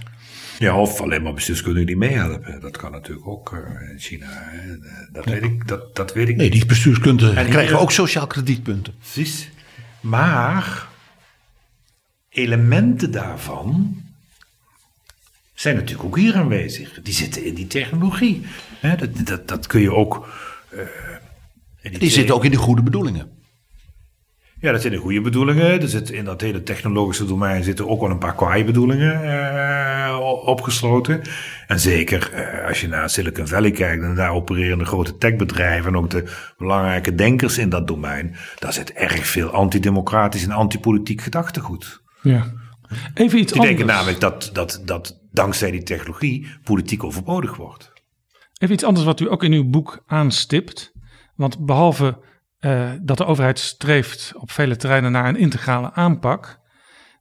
Ja, 0.60 0.80
of 0.80 1.02
alleen 1.02 1.22
maar 1.22 1.34
bestuurskundigen 1.34 1.88
die 1.88 1.98
meehelpen. 1.98 2.60
Dat 2.60 2.78
kan 2.78 2.92
natuurlijk 2.92 3.28
ook 3.28 3.52
uh, 3.52 3.90
in 3.92 4.00
China. 4.00 4.52
Dat, 5.12 5.26
weet 5.26 5.44
ik, 5.44 5.68
dat, 5.68 5.96
dat 5.96 6.14
weet 6.14 6.28
ik 6.30 6.36
nee, 6.36 6.50
die 6.50 6.66
bestuurskundigen 6.66 7.50
krijgen 7.50 7.80
ook 7.80 7.92
sociaal 7.92 8.28
kredietpunten. 8.28 8.96
Precies. 8.98 9.50
Maar 10.02 10.88
elementen 12.30 13.12
daarvan 13.12 14.02
zijn 15.54 15.76
natuurlijk 15.76 16.08
ook 16.08 16.18
hier 16.18 16.36
aanwezig. 16.36 17.00
Die 17.04 17.14
zitten 17.14 17.46
in 17.46 17.54
die 17.54 17.68
technologie. 17.68 18.46
dat, 18.82 19.28
dat, 19.28 19.48
dat 19.48 19.68
kun 19.68 19.82
je 19.82 19.94
ook. 19.94 20.28
Uh, 20.74 20.82
die, 21.82 22.00
die 22.00 22.10
zitten 22.10 22.36
ook 22.36 22.46
in 22.46 22.52
de 22.52 22.58
goede 22.58 22.84
bedoelingen. 22.84 23.39
Ja, 24.62 24.72
dat 24.72 24.82
zijn 24.82 24.94
de 24.94 25.00
goede 25.00 25.22
bedoelingen. 25.22 25.82
Er 25.82 25.88
zit 25.88 26.10
in 26.10 26.26
dat 26.26 26.42
hele 26.42 26.64
technologische 26.64 27.26
domein 27.26 27.64
zitten 27.64 27.90
ook 27.90 28.02
wel 28.02 28.10
een 28.10 28.18
paar 28.18 28.36
kwaaie 28.36 28.64
bedoelingen 28.64 29.24
uh, 29.24 30.20
opgesloten. 30.46 31.22
En 31.68 31.80
zeker 31.80 32.32
uh, 32.34 32.68
als 32.68 32.82
je 32.82 32.88
naar 32.88 33.10
Silicon 33.10 33.48
Valley 33.48 33.72
kijkt 33.72 34.04
en 34.04 34.16
daar 34.16 34.32
opereren 34.32 34.78
de 34.78 34.86
grote 34.86 35.18
techbedrijven 35.18 35.94
en 35.94 35.98
ook 35.98 36.10
de 36.10 36.52
belangrijke 36.58 37.16
denkers 37.16 37.58
in 37.58 37.70
dat 37.70 37.88
domein, 37.88 38.36
daar 38.60 38.74
zit 38.74 38.92
erg 38.94 39.28
veel 39.28 39.50
antidemocratisch 39.50 40.44
en 40.44 40.52
antipolitiek 40.52 41.22
gedachtegoed. 41.22 42.02
Ja. 42.22 42.54
Even 43.14 43.40
iets 43.40 43.54
die 43.54 43.62
denken 43.62 43.86
namelijk 43.86 44.20
dat, 44.20 44.50
dat, 44.54 44.82
dat 44.86 45.20
dankzij 45.32 45.72
die 45.72 45.84
technologie 45.84 46.48
politiek 46.64 47.04
overbodig 47.04 47.56
wordt. 47.56 47.92
Even 48.58 48.76
iets 48.76 48.84
anders 48.84 49.06
wat 49.06 49.20
u 49.20 49.32
ook 49.32 49.44
in 49.44 49.54
uw 49.54 49.70
boek 49.70 50.04
aanstipt. 50.06 50.92
Want 51.36 51.66
behalve 51.66 52.18
uh, 52.60 52.92
dat 53.02 53.18
de 53.18 53.26
overheid 53.26 53.60
streeft 53.60 54.34
op 54.36 54.52
vele 54.52 54.76
terreinen 54.76 55.12
naar 55.12 55.28
een 55.28 55.36
integrale 55.36 55.94
aanpak, 55.94 56.60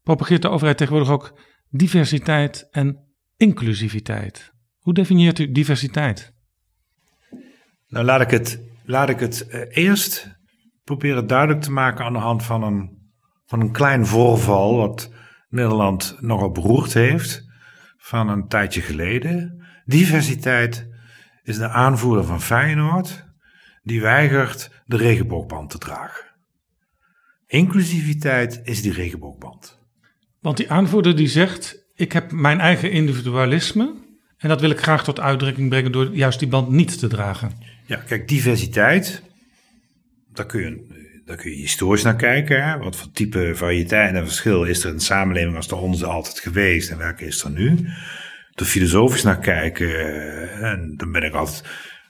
propageert 0.02 0.42
de 0.42 0.48
overheid 0.48 0.78
tegenwoordig 0.78 1.12
ook 1.12 1.40
diversiteit 1.70 2.68
en 2.70 3.14
inclusiviteit. 3.36 4.52
Hoe 4.78 4.94
definieert 4.94 5.38
u 5.38 5.52
diversiteit? 5.52 6.32
Nou, 7.88 8.04
laat 8.04 8.20
ik 8.20 8.30
het, 8.30 8.62
laat 8.84 9.08
ik 9.08 9.20
het 9.20 9.46
uh, 9.48 9.60
eerst 9.68 10.36
proberen 10.84 11.26
duidelijk 11.26 11.60
te 11.60 11.72
maken 11.72 12.04
aan 12.04 12.12
de 12.12 12.18
hand 12.18 12.42
van 12.42 12.62
een, 12.62 13.10
van 13.44 13.60
een 13.60 13.72
klein 13.72 14.06
voorval 14.06 14.76
wat 14.76 15.12
Nederland 15.48 16.16
nogal 16.20 16.50
beroerd 16.50 16.92
heeft 16.92 17.46
van 17.96 18.28
een 18.28 18.48
tijdje 18.48 18.80
geleden. 18.80 19.66
Diversiteit 19.84 20.88
is 21.42 21.58
de 21.58 21.68
aanvoerder 21.68 22.24
van 22.24 22.40
Feyenoord 22.40 23.27
die 23.88 24.00
weigert 24.00 24.70
de 24.86 24.96
regenboogband 24.96 25.70
te 25.70 25.78
dragen. 25.78 26.24
Inclusiviteit 27.46 28.60
is 28.64 28.82
die 28.82 28.92
regenboogband. 28.92 29.78
Want 30.40 30.56
die 30.56 30.70
aanvoerder 30.70 31.16
die 31.16 31.28
zegt: 31.28 31.84
Ik 31.94 32.12
heb 32.12 32.32
mijn 32.32 32.60
eigen 32.60 32.90
individualisme. 32.90 33.94
En 34.38 34.48
dat 34.48 34.60
wil 34.60 34.70
ik 34.70 34.80
graag 34.80 35.04
tot 35.04 35.20
uitdrukking 35.20 35.68
brengen 35.68 35.92
door 35.92 36.14
juist 36.14 36.38
die 36.38 36.48
band 36.48 36.70
niet 36.70 36.98
te 36.98 37.06
dragen. 37.06 37.52
Ja, 37.86 37.96
kijk, 37.96 38.28
diversiteit. 38.28 39.22
Daar 40.32 40.46
kun 40.46 40.60
je, 40.60 41.22
daar 41.24 41.36
kun 41.36 41.50
je 41.50 41.56
historisch 41.56 42.02
naar 42.02 42.16
kijken. 42.16 42.64
Hè? 42.64 42.78
Wat 42.78 42.96
voor 42.96 43.10
type 43.10 43.50
variëteit 43.54 44.14
en 44.14 44.24
verschil 44.24 44.64
is 44.64 44.84
er 44.84 44.90
in 44.90 44.96
de 44.96 45.02
samenleving 45.02 45.56
als 45.56 45.68
de 45.68 45.76
onze 45.76 46.06
altijd 46.06 46.38
geweest 46.38 46.90
en 46.90 46.98
welke 46.98 47.24
is 47.24 47.44
er 47.44 47.50
nu? 47.50 47.88
Er 48.54 48.64
filosofisch 48.64 49.22
naar 49.22 49.38
kijken. 49.38 49.90
En 50.62 50.94
dan 50.96 51.12
ben 51.12 51.22
ik 51.22 51.34
altijd 51.34 51.62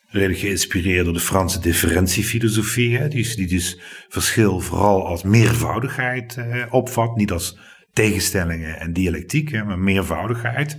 redelijk 0.09 0.39
geïnspireerd 0.39 1.05
door 1.05 1.15
de 1.15 1.21
Franse 1.21 1.61
differentiefilosofie, 1.61 2.99
hè, 2.99 3.09
die, 3.09 3.37
die 3.37 3.47
dus 3.47 3.81
verschil 4.09 4.61
vooral 4.61 5.07
als 5.07 5.23
meervoudigheid 5.23 6.37
eh, 6.37 6.65
opvat, 6.71 7.17
niet 7.17 7.33
als 7.33 7.59
tegenstellingen 7.93 8.81
en 8.81 8.93
dialectiek, 8.93 9.51
hè, 9.51 9.65
maar 9.65 9.79
meervoudigheid, 9.79 10.79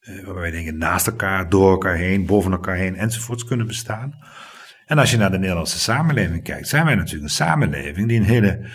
eh, 0.00 0.24
waarbij 0.24 0.50
dingen 0.50 0.78
naast 0.78 1.06
elkaar, 1.06 1.48
door 1.48 1.70
elkaar 1.70 1.96
heen, 1.96 2.26
boven 2.26 2.52
elkaar 2.52 2.76
heen 2.76 2.96
enzovoorts 2.96 3.44
kunnen 3.44 3.66
bestaan. 3.66 4.14
En 4.86 4.98
als 4.98 5.10
je 5.10 5.16
naar 5.16 5.30
de 5.30 5.38
Nederlandse 5.38 5.78
samenleving 5.78 6.42
kijkt, 6.42 6.68
zijn 6.68 6.84
wij 6.84 6.94
natuurlijk 6.94 7.24
een 7.24 7.30
samenleving 7.30 8.08
die 8.08 8.18
een 8.18 8.24
hele, 8.24 8.68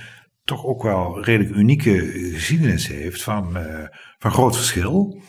toch 0.43 0.65
ook 0.65 0.83
wel 0.83 1.23
redelijk 1.23 1.55
unieke 1.55 2.11
geschiedenis 2.33 2.87
heeft 2.87 3.23
van, 3.23 3.57
uh, 3.57 3.83
van 4.17 4.31
groot 4.31 4.55
verschil. 4.55 5.21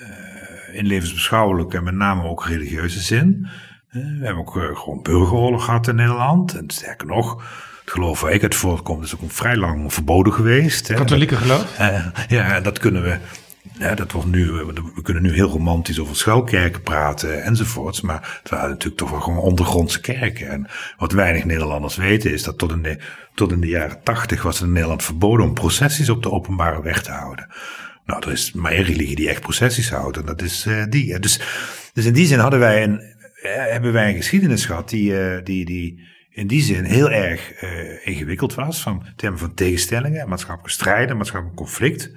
Uh, 0.00 0.76
in 0.76 0.86
levensbeschouwelijke 0.86 1.76
en 1.76 1.84
met 1.84 1.94
name 1.94 2.22
ook 2.22 2.46
religieuze 2.46 3.00
zin. 3.00 3.48
We 3.90 4.18
hebben 4.20 4.36
ook 4.36 4.56
eh, 4.56 4.76
gewoon 4.76 5.02
burgeroorlog 5.02 5.64
gehad 5.64 5.88
in 5.88 5.94
Nederland. 5.94 6.54
En 6.56 6.70
sterker 6.70 7.06
nog, 7.06 7.42
het 7.80 7.90
geloof 7.90 8.20
waar 8.20 8.32
ik 8.32 8.40
het 8.40 8.54
voortkomt 8.54 9.04
is 9.04 9.14
ook 9.14 9.30
vrij 9.30 9.56
lang 9.56 9.92
verboden 9.92 10.32
geweest. 10.32 10.92
Katholieke 10.92 11.36
geloof? 11.36 11.78
Uh, 11.80 12.06
ja, 12.28 12.60
dat 12.60 12.78
kunnen 12.78 13.02
we. 13.02 13.18
Ja, 13.78 13.94
dat 13.94 14.12
wordt 14.12 14.28
nu, 14.28 14.52
we 14.94 15.02
kunnen 15.02 15.22
nu 15.22 15.32
heel 15.32 15.48
romantisch 15.48 16.00
over 16.00 16.16
schuilkerken 16.16 16.82
praten 16.82 17.42
enzovoorts. 17.42 18.00
Maar 18.00 18.38
het 18.42 18.50
waren 18.50 18.68
natuurlijk 18.68 18.96
toch 18.96 19.10
wel 19.10 19.20
gewoon 19.20 19.38
ondergrondse 19.38 20.00
kerken. 20.00 20.48
En 20.48 20.66
wat 20.96 21.12
weinig 21.12 21.44
Nederlanders 21.44 21.96
weten 21.96 22.32
is 22.32 22.42
dat 22.42 22.58
tot 22.58 22.72
in 22.72 22.82
de, 22.82 22.98
tot 23.34 23.52
in 23.52 23.60
de 23.60 23.66
jaren 23.66 24.02
tachtig 24.02 24.42
was 24.42 24.58
het 24.58 24.66
in 24.66 24.72
Nederland 24.72 25.02
verboden 25.02 25.46
om 25.46 25.54
processies 25.54 26.10
op 26.10 26.22
de 26.22 26.30
openbare 26.30 26.82
weg 26.82 27.02
te 27.02 27.10
houden. 27.10 27.48
Nou, 28.04 28.22
er 28.22 28.32
is 28.32 28.52
maar 28.52 28.72
één 28.72 28.84
religie 28.84 29.16
die 29.16 29.28
echt 29.28 29.40
processies 29.40 29.90
houdt 29.90 30.16
en 30.16 30.24
dat 30.26 30.42
is 30.42 30.66
uh, 30.66 30.84
die. 30.88 31.18
Dus, 31.18 31.40
dus 31.92 32.04
in 32.04 32.12
die 32.12 32.26
zin 32.26 32.38
hadden 32.38 32.60
wij 32.60 32.82
een, 32.82 33.16
hebben 33.42 33.92
wij 33.92 34.08
een 34.08 34.16
geschiedenis 34.16 34.66
gehad 34.66 34.88
die, 34.88 35.12
uh, 35.12 35.44
die, 35.44 35.64
die 35.64 36.06
in 36.30 36.46
die 36.46 36.62
zin 36.62 36.84
heel 36.84 37.10
erg 37.10 37.62
uh, 37.62 38.06
ingewikkeld 38.06 38.54
was. 38.54 38.82
Van 38.82 39.06
termen 39.16 39.38
van 39.38 39.54
tegenstellingen, 39.54 40.28
maatschappelijke 40.28 40.72
strijden, 40.72 41.16
maatschappelijk 41.16 41.58
conflict. 41.58 42.12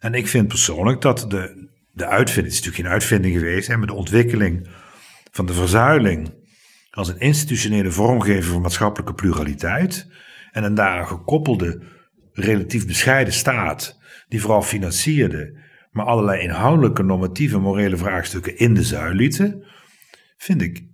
En 0.00 0.14
ik 0.14 0.28
vind 0.28 0.48
persoonlijk 0.48 1.00
dat 1.00 1.24
de, 1.28 1.68
de 1.92 2.06
uitvinding, 2.06 2.54
het 2.54 2.64
is 2.64 2.66
natuurlijk 2.66 2.84
geen 2.84 2.92
uitvinding 2.92 3.34
geweest, 3.34 3.68
hè, 3.68 3.86
de 3.86 3.94
ontwikkeling 3.94 4.68
van 5.30 5.46
de 5.46 5.52
verzuiling 5.52 6.34
als 6.90 7.08
een 7.08 7.18
institutionele 7.18 7.90
vormgever 7.90 8.52
van 8.52 8.62
maatschappelijke 8.62 9.14
pluraliteit. 9.14 10.06
En 10.52 10.64
een 10.64 10.74
daar 10.74 11.06
gekoppelde, 11.06 11.82
relatief 12.32 12.86
bescheiden 12.86 13.32
staat, 13.32 13.98
die 14.28 14.40
vooral 14.40 14.62
financierde, 14.62 15.58
maar 15.90 16.06
allerlei 16.06 16.42
inhoudelijke, 16.42 17.02
normatieve, 17.02 17.58
morele 17.58 17.96
vraagstukken 17.96 18.58
in 18.58 18.74
de 18.74 18.82
zuil 18.82 19.12
lieten 19.12 19.64
vind 20.42 20.62
ik 20.62 20.84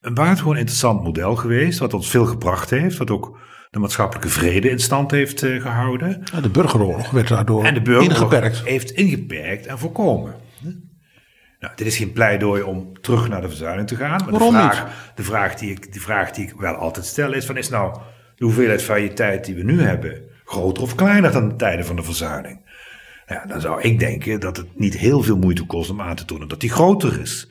een 0.00 0.14
buitengewoon 0.14 0.56
interessant 0.56 1.02
model 1.02 1.36
geweest. 1.36 1.78
Wat 1.78 1.94
ons 1.94 2.10
veel 2.10 2.26
gebracht 2.26 2.70
heeft. 2.70 2.96
Wat 2.96 3.10
ook 3.10 3.38
de 3.70 3.78
maatschappelijke 3.78 4.28
vrede 4.28 4.70
in 4.70 4.78
stand 4.78 5.10
heeft 5.10 5.42
uh, 5.42 5.62
gehouden. 5.62 6.22
Ja, 6.32 6.40
de 6.40 6.48
burgeroorlog 6.48 7.10
werd 7.10 7.28
daardoor 7.28 7.64
en 7.64 7.74
de 7.74 7.82
burgeroorlog 7.82 8.32
ingeperkt. 8.32 8.64
heeft 8.64 8.90
ingeperkt 8.90 9.66
en 9.66 9.78
voorkomen. 9.78 10.34
Nou, 11.60 11.76
dit 11.76 11.86
is 11.86 11.96
geen 11.96 12.12
pleidooi 12.12 12.62
om 12.62 13.00
terug 13.00 13.28
naar 13.28 13.40
de 13.40 13.48
verzuiling 13.48 13.88
te 13.88 13.96
gaan. 13.96 14.20
Maar 14.22 14.30
Waarom 14.30 14.52
de 14.52 14.58
vraag, 14.58 14.84
niet? 14.84 15.16
De 15.16 15.22
vraag, 15.22 15.54
die 15.54 15.70
ik, 15.70 15.92
de 15.92 16.00
vraag 16.00 16.30
die 16.30 16.44
ik 16.44 16.54
wel 16.58 16.74
altijd 16.74 17.06
stel 17.06 17.32
is: 17.32 17.46
van, 17.46 17.56
is 17.56 17.68
nou 17.68 17.98
de 18.36 18.44
hoeveelheid 18.44 18.82
variëteit 18.82 19.44
die 19.44 19.54
we 19.54 19.62
nu 19.62 19.82
hebben 19.82 20.22
groter 20.44 20.82
of 20.82 20.94
kleiner 20.94 21.32
dan 21.32 21.48
de 21.48 21.56
tijden 21.56 21.86
van 21.86 21.96
de 21.96 22.02
verzuiling? 22.02 22.60
Ja, 23.26 23.44
dan 23.46 23.60
zou 23.60 23.80
ik 23.80 23.98
denken 23.98 24.40
dat 24.40 24.56
het 24.56 24.78
niet 24.78 24.96
heel 24.96 25.22
veel 25.22 25.36
moeite 25.36 25.66
kost 25.66 25.90
om 25.90 26.00
aan 26.00 26.16
te 26.16 26.24
tonen 26.24 26.48
dat 26.48 26.60
die 26.60 26.70
groter 26.70 27.20
is. 27.20 27.50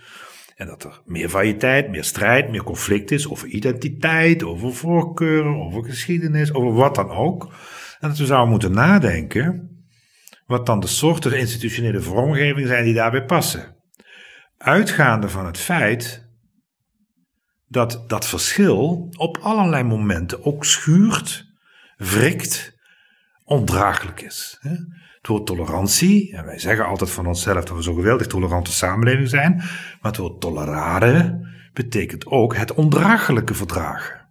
En 0.56 0.68
dat 0.68 0.84
er 0.84 1.01
meer 1.06 1.30
variëteit, 1.30 1.89
meer 1.89 2.04
strijd, 2.04 2.49
meer 2.49 2.64
conflict 2.64 3.12
is 3.12 3.30
over 3.30 3.47
identiteit, 3.47 4.43
over 4.43 4.74
voorkeuren, 4.74 5.56
over 5.56 5.84
geschiedenis, 5.84 6.54
over 6.54 6.74
wat 6.74 6.95
dan 6.95 7.10
ook. 7.10 7.43
En 7.99 8.10
dat 8.10 8.18
we 8.18 8.26
zouden 8.26 8.49
moeten 8.49 8.72
nadenken 8.72 9.74
wat 10.45 10.66
dan 10.66 10.80
de 10.80 10.88
soorten 10.88 11.38
institutionele 11.38 12.01
vormgeving 12.01 12.68
zijn 12.68 12.84
die 12.84 12.93
daarbij 12.93 13.26
passen. 13.26 13.76
Uitgaande 14.58 15.30
van 15.30 15.45
het 15.45 15.58
feit 15.58 16.28
dat 17.68 18.04
dat 18.08 18.28
verschil 18.28 19.10
op 19.18 19.38
allerlei 19.38 19.84
momenten 19.84 20.45
ook 20.45 20.66
schuurt, 20.66 21.45
wrikt, 21.97 22.76
ondraaglijk 23.43 24.22
is. 24.22 24.60
Het 25.28 25.46
tolerantie, 25.46 26.36
en 26.36 26.46
wij 26.46 26.60
zeggen 26.60 26.86
altijd 26.86 27.10
van 27.10 27.28
onszelf 27.28 27.64
dat 27.64 27.76
we 27.76 27.82
zo'n 27.82 27.96
geweldig 27.96 28.28
tolerante 28.28 28.72
samenleving 28.72 29.30
zijn, 29.30 29.56
maar 29.56 30.12
het 30.12 30.18
woord 30.18 30.42
tolerare 30.42 31.48
betekent 31.74 32.26
ook 32.26 32.56
het 32.56 32.74
ondraaglijke 32.74 33.54
verdragen. 33.54 34.30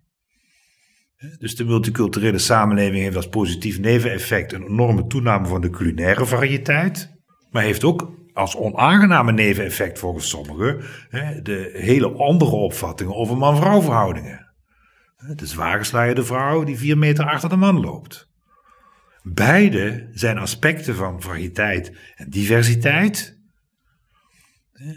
Dus 1.39 1.57
de 1.57 1.65
multiculturele 1.65 2.39
samenleving 2.39 3.03
heeft 3.03 3.17
als 3.17 3.29
positief 3.29 3.79
neveneffect 3.81 4.53
een 4.53 4.67
enorme 4.67 5.07
toename 5.07 5.47
van 5.47 5.61
de 5.61 5.71
culinaire 5.71 6.27
variëteit, 6.27 7.11
maar 7.51 7.63
heeft 7.63 7.85
ook 7.85 8.11
als 8.33 8.57
onaangename 8.57 9.33
neveneffect 9.33 9.99
volgens 9.99 10.29
sommigen 10.29 10.85
de 11.43 11.71
hele 11.73 12.09
andere 12.09 12.57
opvattingen 12.57 13.15
over 13.15 13.37
man-vrouw 13.37 13.81
verhoudingen. 13.81 14.53
De 15.37 16.25
vrouw 16.25 16.65
die 16.65 16.79
vier 16.79 16.99
meter 16.99 17.25
achter 17.25 17.49
de 17.49 17.57
man 17.57 17.81
loopt. 17.81 18.32
Beide 19.23 20.09
zijn 20.13 20.39
aspecten 20.39 20.95
van 20.95 21.23
fragiliteit 21.23 21.93
en 22.15 22.31
diversiteit 22.31 23.39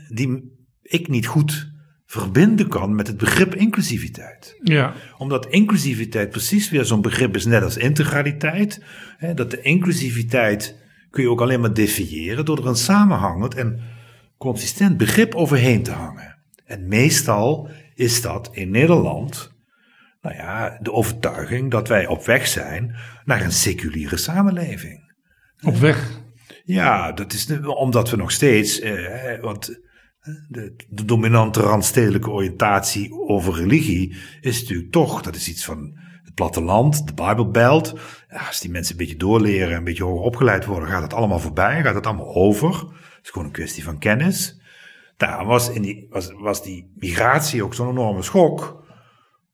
die 0.10 0.58
ik 0.82 1.08
niet 1.08 1.28
goed 1.28 1.72
verbinden 2.06 2.68
kan 2.68 2.96
met 2.96 3.08
het 3.08 3.18
begrip 3.18 3.56
inclusiviteit. 3.56 4.60
Ja. 4.64 4.94
Omdat 5.18 5.48
inclusiviteit 5.48 6.30
precies 6.30 6.70
weer 6.70 6.86
zo'n 6.86 7.02
begrip 7.02 7.36
is, 7.36 7.46
net 7.46 7.64
als 7.64 7.78
integraliteit. 7.78 8.84
Hè, 9.18 9.34
dat 9.34 9.52
de 9.52 9.62
inclusiviteit 9.62 10.84
kun 11.10 11.24
je 11.24 11.30
ook 11.30 11.42
alleen 11.42 11.60
maar 11.60 11.74
definiëren 11.74 12.46
door 12.46 12.58
er 12.58 12.68
een 12.68 12.76
samenhangend 12.76 13.56
en 13.56 13.80
consistent 14.38 14.98
begrip 14.98 15.36
overheen 15.36 15.84
te 15.84 15.92
hangen. 15.92 16.38
En 16.66 16.88
meestal 16.88 17.70
is 17.96 18.22
dat 18.22 18.50
in 18.52 18.70
Nederland, 18.70 19.55
nou 20.26 20.38
ja, 20.38 20.78
de 20.82 20.92
overtuiging 20.92 21.72
dat 21.72 21.88
wij 21.88 22.08
op 22.08 22.26
weg 22.26 22.48
zijn 22.48 22.96
naar 23.26 23.42
een 23.42 23.52
seculiere 23.52 24.18
samenleving. 24.18 25.14
Op 25.66 25.76
weg. 25.76 26.20
Ja, 26.64 27.12
dat 27.12 27.34
is 27.34 27.46
de- 27.46 27.76
omdat 27.76 28.10
we 28.10 28.18
nog 28.18 28.32
steeds, 28.32 28.80
eh, 28.80 29.40
want 29.42 29.80
de, 30.48 30.76
de 30.90 31.06
dominante 31.06 31.60
randstedelijke 31.62 32.30
oriëntatie 32.30 33.14
over 33.14 33.54
religie 33.54 34.16
is 34.42 34.62
natuurlijk 34.62 34.92
toch, 34.92 35.22
dat 35.22 35.36
is 35.36 35.50
iets 35.50 35.66
van 35.66 35.98
het 36.24 36.34
platteland, 36.34 37.08
de 37.08 37.14
Bijbelbelt. 37.14 37.94
Ja, 38.30 38.48
als 38.48 38.60
die 38.60 38.72
mensen 38.72 38.92
een 38.92 38.98
beetje 39.00 39.18
doorleren, 39.18 39.78
een 39.78 39.84
beetje 39.84 40.04
hoger 40.04 40.26
opgeleid 40.26 40.66
worden, 40.66 40.90
gaat 40.90 41.02
het 41.02 41.14
allemaal 41.14 41.40
voorbij, 41.40 41.82
gaat 41.82 41.96
het 41.96 42.06
allemaal 42.06 42.36
over. 42.36 42.70
Het 42.70 43.20
is 43.24 43.30
gewoon 43.30 43.48
een 43.48 43.54
kwestie 43.54 43.84
van 43.84 44.00
kennis. 44.00 44.62
Daar 45.18 45.46
was, 45.46 45.70
in 45.70 45.82
die, 45.82 46.08
was, 46.10 46.32
was 46.38 46.64
die 46.64 46.92
migratie 46.96 47.64
ook 47.64 47.74
zo'n 47.74 47.90
enorme 47.90 48.22
schok, 48.22 48.85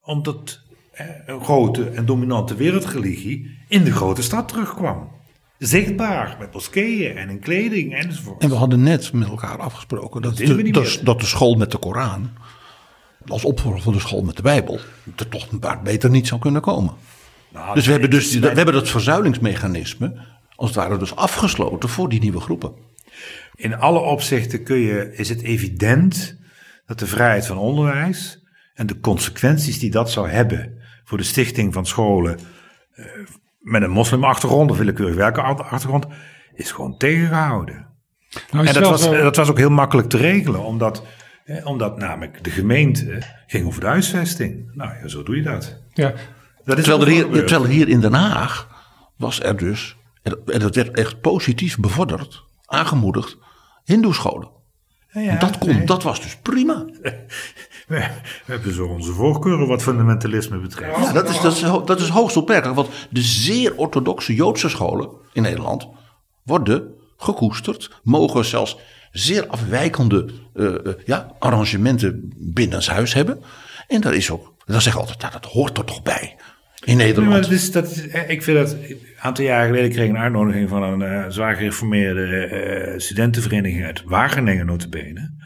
omdat 0.03 0.59
eh, 0.91 1.05
een 1.25 1.43
grote 1.43 1.89
en 1.89 2.05
dominante 2.05 2.55
wereldreligie 2.55 3.57
in 3.67 3.83
de 3.83 3.91
grote 3.91 4.21
stad 4.21 4.47
terugkwam. 4.47 5.09
Zichtbaar, 5.57 6.35
met 6.39 6.53
moskeeën 6.53 7.17
en 7.17 7.29
in 7.29 7.39
kleding 7.39 7.93
enzovoort. 7.93 8.41
En 8.41 8.49
we 8.49 8.55
hadden 8.55 8.83
net 8.83 9.13
met 9.13 9.27
elkaar 9.27 9.57
afgesproken 9.57 10.21
dat, 10.21 10.37
Dat 10.37 10.57
de, 10.57 10.99
dat, 11.03 11.19
de 11.19 11.25
school 11.25 11.55
met 11.55 11.71
de 11.71 11.77
Koran, 11.77 12.29
als 13.27 13.45
opvolger 13.45 13.81
van 13.81 13.93
de 13.93 13.99
school 13.99 14.21
met 14.21 14.35
de 14.35 14.41
Bijbel, 14.41 14.79
er 15.15 15.27
toch 15.27 15.51
een 15.51 15.59
paar 15.59 15.81
beter 15.81 16.09
niet 16.09 16.27
zou 16.27 16.41
kunnen 16.41 16.61
komen. 16.61 16.93
Nou, 17.53 17.73
Dus 17.73 17.85
we 17.85 17.91
hebben, 17.91 18.09
dus 18.09 18.39
we 18.39 18.47
hebben 18.47 18.73
dat 18.73 18.89
verzuilingsmechanisme, 18.89 20.13
als 20.55 20.69
het 20.69 20.79
ware, 20.79 20.97
dus 20.97 21.15
afgesloten 21.15 21.89
voor 21.89 22.09
die 22.09 22.19
nieuwe 22.19 22.39
groepen. 22.39 22.71
In 23.55 23.75
alle 23.75 23.99
opzichten 23.99 24.63
kun 24.63 24.77
je, 24.77 25.13
is 25.15 25.29
het 25.29 25.41
evident 25.41 26.37
dat 26.85 26.99
de 26.99 27.07
vrijheid 27.07 27.45
van 27.45 27.57
onderwijs 27.57 28.40
en 28.81 28.87
de 28.87 28.99
consequenties 28.99 29.79
die 29.79 29.91
dat 29.91 30.11
zou 30.11 30.29
hebben 30.29 30.79
voor 31.03 31.17
de 31.17 31.23
stichting 31.23 31.73
van 31.73 31.85
scholen 31.85 32.39
eh, 32.93 33.05
met 33.59 33.81
een 33.81 33.89
moslimachtergrond 33.89 34.71
of 34.71 34.77
willekeurig 34.77 35.15
werkenachtergrond, 35.15 36.05
is 36.53 36.71
gewoon 36.71 36.97
tegengehouden. 36.97 37.87
Nou, 38.51 38.63
is 38.65 38.73
En 38.75 38.81
dat 38.81 38.89
was, 38.91 39.03
zo- 39.03 39.21
dat 39.21 39.35
was 39.35 39.49
ook 39.49 39.57
heel 39.57 39.69
makkelijk 39.69 40.09
te 40.09 40.17
regelen, 40.17 40.63
omdat, 40.63 41.03
eh, 41.45 41.65
omdat 41.65 41.97
namelijk 41.97 42.43
de 42.43 42.49
gemeente 42.49 43.21
ging 43.47 43.65
over 43.67 43.81
de 43.81 43.87
huisvesting. 43.87 44.71
Nou 44.75 44.91
ja, 45.01 45.07
zo 45.07 45.23
doe 45.23 45.35
je 45.35 45.41
dat. 45.41 45.81
ja. 45.93 46.13
dat 46.65 46.77
is 46.77 46.83
Terwijl 46.83 47.05
er, 47.07 47.31
hier, 47.33 47.45
terwijl 47.45 47.65
hier 47.71 47.87
in 47.87 47.99
Den 47.99 48.13
Haag 48.13 48.67
was 49.17 49.41
er 49.41 49.57
dus, 49.57 49.97
en 50.45 50.59
dat 50.59 50.75
werd 50.75 50.97
echt 50.97 51.21
positief 51.21 51.77
bevorderd, 51.77 52.43
aangemoedigd, 52.65 53.37
hindoescholen. 53.83 54.49
Ja, 55.13 55.35
dat, 55.37 55.57
kon, 55.57 55.69
nee. 55.69 55.85
dat 55.85 56.03
was 56.03 56.21
dus 56.21 56.37
prima. 56.37 56.85
We, 57.91 57.97
we 58.45 58.51
hebben 58.53 58.73
zo 58.73 58.85
onze 58.85 59.11
voorkeuren 59.11 59.67
wat 59.67 59.81
fundamentalisme 59.81 60.57
betreft. 60.57 60.97
Ja, 60.97 61.13
dat 61.13 61.29
is, 61.29 61.41
dat 61.41 61.53
is, 61.53 61.61
dat 61.85 61.99
is 61.99 62.07
hoogst 62.07 62.37
opmerkelijk. 62.37 62.75
Want 62.75 62.89
de 63.09 63.21
zeer 63.21 63.75
orthodoxe 63.75 64.35
Joodse 64.35 64.69
scholen 64.69 65.09
in 65.33 65.41
Nederland 65.41 65.87
worden 66.43 66.93
gekoesterd. 67.17 67.99
Mogen 68.03 68.45
zelfs 68.45 68.77
zeer 69.11 69.47
afwijkende 69.47 70.29
eh, 70.53 70.67
ja, 71.05 71.35
arrangementen 71.39 72.33
binnenshuis 72.37 73.13
hebben. 73.13 73.43
En 73.87 74.01
dat 74.01 74.13
is 74.13 74.31
ook, 74.31 74.53
dan 74.65 74.81
zeg 74.81 74.93
ik 74.93 74.99
altijd, 74.99 75.21
ja, 75.21 75.29
dat 75.29 75.45
hoort 75.45 75.77
er 75.77 75.85
toch 75.85 76.01
bij 76.01 76.35
in 76.83 76.97
Nederland. 76.97 77.43
dat 77.43 77.51
is, 77.51 77.71
dat 77.71 77.91
is, 77.91 78.07
eh, 78.07 78.29
ik 78.29 78.43
vind 78.43 78.57
dat. 78.57 78.71
Een 78.71 78.99
aantal 79.19 79.45
jaren 79.45 79.67
geleden 79.67 79.91
kreeg 79.91 80.03
ik 80.03 80.09
een 80.09 80.17
uitnodiging 80.17 80.69
van 80.69 80.83
een 80.83 81.31
zwaar 81.31 81.55
gereformeerde 81.55 82.93
studentenvereniging 82.97 83.85
uit 83.85 84.03
Wageningen, 84.05 84.65
notabene. 84.65 85.39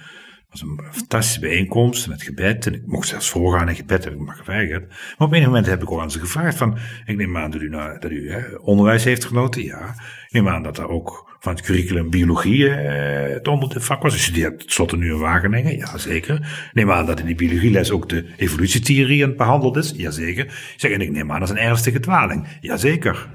Was 0.56 0.64
een 0.64 0.80
fantastische 0.92 1.40
bijeenkomst 1.40 2.08
met 2.08 2.24
gebed. 2.24 2.66
En 2.66 2.74
ik 2.74 2.82
mocht 2.86 3.08
zelfs 3.08 3.30
voorgaan 3.30 3.68
en 3.68 3.76
gebed 3.76 4.04
heb 4.04 4.14
ik 4.14 4.20
maar 4.20 4.36
geweigerd. 4.36 4.88
Maar 4.88 5.28
op 5.28 5.34
een 5.34 5.44
moment 5.44 5.66
heb 5.66 5.82
ik 5.82 5.92
ook 5.92 6.02
aan 6.02 6.12
ze 6.12 6.20
gevraagd 6.20 6.58
van... 6.58 6.78
Ik 7.06 7.18
neem 7.18 7.38
aan 7.38 7.52
dat 7.52 7.62
u, 7.62 7.70
nou, 7.70 8.00
dat 8.00 8.12
u 8.12 8.32
hè, 8.32 8.56
onderwijs 8.56 9.04
heeft 9.04 9.26
genoten, 9.26 9.64
ja. 9.64 9.96
Neem 10.30 10.48
aan 10.48 10.64
dat 10.64 10.78
er 10.78 10.90
ook 10.90 11.38
van 11.40 11.54
het 11.54 11.62
curriculum 11.62 12.10
biologie 12.10 12.70
eh, 12.70 13.34
het 13.70 13.84
vak 13.84 14.02
was. 14.02 14.16
U 14.16 14.18
studeert 14.18 14.60
tenslotte 14.60 14.98
nu 14.98 15.12
in 15.12 15.20
Wageningen, 15.20 15.78
ja 15.78 15.98
zeker. 15.98 16.70
Neem 16.74 16.92
aan 16.92 17.06
dat 17.06 17.20
in 17.20 17.26
die 17.26 17.36
biologieles 17.36 17.92
ook 17.92 18.10
de 18.10 18.26
evolutietheorie 18.38 19.22
het 19.22 19.38
behandeld 19.38 19.76
is, 19.76 19.94
jazeker. 19.96 20.46
Ik 20.46 20.74
zeg, 20.76 20.92
en 20.92 21.02
ik 21.02 21.12
neem 21.12 21.32
aan 21.32 21.40
dat 21.40 21.50
is 21.50 21.56
een 21.56 21.62
ernstige 21.62 22.00
dwaling, 22.00 22.48
jazeker. 22.62 23.28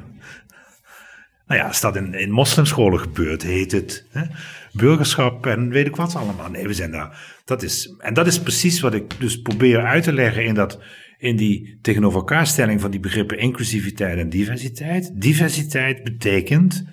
Nou 1.47 1.61
ja, 1.61 1.67
als 1.67 1.81
dat 1.81 1.97
in, 1.97 2.15
in 2.15 2.31
moslimscholen 2.31 3.01
gebeurt, 3.01 3.43
heet 3.43 3.73
het 3.73 4.07
hè, 4.11 4.23
burgerschap 4.73 5.47
en 5.47 5.69
weet 5.69 5.87
ik 5.87 5.97
wat 5.97 6.17
allemaal. 6.17 6.51
Nee, 6.51 6.67
we 6.67 6.75
zijn 6.75 6.91
daar. 6.91 7.41
Dat 7.45 7.63
is, 7.63 7.95
en 7.99 8.15
dat 8.15 8.27
is 8.27 8.41
precies 8.41 8.81
wat 8.81 8.95
ik 8.95 9.21
dus 9.21 9.43
probeer 9.43 9.85
uit 9.85 10.03
te 10.03 10.13
leggen 10.13 10.45
in, 10.45 10.55
dat, 10.55 10.79
in 11.19 11.37
die 11.37 11.79
tegenover 11.83 12.19
elkaar 12.19 12.47
stelling 12.47 12.81
van 12.81 12.91
die 12.91 13.01
begrippen 13.01 13.39
inclusiviteit 13.39 14.19
en 14.19 14.29
diversiteit. 14.29 15.11
Diversiteit 15.15 16.05
betekent 16.05 16.85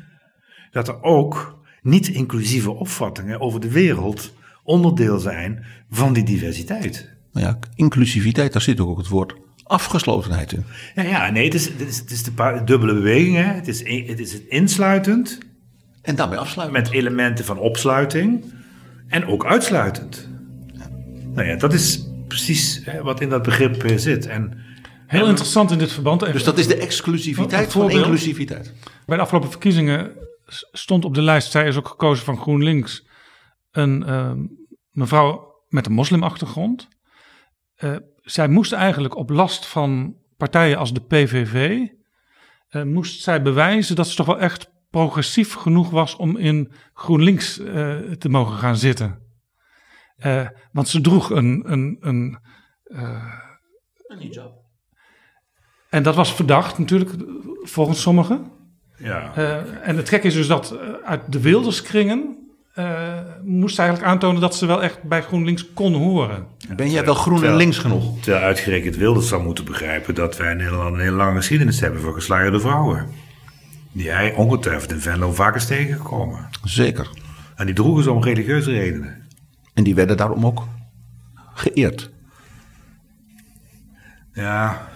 dat 0.72 0.88
er 0.88 1.04
ook 1.04 1.60
niet-inclusieve 1.82 2.72
opvattingen 2.72 3.40
over 3.40 3.60
de 3.60 3.72
wereld 3.72 4.34
onderdeel 4.64 5.20
zijn 5.20 5.66
van 5.90 6.14
die 6.14 6.24
diversiteit. 6.24 7.16
Nou 7.32 7.46
ja, 7.46 7.60
inclusiviteit, 7.76 8.54
daar 8.54 8.62
zit 8.62 8.80
ook 8.80 8.98
het 8.98 9.08
woord 9.08 9.36
afgeslotenheid 9.64 10.52
in. 10.52 10.64
Ja, 10.96 11.04
ja 11.04 11.30
nee, 11.30 11.44
het 11.44 11.54
is, 11.54 11.66
het 11.68 11.82
is, 11.82 11.98
het 11.98 12.12
is 12.12 12.24
de 12.24 12.62
dubbele 12.66 12.94
beweging. 12.94 13.36
Hè. 13.36 13.44
Het, 13.44 13.68
is, 13.68 13.80
het 13.80 14.20
is 14.20 14.34
het 14.34 14.44
insluitend 14.48 15.38
En 16.08 16.16
daarmee 16.16 16.38
afsluiten. 16.38 16.82
met 16.82 16.92
elementen 16.92 17.46
van 17.46 17.58
opsluiting 17.58 18.54
en 19.08 19.26
ook 19.26 19.46
uitsluitend. 19.46 20.30
Nou 21.34 21.48
ja, 21.48 21.56
dat 21.56 21.74
is 21.74 22.08
precies 22.28 22.82
hè, 22.84 23.02
wat 23.02 23.22
in 23.22 23.30
dat 23.30 23.42
begrip 23.44 23.84
eh, 23.84 23.98
zit. 23.98 24.26
En 24.26 24.66
Heel 25.08 25.28
interessant 25.28 25.72
in 25.72 25.78
dit 25.78 25.92
verband. 25.92 26.22
Even- 26.22 26.34
Dus 26.34 26.44
dat 26.44 26.58
is 26.58 26.68
de 26.68 26.78
exclusiviteit 26.78 27.66
Een 27.66 27.72
van 27.72 27.90
inclusiviteit. 27.90 28.74
Bij 29.06 29.16
de 29.16 29.22
afgelopen 29.24 29.50
verkiezingen 29.50 30.12
stond 30.72 31.06
op 31.06 31.14
de 31.14 31.22
lijst, 31.22 31.52
zij 31.52 31.68
is 31.68 31.78
ook 31.78 31.88
gekozen 31.88 32.26
van 32.26 32.38
GroenLinks, 32.38 33.08
een 33.72 34.04
ehm, 34.04 34.40
mevrouw 34.92 35.56
met 35.68 35.86
een 35.86 35.94
moslimachtergrond. 35.94 36.88
Eh, 37.76 37.96
zij 38.22 38.48
moest 38.48 38.72
eigenlijk 38.72 39.16
op 39.16 39.30
last 39.30 39.66
van 39.66 40.16
partijen 40.38 40.78
als 40.78 40.94
de 40.94 41.02
PVV, 41.02 41.80
eh, 42.68 42.84
moest 42.84 43.22
zij 43.22 43.42
bewijzen 43.42 43.96
dat 43.96 44.08
ze 44.08 44.16
toch 44.16 44.26
wel 44.26 44.40
echt 44.40 44.70
progressief 44.90 45.54
genoeg 45.54 45.90
was 45.90 46.16
om 46.16 46.38
in 46.38 46.72
GroenLinks 46.94 47.60
eh, 47.60 47.96
te 47.96 48.30
mogen 48.30 48.58
gaan 48.58 48.78
zitten. 48.78 49.20
Eh, 50.18 50.48
want 50.72 50.88
ze 50.88 51.02
droeg 51.02 51.30
een, 51.30 51.64
een, 51.72 51.98
een 52.00 52.40
en 55.90 56.04
dat 56.04 56.16
was 56.16 56.34
verdacht 56.34 56.78
natuurlijk, 56.78 57.12
volgens 57.62 58.02
sommigen. 58.02 58.52
ja, 58.98 59.32
Eh, 59.36 59.88
en 59.88 59.98
het 59.98 60.10
gekke 60.10 60.28
is 60.28 60.34
dus 60.34 60.48
dat 60.48 60.72
eh, 60.72 60.90
uit 61.04 61.22
de 61.32 61.40
wilderskringen 61.40 62.36
eh 62.74 63.20
moest 63.44 63.76
ze 63.76 63.82
eigenlijk 63.82 64.12
aantonen 64.12 64.42
dat 64.42 64.56
ze 64.56 64.66
wel 64.66 64.84
echt 64.84 65.04
bij 65.04 65.22
GroenLinks 65.22 65.74
kon 65.74 65.94
horen. 65.94 66.48
Ben 66.76 66.90
jij 66.90 67.06
wel 67.06 67.14
groen 67.14 67.44
en 67.44 67.56
links 67.56 67.78
genoeg? 67.78 68.20
terwijl 68.22 68.44
uitgerekend 68.44 68.96
Wilders 68.96 69.28
zou 69.28 69.44
moeten 69.44 69.66
begrijpen 69.66 70.16
dat 70.16 70.38
wij 70.38 70.52
in 70.52 70.58
Nederland 70.58 70.94
een 70.94 71.00
hele 71.00 71.16
lange 71.16 71.36
geschiedenis 71.36 71.80
hebben 71.80 72.02
van 72.02 72.14
geslaagde 72.14 72.60
vrouwen. 72.60 73.10
Die 73.98 74.10
hij 74.10 74.34
ongetwijfeld 74.34 74.92
in 74.92 75.00
Venlo 75.00 75.34
vaak 75.34 75.56
is 75.56 75.66
tegengekomen. 75.66 76.50
Zeker. 76.64 77.10
En 77.56 77.66
die 77.66 77.76
droegen 77.76 78.04
ze 78.04 78.12
om 78.12 78.24
religieuze 78.24 78.72
redenen. 78.72 79.28
En 79.74 79.84
die 79.84 79.96
werden 79.96 80.18
daarom 80.18 80.46
ook 80.46 80.68
geëerd. 81.54 82.10
Ja. 84.34 84.88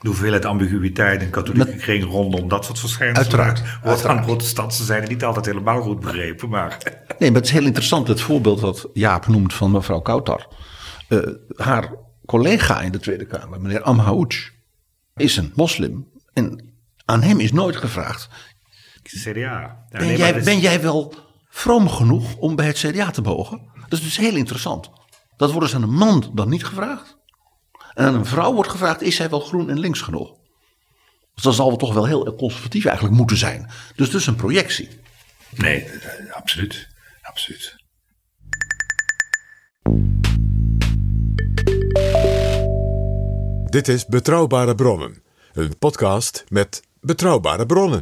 De 0.00 0.08
hoeveelheid 0.08 0.44
ambiguïteit 0.44 1.22
en 1.22 1.30
katholieke 1.30 1.76
kring 1.76 2.04
rondom 2.04 2.48
dat 2.48 2.64
soort 2.64 2.78
verschijnselen. 2.78 3.22
Uiteraard, 3.22 3.80
Wordt 3.82 4.06
aan 4.06 4.24
protestantse 4.24 4.84
zijde 4.84 5.06
niet 5.06 5.24
altijd 5.24 5.46
helemaal 5.46 5.82
goed 5.82 6.00
begrepen, 6.00 6.48
maar... 6.48 6.78
Nee, 7.18 7.30
maar 7.30 7.40
het 7.40 7.48
is 7.48 7.56
heel 7.56 7.66
interessant 7.66 8.08
het 8.08 8.20
voorbeeld 8.20 8.60
dat 8.60 8.88
Jaap 8.92 9.26
noemt 9.26 9.54
van 9.54 9.70
mevrouw 9.70 10.00
Kautar. 10.00 10.48
Eh, 11.08 11.18
haar 11.56 11.90
collega 12.26 12.80
in 12.80 12.92
de 12.92 12.98
Tweede 12.98 13.26
Kamer, 13.26 13.60
meneer 13.60 13.82
Amhouch, 13.82 14.52
is 15.14 15.36
een 15.36 15.52
moslim. 15.54 16.06
En 16.32 16.65
aan 17.06 17.22
hem 17.22 17.40
is 17.40 17.52
nooit 17.52 17.76
gevraagd: 17.76 18.28
CDA. 19.02 19.32
Ja, 19.40 19.84
ben, 19.88 20.06
nee, 20.06 20.16
jij, 20.16 20.26
het 20.26 20.36
is- 20.36 20.44
ben 20.44 20.58
jij 20.58 20.80
wel 20.82 21.14
vroom 21.48 21.88
genoeg 21.88 22.36
om 22.36 22.56
bij 22.56 22.66
het 22.66 22.78
CDA 22.78 23.10
te 23.10 23.20
mogen? 23.20 23.60
Dat 23.88 23.98
is 23.98 24.04
dus 24.04 24.16
heel 24.16 24.36
interessant. 24.36 24.90
Dat 25.36 25.50
wordt 25.50 25.66
dus 25.66 25.74
aan 25.76 25.82
een 25.82 25.94
man 25.94 26.30
dan 26.34 26.48
niet 26.48 26.64
gevraagd. 26.64 27.16
En 27.94 28.06
aan 28.06 28.14
een 28.14 28.26
vrouw 28.26 28.52
wordt 28.54 28.70
gevraagd, 28.70 29.02
is 29.02 29.16
zij 29.16 29.30
wel 29.30 29.40
groen 29.40 29.70
en 29.70 29.78
links 29.78 30.00
genoeg? 30.00 30.34
Dus 31.34 31.44
dan 31.44 31.52
zal 31.52 31.70
het 31.70 31.78
toch 31.78 31.94
wel 31.94 32.06
heel 32.06 32.34
conservatief 32.34 32.84
eigenlijk 32.84 33.16
moeten 33.16 33.36
zijn. 33.36 33.70
Dus 33.96 34.10
dus 34.10 34.26
een 34.26 34.36
projectie. 34.36 34.88
Nee, 35.50 35.88
absoluut. 36.32 36.88
Absoluut. 37.22 37.76
Dit 43.64 43.88
is 43.88 44.06
Betrouwbare 44.06 44.74
Bronnen, 44.74 45.22
een 45.52 45.78
podcast 45.78 46.44
met 46.48 46.82
betrouwbare 47.00 47.66
bronnen. 47.66 48.00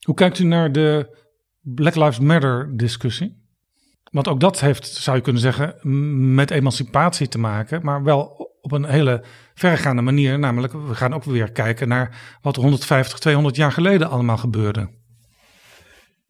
Hoe 0.00 0.14
kijkt 0.14 0.38
u 0.38 0.44
naar 0.44 0.72
de 0.72 1.16
Black 1.60 1.94
Lives 1.94 2.18
Matter 2.18 2.76
discussie? 2.76 3.42
Want 4.10 4.28
ook 4.28 4.40
dat 4.40 4.60
heeft, 4.60 4.86
zou 4.86 5.16
je 5.16 5.22
kunnen 5.22 5.42
zeggen, 5.42 5.74
met 6.34 6.50
emancipatie 6.50 7.28
te 7.28 7.38
maken, 7.38 7.80
maar 7.82 8.02
wel 8.02 8.52
op 8.60 8.72
een 8.72 8.84
hele 8.84 9.24
verregaande 9.54 10.02
manier. 10.02 10.38
Namelijk, 10.38 10.72
we 10.72 10.94
gaan 10.94 11.14
ook 11.14 11.24
weer 11.24 11.52
kijken 11.52 11.88
naar 11.88 12.38
wat 12.42 12.56
er 12.56 12.62
150, 12.62 13.18
200 13.18 13.56
jaar 13.56 13.72
geleden 13.72 14.10
allemaal 14.10 14.36
gebeurde. 14.36 14.88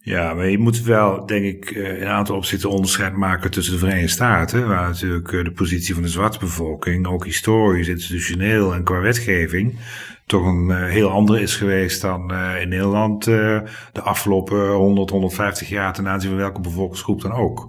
Ja, 0.05 0.35
maar 0.35 0.49
je 0.49 0.59
moet 0.59 0.83
wel, 0.83 1.27
denk 1.27 1.45
ik, 1.45 1.71
eh, 1.71 1.97
in 1.97 2.03
een 2.03 2.09
aantal 2.09 2.37
opzichten 2.37 2.71
onderscheid 2.71 3.17
maken 3.17 3.51
tussen 3.51 3.73
de 3.73 3.79
Verenigde 3.79 4.09
Staten, 4.09 4.69
waar 4.69 4.89
natuurlijk 4.89 5.33
eh, 5.33 5.45
de 5.45 5.53
positie 5.53 5.95
van 5.95 6.03
de 6.03 6.09
zwarte 6.09 6.39
bevolking, 6.39 7.07
ook 7.07 7.25
historisch, 7.25 7.89
institutioneel 7.89 8.75
en 8.75 8.85
qua 8.85 9.01
wetgeving, 9.01 9.79
toch 10.27 10.47
een 10.47 10.71
eh, 10.71 10.91
heel 10.91 11.11
andere 11.11 11.41
is 11.41 11.57
geweest 11.57 12.01
dan 12.01 12.33
eh, 12.33 12.61
in 12.61 12.69
Nederland 12.69 13.27
eh, 13.27 13.61
de 13.93 14.01
afgelopen 14.01 14.73
100, 14.73 15.11
150 15.11 15.69
jaar 15.69 15.93
ten 15.93 16.09
aanzien 16.09 16.31
van 16.31 16.39
welke 16.39 16.61
bevolkingsgroep 16.61 17.21
dan 17.21 17.33
ook. 17.33 17.69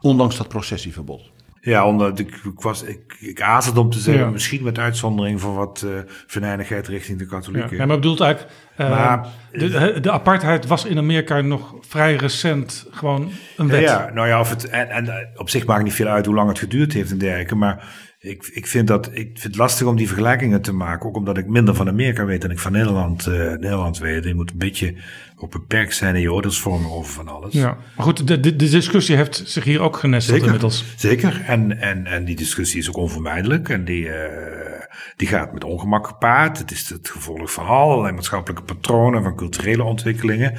Ondanks 0.00 0.36
dat 0.36 0.48
processieverbod. 0.48 1.30
Ja, 1.60 1.86
omdat 1.86 2.18
ik, 2.18 2.28
ik 2.44 2.60
was, 2.60 2.82
ik, 2.82 3.16
ik 3.20 3.40
aarzelde 3.42 3.80
om 3.80 3.90
te 3.90 3.98
zeggen, 3.98 4.24
Ja. 4.24 4.30
misschien 4.30 4.62
met 4.62 4.78
uitzondering 4.78 5.40
van 5.40 5.54
wat 5.54 5.84
eh 5.86 5.90
venijnigheid 6.26 6.88
richting 6.88 7.18
de 7.18 7.26
katholieken. 7.26 7.76
ja, 7.76 7.86
maar 7.86 7.96
ik 7.96 8.02
bedoel 8.02 8.18
eigenlijk, 8.26 8.54
eh, 8.76 8.90
Maar- 8.90 9.26
de, 9.52 9.98
de 10.00 10.10
apartheid 10.10 10.66
was 10.66 10.84
in 10.84 10.98
Amerika 10.98 11.40
nog 11.40 11.74
vrij 11.80 12.14
recent 12.16 12.86
gewoon 12.90 13.30
een 13.56 13.68
wet. 13.68 13.80
Ja, 13.80 14.10
nou 14.14 14.28
ja, 14.28 14.40
of 14.40 14.50
het, 14.50 14.68
en, 14.68 14.88
en 14.88 15.08
eh, 15.08 15.14
op 15.40 15.50
zich 15.50 15.66
maakt 15.66 15.84
niet 15.84 15.92
veel 15.94 16.06
uit 16.06 16.26
hoe 16.26 16.34
lang 16.34 16.48
het 16.48 16.58
geduurd 16.58 16.92
heeft 16.92 17.10
en 17.10 17.18
dergelijke. 17.18 17.54
Maar 17.54 18.06
ik, 18.18 18.46
ik, 18.52 18.66
vind 18.66 18.86
dat, 18.88 19.06
ik 19.06 19.14
vind 19.14 19.42
het 19.42 19.56
lastig 19.56 19.86
om 19.86 19.96
die 19.96 20.06
vergelijkingen 20.06 20.60
te 20.62 20.72
maken. 20.72 21.08
Ook 21.08 21.16
omdat 21.16 21.38
ik 21.38 21.46
minder 21.46 21.74
van 21.74 21.88
Amerika 21.88 22.24
weet 22.24 22.40
dan 22.42 22.50
ik 22.50 22.58
van 22.58 22.72
Nederland, 22.72 23.26
eh, 23.26 23.32
Nederland 23.34 23.98
weet. 23.98 24.24
Je 24.24 24.34
moet 24.34 24.50
een 24.50 24.58
beetje 24.58 24.94
op 25.38 25.50
beperkt 25.50 25.94
zijn 25.94 26.14
in 26.14 26.20
je 26.20 26.32
oordeelsvorming 26.32 26.90
over 26.90 27.12
van 27.12 27.28
alles. 27.28 27.52
Ja, 27.52 27.76
maar 27.96 28.04
goed, 28.06 28.26
de, 28.26 28.40
de, 28.40 28.56
de 28.56 28.68
discussie 28.68 29.16
heeft 29.16 29.42
zich 29.44 29.64
hier 29.64 29.80
ook 29.80 29.96
genesteld 29.96 30.36
Zeker, 30.36 30.46
inmiddels. 30.46 30.84
zeker. 30.96 31.42
En, 31.46 31.80
en, 31.80 32.06
en 32.06 32.24
die 32.24 32.36
discussie 32.36 32.78
is 32.78 32.88
ook 32.88 32.96
onvermijdelijk. 32.96 33.68
En 33.68 33.84
die, 33.84 34.08
eh, 34.08 34.82
die 35.16 35.28
gaat 35.28 35.52
met 35.52 35.64
ongemak 35.64 36.06
gepaard. 36.06 36.58
Het 36.58 36.70
is 36.70 36.88
het 36.88 37.10
gevolg 37.10 37.52
van 37.52 37.66
allerlei 37.66 38.14
maatschappelijke 38.14 38.62
patronen, 38.64 39.22
van 39.22 39.36
culturele 39.36 39.82
ontwikkelingen. 39.82 40.54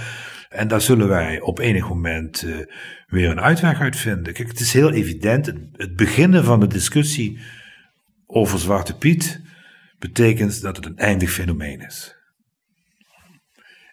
En 0.50 0.68
daar 0.68 0.82
zullen 0.82 1.08
wij 1.08 1.42
op 1.42 1.60
enig 1.60 1.90
moment 1.90 2.44
eh, 2.44 2.56
weer 3.08 3.30
een 3.30 3.42
uitweg 3.42 3.80
uit 3.80 3.96
vinden. 3.96 4.34
Kijk, 4.34 4.48
het 4.48 4.60
is 4.60 4.74
heel 4.74 4.92
evident. 4.92 5.46
Het, 5.46 5.58
het 5.78 5.96
beginnen 5.96 6.44
van 6.44 6.60
de 6.60 6.68
discussie 6.68 7.40
over 8.28 8.60
Zwarte 8.60 8.98
Piet 8.98 9.42
betekent 10.00 10.62
dat 10.62 10.76
het 10.76 10.86
een 10.86 10.98
eindig 10.98 11.32
fenomeen 11.32 11.82
is. 11.82 12.19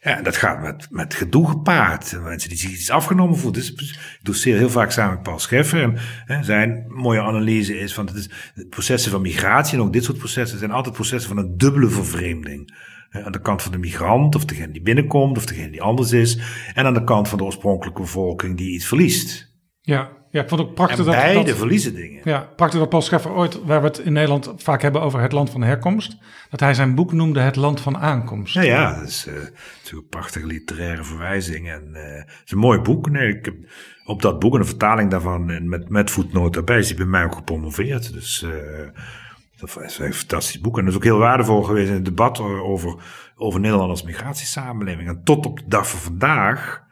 Ja, 0.07 0.23
dat 0.23 0.37
gaat 0.37 0.61
met, 0.61 0.87
met 0.91 1.15
gedoe 1.15 1.49
gepaard. 1.49 2.19
Mensen 2.23 2.49
die 2.49 2.59
zich 2.59 2.71
iets 2.71 2.91
afgenomen 2.91 3.37
voelen. 3.37 3.61
Dus, 3.61 3.73
ik 3.73 4.19
doseer 4.23 4.57
heel 4.57 4.71
vaak 4.71 4.91
samen 4.91 5.15
met 5.15 5.23
Paul 5.23 5.39
Scheffer. 5.39 5.83
En 5.83 5.95
hè, 6.25 6.43
zijn 6.43 6.85
mooie 6.89 7.21
analyse 7.21 7.79
is 7.79 7.95
van 7.95 8.07
het 8.07 8.17
is, 8.17 8.31
processen 8.71 9.11
van 9.11 9.21
migratie 9.21 9.79
en 9.79 9.85
ook 9.85 9.93
dit 9.93 10.05
soort 10.05 10.19
processen 10.19 10.59
zijn 10.59 10.71
altijd 10.71 10.95
processen 10.95 11.35
van 11.35 11.45
een 11.45 11.57
dubbele 11.57 11.89
vervreemding. 11.89 12.75
Hè, 13.09 13.25
Aan 13.25 13.33
de 13.33 13.41
kant 13.41 13.63
van 13.63 13.73
de 13.73 13.79
migrant, 13.79 14.35
of 14.35 14.45
degene 14.45 14.73
die 14.73 14.83
binnenkomt, 14.83 15.37
of 15.37 15.47
degene 15.47 15.71
die 15.71 15.83
anders 15.83 16.13
is. 16.13 16.39
En 16.75 16.87
aan 16.87 16.95
de 16.95 17.05
kant 17.05 17.29
van 17.29 17.39
de 17.39 17.45
oorspronkelijke 17.45 18.01
bevolking 18.01 18.57
die 18.57 18.75
iets 18.75 18.87
verliest. 18.87 19.55
Ja, 19.81 20.11
ja 20.37 20.43
ik 20.43 20.49
vond 20.49 20.61
het 20.61 20.71
ook 20.71 20.75
prachtig 20.75 20.99
En 20.99 21.05
dat, 21.05 21.15
beide 21.15 21.45
dat, 21.45 21.57
verliezen 21.57 21.95
dingen. 21.95 22.21
ja, 22.25 22.49
prachtig 22.57 22.81
dat 22.81 22.89
Paul 22.89 23.03
Scheffer 23.03 23.33
ooit, 23.33 23.65
waar 23.65 23.81
we 23.81 23.87
het 23.87 23.99
in 23.99 24.13
Nederland 24.13 24.53
vaak 24.57 24.83
hebben 24.83 25.03
over 25.03 25.21
het 25.21 25.33
land 25.33 25.51
van 25.51 25.63
herkomst, 25.63 26.17
dat 26.51 26.61
hij 26.61 26.75
zijn 26.75 26.95
boek 26.95 27.13
noemde 27.13 27.41
Het 27.41 27.57
Land 27.57 27.81
van 27.81 27.99
Aankomst. 27.99 28.55
Ja, 28.55 28.63
ja, 28.63 28.99
dat 28.99 29.09
is 29.09 29.27
eh, 29.27 29.35
natuurlijk 29.35 29.63
een 29.91 30.09
prachtige 30.09 30.47
literaire 30.47 31.05
verwijzing. 31.05 31.71
En 31.71 31.91
eh, 31.95 32.17
het 32.17 32.43
is 32.45 32.53
een 32.53 32.59
mooi 32.59 32.79
boek. 32.79 33.11
Nee, 33.11 33.37
ik 33.37 33.45
heb 33.45 33.55
op 34.05 34.23
dat 34.23 34.39
boek 34.39 34.55
en 34.55 34.61
de 34.61 34.67
vertaling 34.67 35.11
daarvan 35.11 35.51
en 35.51 35.69
met, 35.69 35.89
met 35.89 36.11
voetnoot 36.11 36.55
daarbij 36.55 36.79
is 36.79 36.89
hij 36.89 36.97
bij 36.97 37.07
mij 37.07 37.25
ook 37.25 37.35
gepromoveerd. 37.35 38.13
Dus 38.13 38.43
eh, 38.43 38.51
dat 39.57 39.77
is 39.85 39.99
een 39.99 40.15
fantastisch 40.15 40.61
boek. 40.61 40.79
En 40.79 40.85
dat 40.85 40.93
is 40.93 40.99
ook 40.99 41.05
heel 41.05 41.19
waardevol 41.19 41.63
geweest 41.63 41.89
in 41.89 41.95
het 41.95 42.05
debat 42.05 42.41
over, 42.41 42.97
over 43.37 43.61
Nederland 43.61 43.91
als 43.91 44.03
migratiesamenleving. 44.03 45.09
En 45.09 45.21
tot 45.25 45.47
op 45.47 45.59
de 45.59 45.69
dag 45.69 45.89
van 45.89 45.99
vandaag 45.99 46.86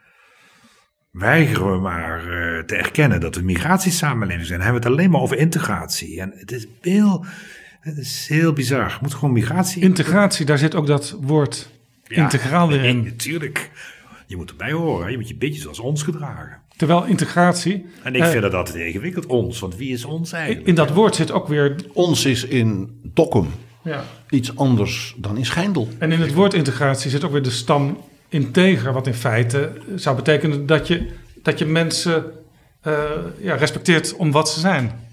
weigeren 1.17 1.71
we 1.71 1.77
maar 1.79 2.19
eh, 2.19 2.63
te 2.63 2.75
erkennen 2.75 3.19
dat 3.19 3.33
we 3.33 3.39
een 3.39 3.45
migratiesamenleving 3.45 4.45
zijn. 4.45 4.59
Dan 4.59 4.67
hebben 4.67 4.83
we 4.83 4.89
het 4.89 4.97
alleen 4.99 5.11
maar 5.11 5.21
over 5.21 5.37
integratie. 5.37 6.21
En 6.21 6.33
het 6.35 6.51
is 6.51 6.67
heel, 6.81 7.25
het 7.79 7.97
is 7.97 8.25
heel 8.29 8.53
bizar. 8.53 8.89
Je 8.89 8.97
moet 9.01 9.13
gewoon 9.13 9.33
migratie... 9.33 9.81
Integratie, 9.81 10.45
daar 10.45 10.57
zit 10.57 10.75
ook 10.75 10.87
dat 10.87 11.17
woord 11.21 11.69
Ja, 12.07 12.23
integraal 12.23 12.67
weer 12.67 12.83
in. 12.83 13.03
Natuurlijk. 13.17 13.71
Je 14.27 14.35
moet 14.35 14.49
erbij 14.49 14.71
horen. 14.71 15.05
hè. 15.05 15.11
Je 15.11 15.17
moet 15.17 15.27
je 15.27 15.33
een 15.33 15.39
beetje 15.39 15.61
zoals 15.61 15.79
ons 15.79 16.03
gedragen. 16.03 16.59
Terwijl 16.77 17.05
integratie, 17.05 17.85
En 18.03 18.15
ik 18.15 18.21
eh, 18.21 18.29
vind 18.29 18.41
dat 18.41 18.53
altijd 18.53 18.75
ingewikkeld. 18.75 19.25
Ons. 19.25 19.59
Want 19.59 19.75
wie 19.75 19.91
is 19.93 20.05
ons 20.05 20.31
eigenlijk? 20.31 20.67
in 20.67 20.75
dat 20.75 20.89
woord 20.93 21.15
zit 21.15 21.31
ook 21.31 21.47
weer, 21.47 21.75
Ons 21.93 22.25
is 22.25 22.45
in 22.45 22.99
Dokkum 23.03 23.47
ja, 23.83 24.03
iets 24.29 24.55
anders 24.55 25.15
dan 25.17 25.37
in 25.37 25.45
Schijndel. 25.45 25.87
en 25.97 26.11
in 26.11 26.21
het 26.21 26.33
woord 26.33 26.53
integratie 26.53 27.09
zit 27.09 27.23
ook 27.23 27.31
weer 27.31 27.41
de 27.41 27.49
stam 27.49 27.97
integer, 28.29 28.93
wat 28.93 29.07
in 29.07 29.13
feite 29.13 29.71
zou 29.95 30.15
betekenen 30.15 30.65
dat 30.65 30.87
je, 30.87 31.07
dat 31.43 31.59
je 31.59 31.65
mensen 31.65 32.31
eh, 32.81 32.93
ja, 33.39 33.55
respecteert 33.55 34.15
om 34.15 34.31
wat 34.31 34.49
ze 34.49 34.59
zijn. 34.59 35.03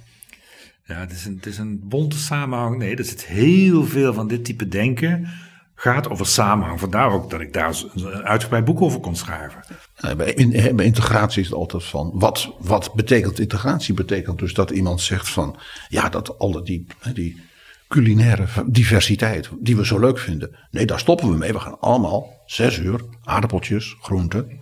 Ja, 0.86 0.94
het 0.98 1.12
is, 1.12 1.24
een, 1.24 1.34
het 1.36 1.46
is 1.46 1.58
een 1.58 1.80
bonte 1.82 2.18
samenhang. 2.18 2.78
Nee, 2.78 2.96
er 2.96 3.04
zit 3.04 3.24
heel 3.26 3.84
veel 3.84 4.14
van 4.14 4.28
dit 4.28 4.44
type 4.44 4.68
denken. 4.68 5.28
Gaat 5.74 6.08
over 6.10 6.26
samenhang. 6.26 6.80
Vandaar 6.80 7.10
ook 7.12 7.30
dat 7.30 7.40
ik 7.40 7.52
daar 7.52 7.82
een 7.94 8.24
uitgebreid 8.24 8.64
boek 8.64 8.80
over 8.82 9.00
kon 9.00 9.16
schrijven. 9.16 9.60
Eh, 9.96 10.14
Bij, 10.14 10.32
in- 10.32 10.76
bij 10.76 10.84
integratie 10.84 11.40
is 11.40 11.46
het 11.46 11.56
altijd 11.56 11.84
van. 11.84 12.10
Wat, 12.14 12.54
wat 12.58 12.94
betekent 12.94 13.38
integratie? 13.40 13.94
Betekent 13.94 14.38
dus 14.38 14.54
dat 14.54 14.70
iemand 14.70 15.00
zegt 15.00 15.28
van. 15.28 15.56
Ja, 15.88 16.08
dat 16.08 16.38
alle 16.38 16.62
die, 16.62 16.86
die 17.14 17.40
culinaire 17.92 18.46
diversiteit. 18.66 19.50
die 19.60 19.76
we 19.76 19.86
zo 19.86 19.98
leuk 19.98 20.18
vinden. 20.18 20.56
Nee, 20.70 20.86
daar 20.86 20.98
stoppen 20.98 21.30
we 21.30 21.36
mee. 21.36 21.52
We 21.52 21.60
gaan 21.60 21.80
allemaal 21.80 22.42
zes 22.46 22.78
uur 22.78 23.00
aardappeltjes, 23.22 23.96
groenten, 24.00 24.60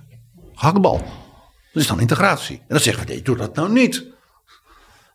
gehaktbal. 0.54 0.98
Dat 1.72 1.82
is 1.82 1.86
dan 1.86 2.00
integratie. 2.00 2.56
En 2.56 2.64
dan 2.68 2.80
zeggen 2.80 3.06
we: 3.06 3.12
nee, 3.12 3.22
doe 3.22 3.36
dat 3.36 3.54
nou 3.54 3.72
niet. 3.72 4.06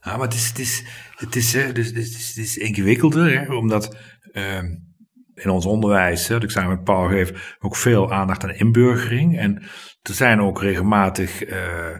Ja, 0.01 0.18
maar 0.18 0.28
het 0.28 0.34
is, 0.34 0.47
het 0.47 0.59
is, 0.59 0.84
het 1.16 1.36
is, 1.36 1.53
hè, 1.53 1.72
dus, 1.72 1.88
het 1.88 1.97
is, 1.97 2.28
het 2.28 2.38
is 2.38 2.57
ingewikkelder. 2.57 3.39
Hè, 3.39 3.53
omdat 3.53 3.97
ehm, 4.32 4.66
in 5.34 5.49
ons 5.49 5.66
onderwijs, 5.66 6.28
hè, 6.28 6.34
dat 6.34 6.43
ik 6.43 6.49
samen 6.49 6.70
met 6.70 6.84
Paul 6.84 7.07
geef, 7.07 7.57
ook 7.59 7.76
veel 7.76 8.13
aandacht 8.13 8.43
aan 8.43 8.53
inburgering. 8.53 9.38
En 9.38 9.61
er 10.01 10.13
zijn 10.13 10.41
ook 10.41 10.61
regelmatig, 10.61 11.43
eh, 11.43 11.89
eh, 11.89 11.99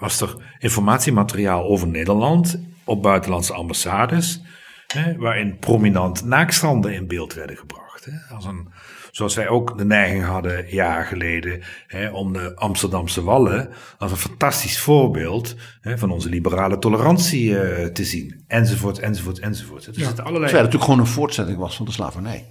was 0.00 0.20
er 0.20 0.34
informatiemateriaal 0.58 1.64
over 1.64 1.88
Nederland 1.88 2.60
op 2.84 3.02
buitenlandse 3.02 3.52
ambassades. 3.52 4.42
Hè, 4.86 5.16
waarin 5.16 5.58
prominent 5.58 6.24
naakstanden 6.24 6.94
in 6.94 7.06
beeld 7.06 7.34
werden 7.34 7.56
gebracht. 7.56 8.04
Hè, 8.04 8.34
als 8.34 8.44
een, 8.44 8.68
zoals 9.10 9.34
wij 9.34 9.48
ook 9.48 9.78
de 9.78 9.84
neiging 9.84 10.24
hadden 10.24 10.68
jaren 10.68 11.06
geleden 11.06 11.62
hè, 11.86 12.10
om 12.10 12.32
de 12.32 12.56
Amsterdamse 12.56 13.22
Wallen 13.22 13.68
als 13.98 14.10
een 14.10 14.16
fantastisch 14.16 14.78
voorbeeld 14.78 15.56
hè, 15.80 15.98
van 15.98 16.10
onze 16.10 16.28
liberale 16.28 16.78
tolerantie 16.78 17.58
eh, 17.58 17.86
te 17.86 18.04
zien. 18.04 18.44
Enzovoort, 18.46 18.98
enzovoort, 18.98 19.38
enzovoort. 19.38 19.94
Dus 19.94 20.06
het 20.06 20.20
allerlei... 20.20 20.24
Terwijl 20.24 20.44
het 20.44 20.52
natuurlijk 20.52 20.84
gewoon 20.84 21.00
een 21.00 21.06
voortzetting 21.06 21.58
was 21.58 21.76
van 21.76 21.86
de 21.86 21.92
slavernij. 21.92 22.46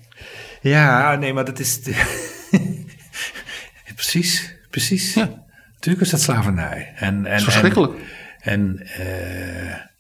Ja, 0.62 1.16
nee, 1.16 1.34
maar 1.34 1.46
dat 1.46 1.60
is. 1.60 1.80
precies, 3.96 4.56
precies. 4.70 5.14
Ja. 5.14 5.44
Natuurlijk 5.74 6.06
is 6.06 6.10
dat 6.10 6.22
slavernij. 6.22 6.94
En, 6.96 7.26
en, 7.26 7.36
is 7.36 7.44
verschrikkelijk. 7.44 7.94
En, 8.40 8.40
en 8.40 8.88
eh, 8.88 9.94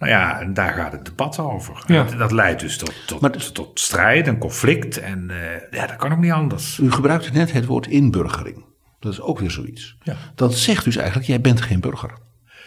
nou 0.00 0.12
ja, 0.12 0.40
en 0.40 0.54
daar 0.54 0.72
gaat 0.72 0.92
het 0.92 1.04
debat 1.04 1.38
over. 1.38 1.82
Ja. 1.86 2.04
Dat, 2.04 2.18
dat 2.18 2.32
leidt 2.32 2.60
dus 2.60 2.78
tot, 2.78 2.94
tot, 3.06 3.20
Maar 3.20 3.52
tot 3.52 3.80
strijd 3.80 4.26
en 4.26 4.38
conflict. 4.38 4.98
En 4.98 5.30
eh, 5.30 5.78
ja, 5.78 5.86
dat 5.86 5.96
kan 5.96 6.12
ook 6.12 6.18
niet 6.18 6.32
anders. 6.32 6.78
U 6.78 6.90
gebruikte 6.90 7.32
net 7.32 7.52
het 7.52 7.66
woord 7.66 7.86
inburgering. 7.86 8.64
Dat 9.00 9.12
is 9.12 9.20
ook 9.20 9.38
weer 9.38 9.50
zoiets. 9.50 9.96
Ja. 10.02 10.16
Dat 10.34 10.54
zegt 10.54 10.84
dus 10.84 10.96
eigenlijk: 10.96 11.26
jij 11.26 11.40
bent 11.40 11.60
geen 11.60 11.80
burger. 11.80 12.10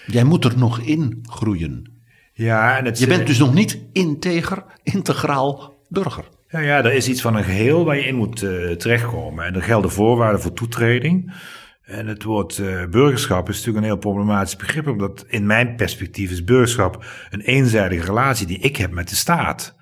Jij 0.06 0.24
moet 0.24 0.46
er 0.46 0.58
nog 0.58 0.80
in 0.80 1.20
groeien. 1.30 1.92
Ja, 2.34 2.78
en 2.78 2.86
het, 2.86 3.00
Je 3.00 3.08
bent 3.08 3.28
dus 3.28 3.38
nog 3.38 3.54
niet 3.54 3.80
integer, 3.92 4.64
integraal 4.84 5.74
burger. 5.90 6.24
Ja, 6.50 6.60
ja, 6.60 6.84
er 6.84 6.94
is 6.94 7.10
iets 7.10 7.22
van 7.22 7.36
een 7.36 7.44
geheel 7.44 7.86
waar 7.86 7.96
je 7.96 8.06
in 8.06 8.16
moet 8.16 8.44
eh, 8.44 8.72
terechtkomen. 8.72 9.46
En 9.46 9.56
er 9.56 9.64
gelden 9.64 9.92
voorwaarden 9.92 10.42
voor 10.42 10.54
toetreding. 10.54 11.34
Eh, 11.94 12.00
En 12.00 12.08
het 12.08 12.24
woord 12.24 12.58
uh, 12.58 12.86
burgerschap 12.86 13.50
is 13.50 13.56
natuurlijk 13.56 13.86
een 13.86 13.92
heel 13.92 14.00
problematisch 14.00 14.56
begrip, 14.56 14.88
omdat 14.88 15.26
in 15.28 15.46
mijn 15.46 15.76
perspectief 15.76 16.32
is 16.32 16.44
burgerschap 16.44 17.06
een 17.30 17.42
eenzijdige 17.42 18.06
relatie 18.06 18.48
die 18.48 18.60
ik 18.60 18.78
heb 18.78 18.92
met 18.92 19.10
de 19.10 19.16
staat. 19.16 19.76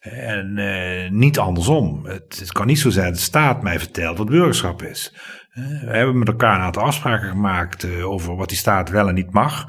En 0.00 0.56
uh, 0.56 1.10
niet 1.10 1.38
andersom. 1.38 2.06
Het, 2.06 2.38
het, 2.38 2.52
kan 2.52 2.66
niet 2.66 2.78
zo 2.78 2.90
zijn 2.90 3.06
dat 3.06 3.14
de 3.14 3.20
staat 3.20 3.62
mij 3.62 3.78
vertelt 3.78 4.18
wat 4.18 4.28
burgerschap 4.28 4.82
is. 4.82 5.14
Uh, 5.54 5.80
we 5.80 5.96
hebben 5.96 6.18
met 6.18 6.28
elkaar 6.28 6.54
een 6.54 6.64
aantal 6.64 6.82
afspraken 6.82 7.28
gemaakt 7.28 8.02
over 8.02 8.36
wat 8.36 8.48
die 8.48 8.58
staat 8.58 8.90
wel 8.90 9.08
en 9.08 9.14
niet 9.14 9.32
mag. 9.32 9.66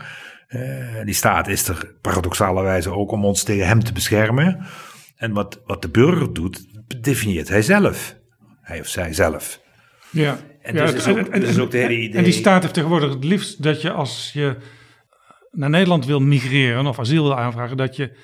die 1.03 1.13
staat 1.13 1.47
is 1.47 1.67
er 1.67 1.95
paradoxalerwijze 2.01 2.91
ook 2.91 3.11
om 3.11 3.25
ons 3.25 3.43
tegen 3.43 3.67
hem 3.67 3.83
te 3.83 3.93
beschermen. 3.93 4.65
En 5.15 5.33
wat, 5.33 5.61
wat 5.65 5.81
de 5.81 5.89
burger 5.89 6.33
doet, 6.33 6.65
definieert 7.03 7.49
hij 7.49 7.61
zelf. 7.61 8.15
Hij 8.61 8.79
of 8.79 8.87
zij 8.87 9.13
zelf. 9.13 9.61
Ja. 10.09 10.37
En, 10.61 10.75
ja, 10.75 10.91
dus 10.91 11.07
ook, 11.07 11.17
en, 11.17 11.61
ook 11.61 11.71
de 11.71 11.77
hele 11.77 11.97
idee. 11.97 12.17
En 12.17 12.23
die 12.23 12.33
staat 12.33 12.61
heeft 12.61 12.73
tegenwoordig 12.73 13.09
het 13.09 13.23
liefst 13.23 13.63
dat 13.63 13.81
je 13.81 13.91
als 13.91 14.31
je 14.33 14.55
naar 15.51 15.69
Nederland 15.69 16.05
wil 16.05 16.19
migreren 16.19 16.85
of 16.85 16.99
asiel 16.99 17.23
wil 17.23 17.37
aanvragen, 17.37 17.77
dat 17.77 17.95
je 17.95 18.17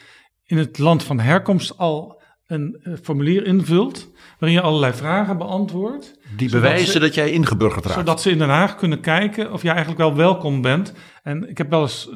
in 0.46 0.58
het 0.58 0.78
land 0.78 1.04
van 1.04 1.20
herkomst 1.20 1.78
al 1.78 2.22
een 2.48 2.80
eh, 2.84 2.94
formulier 3.02 3.46
invult 3.46 4.12
waarin 4.40 4.58
je 4.58 4.64
allerlei 4.64 4.94
vragen 4.94 5.38
beantwoordt. 5.38 6.20
Die 6.36 6.50
bewijzen 6.50 7.02
dat 7.02 7.14
jij 7.14 7.32
ingeburgerd 7.32 7.86
raakt. 7.86 7.98
Zodat 7.98 8.22
ze 8.22 8.32
in 8.32 8.38
Den 8.38 8.50
Haag 8.50 8.76
kunnen 8.76 9.00
kijken 9.00 9.54
of 9.54 9.62
jij 9.62 9.72
eigenlijk 9.72 10.02
wel 10.02 10.16
welkom 10.16 10.62
bent. 10.62 10.94
En 11.24 11.50
ik 11.50 11.58
heb 11.58 11.70
wel 11.70 11.82
eens 11.82 12.10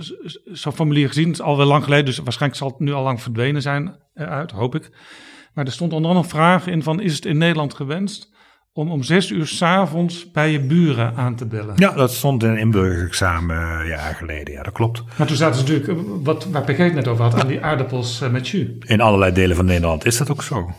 zo'n 0.45 0.73
formulier 0.73 1.07
gezien, 1.07 1.27
het 1.27 1.33
is 1.33 1.41
al 1.41 1.57
wel 1.57 1.65
lang 1.65 1.83
geleden, 1.83 2.05
dus 2.05 2.17
waarschijnlijk 2.17 2.61
zal 2.61 2.69
het 2.69 2.79
nu 2.79 2.93
al 2.93 3.03
lang 3.03 3.21
verdwenen 3.21 3.61
zijn 3.61 3.95
eruit, 4.13 4.51
hoop 4.51 4.75
ik. 4.75 4.89
Maar 5.53 5.65
er 5.65 5.71
stond 5.71 5.93
onder 5.93 6.09
andere 6.09 6.25
een 6.25 6.31
vraag 6.31 6.67
in 6.67 6.83
van, 6.83 7.01
is 7.01 7.15
het 7.15 7.25
in 7.25 7.37
Nederland 7.37 7.73
gewenst 7.73 8.30
om 8.73 8.91
om 8.91 9.03
zes 9.03 9.29
uur 9.29 9.47
s'avonds 9.47 10.31
bij 10.31 10.51
je 10.51 10.59
buren 10.59 11.15
aan 11.15 11.35
te 11.35 11.45
bellen. 11.45 11.73
Ja, 11.75 11.91
dat 11.93 12.11
stond 12.11 12.43
in 12.43 12.49
een 12.49 12.57
inburgerexamen 12.57 13.81
uh, 13.81 13.87
jaar 13.87 14.15
geleden. 14.15 14.53
Ja, 14.53 14.63
dat 14.63 14.73
klopt. 14.73 15.03
Maar 15.17 15.27
toen 15.27 15.35
zaten 15.35 15.55
ze 15.55 15.61
natuurlijk, 15.61 15.99
eh, 15.99 16.05
wat, 16.23 16.45
waar 16.45 16.63
PG 16.63 16.77
het 16.77 16.93
net 16.93 17.07
over 17.07 17.23
had, 17.23 17.41
aan 17.41 17.47
die 17.47 17.61
aardappels 17.61 18.21
uh, 18.21 18.29
met 18.29 18.47
jus. 18.47 18.67
In 18.79 19.01
allerlei 19.01 19.33
delen 19.33 19.55
van 19.55 19.65
Nederland 19.65 20.05
is 20.05 20.17
dat 20.17 20.31
ook 20.31 20.43
zo. 20.43 20.69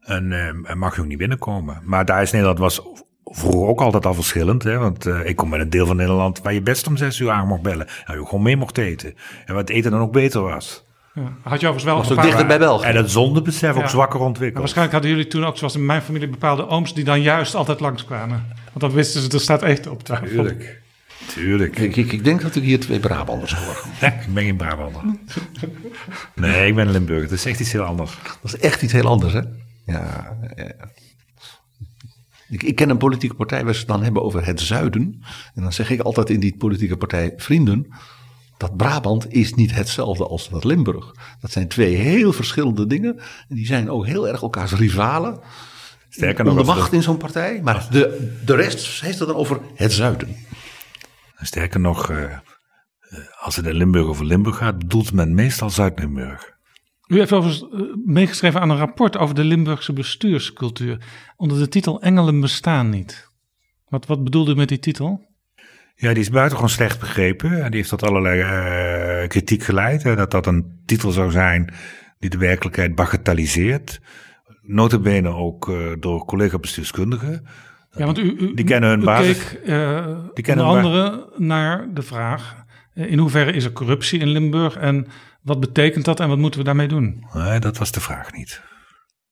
En 0.00 0.30
uh, 0.30 0.74
mag 0.74 0.94
je 0.94 1.00
ook 1.00 1.06
niet 1.06 1.18
binnenkomen. 1.18 1.78
Maar 1.84 2.04
daar 2.04 2.22
is 2.22 2.30
Nederland 2.30 2.58
was 2.58 2.82
vroeger 3.24 3.68
ook 3.68 3.80
altijd 3.80 4.06
al 4.06 4.14
verschillend. 4.14 4.62
Hè? 4.62 4.78
Want 4.78 5.06
ik 5.06 5.36
kom 5.36 5.48
met 5.48 5.60
een 5.60 5.70
deel 5.70 5.86
van 5.86 5.96
Nederland 5.96 6.42
waar 6.42 6.52
je 6.52 6.62
best 6.62 6.86
om 6.86 6.96
zes 6.96 7.18
uur 7.18 7.30
aan 7.30 7.46
mocht 7.46 7.62
bellen. 7.62 7.86
En 8.04 8.18
je 8.18 8.24
gewoon 8.24 8.42
mee 8.42 8.56
mocht 8.56 8.78
eten. 8.78 9.14
En 9.46 9.54
wat 9.54 9.68
eten 9.68 9.90
dan 9.90 10.00
ook 10.00 10.12
beter 10.12 10.42
was. 10.42 10.84
Ja. 11.20 11.32
Had 11.50 11.60
je 11.60 11.68
overigens 11.68 11.84
wel 11.84 11.96
was 11.96 12.10
ook 12.10 12.22
dichter 12.22 12.46
bij 12.46 12.58
België. 12.58 12.86
En 12.86 12.96
het 12.96 13.10
zondebesef 13.10 13.76
ook 13.76 13.88
zwakker 13.88 14.20
ontwikkeld. 14.20 14.58
waarschijnlijk 14.58 14.92
hadden 14.92 15.10
jullie 15.10 15.30
toen 15.30 15.44
ook, 15.44 15.56
zoals 15.56 15.74
in 15.74 15.86
mijn 15.86 16.02
familie, 16.02 16.28
bepaalde 16.28 16.68
ooms 16.68 16.94
die 16.94 17.04
dan 17.04 17.22
juist 17.22 17.54
altijd 17.54 17.80
langskwamen. 17.80 18.46
Want 18.64 18.80
dan 18.80 18.90
wisten 18.90 19.22
ze, 19.22 19.30
er 19.30 19.40
staat 19.40 19.62
eten 19.62 19.90
op 19.90 20.02
tafel. 20.02 20.26
Tuurlijk. 20.26 20.80
Tuurlijk. 21.26 21.78
Ik, 21.78 21.96
ik, 21.96 22.12
ik, 22.12 22.24
denk 22.24 22.42
dat 22.42 22.56
ik 22.56 22.62
hier 22.62 22.80
twee 22.80 23.00
Brabanders 23.00 23.54
hoor. 23.54 23.84
Nee, 24.00 24.10
ik 24.10 24.34
ben 24.34 24.44
geen 24.44 24.56
Brabander. 24.56 25.02
Nee, 26.34 26.68
ik 26.68 26.74
ben 26.74 26.90
Limburg. 26.90 27.22
Dat 27.22 27.32
is 27.32 27.44
echt 27.44 27.60
iets 27.60 27.72
heel 27.72 27.82
anders. 27.82 28.18
Dat 28.42 28.54
is 28.54 28.56
echt 28.56 28.82
iets 28.82 28.92
heel 28.92 29.06
anders, 29.06 29.32
hè? 29.32 29.40
Ja. 29.84 30.36
ja. 30.56 30.90
Ik, 32.48 32.62
ik, 32.62 32.74
ken 32.74 32.90
een 32.90 32.98
politieke 32.98 33.34
partij 33.34 33.64
waar 33.64 33.72
ze 33.72 33.78
het 33.78 33.88
dan 33.88 34.02
hebben 34.02 34.22
over 34.22 34.46
het 34.46 34.60
zuiden. 34.60 35.22
En 35.54 35.62
dan 35.62 35.72
zeg 35.72 35.90
ik 35.90 36.00
altijd 36.00 36.30
in 36.30 36.40
die 36.40 36.56
politieke 36.56 36.96
partij, 36.96 37.32
vrienden, 37.36 37.86
dat 38.60 38.76
Brabant 38.76 39.32
is 39.32 39.54
niet 39.54 39.74
hetzelfde 39.74 40.26
als 40.26 40.48
dat 40.48 40.64
Limburg. 40.64 41.14
Dat 41.40 41.50
zijn 41.50 41.68
twee 41.68 41.94
heel 41.94 42.32
verschillende 42.32 42.86
dingen. 42.86 43.16
En 43.48 43.56
die 43.56 43.66
zijn 43.66 43.90
ook 43.90 44.06
heel 44.06 44.28
erg 44.28 44.42
elkaars 44.42 44.72
rivalen. 44.72 45.40
Sterker 46.08 46.44
nog, 46.44 46.52
om 46.52 46.58
de 46.58 46.64
macht 46.64 46.92
in 46.92 47.02
zo'n 47.02 47.16
partij. 47.16 47.60
Maar 47.62 47.86
de, 47.90 48.36
de 48.44 48.54
rest 48.54 49.00
heeft 49.00 49.18
het 49.18 49.28
dan 49.28 49.36
over 49.36 49.60
het 49.74 49.92
zuiden. 49.92 50.36
Sterker 51.36 51.80
nog, 51.80 52.10
uh, 52.10 52.38
als 53.40 53.56
het 53.56 53.66
in 53.66 53.74
Limburg 53.74 54.06
over 54.06 54.24
Limburg 54.24 54.56
gaat, 54.56 54.78
bedoelt 54.78 55.12
men 55.12 55.34
meestal 55.34 55.70
Zuid-Limburg. 55.70 56.58
U 57.06 57.18
heeft 57.18 57.32
overigens 57.32 57.72
eh, 57.72 57.80
meegeschreven 58.04 58.60
aan 58.60 58.70
een 58.70 58.76
rapport 58.76 59.16
over 59.16 59.34
de 59.34 59.44
Limburgse 59.44 59.92
bestuurscultuur. 59.92 61.04
Onder 61.36 61.58
de 61.58 61.68
titel 61.68 62.00
Engelen 62.00 62.40
bestaan 62.40 62.88
niet. 62.88 63.30
Wat, 63.88 64.06
wat 64.06 64.24
bedoelde 64.24 64.52
u 64.52 64.54
met 64.54 64.68
die 64.68 64.78
titel? 64.78 65.28
Ja, 66.00 66.12
die 66.12 66.22
is 66.22 66.30
buitengewoon 66.30 66.70
slecht 66.70 67.00
begrepen. 67.00 67.50
En 67.62 67.70
die 67.70 67.76
heeft 67.76 67.88
tot 67.88 68.02
allerlei 68.02 68.40
uh, 68.40 69.28
kritiek 69.28 69.62
geleid. 69.62 70.02
Hè, 70.02 70.16
dat 70.16 70.30
dat 70.30 70.46
een 70.46 70.80
titel 70.86 71.10
zou 71.10 71.30
zijn 71.30 71.72
die 72.18 72.30
de 72.30 72.38
werkelijkheid 72.38 72.94
bagatelliseert. 72.94 74.00
Notabene 74.62 75.28
ook 75.28 75.68
uh, 75.68 75.76
door 75.98 76.24
collega-bestuurskundigen. 76.24 77.46
Ja, 77.92 78.04
want 78.04 78.18
u, 78.18 78.36
u, 78.38 78.54
die 78.54 78.64
kennen 78.64 78.90
hun 78.90 79.04
basis. 79.04 79.48
Keek, 79.48 79.60
uh, 79.66 80.06
die 80.34 80.44
kennen 80.44 80.66
onder 80.66 80.82
andere 80.82 81.32
naar 81.36 81.88
de 81.94 82.02
vraag: 82.02 82.64
in 82.94 83.18
hoeverre 83.18 83.52
is 83.52 83.64
er 83.64 83.72
corruptie 83.72 84.20
in 84.20 84.28
Limburg 84.28 84.76
en 84.76 85.06
wat 85.42 85.60
betekent 85.60 86.04
dat 86.04 86.20
en 86.20 86.28
wat 86.28 86.38
moeten 86.38 86.60
we 86.60 86.66
daarmee 86.66 86.88
doen? 86.88 87.26
Nee, 87.34 87.58
dat 87.58 87.78
was 87.78 87.92
de 87.92 88.00
vraag 88.00 88.32
niet. 88.32 88.62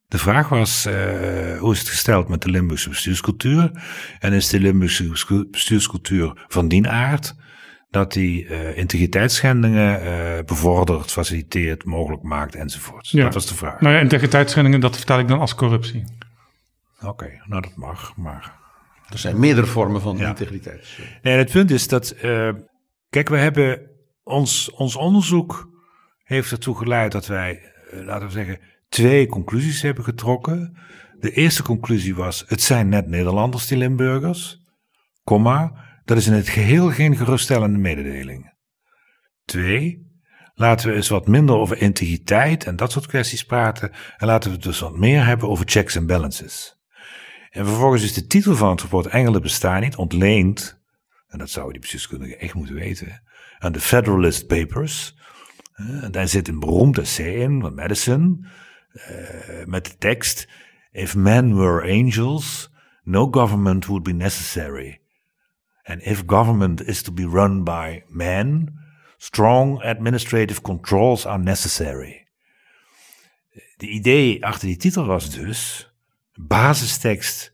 De 0.09 0.19
vraag 0.19 0.49
was, 0.49 0.87
uh, 0.87 1.59
hoe 1.59 1.73
is 1.73 1.79
het 1.79 1.89
gesteld 1.89 2.29
met 2.29 2.43
de 2.43 2.51
Limburgse 2.51 2.89
bestuurscultuur? 2.89 3.71
En 4.19 4.33
is 4.33 4.49
de 4.49 4.61
Limburgse 4.61 5.09
bestuurscultuur 5.51 6.45
van 6.47 6.69
die 6.69 6.89
aard 6.89 7.35
dat 7.91 8.13
die 8.13 8.45
uh, 8.45 8.77
integriteitsschendingen 8.77 10.03
uh, 10.03 10.45
bevordert, 10.45 11.13
faciliteert, 11.13 11.85
mogelijk 11.85 12.23
maakt 12.23 12.55
enzovoort? 12.55 13.09
Ja. 13.09 13.23
Dat 13.23 13.35
was 13.35 13.47
de 13.47 13.55
vraag. 13.55 13.81
Nou 13.81 13.95
ja, 13.95 14.01
integriteitsschendingen, 14.01 14.81
dat 14.81 14.97
vertaal 14.97 15.19
ik 15.19 15.29
dan 15.29 15.41
als 15.41 15.55
corruptie. 15.55 16.05
Oké, 16.97 17.09
okay, 17.09 17.43
nou 17.45 17.63
dat 17.63 17.77
mag, 17.77 18.17
maar... 18.17 18.57
Er 19.09 19.19
zijn 19.19 19.39
meerdere 19.39 19.67
vormen 19.67 20.01
van 20.01 20.17
ja. 20.17 20.29
integriteit. 20.29 20.99
Nee, 21.23 21.37
het 21.37 21.51
punt 21.51 21.71
is 21.71 21.89
dat, 21.89 22.15
kijk, 23.11 23.29
we 23.29 23.37
hebben 23.37 23.81
ons, 24.23 24.71
ons 24.71 24.97
onderzoek 24.97 25.69
heeft 26.25 26.51
ertoe 26.51 26.77
geleid 26.77 27.13
dat 27.13 27.27
wij, 27.27 27.73
laten 27.91 28.27
we 28.27 28.33
zeggen, 28.33 28.61
twee 28.89 29.27
conclusies 29.27 29.83
hebben 29.83 30.05
getrokken. 30.05 30.77
De 31.19 31.31
eerste 31.31 31.63
conclusie 31.63 32.15
was: 32.15 32.45
het 32.47 32.63
zijn 32.63 32.89
net 32.89 33.07
Nederlanders, 33.07 33.67
die 33.67 33.79
Limburgers. 33.79 34.61
Komma, 35.25 35.73
dat 36.05 36.17
is 36.17 36.27
in 36.27 36.33
het 36.33 36.49
geheel 36.49 36.91
geen 36.91 37.17
geruststellende 37.17 37.79
mededeling. 37.79 38.57
Twee, 39.45 40.07
laten 40.55 40.89
we 40.89 40.95
eens 40.95 41.09
wat 41.09 41.27
minder 41.27 41.57
over 41.57 41.81
integriteit 41.81 42.65
en 42.65 42.77
dat 42.77 42.93
soort 42.93 43.07
kwesties 43.07 43.45
praten. 43.45 43.93
En 44.17 44.27
laten 44.27 44.51
we 44.51 44.57
het 44.57 44.65
dus 44.65 44.81
wat 44.81 44.97
meer 44.97 45.25
hebben 45.25 45.49
over 45.49 45.69
checks 45.69 45.95
en 45.95 46.07
balances. 46.07 46.77
En 47.51 47.67
vervolgens 47.67 48.03
is 48.03 48.13
de 48.13 48.27
titel 48.27 48.57
van 48.57 48.71
het 48.71 48.81
rapport 48.81 49.07
Engelen 49.07 49.43
bestaan 49.43 49.81
niet 49.81 49.97
ontleend, 49.97 50.81
en 51.29 51.39
dat 51.39 51.51
zouden 51.51 51.73
die 51.73 51.81
bestuurskundigen 51.81 52.39
echt 52.39 52.55
moeten 52.55 52.75
weten, 52.75 53.23
aan 53.59 53.73
de 53.73 53.81
Federalist 53.81 54.47
Papers. 54.47 55.17
En 55.75 56.13
daar 56.13 56.29
zit 56.29 56.49
een 56.49 56.59
beroemd 56.59 56.99
essay 56.99 57.35
in 57.35 57.61
van 57.61 57.75
Madison. 57.75 58.47
Uh, 58.93 59.65
met 59.65 59.85
de 59.85 59.97
tekst: 59.99 60.49
If 60.93 61.15
men 61.15 61.57
were 61.57 61.83
angels, 61.83 62.71
no 63.03 63.29
government 63.31 63.87
would 63.87 64.03
be 64.03 64.13
necessary. 64.13 65.01
And 65.83 66.03
if 66.03 66.23
government 66.27 66.87
is 66.87 67.03
to 67.03 67.13
be 67.13 67.27
run 67.27 67.65
by 67.65 68.03
men, 68.09 68.79
strong 69.17 69.83
administrative 69.83 70.61
controls 70.61 71.27
are 71.27 71.43
necessary. 71.43 72.27
De 73.77 73.89
idee 73.89 74.45
achter 74.45 74.67
die 74.67 74.77
titel 74.77 75.07
was 75.07 75.31
dus 75.31 75.93
basistekst 76.35 77.53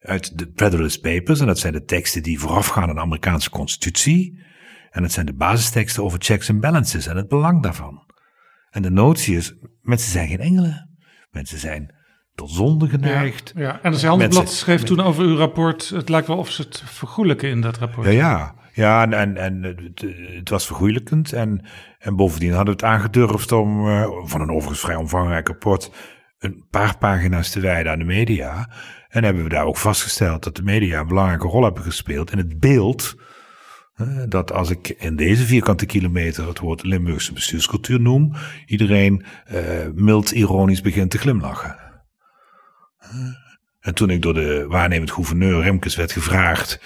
uit 0.00 0.38
de 0.38 0.52
Federalist 0.54 1.00
Papers, 1.00 1.40
en 1.40 1.46
dat 1.46 1.58
zijn 1.58 1.72
de 1.72 1.84
teksten 1.84 2.22
die 2.22 2.38
voorafgaan 2.40 2.88
aan 2.88 2.94
de 2.94 3.00
Amerikaanse 3.00 3.50
constitutie. 3.50 4.42
En 4.90 5.02
dat 5.02 5.12
zijn 5.12 5.26
de 5.26 5.34
basisteksten 5.34 6.02
over 6.02 6.18
checks 6.22 6.50
and 6.50 6.60
balances 6.60 7.06
en 7.06 7.16
het 7.16 7.28
belang 7.28 7.62
daarvan. 7.62 8.03
En 8.74 8.82
de 8.82 8.90
notie 8.90 9.36
is, 9.36 9.54
mensen 9.82 10.10
zijn 10.10 10.28
geen 10.28 10.40
engelen. 10.40 10.98
Mensen 11.30 11.58
zijn 11.58 11.94
tot 12.34 12.50
zonde 12.50 12.88
geneigd. 12.88 13.52
Ja, 13.56 13.62
ja. 13.62 13.82
en 13.82 13.92
de 13.92 14.06
Handelsblad 14.06 14.50
schreef 14.50 14.82
toen 14.82 15.00
over 15.00 15.24
uw 15.24 15.36
rapport, 15.36 15.88
het 15.88 16.08
lijkt 16.08 16.26
wel 16.26 16.36
of 16.36 16.50
ze 16.50 16.62
het 16.62 16.82
vergoelijken 16.86 17.48
in 17.48 17.60
dat 17.60 17.78
rapport. 17.78 18.06
Ja, 18.06 18.12
ja. 18.12 18.54
Ja, 18.72 19.10
en, 19.10 19.36
en, 19.36 19.62
het, 19.62 20.04
het, 20.34 20.48
was 20.48 20.66
vergoeilijkend. 20.66 21.32
En, 21.32 21.64
en 21.98 22.16
bovendien 22.16 22.52
hadden 22.52 22.76
we 22.76 22.86
het 22.86 22.94
aangedurfd 22.94 23.52
om, 23.52 23.86
uh, 23.86 24.06
van 24.24 24.40
een 24.40 24.50
overigens 24.50 24.80
vrij 24.80 24.96
omvangrijk 24.96 25.48
rapport, 25.48 25.90
een 26.38 26.66
paar 26.70 26.98
pagina's 26.98 27.50
te 27.50 27.60
wijden 27.60 27.92
aan 27.92 27.98
de 27.98 28.04
media. 28.04 28.70
En 29.08 29.24
hebben 29.24 29.42
we 29.42 29.48
daar 29.48 29.64
ook 29.64 29.76
vastgesteld 29.76 30.44
dat 30.44 30.56
de 30.56 30.62
media 30.62 31.00
een 31.00 31.06
belangrijke 31.06 31.46
rol 31.46 31.62
hebben 31.62 31.82
gespeeld 31.82 32.32
in 32.32 32.38
het 32.38 32.58
beeld 32.58 33.14
dat 34.28 34.52
als 34.52 34.70
ik 34.70 34.88
in 34.88 35.16
deze 35.16 35.44
vierkante 35.44 35.86
kilometer 35.86 36.48
het 36.48 36.58
woord 36.58 36.82
Limburgse 36.82 37.32
bestuurscultuur 37.32 38.00
noem, 38.00 38.32
iedereen 38.66 39.24
uh, 39.52 39.60
mild 39.94 40.30
ironisch 40.30 40.80
begint 40.80 41.10
te 41.10 41.18
glimlachen. 41.18 41.76
En 43.80 43.94
toen 43.94 44.10
ik 44.10 44.22
door 44.22 44.34
de 44.34 44.66
waarnemend 44.68 45.10
gouverneur 45.10 45.62
Remkes 45.62 45.96
werd 45.96 46.12
gevraagd 46.12 46.80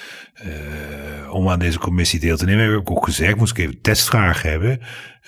uh, 0.44 1.32
om 1.32 1.48
aan 1.48 1.58
deze 1.58 1.78
commissie 1.78 2.20
deel 2.20 2.36
te 2.36 2.44
nemen, 2.44 2.70
heb 2.70 2.80
ik 2.80 2.90
ook 2.90 3.04
gezegd, 3.04 3.36
moest 3.36 3.58
ik 3.58 3.64
even 3.64 3.80
testvragen 3.80 4.50
hebben. 4.50 4.80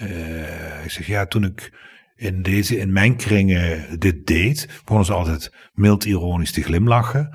Uh, 0.02 0.84
ik 0.84 0.90
zeg 0.90 1.06
ja, 1.06 1.26
toen 1.26 1.44
ik 1.44 1.72
in 2.16 2.42
deze, 2.42 2.78
in 2.78 2.92
mijn 2.92 3.16
kringen 3.16 3.98
dit 3.98 4.26
deed, 4.26 4.68
begonnen 4.80 5.06
ze 5.06 5.12
altijd 5.12 5.54
mild 5.72 6.04
ironisch 6.04 6.52
te 6.52 6.62
glimlachen. 6.62 7.34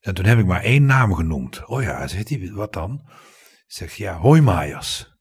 En 0.00 0.14
toen 0.14 0.24
heb 0.24 0.38
ik 0.38 0.46
maar 0.46 0.62
één 0.62 0.86
naam 0.86 1.14
genoemd. 1.14 1.66
Oh 1.66 1.82
ja, 1.82 2.06
zegt 2.06 2.28
hij, 2.28 2.50
wat 2.52 2.72
dan? 2.72 3.02
Ik 3.66 3.72
zeg, 3.72 3.94
ja, 3.94 4.16
Hoijmaijers. 4.16 5.14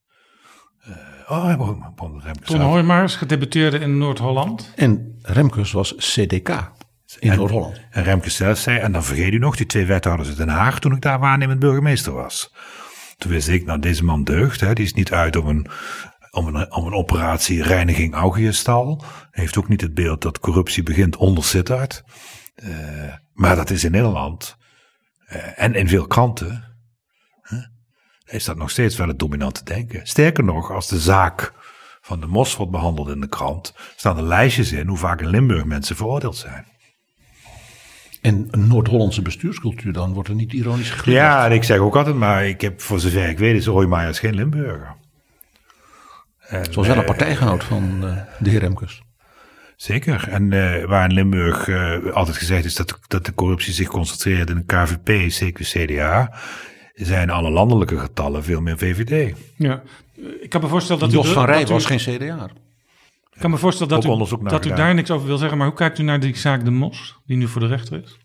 Uh, 0.90 0.96
oh, 1.28 2.22
Remkes. 2.24 2.48
Ton 2.48 3.10
gedebuteerde 3.10 3.80
in 3.80 3.98
Noord-Holland. 3.98 4.74
En 4.76 5.20
Remkes 5.22 5.72
was 5.72 5.96
CDK 5.96 6.72
in 7.20 7.36
Noord-Holland. 7.36 7.82
En 7.92 8.04
Remkes 8.04 8.36
zelf 8.36 8.58
zei, 8.58 8.80
en 8.80 8.92
dan 8.92 9.04
vergeet 9.04 9.34
u 9.34 9.38
nog, 9.38 9.56
die 9.56 9.66
twee 9.66 9.86
wethouders 9.86 10.30
in 10.30 10.36
Den 10.36 10.48
Haag 10.48 10.80
toen 10.80 10.96
ik 10.96 11.02
daar 11.02 11.20
waarnemend 11.20 11.60
burgemeester 11.60 12.14
was. 12.14 12.54
Toen 13.18 13.32
wist 13.32 13.48
ik, 13.48 13.66
nou 13.66 13.80
deze 13.80 14.04
man 14.04 14.24
deugt, 14.24 14.62
hè, 14.62 14.74
die 14.74 14.86
is 14.86 14.94
niet 14.94 15.12
uit 15.12 15.36
om 15.36 15.48
een, 15.48 15.68
om 16.32 16.48
een, 16.48 16.74
om 16.74 16.86
een 16.86 16.94
operatie 16.94 17.64
reiniging 17.64 18.14
Augiëstal. 18.14 19.04
Heeft 19.32 19.58
ook 19.58 19.68
niet 19.68 19.82
het 19.82 19.94
beeld 19.94 20.22
dat 20.22 20.40
corruptie 20.40 20.84
begint 20.84 21.16
onder 21.16 21.44
Sittard. 21.44 22.04
Uh, 22.56 22.70
maar 23.34 23.56
dat 23.56 23.70
is 23.70 23.84
in 23.84 23.92
Nederland 23.92 24.58
uh, 25.34 25.62
en 25.62 25.74
in 25.74 25.88
veel 25.88 26.08
kranten 26.08 26.75
is 28.26 28.46
dat 28.46 28.58
nog 28.58 28.70
steeds 28.70 28.96
wel 28.96 29.08
het 29.08 29.20
dominante 29.20 29.64
denken. 29.64 30.08
Sterker 30.08 30.44
nog, 30.44 30.72
als 30.72 30.88
de 30.88 31.00
zaak 31.00 31.54
van 32.02 32.20
de 32.20 32.28
mos 32.28 32.56
wordt 32.56 32.72
behandeld 32.72 33.10
in 33.10 33.20
de 33.20 33.28
krant, 33.28 33.74
staan 33.96 34.18
er 34.18 34.24
lijstjes 34.24 34.72
in 34.72 34.88
hoe 34.88 34.98
vaak 34.98 35.22
in 35.22 35.28
Limburg 35.28 35.66
mensen 35.66 35.96
veroordeeld 35.96 36.36
zijn. 36.36 36.66
En 38.22 38.48
een 38.52 38.68
Noord-Hollandse 38.68 39.22
bestuurscultuur, 39.22 39.94
dan 39.94 40.14
wordt 40.14 40.30
er 40.30 40.36
niet 40.36 40.54
ironisch 40.54 40.90
geglimlacht. 40.90 41.28
Ja, 41.28 41.46
en 41.46 41.52
ik 41.52 41.64
zeg 41.64 41.78
ook 41.78 41.96
altijd, 41.96 42.16
maar 42.16 42.48
ik 42.48 42.62
heb 42.62 42.82
voor 42.82 43.00
zover 43.00 43.30
ik 43.30 43.38
weet 43.38 43.56
is 43.56 43.66
Hoijmaijers 43.66 44.20
geen 44.20 44.36
Limburger. 44.36 44.96
En, 46.40 46.74
Zoals 46.74 46.88
wel 46.88 46.98
een 46.98 47.06
partijgenoot 47.06 47.64
van 47.64 48.00
uh, 48.04 48.18
de 48.40 48.50
heer 48.50 48.60
Remkes. 48.60 49.02
Zeker. 49.76 50.28
En 50.30 50.52
uh, 50.52 50.84
waar 50.84 51.10
in 51.10 51.14
Limburg 51.14 51.70
altijd 52.14 52.38
gezegd 52.38 52.66
is 52.66 52.76
dat, 52.76 53.00
dat 53.08 53.26
de 53.26 53.34
corruptie 53.34 53.74
zich 53.74 53.88
concentreert 53.88 54.50
in 54.50 54.56
de 54.56 54.66
KVP, 54.66 55.32
CQ, 55.32 55.62
CDA, 55.62 56.34
zijn 56.96 57.30
alle 57.30 57.50
landelijke 57.50 58.00
getallen 58.00 58.44
veel 58.44 58.62
meer 58.62 58.78
VVD. 58.78 59.38
Ja, 59.58 59.84
ik 60.42 60.50
kan 60.50 60.62
me 60.62 60.68
voorstellen 60.68 61.02
dat 61.02 61.12
Jos 61.12 61.30
u... 61.30 61.34
van 61.34 61.46
Rij 61.46 61.66
was 61.66 61.86
geen 61.86 61.98
CDA. 61.98 62.50
Ik 63.34 63.42
kan 63.42 63.52
me 63.52 63.58
voorstellen 63.58 64.02
dat, 64.02 64.06
u, 64.06 64.44
dat 64.44 64.66
u 64.66 64.70
daar 64.70 64.94
niks 64.94 65.12
over 65.12 65.28
wil 65.28 65.38
zeggen, 65.38 65.58
maar 65.58 65.68
hoe 65.68 65.76
kijkt 65.76 66.00
u 66.00 66.04
naar 66.04 66.20
die 66.20 66.38
zaak 66.38 66.66
De 66.66 66.72
Mos, 66.72 67.20
die 67.26 67.38
nu 67.38 67.48
voor 67.48 67.62
de 67.62 67.68
rechter 67.68 68.04
is? 68.04 68.18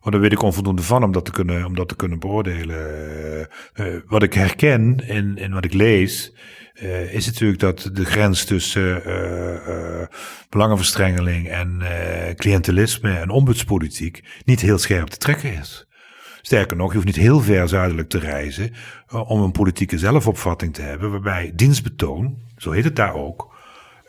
Oh, 0.00 0.12
daar 0.12 0.20
weet 0.20 0.32
ik 0.32 0.42
onvoldoende 0.42 0.82
van 0.82 1.02
om 1.02 1.12
dat 1.12 1.24
te 1.24 1.30
kunnen, 1.30 1.64
om 1.64 1.74
dat 1.74 1.88
te 1.88 1.96
kunnen 1.96 2.18
beoordelen. 2.18 3.48
Uh, 3.74 3.96
wat 4.06 4.22
ik 4.22 4.34
herken 4.34 4.96
in, 5.06 5.36
in 5.36 5.52
wat 5.52 5.64
ik 5.64 5.72
lees, 5.72 6.32
uh, 6.74 7.14
is 7.14 7.26
natuurlijk 7.26 7.60
dat 7.60 7.90
de 7.92 8.04
grens 8.04 8.44
tussen 8.44 9.02
uh, 9.06 10.06
belangenverstrengeling 10.48 11.48
en 11.48 11.82
cliëntelisme 12.36 13.16
en 13.16 13.30
ombudspolitiek 13.30 14.24
niet 14.44 14.60
heel 14.60 14.78
scherp 14.78 15.08
te 15.08 15.16
trekken 15.16 15.52
is. 15.52 15.88
Sterker 16.42 16.76
nog, 16.76 16.88
je 16.88 16.94
hoeft 16.94 17.06
niet 17.06 17.16
heel 17.16 17.40
ver 17.40 17.68
zuidelijk 17.68 18.08
te 18.08 18.18
reizen 18.18 18.72
om 19.26 19.40
een 19.40 19.52
politieke 19.52 19.98
zelfopvatting 19.98 20.74
te 20.74 20.82
hebben, 20.82 21.10
waarbij 21.10 21.52
dienstbetoon, 21.54 22.38
zo 22.56 22.70
heet 22.70 22.84
het 22.84 22.96
daar 22.96 23.14
ook, 23.14 23.49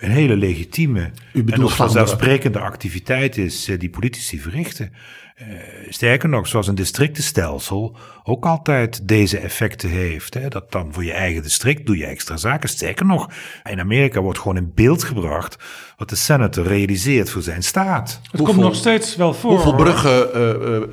een 0.01 0.11
hele 0.11 0.35
legitieme 0.35 1.11
en 1.33 1.63
ook 1.63 1.69
vanzelfsprekende 1.69 2.59
activiteit 2.59 3.37
is 3.37 3.71
die 3.77 3.89
politici 3.89 4.39
verrichten. 4.39 4.93
Uh, 5.41 5.47
sterker 5.89 6.29
nog, 6.29 6.47
zoals 6.47 6.67
een 6.67 6.75
districtenstelsel 6.75 7.95
ook 8.23 8.45
altijd 8.45 9.07
deze 9.07 9.37
effecten 9.37 9.89
heeft. 9.89 10.33
Hè, 10.33 10.47
dat 10.47 10.71
dan 10.71 10.93
voor 10.93 11.03
je 11.03 11.11
eigen 11.13 11.41
district 11.41 11.85
doe 11.85 11.97
je 11.97 12.05
extra 12.05 12.37
zaken. 12.37 12.69
Sterker 12.69 13.05
nog, 13.05 13.29
in 13.69 13.79
Amerika 13.79 14.21
wordt 14.21 14.39
gewoon 14.39 14.57
in 14.57 14.71
beeld 14.75 15.03
gebracht 15.03 15.57
wat 15.97 16.09
de 16.09 16.15
senator 16.15 16.65
realiseert 16.65 17.29
voor 17.29 17.41
zijn 17.41 17.63
staat. 17.63 18.21
Het 18.31 18.41
komt 18.41 18.57
nog 18.57 18.75
steeds 18.75 19.15
wel 19.15 19.33
voor. 19.33 19.51
Hoeveel 19.51 19.75
bruggen, 19.75 20.29
uh, 20.35 20.49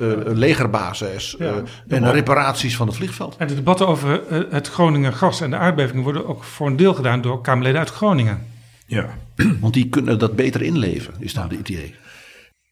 uh, 0.07 0.17
legerbases 0.25 1.35
ja, 1.39 1.53
en 1.87 2.11
reparaties 2.11 2.75
van 2.75 2.87
het 2.87 2.95
vliegveld. 2.95 3.35
En 3.37 3.47
de 3.47 3.55
debatten 3.55 3.87
over 3.87 4.21
het 4.49 4.67
Groningen 4.67 5.13
gas 5.13 5.41
en 5.41 5.49
de 5.49 5.57
aardbevingen 5.57 6.03
worden 6.03 6.27
ook 6.27 6.43
voor 6.43 6.67
een 6.67 6.77
deel 6.77 6.93
gedaan 6.93 7.21
door 7.21 7.41
Kamerleden 7.41 7.79
uit 7.79 7.89
Groningen. 7.89 8.57
Ja. 8.89 9.17
Want 9.59 9.73
die 9.73 9.89
kunnen 9.89 10.19
dat 10.19 10.35
beter 10.35 10.61
inleven, 10.61 11.13
is 11.19 11.33
dan 11.33 11.49
het 11.49 11.59
idee 11.59 11.95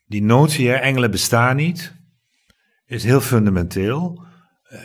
die 0.07 0.23
notie, 0.23 0.69
hè, 0.69 0.75
engelen 0.75 1.11
bestaan 1.11 1.55
niet, 1.55 1.93
is 2.85 3.03
heel 3.03 3.21
fundamenteel. 3.21 4.25
Uh, 4.71 4.79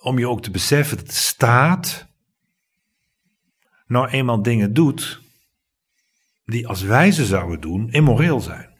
om 0.00 0.18
je 0.18 0.28
ook 0.28 0.42
te 0.42 0.50
beseffen 0.50 0.96
dat 0.96 1.06
de 1.06 1.12
staat 1.12 2.06
nou 3.86 4.08
eenmaal 4.08 4.42
dingen 4.42 4.74
doet 4.74 5.20
die 6.44 6.68
als 6.68 6.82
wij 6.82 7.10
ze 7.10 7.24
zouden 7.24 7.60
doen 7.60 7.90
immoreel 7.90 8.40
zijn. 8.40 8.76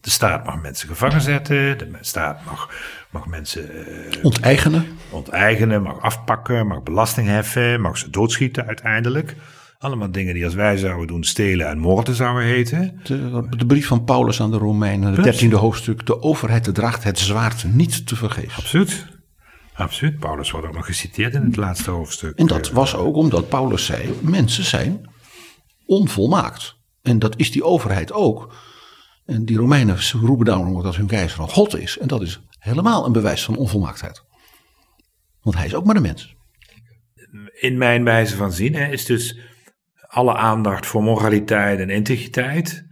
De 0.00 0.10
staat 0.10 0.44
mag 0.44 0.62
mensen 0.62 0.88
gevangen 0.88 1.20
zetten, 1.20 1.78
de 1.78 1.98
staat 2.00 2.44
mag, 2.44 2.70
mag 3.10 3.26
mensen 3.26 3.88
uh, 4.16 4.24
onteigenen. 4.24 4.98
onteigenen, 5.10 5.82
mag 5.82 6.00
afpakken, 6.00 6.66
mag 6.66 6.82
belasting 6.82 7.28
heffen, 7.28 7.80
mag 7.80 7.98
ze 7.98 8.10
doodschieten 8.10 8.66
uiteindelijk. 8.66 9.36
Allemaal 9.78 10.10
dingen 10.10 10.34
die 10.34 10.44
als 10.44 10.54
wij 10.54 10.76
zouden 10.76 11.06
doen 11.06 11.24
stelen 11.24 11.68
en 11.68 11.78
moorden 11.78 12.14
zouden 12.14 12.44
heten. 12.44 13.00
De, 13.02 13.46
de 13.56 13.66
brief 13.66 13.86
van 13.86 14.04
Paulus 14.04 14.40
aan 14.40 14.50
de 14.50 14.56
Romeinen, 14.56 15.12
het 15.12 15.24
dertiende 15.24 15.56
hoofdstuk. 15.56 16.06
De 16.06 16.22
overheid 16.22 16.74
draagt 16.74 17.04
het 17.04 17.18
zwaard 17.18 17.64
niet 17.64 18.06
te 18.06 18.16
vergeven. 18.16 18.56
Absoluut. 18.56 19.06
Absoluut. 19.74 20.18
Paulus 20.18 20.50
wordt 20.50 20.66
ook 20.66 20.74
nog 20.74 20.86
geciteerd 20.86 21.34
in 21.34 21.42
het 21.42 21.56
laatste 21.56 21.90
hoofdstuk. 21.90 22.38
En 22.38 22.46
dat 22.46 22.70
was 22.70 22.94
ook 22.94 23.16
omdat 23.16 23.48
Paulus 23.48 23.84
zei, 23.84 24.14
mensen 24.20 24.64
zijn 24.64 25.10
onvolmaakt. 25.86 26.76
En 27.02 27.18
dat 27.18 27.36
is 27.36 27.50
die 27.50 27.64
overheid 27.64 28.12
ook. 28.12 28.54
En 29.26 29.44
die 29.44 29.56
Romeinen 29.56 29.98
roepen 30.20 30.46
daarom 30.46 30.82
dat 30.82 30.96
hun 30.96 31.06
keizer 31.06 31.36
van 31.36 31.48
God 31.48 31.78
is. 31.78 31.98
En 31.98 32.08
dat 32.08 32.22
is 32.22 32.40
helemaal 32.58 33.06
een 33.06 33.12
bewijs 33.12 33.44
van 33.44 33.56
onvolmaaktheid. 33.56 34.24
Want 35.42 35.56
hij 35.56 35.66
is 35.66 35.74
ook 35.74 35.84
maar 35.84 35.96
een 35.96 36.02
mens. 36.02 36.34
In 37.52 37.78
mijn 37.78 38.04
wijze 38.04 38.36
van 38.36 38.52
zien 38.52 38.74
hè, 38.74 38.92
is 38.92 39.04
dus 39.04 39.38
alle 40.14 40.34
aandacht 40.34 40.86
voor 40.86 41.02
moraliteit 41.02 41.80
en 41.80 41.90
integriteit, 41.90 42.86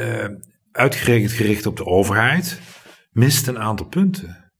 uh, 0.00 0.24
uitgerekend 0.72 1.32
gericht 1.32 1.66
op 1.66 1.76
de 1.76 1.86
overheid, 1.86 2.60
mist 3.10 3.46
een 3.46 3.58
aantal 3.58 3.86
punten. 3.86 4.52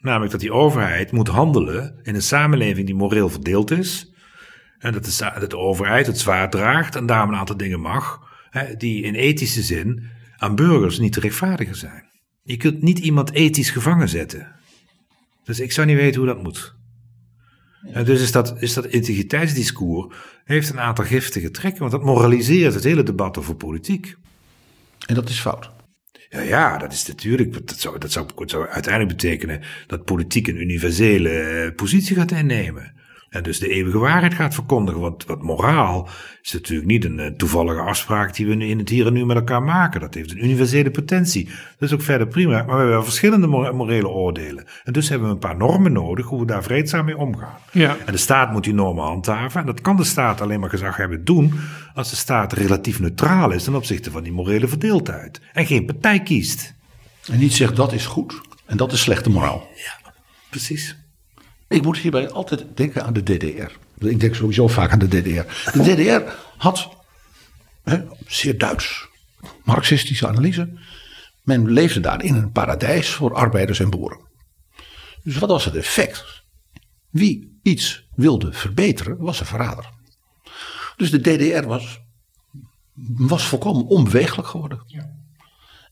Namelijk 0.00 0.32
dat 0.32 0.40
die 0.40 0.52
overheid 0.52 1.12
moet 1.12 1.28
handelen 1.28 2.00
in 2.02 2.14
een 2.14 2.22
samenleving 2.22 2.86
die 2.86 2.94
moreel 2.94 3.28
verdeeld 3.28 3.70
is. 3.70 4.14
En 4.78 4.92
dat 4.92 5.04
de, 5.48 5.56
overheid 5.56 6.06
het 6.06 6.18
zwaar 6.18 6.50
draagt 6.50 6.96
en 6.96 7.06
daarom 7.06 7.28
een 7.28 7.38
aantal 7.38 7.56
dingen 7.56 7.80
mag, 7.80 8.20
hè, 8.50 8.74
die 8.74 9.02
in 9.02 9.14
ethische 9.14 9.62
zin 9.62 10.10
aan 10.36 10.54
burgers 10.54 10.98
niet 10.98 11.12
te 11.12 11.20
rechtvaardigen 11.20 11.76
zijn. 11.76 12.04
Je 12.42 12.56
kunt 12.56 12.82
niet 12.82 12.98
iemand 12.98 13.32
ethisch 13.32 13.70
gevangen 13.70 14.08
zetten. 14.08 14.54
Dus 15.44 15.60
ik 15.60 15.72
zou 15.72 15.86
niet 15.86 15.96
weten 15.96 16.20
hoe 16.20 16.28
dat 16.28 16.42
moet. 16.42 16.75
En 17.92 18.04
dus 18.04 18.20
is 18.20 18.32
dat, 18.32 18.54
is 18.58 18.74
dat 18.74 18.86
integriteitsdiscours 18.86 20.14
heeft 20.44 20.70
een 20.70 20.80
aantal 20.80 21.04
giftige 21.04 21.50
trekken, 21.50 21.80
want 21.80 21.92
dat 21.92 22.02
moraliseert 22.02 22.74
het 22.74 22.84
hele 22.84 23.02
debat 23.02 23.38
over 23.38 23.54
politiek. 23.54 24.16
En 25.06 25.14
dat 25.14 25.28
is 25.28 25.40
fout. 25.40 25.70
Ja, 26.28 26.40
ja, 26.40 26.78
dat 26.78 26.92
is 26.92 27.06
natuurlijk. 27.06 27.66
Dat 27.66 27.78
zou, 27.78 27.98
dat 27.98 28.12
zou, 28.12 28.26
dat 28.34 28.50
zou 28.50 28.68
uiteindelijk 28.68 29.16
betekenen 29.16 29.62
dat 29.86 30.04
politiek 30.04 30.46
een 30.46 30.60
universele 30.60 31.30
eh, 31.30 31.74
positie 31.74 32.16
gaat 32.16 32.30
innemen. 32.30 32.94
En 33.28 33.42
dus 33.42 33.58
de 33.58 33.68
eeuwige 33.68 33.98
waarheid 33.98 34.34
gaat 34.34 34.54
verkondigen. 34.54 35.00
Want 35.00 35.24
wat 35.24 35.42
moraal 35.42 36.08
is 36.42 36.52
natuurlijk 36.52 36.88
niet 36.88 37.04
een 37.04 37.18
eh, 37.18 37.30
toevallige 37.30 37.80
afspraak 37.80 38.34
die 38.34 38.46
we 38.46 38.66
in 38.66 38.78
het 38.78 38.88
hier 38.88 39.06
en 39.06 39.12
nu 39.12 39.26
met 39.26 39.36
elkaar 39.36 39.62
maken. 39.62 40.00
Dat 40.00 40.14
heeft 40.14 40.30
een 40.30 40.44
universele 40.44 40.90
potentie. 40.90 41.44
Dat 41.44 41.88
is 41.88 41.92
ook 41.92 42.02
verder 42.02 42.28
prima. 42.28 42.50
Maar 42.50 42.64
we 42.64 42.70
hebben 42.70 42.88
wel 42.88 43.04
verschillende 43.04 43.46
morele 43.72 44.08
oordelen. 44.08 44.64
En 44.84 44.92
dus 44.92 45.08
hebben 45.08 45.28
we 45.28 45.34
een 45.34 45.40
paar 45.40 45.56
normen 45.56 45.92
nodig 45.92 46.26
hoe 46.26 46.40
we 46.40 46.46
daar 46.46 46.62
vreedzaam 46.62 47.04
mee 47.04 47.16
omgaan. 47.16 47.58
Ja. 47.72 47.96
En 48.06 48.12
de 48.12 48.18
staat 48.18 48.52
moet 48.52 48.64
die 48.64 48.74
normen 48.74 49.04
handhaven. 49.04 49.60
En 49.60 49.66
dat 49.66 49.80
kan 49.80 49.96
de 49.96 50.04
staat 50.04 50.40
alleen 50.40 50.60
maar 50.60 50.70
gezag 50.70 50.96
hebben 50.96 51.24
doen 51.24 51.52
als 51.94 52.10
de 52.10 52.16
staat 52.16 52.52
relatief 52.52 53.00
neutraal 53.00 53.50
is 53.50 53.64
ten 53.64 53.74
opzichte 53.74 54.10
van 54.10 54.22
die 54.22 54.32
morele 54.32 54.68
verdeeldheid. 54.68 55.40
En 55.52 55.66
geen 55.66 55.86
partij 55.86 56.20
kiest. 56.20 56.74
En 57.30 57.38
niet 57.38 57.52
zegt 57.52 57.76
dat 57.76 57.92
is 57.92 58.06
goed 58.06 58.40
en 58.66 58.76
dat 58.76 58.92
is 58.92 59.00
slechte 59.00 59.30
moraal. 59.30 59.68
Ja, 59.74 60.12
precies. 60.50 61.05
Ik 61.68 61.82
moet 61.82 61.98
hierbij 61.98 62.30
altijd 62.30 62.64
denken 62.74 63.04
aan 63.04 63.12
de 63.12 63.22
DDR. 63.22 63.72
Ik 64.06 64.20
denk 64.20 64.34
sowieso 64.34 64.68
vaak 64.68 64.92
aan 64.92 64.98
de 64.98 65.08
DDR. 65.08 65.70
De 65.72 65.94
DDR 65.94 66.32
had, 66.56 66.88
hè, 67.82 68.02
zeer 68.26 68.58
Duits, 68.58 69.08
marxistische 69.64 70.26
analyse. 70.28 70.78
Men 71.42 71.72
leefde 71.72 72.00
daar 72.00 72.22
in 72.22 72.34
een 72.34 72.52
paradijs 72.52 73.10
voor 73.10 73.34
arbeiders 73.34 73.80
en 73.80 73.90
boeren. 73.90 74.20
Dus 75.22 75.38
wat 75.38 75.48
was 75.48 75.64
het 75.64 75.76
effect? 75.76 76.44
Wie 77.10 77.58
iets 77.62 78.06
wilde 78.14 78.52
verbeteren, 78.52 79.18
was 79.18 79.40
een 79.40 79.46
verrader. 79.46 79.90
Dus 80.96 81.10
de 81.10 81.20
DDR 81.20 81.66
was, 81.66 82.00
was 83.16 83.46
volkomen 83.46 83.86
onbeweeglijk 83.86 84.48
geworden. 84.48 84.82
Ja. 84.86 85.25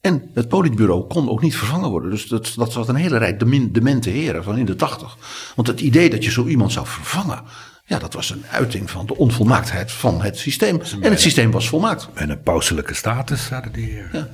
En 0.04 0.30
het 0.34 0.48
politbureau 0.48 1.06
kon 1.06 1.28
ook 1.28 1.42
niet 1.42 1.56
vervangen 1.56 1.90
worden. 1.90 2.10
Dus 2.10 2.26
dat, 2.26 2.52
dat 2.56 2.72
zat 2.72 2.88
een 2.88 2.94
hele 2.94 3.16
rij 3.16 3.36
demente 3.70 4.10
heren 4.10 4.44
van 4.44 4.58
in 4.58 4.64
de 4.64 4.76
tachtig. 4.76 5.16
Want 5.54 5.68
het 5.68 5.80
idee 5.80 6.10
dat 6.10 6.24
je 6.24 6.30
zo 6.30 6.46
iemand 6.46 6.72
zou 6.72 6.86
vervangen. 6.86 7.42
Ja, 7.84 7.98
dat 7.98 8.12
was 8.12 8.30
een 8.30 8.44
uiting 8.50 8.90
van 8.90 9.06
de 9.06 9.16
onvolmaaktheid 9.16 9.92
van 9.92 10.22
het 10.22 10.38
systeem. 10.38 10.80
En 11.00 11.10
het 11.10 11.20
systeem 11.20 11.50
was 11.50 11.68
volmaakt. 11.68 12.08
En 12.14 12.30
een 12.30 12.42
pauselijke 12.42 12.94
status 12.94 13.48
hadden 13.48 13.72
die 13.72 13.90
heren. 13.90 14.08
Ja. 14.12 14.28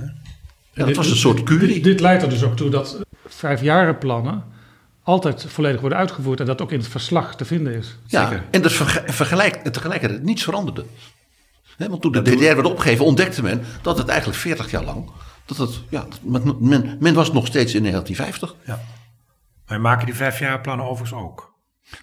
Ja, 0.72 0.86
dat 0.86 0.96
was 0.96 1.10
een 1.10 1.16
soort 1.16 1.42
curie. 1.42 1.74
Dit, 1.74 1.84
dit 1.84 2.00
leidt 2.00 2.22
er 2.22 2.28
dus 2.28 2.42
ook 2.42 2.56
toe 2.56 2.70
dat 2.70 2.98
vijfjarenplannen 3.26 4.44
altijd 5.02 5.44
volledig 5.48 5.80
worden 5.80 5.98
uitgevoerd 5.98 6.40
en 6.40 6.46
dat 6.46 6.60
ook 6.60 6.72
in 6.72 6.78
het 6.78 6.88
verslag 6.88 7.36
te 7.36 7.44
vinden 7.44 7.74
is. 7.74 7.96
Ja, 8.06 8.28
Zeker. 8.28 8.44
en 8.50 8.62
dat 8.62 8.72
vergelijk, 9.06 9.54
tegelijkertijd 9.54 10.22
niets 10.22 10.42
veranderde. 10.42 10.84
Hè, 11.76 11.88
want 11.88 12.02
toen 12.02 12.12
de 12.12 12.22
DDR 12.22 12.42
werd 12.42 12.64
opgegeven, 12.64 13.04
ontdekte 13.04 13.42
men 13.42 13.62
dat 13.82 13.98
het 13.98 14.08
eigenlijk 14.08 14.38
40 14.38 14.70
jaar 14.70 14.84
lang. 14.84 15.10
Dat 15.56 15.68
het, 15.68 15.80
ja, 15.88 16.06
dat 16.22 16.60
men, 16.60 16.96
men, 17.00 17.14
was 17.14 17.32
nog 17.32 17.46
steeds 17.46 17.74
in 17.74 17.82
1950. 17.82 18.54
Ja. 18.66 18.80
Wij 19.66 19.78
maken 19.78 20.06
die 20.06 20.14
vijfjaarplannen 20.14 20.86
overigens 20.86 21.20
ook. 21.20 21.54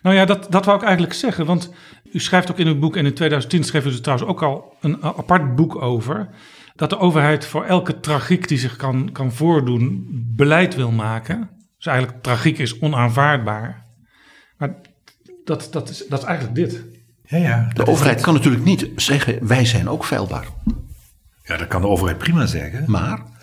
Nou 0.01 0.15
ja, 0.15 0.25
dat, 0.25 0.47
dat 0.49 0.65
wou 0.65 0.77
ik 0.77 0.83
eigenlijk 0.83 1.13
zeggen. 1.13 1.45
Want 1.45 1.73
u 2.11 2.19
schrijft 2.19 2.51
ook 2.51 2.57
in 2.57 2.67
uw 2.67 2.79
boek, 2.79 2.95
en 2.95 3.05
in 3.05 3.13
2010 3.13 3.63
schreef 3.63 3.85
u 3.85 3.89
er 3.89 4.01
trouwens 4.01 4.29
ook 4.29 4.43
al 4.43 4.75
een 4.81 5.03
apart 5.03 5.55
boek 5.55 5.75
over. 5.81 6.29
Dat 6.75 6.89
de 6.89 6.99
overheid 6.99 7.45
voor 7.45 7.65
elke 7.65 7.99
tragiek 7.99 8.47
die 8.47 8.57
zich 8.57 8.75
kan, 8.75 9.11
kan 9.11 9.31
voordoen, 9.31 10.07
beleid 10.35 10.75
wil 10.75 10.91
maken. 10.91 11.49
Dus 11.77 11.85
eigenlijk 11.85 12.23
tragiek 12.23 12.57
is 12.57 12.79
onaanvaardbaar. 12.79 13.85
Maar 14.57 14.75
dat, 15.45 15.67
dat, 15.71 15.89
is, 15.89 16.05
dat 16.09 16.19
is 16.19 16.25
eigenlijk 16.25 16.55
dit. 16.55 16.83
Ja, 17.23 17.37
ja. 17.37 17.69
De 17.73 17.87
overheid 17.87 18.21
kan 18.21 18.33
natuurlijk 18.33 18.63
niet 18.63 18.89
zeggen: 18.95 19.47
wij 19.47 19.65
zijn 19.65 19.89
ook 19.89 20.05
feilbaar. 20.05 20.47
Ja, 21.43 21.57
dat 21.57 21.67
kan 21.67 21.81
de 21.81 21.87
overheid 21.87 22.17
prima 22.17 22.45
zeggen. 22.45 22.83
Maar 22.87 23.35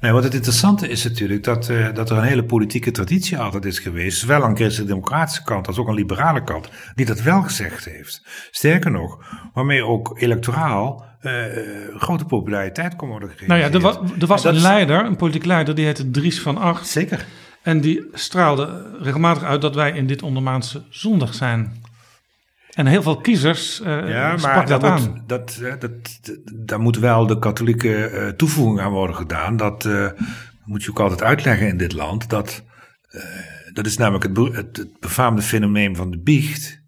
Nee, 0.00 0.12
wat 0.12 0.24
het 0.24 0.34
interessante 0.34 0.88
is 0.88 1.04
natuurlijk 1.04 1.44
dat, 1.44 1.68
eh, 1.68 1.94
dat 1.94 2.10
er 2.10 2.16
een 2.16 2.22
hele 2.24 2.44
politieke 2.44 2.90
traditie 2.90 3.38
altijd 3.38 3.64
is 3.64 3.78
geweest, 3.78 4.18
zowel 4.18 4.42
aan 4.44 4.50
de 4.54 4.56
christelijk-democratische 4.60 5.42
kant 5.44 5.66
als 5.66 5.78
ook 5.78 5.88
aan 5.88 5.94
de 5.94 6.00
liberale 6.00 6.44
kant, 6.44 6.68
die 6.94 7.06
dat 7.06 7.22
wel 7.22 7.42
gezegd 7.42 7.84
heeft. 7.84 8.22
Sterker 8.50 8.90
nog, 8.90 9.18
waarmee 9.54 9.84
ook 9.84 10.20
electoraal 10.20 11.06
eh, 11.20 11.32
grote 11.96 12.24
populariteit 12.24 12.96
kon 12.96 13.08
worden 13.08 13.28
gegeven. 13.28 13.48
Nou 13.48 13.60
ja, 13.60 13.70
er, 13.72 13.80
wa- 13.80 14.00
er 14.20 14.26
was 14.26 14.44
een 14.44 14.60
leider, 14.60 15.04
een 15.04 15.16
politiek 15.16 15.44
leider, 15.44 15.74
die 15.74 15.84
heette 15.84 16.10
Dries 16.10 16.40
van 16.40 16.56
Acht. 16.58 16.86
Zeker. 16.86 17.24
En 17.62 17.80
die 17.80 18.06
straalde 18.12 18.96
regelmatig 19.00 19.42
uit 19.42 19.60
dat 19.60 19.74
wij 19.74 19.90
in 19.92 20.06
dit 20.06 20.22
ondermaanse 20.22 20.82
zondag 20.88 21.34
zijn. 21.34 21.77
En 22.78 22.86
heel 22.86 23.02
veel 23.02 23.16
kiezers 23.20 23.80
eh 23.80 24.08
Ja, 24.08 24.36
maar 24.36 24.66
dat 24.66 24.80
daar 24.80 24.90
aan. 24.90 25.00
moet, 25.10 25.28
dat, 25.28 25.58
eh, 25.62 25.70
dat, 25.78 25.90
dat- 26.22 26.38
daar 26.66 26.80
moet 26.80 26.98
wel 26.98 27.26
de 27.26 27.38
katholieke 27.38 28.04
eh, 28.06 28.28
toevoeging 28.28 28.80
aan 28.80 28.92
worden 28.92 29.16
gedaan. 29.16 29.56
Dat 29.56 29.88
moet 30.64 30.82
je 30.84 30.90
ook 30.90 31.00
altijd 31.00 31.22
uitleggen 31.22 31.68
in 31.68 31.76
dit 31.76 31.92
land. 31.92 32.28
Dat, 32.30 32.64
dat 33.72 33.86
is 33.86 33.96
namelijk 33.96 34.24
het, 34.24 34.54
het, 34.56 34.76
het 34.76 35.00
befaamde 35.00 35.42
fenomeen 35.42 35.96
van 35.96 36.10
de 36.10 36.18
biecht. 36.18 36.80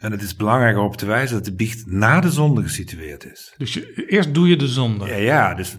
En 0.00 0.12
het 0.12 0.22
is 0.22 0.36
belangrijk 0.36 0.76
op 0.78 0.96
te 0.96 1.06
wijzen 1.06 1.36
dat 1.36 1.44
de 1.44 1.54
biecht 1.54 1.86
na 1.86 2.20
de 2.20 2.30
zonde 2.30 2.62
gesitueerd 2.62 3.32
is. 3.32 3.54
Dus 3.56 3.74
je, 3.74 4.06
eerst 4.06 4.34
doe 4.34 4.48
je 4.48 4.56
de 4.56 4.68
zonde. 4.68 5.06
Ja, 5.06 5.14
ja 5.14 5.54
dus 5.54 5.76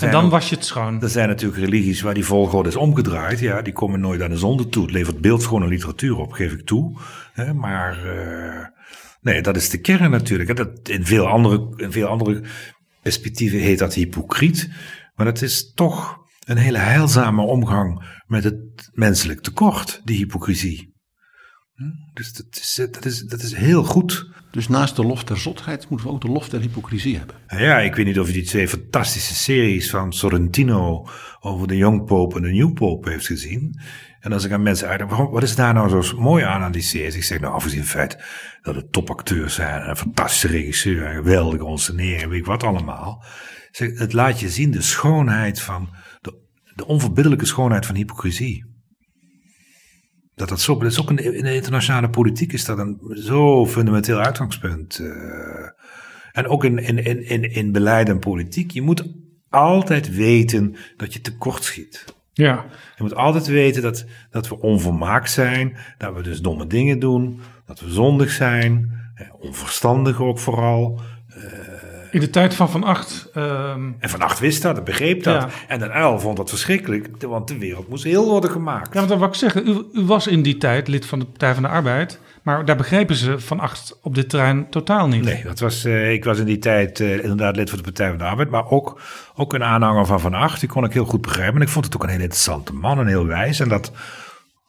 en 0.00 0.10
dan 0.10 0.24
ook- 0.24 0.30
was 0.30 0.48
je 0.48 0.54
het 0.54 0.64
schoon. 0.64 1.02
er 1.02 1.08
zijn 1.08 1.28
natuurlijk 1.28 1.60
religies 1.60 2.00
waar 2.00 2.14
die 2.14 2.24
volgorde 2.24 2.68
is 2.68 2.76
omgedraaid. 2.76 3.38
Ja, 3.38 3.62
die 3.62 3.72
komen 3.72 4.00
nooit 4.00 4.22
aan 4.22 4.30
de 4.30 4.36
zonde 4.36 4.68
toe. 4.68 4.82
Het 4.82 4.92
levert 4.92 5.20
beeldschone 5.20 5.68
literatuur 5.68 6.16
op, 6.16 6.32
geef 6.32 6.52
ik 6.52 6.66
toe. 6.66 6.98
Maar 7.54 8.04
eh, 8.06 8.66
nee, 9.20 9.42
dat 9.42 9.56
is 9.56 9.68
de 9.68 9.80
kern 9.80 10.10
natuurlijk. 10.10 10.56
Dat, 10.56 10.88
in, 10.88 11.06
veel 11.06 11.26
andere, 11.26 11.72
in 11.76 11.92
veel 11.92 12.06
andere 12.06 12.42
perspectieven 13.02 13.58
heet 13.58 13.78
dat 13.78 13.94
hypocriet. 13.94 14.70
Maar 15.14 15.26
het 15.26 15.42
is 15.42 15.72
toch 15.72 16.16
een 16.46 16.56
hele 16.56 16.78
heilzame 16.78 17.42
omgang 17.42 18.20
met 18.26 18.44
het 18.44 18.90
menselijk 18.92 19.40
tekort, 19.40 20.00
die 20.04 20.16
hypocrisie. 20.16 20.91
Hm, 21.82 22.14
Dus 22.14 22.32
dat 22.32 22.46
is, 22.50 22.78
eh, 22.78 22.92
dat, 22.92 23.04
is, 23.04 23.20
dat 23.20 23.42
is 23.42 23.54
heel 23.54 23.84
goed. 23.84 24.30
dus 24.50 24.68
naast 24.68 24.96
de 24.96 25.04
lof 25.04 25.24
der 25.24 25.38
zotheid 25.38 25.88
moeten 25.88 26.06
we 26.06 26.12
ook 26.12 26.20
de 26.20 26.28
lof 26.28 26.48
der 26.48 26.60
hypocrisie 26.60 27.16
hebben. 27.16 27.36
Nou 27.48 27.62
Ja, 27.62 27.78
ik 27.78 27.94
weet 27.94 28.06
niet 28.06 28.18
of 28.20 28.26
je 28.26 28.32
die 28.32 28.44
twee 28.44 28.68
fantastische 28.68 29.34
series 29.34 29.90
van 29.90 30.12
Sorrentino 30.12 31.06
over 31.40 31.68
de 31.68 31.76
Young 31.76 32.04
Pope 32.04 32.36
en 32.36 32.42
de 32.42 32.50
New 32.52 32.72
Pope 32.72 33.10
heeft 33.10 33.26
gezien. 33.26 33.80
En 34.20 34.32
als 34.32 34.44
ik 34.44 34.52
aan 34.52 34.62
mensen 34.62 34.88
uitleg, 34.88 35.16
wat 35.16 35.42
is 35.42 35.54
daar 35.54 35.74
nou 35.74 36.02
zo 36.02 36.20
mooi 36.20 36.44
aan 36.44 36.62
aan 36.62 36.72
die 36.72 36.82
series? 36.82 37.16
Ik 37.16 37.24
zeg 37.24 37.40
nou, 37.40 37.54
afgezien 37.54 37.84
van 37.84 38.00
het 38.00 38.12
feit 38.12 38.24
dat 38.62 38.74
het 38.74 38.92
topacteurs 38.92 39.54
zijn, 39.54 39.82
en 39.82 39.88
een 39.88 39.96
fantastische 39.96 40.48
regisseur, 40.48 41.04
en 41.06 41.14
geweldige 41.14 41.64
onsenering, 41.64 42.30
weet 42.30 42.38
ik 42.38 42.46
wat 42.46 42.62
allemaal. 42.62 43.24
Zeg, 43.70 43.98
het 43.98 44.12
laat 44.12 44.40
je 44.40 44.48
zien 44.48 44.70
de 44.70 44.82
schoonheid 44.82 45.60
van, 45.60 45.88
de, 46.20 46.34
de 46.74 46.86
onverbiddelijke 46.86 47.46
schoonheid 47.46 47.86
van 47.86 47.94
hypocrisie. 47.94 48.71
Dat 50.34 50.48
dat 50.48 50.60
zo, 50.60 50.78
dat 50.78 50.90
is 50.90 51.00
ook 51.00 51.10
in 51.10 51.16
de, 51.16 51.36
in 51.36 51.44
de 51.44 51.54
internationale 51.54 52.10
politiek 52.10 52.52
is 52.52 52.64
dat 52.64 52.78
een 52.78 53.00
zo 53.14 53.66
fundamenteel 53.66 54.18
uitgangspunt. 54.18 54.98
eh. 54.98 55.68
En 56.32 56.46
ook 56.46 56.64
in, 56.64 56.78
in, 56.78 57.04
in, 57.04 57.28
in, 57.28 57.52
in 57.52 57.72
beleid 57.72 58.08
en 58.08 58.18
politiek. 58.18 58.70
Je 58.70 58.82
moet 58.82 59.04
altijd 59.50 60.14
weten 60.14 60.76
dat 60.96 61.12
je 61.12 61.20
tekort 61.20 61.64
schiet. 61.64 62.04
Ja. 62.32 62.64
Je 62.96 63.02
moet 63.02 63.14
altijd 63.14 63.46
weten 63.46 63.82
dat, 63.82 64.04
dat 64.30 64.48
we 64.48 64.60
onvolmaakt 64.60 65.30
zijn. 65.30 65.76
Dat 65.98 66.14
we 66.14 66.22
dus 66.22 66.40
domme 66.40 66.66
dingen 66.66 66.98
doen. 66.98 67.40
Dat 67.66 67.80
we 67.80 67.90
zondig 67.90 68.30
zijn. 68.30 69.00
Onverstandig 69.40 70.20
ook 70.20 70.38
vooral. 70.38 71.00
In 72.12 72.20
de 72.20 72.30
tijd 72.30 72.54
van 72.54 72.70
Van 72.70 72.84
Acht. 72.84 73.28
ehm, 73.34 73.90
En 73.98 74.08
Van 74.10 74.20
Acht 74.20 74.38
wist 74.38 74.62
dat, 74.62 74.84
begreep 74.84 75.22
dat. 75.22 75.42
Ja. 75.42 75.48
En 75.68 75.78
Den 75.78 75.96
Uyl 75.96 76.18
vond 76.20 76.36
dat 76.36 76.48
verschrikkelijk. 76.48 77.08
Want 77.20 77.48
de 77.48 77.58
wereld 77.58 77.88
moest 77.88 78.04
heel 78.04 78.28
worden 78.28 78.50
gemaakt. 78.50 78.88
ja, 78.92 78.94
want 78.98 79.08
dat 79.08 79.18
wou 79.18 79.30
ik 79.30 79.36
zeggen. 79.36 79.68
U, 79.68 79.84
u 79.92 80.04
was 80.04 80.26
in 80.26 80.42
die 80.42 80.56
tijd 80.58 80.88
lid 80.88 81.06
van 81.06 81.18
de 81.18 81.24
Partij 81.24 81.54
van 81.54 81.62
de 81.62 81.68
Arbeid. 81.68 82.18
Maar 82.42 82.64
daar 82.64 82.76
begrepen 82.76 83.16
ze 83.16 83.40
Van 83.40 83.60
Acht 83.60 83.98
op 84.02 84.14
dit 84.14 84.28
terrein 84.28 84.70
totaal 84.70 85.08
niet. 85.08 85.24
Nee, 85.24 85.42
dat 85.44 85.60
was, 85.60 85.84
eh, 85.84 86.12
ik 86.12 86.24
was 86.24 86.38
in 86.38 86.44
die 86.44 86.58
tijd 86.58 87.00
eh, 87.00 87.12
inderdaad 87.22 87.56
lid 87.56 87.68
van 87.68 87.78
de 87.78 87.84
Partij 87.84 88.08
van 88.08 88.18
de 88.18 88.24
Arbeid, 88.24 88.50
maar 88.50 88.70
ook, 88.70 89.00
ook 89.34 89.52
een 89.52 89.64
aanhanger 89.64 90.06
van 90.06 90.20
Van 90.20 90.34
Acht. 90.34 90.60
Die 90.60 90.68
kon 90.68 90.84
ik 90.84 90.92
heel 90.92 91.04
goed 91.04 91.20
begrijpen. 91.20 91.54
En 91.56 91.62
ik 91.62 91.68
vond 91.68 91.84
het 91.84 91.94
ook 91.96 92.02
een 92.02 92.08
heel 92.08 92.20
interessante 92.20 92.72
man 92.74 92.98
en 92.98 93.06
heel 93.06 93.26
wijs. 93.26 93.60
En 93.60 93.68
dat, 93.68 93.92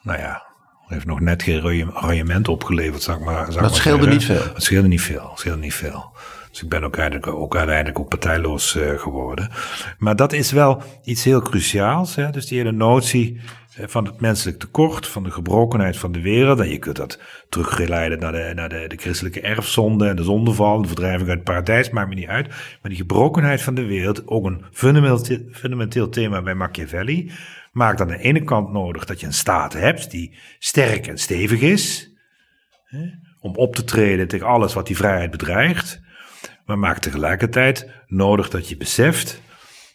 nou 0.02 0.20
ja, 0.20 0.44
heeft 0.88 1.06
nog 1.06 1.20
net 1.20 1.44
geen 1.44 1.60
royement 1.94 2.48
opgeleverd, 2.48 3.02
zou 3.04 3.20
ik 3.20 3.26
maar, 3.26 3.52
Dat 3.54 3.76
scheelde 3.76 4.04
zeggen. 4.04 4.10
niet 4.10 4.26
veel. 4.26 4.54
Het 4.54 4.64
scheelde 4.64 4.88
niet 4.88 5.02
veel, 5.02 5.30
het 5.30 5.40
scheelde 5.40 5.60
niet 5.60 5.74
veel. 5.74 6.12
Dus 6.54 6.62
ik 6.62 6.70
ben 6.70 6.84
ook 6.84 6.98
uiteindelijk 6.98 7.40
ook, 7.42 7.56
uiteindelijk 7.56 8.00
ook 8.00 8.10
partijloos 8.10 8.76
eh, 8.76 9.00
geworden. 9.00 9.50
Maar 9.98 10.16
dat 10.16 10.34
is 10.34 10.52
wel 10.52 10.82
iets 11.04 11.24
heel 11.24 11.42
cruciaals. 11.42 12.16
Hè? 12.16 12.30
Dus 12.30 12.46
die 12.46 12.58
hele 12.58 12.72
notie 12.72 13.42
eh, 13.76 13.88
van 13.88 14.06
het 14.06 14.22
menselijk 14.22 14.60
tekort, 14.60 15.08
van 15.08 15.24
de 15.24 15.32
gebrokenheid 15.32 15.98
van 15.98 16.12
de 16.12 16.22
wereld. 16.22 16.60
En 16.60 16.70
je 16.70 16.80
kunt 16.80 16.96
dat 16.96 17.20
teruggeleiden 17.50 18.20
naar 18.20 18.32
de, 18.32 18.52
naar 18.56 18.70
de, 18.70 18.86
de 18.88 18.98
christelijke 18.98 19.42
erfzonde 19.42 20.08
en 20.08 20.16
de 20.16 20.24
zondeval, 20.24 20.82
de 20.82 20.88
verdrijving 20.88 21.30
uit 21.30 21.38
het 21.38 21.44
paradijs, 21.44 21.90
maakt 21.90 22.10
me 22.10 22.16
niet 22.16 22.28
uit. 22.28 22.48
Maar 22.48 22.80
die 22.82 22.96
gebrokenheid 22.96 23.62
van 23.62 23.76
de 23.76 23.86
wereld, 23.86 24.28
ook 24.28 24.46
een 24.46 24.66
fundamenteel, 24.72 25.40
fundamenteel 25.52 26.10
thema 26.10 26.42
bij 26.42 26.56
Machiavelli, 26.56 27.32
maakt 27.72 28.02
aan 28.02 28.08
de 28.08 28.18
ene 28.18 28.44
kant 28.44 28.72
nodig 28.72 29.06
dat 29.06 29.20
je 29.20 29.26
een 29.26 29.34
staat 29.34 29.74
hebt 29.74 30.12
die 30.12 30.38
sterk 30.60 31.08
en 31.08 31.18
stevig 31.18 31.62
is, 31.62 32.12
hè, 32.84 33.06
om 33.40 33.56
op 33.56 33.76
te 33.76 33.84
treden 33.84 34.28
tegen 34.28 34.48
alles 34.48 34.74
wat 34.74 34.88
die 34.88 34.96
vrijheid 34.96 35.32
bedreigt. 35.32 36.03
Maar 36.66 36.80
maakt 36.80 37.02
tegelijkertijd 37.02 37.90
nodig 38.08 38.50
dat 38.50 38.70
je 38.70 38.78
beseft 38.78 39.42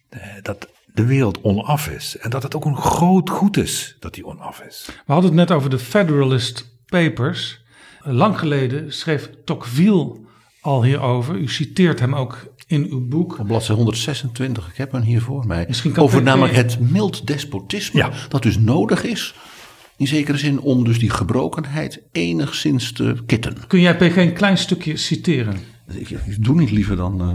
eh, 0.08 0.20
dat 0.42 0.68
de 0.94 1.06
wereld 1.06 1.40
onaf 1.42 1.88
is. 1.88 2.16
En 2.16 2.30
dat 2.30 2.42
het 2.42 2.54
ook 2.54 2.64
een 2.64 2.76
groot 2.76 3.30
goed 3.30 3.56
is 3.56 3.96
dat 4.00 4.14
die 4.14 4.26
onaf 4.26 4.60
is. 4.60 4.84
We 5.06 5.12
hadden 5.12 5.30
het 5.30 5.38
net 5.38 5.50
over 5.50 5.70
de 5.70 5.78
Federalist 5.78 6.78
Papers. 6.86 7.60
Lang 8.02 8.38
geleden 8.38 8.92
schreef 8.92 9.30
Tocqueville 9.44 10.16
al 10.60 10.84
hierover. 10.84 11.36
U 11.36 11.48
citeert 11.48 12.00
hem 12.00 12.14
ook 12.14 12.52
in 12.66 12.86
uw 12.90 13.08
boek. 13.08 13.38
Op 13.38 13.46
bladzijde 13.46 13.74
126, 13.74 14.68
ik 14.68 14.76
heb 14.76 14.92
hem 14.92 15.02
hier 15.02 15.20
voor 15.20 15.46
mij. 15.46 15.64
Misschien 15.68 15.92
kan 15.92 16.02
Over 16.02 16.22
namelijk 16.22 16.54
het 16.54 16.80
mild 16.90 17.26
despotisme. 17.26 18.00
Ja. 18.00 18.10
Dat 18.28 18.42
dus 18.42 18.58
nodig 18.58 19.04
is, 19.04 19.34
in 19.96 20.06
zekere 20.06 20.38
zin, 20.38 20.60
om 20.60 20.84
dus 20.84 20.98
die 20.98 21.10
gebrokenheid 21.10 22.02
enigszins 22.12 22.92
te 22.92 23.16
kitten. 23.26 23.66
Kun 23.66 23.80
jij 23.80 23.96
PG 23.96 24.16
een 24.16 24.32
klein 24.32 24.58
stukje 24.58 24.96
citeren? 24.96 25.60
Ik, 25.92 26.44
doe 26.44 26.56
niet 26.56 26.70
liever 26.70 26.96
dan 26.96 27.22
uh, 27.22 27.34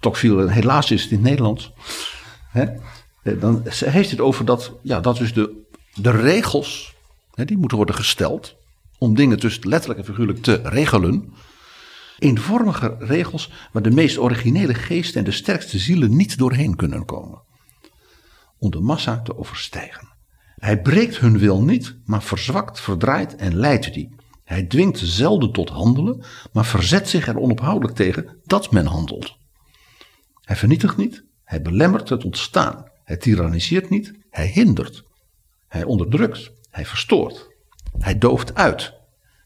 Tocqueville. 0.00 0.50
Helaas 0.50 0.90
is 0.90 1.02
het 1.02 1.10
in 1.10 1.16
het 1.16 1.26
Nederlands. 1.26 1.72
Hè? 2.48 2.64
Eh, 3.22 3.40
Dan 3.40 3.62
heeft 3.66 4.10
het 4.10 4.20
over 4.20 4.44
dat, 4.44 4.72
ja, 4.82 5.00
dat 5.00 5.16
dus 5.16 5.32
de, 5.32 5.62
de 5.94 6.10
regels, 6.10 6.94
hè, 7.34 7.44
die 7.44 7.56
moeten 7.56 7.76
worden 7.76 7.94
gesteld. 7.94 8.56
Om 8.98 9.14
dingen 9.14 9.38
dus 9.38 9.64
letterlijk 9.64 10.00
en 10.00 10.06
figuurlijk 10.06 10.42
te 10.42 10.60
regelen. 10.64 11.32
Eenvormige 12.18 12.96
regels 12.98 13.50
waar 13.72 13.82
de 13.82 13.90
meest 13.90 14.18
originele 14.18 14.74
geesten 14.74 15.18
en 15.18 15.24
de 15.24 15.32
sterkste 15.32 15.78
zielen 15.78 16.16
niet 16.16 16.38
doorheen 16.38 16.76
kunnen 16.76 17.04
komen. 17.04 17.42
Om 18.58 18.70
de 18.70 18.80
massa 18.80 19.20
te 19.20 19.38
overstijgen. 19.38 20.08
Hij 20.54 20.82
breekt 20.82 21.18
hun 21.18 21.38
wil 21.38 21.62
niet, 21.62 21.96
maar 22.04 22.22
verzwakt, 22.22 22.80
verdraait 22.80 23.36
en 23.36 23.56
leidt 23.56 23.94
die. 23.94 24.14
Hij 24.44 24.62
dwingt 24.62 24.98
zelden 24.98 25.52
tot 25.52 25.68
handelen, 25.68 26.24
maar 26.52 26.66
verzet 26.66 27.08
zich 27.08 27.28
er 27.28 27.38
onophoudelijk 27.38 27.96
tegen 27.96 28.40
dat 28.44 28.70
men 28.70 28.86
handelt. 28.86 29.36
Hij 30.40 30.56
vernietigt 30.56 30.96
niet, 30.96 31.24
hij 31.44 31.62
belemmert 31.62 32.08
het 32.08 32.24
ontstaan. 32.24 32.84
Hij 33.04 33.16
tyranniseert 33.16 33.90
niet, 33.90 34.12
hij 34.30 34.46
hindert. 34.46 35.04
Hij 35.68 35.84
onderdrukt, 35.84 36.50
hij 36.70 36.86
verstoort. 36.86 37.48
Hij 37.98 38.18
dooft 38.18 38.54
uit, 38.54 38.92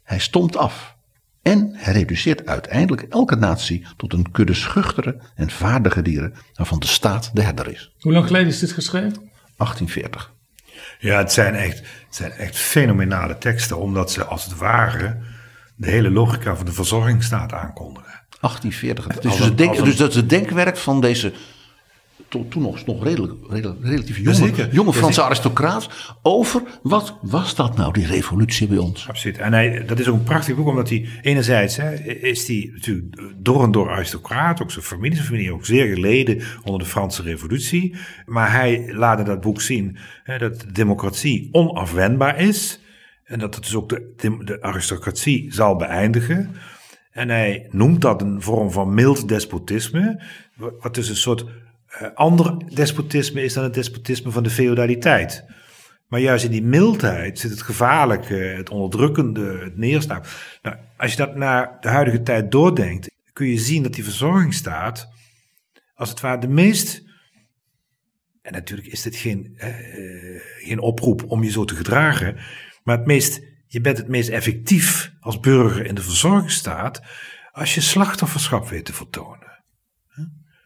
hij 0.02 0.18
stomt 0.18 0.56
af 0.56 0.96
En 1.42 1.70
hij 1.72 1.92
reduceert 1.92 2.46
uiteindelijk 2.46 3.02
elke 3.02 3.36
natie 3.36 3.86
tot 3.96 4.12
een 4.12 4.30
kudde 4.30 4.54
schuchtere 4.54 5.20
en 5.34 5.50
vaardige 5.50 6.02
dieren 6.02 6.34
waarvan 6.54 6.78
de 6.78 6.86
staat 6.86 7.30
de 7.34 7.42
herder 7.42 7.68
is. 7.68 7.94
Hoe 8.00 8.12
lang 8.12 8.26
geleden 8.26 8.48
is 8.48 8.58
dit 8.58 8.72
geschreven? 8.72 9.30
1840. 9.56 10.36
Ja, 10.98 11.18
het 11.18 11.32
zijn, 11.32 11.54
echt, 11.54 11.78
het 11.78 11.86
zijn 12.16 12.32
echt 12.32 12.56
fenomenale 12.56 13.38
teksten, 13.38 13.78
omdat 13.78 14.12
ze 14.12 14.24
als 14.24 14.44
het 14.44 14.56
ware 14.56 15.16
de 15.76 15.90
hele 15.90 16.10
logica 16.10 16.56
van 16.56 16.66
de 16.66 16.72
verzorgingsstaat 16.72 17.52
aankondigen. 17.52 18.12
1840. 18.40 19.04
Het 19.04 19.24
is 19.24 19.24
Als 19.24 19.34
dus, 19.36 19.40
een- 19.44 19.48
het 19.48 19.58
denk- 19.58 19.70
als 19.70 19.78
een- 19.78 19.84
dus 19.84 19.96
dat 19.96 20.10
is 20.10 20.16
het 20.16 20.28
denkwerk 20.30 20.76
van 20.76 21.00
deze 21.00 21.32
to- 22.28 22.46
toen 22.48 22.62
nog, 22.62 22.86
nog 22.86 23.04
redelijk, 23.04 23.32
redelijk, 23.48 23.84
relatief 23.84 24.16
jonge, 24.16 24.28
Jazeker. 24.30 24.68
jonge 24.72 24.92
Franse 24.92 25.20
Jazeker. 25.20 25.24
aristocraat 25.24 26.14
over 26.22 26.62
wat 26.82 27.18
was 27.22 27.54
dat 27.54 27.76
nou, 27.76 27.92
die 27.92 28.06
revolutie 28.06 28.66
bij 28.68 28.78
ons. 28.78 29.08
Absoluut. 29.08 29.38
En 29.38 29.52
hij, 29.52 29.84
dat 29.86 29.98
is 29.98 30.08
ook 30.08 30.14
een 30.18 30.22
prachtig 30.22 30.56
boek, 30.56 30.66
omdat 30.66 30.88
hij 30.88 31.08
enerzijds 31.22 31.76
hè, 31.76 31.94
is 32.04 32.46
hij 32.46 32.70
natuurlijk 32.72 33.22
door 33.36 33.62
en 33.62 33.70
door 33.70 33.90
aristocraat, 33.90 34.62
ook 34.62 34.70
zijn 34.70 34.84
familie, 34.84 35.14
zijn 35.16 35.26
familie 35.28 35.52
ook 35.52 35.66
zeer 35.66 35.94
geleden 35.94 36.42
onder 36.64 36.80
de 36.80 36.86
Franse 36.86 37.22
revolutie. 37.22 37.94
Maar 38.26 38.52
hij 38.52 38.92
laat 38.92 39.18
in 39.18 39.24
dat 39.24 39.40
boek 39.40 39.60
zien 39.60 39.96
hè, 40.22 40.38
dat 40.38 40.60
de 40.60 40.72
democratie 40.72 41.48
onafwendbaar 41.52 42.38
is. 42.40 42.80
En 43.24 43.38
dat 43.38 43.54
het 43.54 43.64
dus 43.64 43.74
ook 43.74 43.88
de, 43.88 44.12
de, 44.16 44.44
de 44.44 44.62
aristocratie 44.62 45.52
zal 45.52 45.76
beëindigen. 45.76 46.50
En 47.10 47.28
hij 47.28 47.66
noemt 47.70 48.00
dat 48.00 48.22
een 48.22 48.42
vorm 48.42 48.70
van 48.70 48.94
mild 48.94 49.28
despotisme, 49.28 50.22
wa- 50.54 50.70
wat 50.80 50.94
dus 50.94 51.08
een 51.08 51.16
soort 51.16 51.44
ander 52.14 52.74
despotisme 52.74 53.42
is 53.42 53.52
dan 53.52 53.64
het 53.64 53.74
despotisme 53.74 54.30
van 54.30 54.42
de 54.42 54.50
feodaliteit. 54.50 55.44
Maar 56.08 56.20
juist 56.20 56.44
in 56.44 56.50
die 56.50 56.62
mildheid 56.62 57.38
zit 57.38 57.50
het 57.50 57.62
gevaarlijke, 57.62 58.34
het 58.34 58.70
onderdrukkende, 58.70 59.58
het 59.58 59.76
neerslaan. 59.76 60.22
Nou, 60.62 60.76
als 60.96 61.10
je 61.10 61.16
dat 61.16 61.36
naar 61.36 61.76
de 61.80 61.88
huidige 61.88 62.22
tijd 62.22 62.50
doordenkt, 62.50 63.10
kun 63.32 63.46
je 63.46 63.58
zien 63.58 63.82
dat 63.82 63.94
die 63.94 64.04
verzorgingsstaat, 64.04 65.08
als 65.94 66.08
het 66.08 66.20
ware 66.20 66.40
de 66.40 66.48
meest. 66.48 67.02
En 68.42 68.52
natuurlijk 68.52 68.88
is 68.88 69.02
dit 69.02 69.16
geen, 69.16 69.52
eh, 69.56 69.74
geen 70.58 70.80
oproep 70.80 71.24
om 71.30 71.44
je 71.44 71.50
zo 71.50 71.64
te 71.64 71.74
gedragen, 71.74 72.36
maar 72.82 72.96
het 72.96 73.06
meest, 73.06 73.42
je 73.66 73.80
bent 73.80 73.98
het 73.98 74.08
meest 74.08 74.28
effectief 74.28 75.12
als 75.20 75.40
burger 75.40 75.86
in 75.86 75.94
de 75.94 76.02
verzorgingsstaat 76.02 77.02
als 77.52 77.74
je 77.74 77.80
slachtofferschap 77.80 78.68
weet 78.68 78.84
te 78.84 78.92
vertonen. 78.92 79.37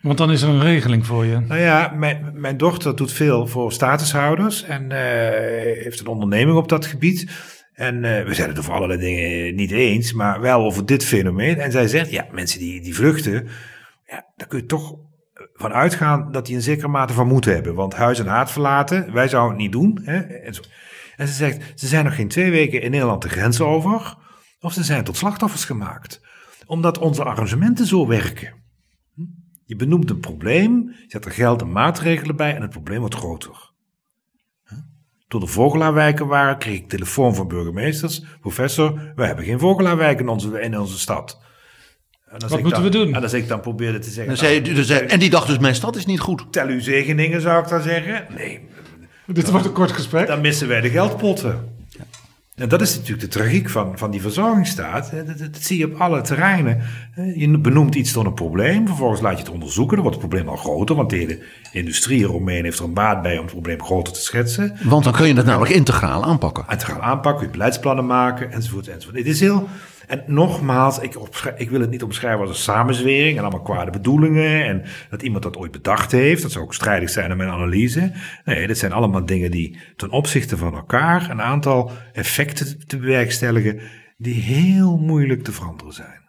Want 0.02 0.18
dan 0.18 0.30
is 0.30 0.42
er 0.42 0.48
een 0.48 0.62
regeling 0.62 1.06
voor 1.06 1.24
je. 1.24 1.40
Nou 1.40 1.60
ja, 1.60 1.92
mijn, 1.96 2.30
mijn 2.34 2.56
dochter 2.56 2.96
doet 2.96 3.12
veel 3.12 3.46
voor 3.46 3.72
statushouders 3.72 4.62
en 4.62 4.92
eh, 4.92 5.82
heeft 5.82 6.00
een 6.00 6.06
onderneming 6.06 6.56
op 6.56 6.68
dat 6.68 6.86
gebied. 6.86 7.30
En 7.72 8.04
eh, 8.04 8.24
we 8.26 8.34
zijn 8.34 8.48
het 8.48 8.58
over 8.58 8.72
allerlei 8.72 9.00
dingen 9.00 9.54
niet 9.54 9.70
eens, 9.70 10.12
maar 10.12 10.40
wel 10.40 10.64
over 10.64 10.86
dit 10.86 11.04
fenomeen. 11.04 11.58
En 11.58 11.72
zij 11.72 11.88
zegt, 11.88 12.10
ja, 12.10 12.26
mensen 12.32 12.58
die, 12.58 12.80
die 12.80 12.94
vluchten, 12.94 13.48
ja, 14.06 14.26
daar 14.36 14.48
kun 14.48 14.58
je 14.58 14.66
toch 14.66 14.94
van 15.54 15.72
uitgaan 15.72 16.32
dat 16.32 16.46
die 16.46 16.56
een 16.56 16.62
zekere 16.62 16.88
mate 16.88 17.12
van 17.12 17.26
moed 17.26 17.44
hebben. 17.44 17.74
Want 17.74 17.94
huis 17.94 18.18
en 18.18 18.26
haat 18.26 18.52
verlaten, 18.52 19.12
wij 19.12 19.28
zouden 19.28 19.52
het 19.52 19.62
niet 19.62 19.72
doen. 19.72 20.00
Hè? 20.04 20.20
En, 20.20 20.54
en 21.16 21.28
ze 21.28 21.34
zegt, 21.34 21.80
ze 21.80 21.86
zijn 21.86 22.04
nog 22.04 22.14
geen 22.14 22.28
twee 22.28 22.50
weken 22.50 22.82
in 22.82 22.90
Nederland 22.90 23.22
de 23.22 23.28
grens 23.28 23.60
over, 23.60 24.16
of 24.60 24.72
ze 24.72 24.84
zijn 24.84 25.04
tot 25.04 25.16
slachtoffers 25.16 25.64
gemaakt. 25.64 26.20
Omdat 26.66 26.98
onze 26.98 27.24
arrangementen 27.24 27.86
zo 27.86 28.06
werken. 28.06 28.61
Je 29.72 29.78
benoemt 29.78 30.10
een 30.10 30.20
probleem, 30.20 30.88
je 30.88 31.04
zet 31.08 31.24
er 31.24 31.30
geld 31.30 31.60
en 31.60 31.72
maatregelen 31.72 32.36
bij 32.36 32.54
en 32.54 32.62
het 32.62 32.70
probleem 32.70 32.98
wordt 33.00 33.14
groter. 33.14 33.70
Toen 35.28 35.42
er 35.42 35.48
vogelaarwijken 35.48 36.26
waren, 36.26 36.58
kreeg 36.58 36.78
ik 36.78 36.88
telefoon 36.88 37.34
van 37.34 37.48
burgemeesters. 37.48 38.22
Professor, 38.40 39.12
we 39.14 39.26
hebben 39.26 39.44
geen 39.44 39.58
vogelaarwijk 39.58 40.20
in 40.20 40.28
onze, 40.28 40.60
in 40.60 40.78
onze 40.78 40.98
stad. 40.98 41.40
En 42.24 42.32
als 42.32 42.42
Wat 42.42 42.52
ik 42.58 42.64
moeten 42.64 42.82
dan, 42.82 42.90
we 42.90 42.98
doen? 42.98 43.14
En 43.14 43.22
als 43.22 43.32
ik 43.32 43.48
dan 43.48 43.60
probeerde 43.60 43.98
te 43.98 44.10
zeggen, 44.10 44.32
En, 44.32 44.38
zei, 44.38 44.62
dus, 44.62 44.86
zei- 44.86 45.06
en 45.06 45.18
die 45.18 45.30
dacht 45.30 45.46
dus, 45.46 45.58
mijn 45.58 45.74
stad 45.74 45.96
is 45.96 46.06
niet 46.06 46.20
goed. 46.20 46.52
tel 46.52 46.66
uw 46.68 46.80
zegeningen 46.80 47.40
zou 47.40 47.62
ik 47.62 47.68
dan 47.68 47.82
zeggen. 47.82 48.26
Nee, 48.36 48.60
Dit 49.26 49.50
wordt 49.50 49.66
een 49.66 49.72
kort 49.72 49.92
gesprek. 49.92 50.26
dan 50.26 50.40
missen 50.40 50.68
wij 50.68 50.80
de 50.80 50.90
geldpotten. 50.90 51.71
En 52.54 52.68
dat 52.68 52.80
is 52.80 52.94
natuurlijk 52.94 53.20
de 53.20 53.38
tragiek 53.38 53.70
van, 53.70 53.98
van 53.98 54.10
die 54.10 54.20
verzorgingsstaat. 54.20 55.10
Dat, 55.10 55.26
dat, 55.26 55.38
dat 55.38 55.62
zie 55.62 55.78
je 55.78 55.92
op 55.92 56.00
alle 56.00 56.20
terreinen. 56.20 56.80
Je 57.34 57.58
benoemt 57.58 57.94
iets 57.94 58.12
tot 58.12 58.26
een 58.26 58.34
probleem, 58.34 58.86
vervolgens 58.86 59.20
laat 59.20 59.32
je 59.32 59.44
het 59.44 59.52
onderzoeken. 59.52 59.94
Dan 59.94 60.04
wordt 60.04 60.20
het 60.20 60.28
probleem 60.28 60.48
al 60.48 60.56
groter, 60.56 60.96
want 60.96 61.10
de 61.10 61.16
hele 61.16 61.38
industrie 61.72 62.20
eromheen 62.20 62.64
heeft 62.64 62.78
er 62.78 62.84
een 62.84 62.94
baat 62.94 63.22
bij 63.22 63.36
om 63.36 63.42
het 63.42 63.52
probleem 63.52 63.82
groter 63.82 64.12
te 64.12 64.20
schetsen. 64.20 64.76
Want 64.82 65.04
dan 65.04 65.12
kun 65.12 65.26
je 65.26 65.34
het 65.34 65.46
namelijk 65.46 65.72
integraal 65.72 66.24
aanpakken. 66.24 66.64
En 66.68 66.78
te 66.78 66.86
gaan 66.86 67.00
aanpakken, 67.00 67.46
je 67.46 67.52
beleidsplannen 67.52 68.06
maken, 68.06 68.52
enzovoort, 68.52 68.88
enzovoort. 68.88 69.16
Het 69.16 69.26
is 69.26 69.40
heel... 69.40 69.68
En 70.06 70.22
nogmaals, 70.26 70.98
ik, 70.98 71.14
ik 71.56 71.70
wil 71.70 71.80
het 71.80 71.90
niet 71.90 72.02
omschrijven 72.02 72.40
als 72.40 72.48
een 72.48 72.62
samenzwering 72.62 73.36
en 73.36 73.42
allemaal 73.42 73.62
kwade 73.62 73.90
bedoelingen 73.90 74.64
en 74.64 74.82
dat 75.10 75.22
iemand 75.22 75.42
dat 75.42 75.56
ooit 75.56 75.72
bedacht 75.72 76.12
heeft. 76.12 76.42
Dat 76.42 76.52
zou 76.52 76.64
ook 76.64 76.74
strijdig 76.74 77.10
zijn 77.10 77.30
aan 77.30 77.36
mijn 77.36 77.50
analyse. 77.50 78.12
Nee, 78.44 78.66
dit 78.66 78.78
zijn 78.78 78.92
allemaal 78.92 79.26
dingen 79.26 79.50
die 79.50 79.78
ten 79.96 80.10
opzichte 80.10 80.56
van 80.56 80.74
elkaar 80.74 81.30
een 81.30 81.42
aantal 81.42 81.90
effecten 82.12 82.86
te 82.86 82.98
bewerkstelligen 82.98 83.80
die 84.16 84.34
heel 84.34 84.98
moeilijk 84.98 85.42
te 85.42 85.52
veranderen 85.52 85.92
zijn. 85.92 86.20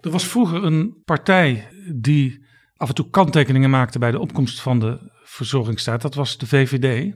Er 0.00 0.10
was 0.10 0.26
vroeger 0.26 0.64
een 0.64 1.02
partij 1.04 1.68
die 1.94 2.44
af 2.76 2.88
en 2.88 2.94
toe 2.94 3.10
kanttekeningen 3.10 3.70
maakte 3.70 3.98
bij 3.98 4.10
de 4.10 4.18
opkomst 4.18 4.60
van 4.60 4.78
de 4.78 5.10
verzorgingsstaat. 5.24 6.02
Dat 6.02 6.14
was 6.14 6.38
de 6.38 6.46
VVD. 6.46 7.14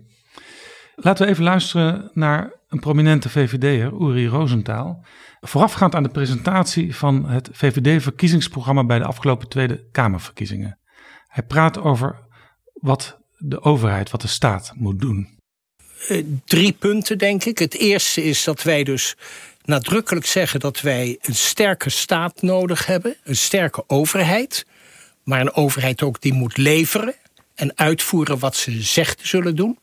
Laten 0.97 1.25
we 1.25 1.31
even 1.31 1.45
luisteren 1.45 2.11
naar 2.13 2.53
een 2.69 2.81
prominente 2.81 3.29
VVD'er, 3.29 3.93
Uri 4.01 4.27
Rosenthal. 4.27 5.05
Voorafgaand 5.41 5.95
aan 5.95 6.03
de 6.03 6.09
presentatie 6.09 6.97
van 6.97 7.29
het 7.29 7.49
VVD-verkiezingsprogramma 7.53 8.85
bij 8.85 8.99
de 8.99 9.05
afgelopen 9.05 9.49
Tweede 9.49 9.85
Kamerverkiezingen. 9.93 10.79
Hij 11.27 11.43
praat 11.43 11.79
over 11.79 12.19
wat 12.73 13.19
de 13.39 13.63
overheid, 13.63 14.11
wat 14.11 14.21
de 14.21 14.29
staat 14.29 14.73
moet 14.75 15.01
doen. 15.01 15.39
Eh, 16.09 16.25
drie 16.45 16.73
punten, 16.73 17.19
denk 17.19 17.45
ik. 17.45 17.59
Het 17.59 17.75
eerste 17.75 18.25
is 18.25 18.45
dat 18.45 18.63
wij 18.63 18.85
dus 18.85 19.17
nadrukkelijk 19.65 20.27
zeggen 20.27 20.61
dat 20.61 20.81
wij 20.81 21.19
een 21.21 21.35
sterke 21.35 21.91
staat 21.91 22.43
nodig 22.43 22.87
hebben, 22.87 23.17
een 23.25 23.37
sterke 23.37 23.85
overheid, 23.87 24.67
maar 25.25 25.41
een 25.41 25.55
overheid 25.55 26.03
ook 26.03 26.21
die 26.21 26.33
moet 26.33 26.57
leveren 26.57 27.15
en 27.55 27.77
uitvoeren 27.79 28.39
wat 28.39 28.57
ze 28.57 28.83
zegt 28.83 29.19
te 29.19 29.27
zullen 29.27 29.57
doen. 29.57 29.79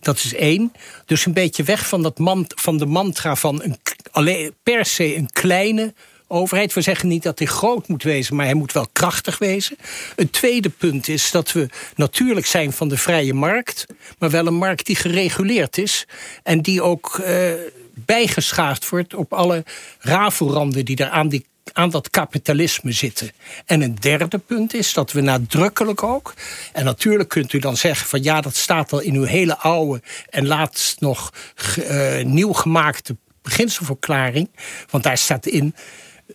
Dat 0.00 0.16
is 0.16 0.34
één. 0.34 0.72
Dus 1.06 1.26
een 1.26 1.32
beetje 1.32 1.62
weg 1.62 1.88
van, 1.88 2.02
dat 2.02 2.20
van 2.54 2.78
de 2.78 2.86
mantra 2.86 3.36
van 3.36 3.62
een, 3.62 3.76
alleen, 4.10 4.54
per 4.62 4.84
se 4.84 5.16
een 5.16 5.30
kleine 5.32 5.94
overheid. 6.30 6.72
We 6.72 6.80
zeggen 6.80 7.08
niet 7.08 7.22
dat 7.22 7.38
hij 7.38 7.48
groot 7.48 7.88
moet 7.88 8.02
wezen, 8.02 8.36
maar 8.36 8.44
hij 8.44 8.54
moet 8.54 8.72
wel 8.72 8.86
krachtig 8.92 9.38
wezen. 9.38 9.76
Een 10.16 10.30
tweede 10.30 10.68
punt 10.68 11.08
is 11.08 11.30
dat 11.30 11.52
we 11.52 11.68
natuurlijk 11.96 12.46
zijn 12.46 12.72
van 12.72 12.88
de 12.88 12.96
vrije 12.96 13.34
markt, 13.34 13.86
maar 14.18 14.30
wel 14.30 14.46
een 14.46 14.54
markt 14.54 14.86
die 14.86 14.96
gereguleerd 14.96 15.78
is 15.78 16.06
en 16.42 16.60
die 16.62 16.82
ook 16.82 17.18
eh, 17.18 17.52
bijgeschaafd 17.94 18.88
wordt 18.88 19.14
op 19.14 19.32
alle 19.32 19.64
rafelranden 19.98 20.84
die 20.84 20.96
er 20.96 21.08
aan 21.08 21.28
die 21.28 21.44
aan 21.72 21.90
dat 21.90 22.10
kapitalisme 22.10 22.92
zitten. 22.92 23.30
En 23.66 23.82
een 23.82 23.94
derde 23.94 24.38
punt 24.38 24.74
is 24.74 24.92
dat 24.92 25.12
we 25.12 25.20
nadrukkelijk 25.20 26.02
ook... 26.02 26.34
en 26.72 26.84
natuurlijk 26.84 27.28
kunt 27.28 27.52
u 27.52 27.58
dan 27.58 27.76
zeggen 27.76 28.06
van 28.06 28.22
ja, 28.22 28.40
dat 28.40 28.56
staat 28.56 28.92
al 28.92 29.00
in 29.00 29.14
uw 29.14 29.24
hele 29.24 29.56
oude... 29.56 30.02
en 30.30 30.46
laatst 30.46 31.00
nog 31.00 31.32
eh, 31.76 32.24
nieuw 32.24 32.52
gemaakte 32.52 33.16
beginselverklaring... 33.42 34.50
want 34.90 35.04
daar 35.04 35.18
staat 35.18 35.46
in 35.46 35.74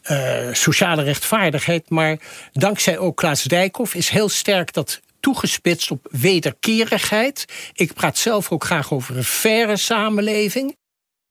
eh, 0.01 0.47
sociale 0.51 1.03
rechtvaardigheid... 1.03 1.89
maar 1.89 2.17
dankzij 2.53 2.97
ook 2.97 3.17
Klaas 3.17 3.43
Dijkhoff 3.43 3.95
is 3.95 4.09
heel 4.09 4.29
sterk 4.29 4.73
dat 4.73 4.99
toegespitst 5.19 5.91
op 5.91 6.07
wederkerigheid. 6.11 7.45
Ik 7.73 7.93
praat 7.93 8.17
zelf 8.17 8.51
ook 8.51 8.63
graag 8.63 8.93
over 8.93 9.17
een 9.17 9.23
faire 9.23 9.77
samenleving... 9.77 10.75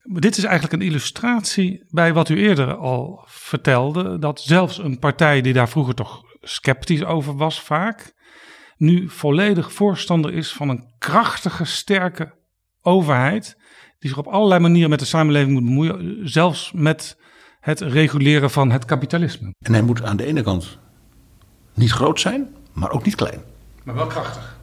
Dit 0.07 0.37
is 0.37 0.43
eigenlijk 0.43 0.73
een 0.73 0.87
illustratie 0.87 1.85
bij 1.89 2.13
wat 2.13 2.29
u 2.29 2.37
eerder 2.37 2.75
al 2.75 3.23
vertelde. 3.27 4.19
Dat 4.19 4.41
zelfs 4.41 4.77
een 4.77 4.99
partij 4.99 5.41
die 5.41 5.53
daar 5.53 5.69
vroeger 5.69 5.95
toch 5.95 6.23
sceptisch 6.41 7.03
over 7.03 7.35
was 7.35 7.61
vaak. 7.61 8.13
Nu 8.77 9.09
volledig 9.09 9.73
voorstander 9.73 10.33
is 10.33 10.53
van 10.53 10.69
een 10.69 10.93
krachtige, 10.97 11.65
sterke 11.65 12.33
overheid. 12.81 13.57
Die 13.99 14.09
zich 14.09 14.19
op 14.19 14.27
allerlei 14.27 14.61
manieren 14.61 14.89
met 14.89 14.99
de 14.99 15.05
samenleving 15.05 15.53
moet 15.53 15.63
bemoeien. 15.63 16.29
Zelfs 16.29 16.71
met 16.71 17.17
het 17.59 17.81
reguleren 17.81 18.49
van 18.49 18.71
het 18.71 18.85
kapitalisme. 18.85 19.53
En 19.59 19.73
hij 19.73 19.81
moet 19.81 20.03
aan 20.03 20.17
de 20.17 20.25
ene 20.25 20.41
kant 20.43 20.77
niet 21.73 21.91
groot 21.91 22.19
zijn, 22.19 22.55
maar 22.73 22.91
ook 22.91 23.05
niet 23.05 23.15
klein. 23.15 23.41
Maar 23.83 23.95
wel 23.95 24.07
krachtig. 24.07 24.54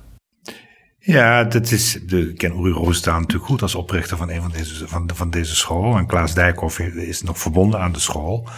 Ja, 1.04 1.44
dat 1.44 1.70
is, 1.70 1.96
ik 1.96 2.38
ken 2.38 2.58
Uri 2.58 2.70
Roostaan 2.70 3.20
natuurlijk 3.20 3.50
goed 3.50 3.62
als 3.62 3.74
oprichter 3.74 4.16
van 4.16 4.30
een 4.30 4.42
van 4.42 4.50
deze, 4.50 4.88
van, 4.88 5.10
van 5.14 5.30
deze 5.30 5.56
school. 5.56 5.96
En 5.96 6.06
Klaas 6.06 6.34
Dijkhoff 6.34 6.78
is 6.78 7.22
nog 7.22 7.38
verbonden 7.38 7.80
aan 7.80 7.92
de 7.92 7.98
school. 7.98 8.48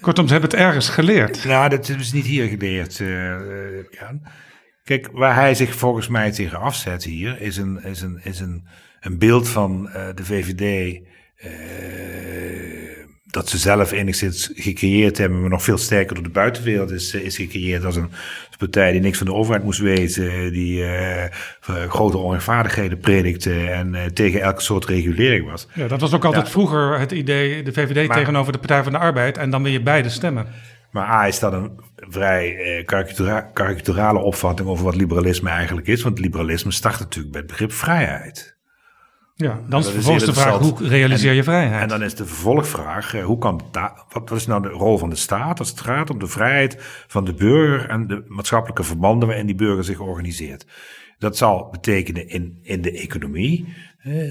Kortom, 0.00 0.26
ze 0.26 0.32
hebben 0.32 0.50
het 0.50 0.58
ergens 0.58 0.88
geleerd. 0.88 1.44
Nou, 1.44 1.68
dat 1.68 1.88
is 1.88 2.12
niet 2.12 2.26
hier 2.26 2.48
geleerd, 2.48 3.00
eh, 3.00 3.34
eh, 3.34 3.84
Jan. 3.90 4.22
Kijk, 4.84 5.08
waar 5.12 5.34
hij 5.34 5.54
zich 5.54 5.74
volgens 5.74 6.08
mij 6.08 6.32
tegen 6.32 6.60
afzet 6.60 7.04
hier, 7.04 7.40
is 7.40 7.56
een, 7.56 7.82
is 7.84 8.00
een, 8.00 8.20
is 8.22 8.40
een, 8.40 8.66
een 9.00 9.18
beeld 9.18 9.48
van 9.48 9.86
uh, 9.86 10.08
de 10.14 10.24
VVD. 10.24 11.00
Uh, 11.44 12.79
dat 13.30 13.48
ze 13.48 13.58
zelf 13.58 13.92
enigszins 13.92 14.50
gecreëerd 14.54 15.18
hebben, 15.18 15.40
maar 15.40 15.50
nog 15.50 15.62
veel 15.62 15.78
sterker 15.78 16.14
door 16.14 16.24
de 16.24 16.30
buitenwereld 16.30 16.90
is, 16.90 17.14
is 17.14 17.36
gecreëerd 17.36 17.84
als 17.84 17.96
een 17.96 18.10
partij 18.58 18.92
die 18.92 19.00
niks 19.00 19.18
van 19.18 19.26
de 19.26 19.34
overheid 19.34 19.64
moest 19.64 19.80
weten, 19.80 20.52
die 20.52 20.82
uh, 20.82 21.24
grote 21.88 22.18
onrechtvaardigheden 22.18 22.98
predikte 22.98 23.66
en 23.66 23.94
uh, 23.94 24.04
tegen 24.04 24.40
elke 24.40 24.60
soort 24.60 24.84
regulering 24.84 25.50
was. 25.50 25.68
Ja, 25.74 25.88
dat 25.88 26.00
was 26.00 26.14
ook 26.14 26.24
altijd 26.24 26.44
ja. 26.44 26.50
vroeger 26.50 26.98
het 26.98 27.12
idee, 27.12 27.62
de 27.62 27.72
VVD 27.72 28.08
maar, 28.08 28.16
tegenover 28.16 28.52
de 28.52 28.58
Partij 28.58 28.82
van 28.82 28.92
de 28.92 28.98
Arbeid 28.98 29.38
en 29.38 29.50
dan 29.50 29.62
wil 29.62 29.72
je 29.72 29.82
beide 29.82 30.08
stemmen. 30.08 30.46
Maar 30.90 31.08
A 31.08 31.26
is 31.26 31.38
dat 31.38 31.52
een 31.52 31.80
vrij 31.96 32.56
eh, 32.56 32.84
karikatura 32.84 33.40
karikaturale 33.40 34.18
opvatting 34.18 34.68
over 34.68 34.84
wat 34.84 34.96
liberalisme 34.96 35.50
eigenlijk 35.50 35.86
is. 35.86 36.02
Want 36.02 36.18
liberalisme 36.18 36.70
start 36.70 36.98
natuurlijk 36.98 37.32
bij 37.32 37.40
het 37.40 37.50
begrip 37.50 37.72
vrijheid. 37.72 38.58
Ja, 39.40 39.60
dan 39.68 39.80
is 39.80 39.90
vervolgens 39.90 40.24
de 40.24 40.34
vraag, 40.34 40.58
hoe 40.58 40.88
realiseer 40.88 41.32
je 41.32 41.42
vrijheid? 41.42 41.82
En 41.82 41.88
dan 41.88 42.02
is 42.02 42.14
de 42.14 42.26
vervolgvraag, 42.26 43.12
hoe 43.12 43.38
kan 43.38 43.60
wat, 43.72 44.04
wat 44.08 44.30
is 44.30 44.46
nou 44.46 44.62
de 44.62 44.68
rol 44.68 44.98
van 44.98 45.10
de 45.10 45.16
staat 45.16 45.58
als 45.58 45.70
het 45.70 45.80
gaat 45.80 46.10
om 46.10 46.18
de 46.18 46.26
vrijheid 46.26 46.76
van 47.06 47.24
de 47.24 47.34
burger 47.34 47.88
en 47.88 48.06
de 48.06 48.24
maatschappelijke 48.28 48.84
verbanden 48.84 49.28
waarin 49.28 49.46
die 49.46 49.54
burger 49.54 49.84
zich 49.84 49.98
organiseert? 49.98 50.66
Dat 51.18 51.36
zal 51.36 51.68
betekenen 51.70 52.28
in, 52.28 52.58
in 52.62 52.82
de 52.82 52.92
economie 52.92 53.74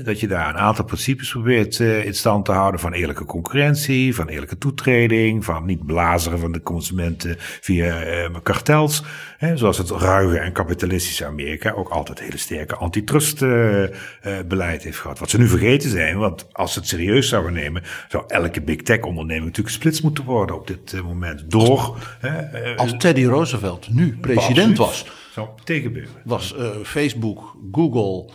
dat 0.03 0.19
je 0.19 0.27
daar 0.27 0.49
een 0.49 0.57
aantal 0.57 0.85
principes 0.85 1.29
probeert 1.29 1.79
uh, 1.79 2.05
in 2.05 2.13
stand 2.13 2.45
te 2.45 2.51
houden 2.51 2.79
van 2.79 2.93
eerlijke 2.93 3.25
concurrentie, 3.25 4.15
van 4.15 4.27
eerlijke 4.27 4.57
toetreding, 4.57 5.45
van 5.45 5.65
niet 5.65 5.85
blazeren 5.85 6.39
van 6.39 6.51
de 6.51 6.61
consumenten 6.61 7.35
via 7.37 8.05
uh, 8.05 8.35
kartels. 8.43 9.03
Zoals 9.53 9.77
het 9.77 9.89
ruige 9.89 10.39
en 10.39 10.51
kapitalistische 10.51 11.25
Amerika 11.25 11.71
ook 11.71 11.89
altijd 11.89 12.19
hele 12.19 12.37
sterke 12.37 12.75
antitrust 12.75 13.41
uh, 13.41 13.83
beleid 14.47 14.83
heeft 14.83 14.97
gehad. 14.97 15.19
Wat 15.19 15.29
ze 15.29 15.37
nu 15.37 15.47
vergeten 15.47 15.89
zijn, 15.89 16.17
want 16.17 16.47
als 16.51 16.73
ze 16.73 16.79
het 16.79 16.87
serieus 16.87 17.29
zouden 17.29 17.53
nemen, 17.53 17.83
zou 18.07 18.23
elke 18.27 18.61
big 18.61 18.81
tech 18.81 19.01
onderneming 19.01 19.45
natuurlijk 19.45 19.75
gesplitst 19.75 20.03
moeten 20.03 20.23
worden 20.23 20.55
op 20.55 20.67
dit 20.67 21.01
moment. 21.03 21.51
Door. 21.51 21.97
als 22.75 22.93
Teddy 22.97 23.25
Roosevelt 23.25 23.93
nu 23.93 24.17
president 24.21 24.77
was. 24.77 25.05
Zou 25.31 25.47
tegenbeuren. 25.63 26.21
Was 26.23 26.55
Facebook, 26.83 27.55
Google. 27.71 28.29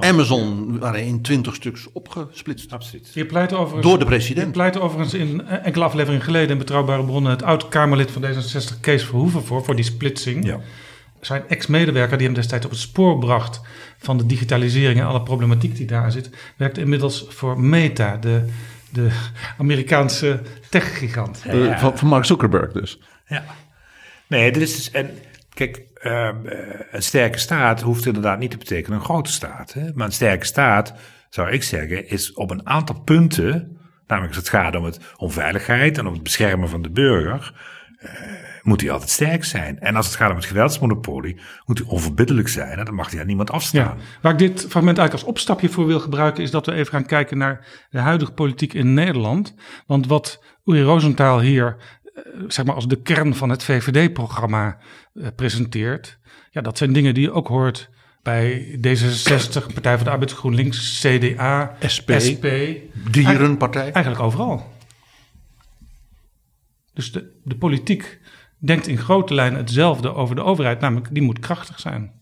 Amazon 0.00 0.78
waren 0.78 1.04
in 1.04 1.22
twintig 1.22 1.54
stuks 1.54 1.88
opgesplitst. 1.92 2.72
Absoluut. 2.72 3.10
Je 3.14 3.26
pleit 3.26 3.52
overigens, 3.52 3.86
Door 3.86 3.98
de 3.98 4.04
president. 4.04 4.46
Je 4.46 4.52
pleit 4.52 4.78
overigens 4.78 5.14
in 5.14 5.46
enkele 5.46 5.84
afleveringen 5.84 6.24
geleden 6.24 6.50
in 6.50 6.58
Betrouwbare 6.58 7.04
Bronnen... 7.04 7.30
het 7.30 7.42
oud-Kamerlid 7.42 8.10
van 8.10 8.22
D66, 8.22 8.80
Kees 8.80 9.04
Verhoeven, 9.04 9.44
voor, 9.44 9.64
voor 9.64 9.76
die 9.76 9.84
splitsing. 9.84 10.46
Ja. 10.46 10.60
Zijn 11.20 11.48
ex-medewerker 11.48 12.16
die 12.16 12.26
hem 12.26 12.36
destijds 12.36 12.64
op 12.64 12.70
het 12.70 12.80
spoor 12.80 13.18
bracht... 13.18 13.60
van 13.98 14.18
de 14.18 14.26
digitalisering 14.26 15.00
en 15.00 15.06
alle 15.06 15.22
problematiek 15.22 15.76
die 15.76 15.86
daar 15.86 16.12
zit... 16.12 16.30
werkt 16.56 16.78
inmiddels 16.78 17.26
voor 17.28 17.60
Meta, 17.60 18.16
de, 18.16 18.44
de 18.90 19.10
Amerikaanse 19.58 20.40
techgigant. 20.70 21.42
Ja. 21.52 21.78
Van, 21.78 21.98
van 21.98 22.08
Mark 22.08 22.24
Zuckerberg 22.24 22.72
dus. 22.72 23.00
Ja. 23.26 23.44
Nee, 24.26 24.52
dit 24.52 24.62
is 24.62 24.76
dus... 24.76 24.90
En, 24.90 25.10
kijk, 25.54 25.82
uh, 26.04 26.28
een 26.90 27.02
sterke 27.02 27.38
staat 27.38 27.80
hoeft 27.80 28.06
inderdaad 28.06 28.38
niet 28.38 28.50
te 28.50 28.58
betekenen 28.58 28.98
een 28.98 29.04
grote 29.04 29.32
staat. 29.32 29.72
Hè? 29.72 29.90
Maar 29.94 30.06
een 30.06 30.12
sterke 30.12 30.46
staat, 30.46 30.94
zou 31.28 31.50
ik 31.50 31.62
zeggen, 31.62 32.08
is 32.08 32.32
op 32.32 32.50
een 32.50 32.68
aantal 32.68 33.00
punten, 33.00 33.78
namelijk 34.06 34.34
als 34.34 34.44
het 34.44 34.54
gaat 34.54 34.76
om, 34.76 34.84
het, 34.84 34.98
om 35.16 35.30
veiligheid 35.30 35.98
en 35.98 36.06
om 36.06 36.12
het 36.12 36.22
beschermen 36.22 36.68
van 36.68 36.82
de 36.82 36.90
burger, 36.90 37.54
uh, 38.00 38.10
moet 38.62 38.80
hij 38.80 38.90
altijd 38.90 39.10
sterk 39.10 39.44
zijn. 39.44 39.80
En 39.80 39.96
als 39.96 40.06
het 40.06 40.14
gaat 40.14 40.30
om 40.30 40.36
het 40.36 40.44
geweldsmonopolie, 40.44 41.40
moet 41.64 41.78
hij 41.78 41.86
onverbiddelijk 41.88 42.48
zijn. 42.48 42.78
En 42.78 42.84
dan 42.84 42.94
mag 42.94 43.10
hij 43.10 43.20
aan 43.20 43.26
niemand 43.26 43.50
afstaan. 43.50 43.96
Ja, 43.98 44.04
waar 44.22 44.32
ik 44.32 44.38
dit 44.38 44.60
fragment 44.60 44.98
eigenlijk 44.98 45.12
als 45.12 45.24
opstapje 45.24 45.68
voor 45.68 45.86
wil 45.86 46.00
gebruiken, 46.00 46.42
is 46.42 46.50
dat 46.50 46.66
we 46.66 46.72
even 46.72 46.92
gaan 46.92 47.06
kijken 47.06 47.38
naar 47.38 47.66
de 47.90 47.98
huidige 47.98 48.32
politiek 48.32 48.74
in 48.74 48.94
Nederland. 48.94 49.54
Want 49.86 50.06
wat 50.06 50.44
Uri 50.64 50.82
Rosenthal 50.82 51.40
hier 51.40 51.76
zeg 52.48 52.64
maar 52.64 52.74
als 52.74 52.88
de 52.88 53.02
kern 53.02 53.34
van 53.34 53.48
het 53.48 53.62
VVD-programma 53.62 54.78
uh, 55.14 55.26
presenteert. 55.36 56.18
Ja, 56.50 56.60
dat 56.60 56.78
zijn 56.78 56.92
dingen 56.92 57.14
die 57.14 57.22
je 57.22 57.32
ook 57.32 57.48
hoort 57.48 57.90
bij 58.22 58.66
D66, 58.76 59.72
Partij 59.74 59.96
van 59.96 60.04
de 60.04 60.10
Arbeid, 60.10 60.32
GroenLinks, 60.32 61.00
CDA, 61.00 61.76
SP, 61.94 62.10
SP 62.26 62.46
Dierenpartij. 63.10 63.92
Eigenlijk 63.92 64.24
overal. 64.24 64.72
Dus 66.94 67.12
de, 67.12 67.40
de 67.44 67.56
politiek 67.56 68.20
denkt 68.58 68.86
in 68.86 68.98
grote 68.98 69.34
lijnen 69.34 69.58
hetzelfde 69.58 70.14
over 70.14 70.34
de 70.34 70.42
overheid, 70.42 70.80
namelijk 70.80 71.14
die 71.14 71.22
moet 71.22 71.38
krachtig 71.38 71.80
zijn. 71.80 72.12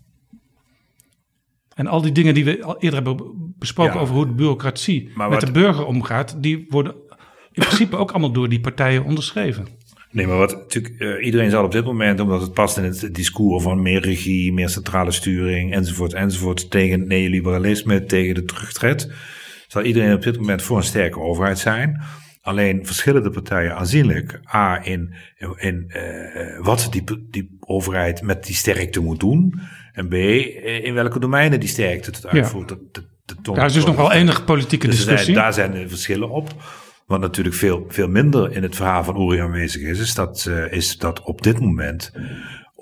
En 1.74 1.86
al 1.86 2.02
die 2.02 2.12
dingen 2.12 2.34
die 2.34 2.44
we 2.44 2.64
al 2.64 2.78
eerder 2.78 3.02
hebben 3.04 3.32
besproken 3.58 4.00
over 4.00 4.14
hoe 4.14 4.26
de 4.26 4.32
bureaucratie 4.32 5.12
met 5.14 5.40
de 5.40 5.52
burger 5.52 5.86
omgaat, 5.86 6.42
die 6.42 6.66
worden 6.68 6.94
in 7.52 7.62
principe 7.62 7.96
ook 7.96 8.10
allemaal 8.10 8.32
door 8.32 8.48
die 8.48 8.60
partijen 8.60 9.04
onderschreven. 9.04 9.66
Nee, 10.12 10.26
maar 10.26 10.36
wat 10.36 10.52
natuurlijk 10.52 10.94
uh, 10.98 11.24
iedereen 11.24 11.50
zal 11.50 11.64
op 11.64 11.72
dit 11.72 11.84
moment, 11.84 12.20
omdat 12.20 12.40
het 12.40 12.52
past 12.52 12.76
in 12.76 12.84
het 12.84 13.14
discours 13.14 13.62
van 13.62 13.82
meer 13.82 14.00
regie, 14.00 14.52
meer 14.52 14.68
centrale 14.68 15.10
sturing, 15.10 15.74
enzovoort, 15.74 16.12
enzovoort, 16.12 16.70
tegen 16.70 16.98
het 16.98 17.08
neoliberalisme, 17.08 18.04
tegen 18.04 18.34
de 18.34 18.44
terugtred, 18.44 19.12
zal 19.66 19.82
iedereen 19.82 20.14
op 20.14 20.22
dit 20.22 20.36
moment 20.36 20.62
voor 20.62 20.76
een 20.76 20.82
sterke 20.82 21.20
overheid 21.20 21.58
zijn. 21.58 22.00
Alleen 22.40 22.86
verschillen 22.86 23.22
de 23.22 23.30
partijen 23.30 23.76
aanzienlijk. 23.76 24.40
A, 24.54 24.84
in, 24.84 25.14
in 25.56 25.84
uh, 25.88 26.64
wat 26.64 26.88
die, 26.90 27.04
die 27.30 27.56
overheid 27.60 28.22
met 28.22 28.44
die 28.44 28.54
sterkte 28.54 29.00
moet 29.00 29.20
doen. 29.20 29.60
En 29.92 30.08
B, 30.08 30.12
in 30.82 30.94
welke 30.94 31.18
domeinen 31.18 31.60
die 31.60 31.68
sterkte 31.68 32.10
het 32.10 32.26
uitvoert. 32.26 32.70
Ja. 32.70 32.76
Dat, 32.92 33.04
dat, 33.42 33.54
Daar 33.54 33.66
is 33.66 33.72
dus 33.72 33.84
nog 33.84 33.96
wel 33.96 34.12
enige 34.12 34.44
politieke 34.44 34.86
dus 34.86 34.96
discussie. 34.96 35.34
Daar 35.34 35.52
zijn 35.52 35.74
er 35.74 35.88
verschillen 35.88 36.30
op. 36.30 36.54
Wat 37.06 37.20
natuurlijk 37.20 37.56
veel, 37.56 37.84
veel 37.88 38.08
minder 38.08 38.52
in 38.52 38.62
het 38.62 38.76
verhaal 38.76 39.04
van 39.04 39.20
Uri 39.20 39.38
aanwezig 39.38 39.82
is, 39.82 39.98
is 39.98 40.14
dat, 40.14 40.46
uh, 40.48 40.72
is 40.72 40.98
dat 40.98 41.22
op 41.22 41.42
dit 41.42 41.60
moment 41.60 42.12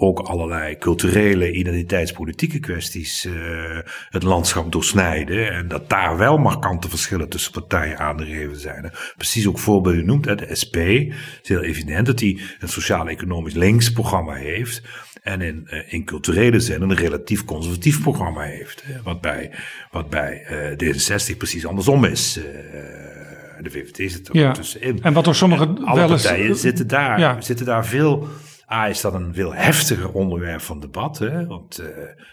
ook 0.01 0.19
allerlei 0.19 0.79
culturele, 0.79 1.53
identiteitspolitieke 1.53 2.59
kwesties 2.59 3.25
uh, 3.25 3.79
het 4.09 4.23
landschap 4.23 4.73
doorsnijden. 4.73 5.53
En 5.53 5.69
dat 5.69 5.89
daar 5.89 6.17
wel 6.17 6.39
markante 6.39 6.89
verschillen 6.89 7.29
tussen 7.29 7.53
partijen 7.53 7.99
aangegeven 7.99 8.61
zijn. 8.61 8.93
Precies 9.17 9.47
ook 9.47 9.59
voorbeelden 9.59 10.07
noemt, 10.07 10.25
de 10.25 10.55
SP. 10.61 10.75
Het 10.75 11.41
is 11.43 11.49
heel 11.49 11.63
evident 11.63 12.07
dat 12.07 12.19
die 12.19 12.41
een 12.59 12.69
sociaal-economisch 12.69 13.55
links 13.55 13.93
programma 13.93 14.33
heeft. 14.33 14.83
En 15.23 15.41
in, 15.41 15.67
uh, 15.71 15.93
in 15.93 16.05
culturele 16.05 16.61
zin 16.61 16.83
een 16.83 16.95
relatief 16.95 17.45
conservatief 17.45 18.03
programma 18.03 18.43
heeft. 18.43 18.85
Wat 19.05 19.21
bij, 19.21 19.51
wat 19.91 20.11
bij 20.11 20.47
uh, 20.81 20.93
D66 20.93 21.37
precies 21.37 21.67
andersom 21.67 22.05
is 22.05 22.41
de 23.63 23.71
VVD 23.71 24.13
zit 24.13 24.29
er 24.29 24.37
ja. 24.37 24.53
tussenin. 24.53 25.03
En 25.03 25.13
wat 25.13 25.27
er 25.27 25.35
sommige 25.35 25.65
en 25.65 25.85
alle 25.85 26.07
partijen 26.07 26.57
zitten 26.57 26.87
daar, 26.87 27.19
ja. 27.19 27.41
zitten 27.41 27.67
daar 27.67 27.87
veel. 27.87 28.29
A 28.73 28.89
is 28.89 29.01
dat 29.01 29.15
een 29.15 29.35
veel 29.35 29.55
heftiger 29.55 30.13
onderwerp 30.13 30.61
van 30.61 30.81
debat, 30.81 31.19
hè? 31.19 31.47
want 31.47 31.81
uh, 31.81 31.87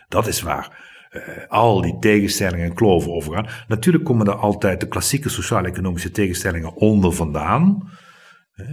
dat 0.08 0.28
is 0.28 0.42
waar. 0.42 0.86
Uh, 1.12 1.22
al 1.48 1.82
die 1.82 1.98
tegenstellingen 2.00 2.66
en 2.66 2.74
kloven 2.74 3.12
over 3.12 3.34
gaan. 3.34 3.48
Natuurlijk 3.68 4.04
komen 4.04 4.28
er 4.28 4.36
altijd 4.36 4.80
de 4.80 4.88
klassieke 4.88 5.30
sociaal-economische 5.30 6.12
tegenstellingen 6.12 6.74
onder 6.74 7.14
vandaan. 7.14 7.90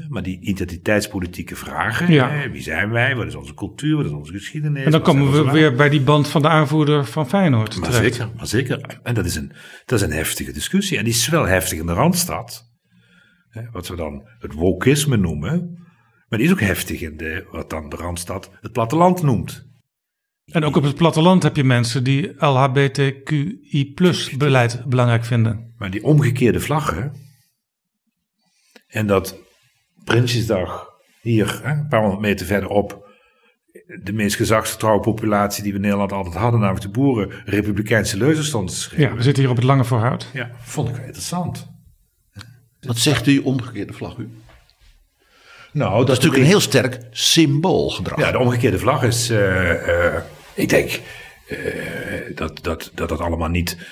Maar 0.09 0.23
die 0.23 0.41
identiteitspolitieke 0.41 1.57
vragen, 1.57 2.13
ja. 2.13 2.31
hè, 2.31 2.51
wie 2.51 2.63
zijn 2.63 2.91
wij, 2.91 3.17
wat 3.17 3.27
is 3.27 3.35
onze 3.35 3.55
cultuur, 3.55 3.97
wat 3.97 4.05
is 4.05 4.11
onze 4.11 4.33
geschiedenis. 4.33 4.85
En 4.85 4.91
dan 4.91 5.03
komen 5.03 5.33
we 5.33 5.51
weer 5.51 5.75
bij 5.75 5.89
die 5.89 6.01
band 6.01 6.29
van 6.29 6.43
de 6.43 6.49
aanvoerder 6.49 7.07
van 7.07 7.29
Feyenoord 7.29 7.81
maar 7.81 7.93
Zeker, 7.93 8.29
maar 8.37 8.47
zeker. 8.47 9.01
En 9.03 9.15
dat 9.15 9.25
is, 9.25 9.37
een, 9.37 9.53
dat 9.85 10.01
is 10.01 10.05
een 10.07 10.13
heftige 10.13 10.53
discussie. 10.53 10.99
En 10.99 11.05
die 11.05 11.13
is 11.13 11.29
wel 11.29 11.47
heftig 11.47 11.79
in 11.79 11.87
de 11.87 11.93
Randstad. 11.93 12.73
Hè, 13.49 13.63
wat 13.73 13.89
we 13.89 13.97
dan 13.97 14.29
het 14.39 14.53
wokisme 14.53 15.17
noemen. 15.17 15.79
Maar 16.29 16.39
die 16.39 16.49
is 16.49 16.55
ook 16.55 16.61
heftig 16.61 17.01
in 17.01 17.17
de, 17.17 17.47
wat 17.51 17.71
dan 17.71 17.89
de 17.89 17.97
Randstad 17.97 18.51
het 18.61 18.73
platteland 18.73 19.23
noemt. 19.23 19.67
En 20.45 20.65
ook 20.65 20.77
op 20.77 20.83
het 20.83 20.97
platteland 20.97 21.43
heb 21.43 21.57
je 21.57 21.65
mensen 21.65 22.05
die 22.05 22.33
LHBTQI 22.37 23.95
beleid 24.39 24.85
belangrijk 24.87 25.25
vinden. 25.25 25.75
Maar 25.77 25.91
die 25.91 26.05
omgekeerde 26.05 26.61
vlaggen... 26.61 27.23
En 28.87 29.07
dat 29.07 29.44
Prinsjesdag, 30.05 30.89
hier, 31.21 31.61
een 31.65 31.89
paar 31.89 32.01
honderd 32.01 32.21
meter 32.21 32.47
verderop, 32.47 33.05
de 34.03 34.13
meest 34.13 34.37
gezagsgetrouwe 34.37 35.01
populatie 35.01 35.63
die 35.63 35.73
we 35.73 35.79
in 35.79 35.85
Nederland 35.85 36.13
altijd 36.13 36.35
hadden, 36.35 36.61
namelijk 36.61 36.85
de 36.85 36.91
boeren, 36.91 37.31
republikeinse 37.45 38.17
leuzen 38.17 38.45
stonden 38.45 38.75
te 38.75 38.81
schrijven. 38.81 39.09
Ja, 39.09 39.17
we 39.17 39.23
zitten 39.23 39.43
hier 39.43 39.51
op 39.51 39.57
het 39.57 39.65
Lange 39.65 39.85
Voorhout. 39.85 40.29
Ja, 40.33 40.51
vond 40.61 40.89
ik 40.89 40.95
wel 40.95 41.05
interessant. 41.05 41.73
Wat 42.81 42.99
zegt 42.99 43.27
u 43.27 43.39
omgekeerde 43.39 43.93
vlag 43.93 44.17
u? 44.17 44.29
Nou, 45.73 45.99
dat, 45.99 46.09
is 46.09 46.15
natuurlijk 46.15 46.43
een 46.43 46.49
heel 46.49 46.61
sterk 46.61 47.01
symboolgedrag. 47.11 48.19
Ja, 48.19 48.33
de 48.33 48.39
omgekeerde 48.39 48.79
vlag 48.79 49.03
is, 49.03 49.31
uh, 49.31 49.71
uh, 49.71 50.17
ik 50.55 50.69
denk 50.69 51.01
uh, 51.49 52.37
dat, 52.37 52.63
dat, 52.63 52.91
dat 52.95 53.09
dat 53.09 53.21
allemaal 53.21 53.49
niet 53.49 53.77
uh, 53.79 53.85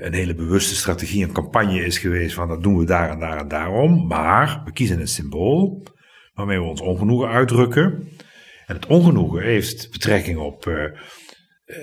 een 0.00 0.12
hele 0.12 0.34
bewuste 0.34 0.74
strategie 0.74 1.22
en 1.22 1.32
campagne 1.32 1.84
is 1.84 1.98
geweest 1.98 2.34
van 2.34 2.48
dat 2.48 2.62
doen 2.62 2.78
we 2.78 2.84
daar 2.84 3.10
en 3.10 3.18
daar 3.18 3.38
en 3.38 3.48
daarom. 3.48 4.06
Maar 4.06 4.62
we 4.64 4.72
kiezen 4.72 5.00
een 5.00 5.08
symbool 5.08 5.86
waarmee 6.32 6.58
we 6.58 6.64
ons 6.64 6.80
ongenoegen 6.80 7.28
uitdrukken. 7.28 8.08
En 8.66 8.74
het 8.74 8.86
ongenoegen 8.86 9.42
heeft 9.42 9.90
betrekking 9.90 10.38
op, 10.38 10.66
uh, 10.66 10.84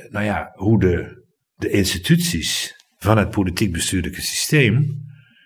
nou 0.09 0.26
ja, 0.26 0.51
hoe 0.55 0.80
de, 0.80 1.26
de 1.55 1.69
instituties 1.69 2.76
van 2.97 3.17
het 3.17 3.30
politiek 3.30 3.72
bestuurlijke 3.72 4.22
systeem 4.22 5.03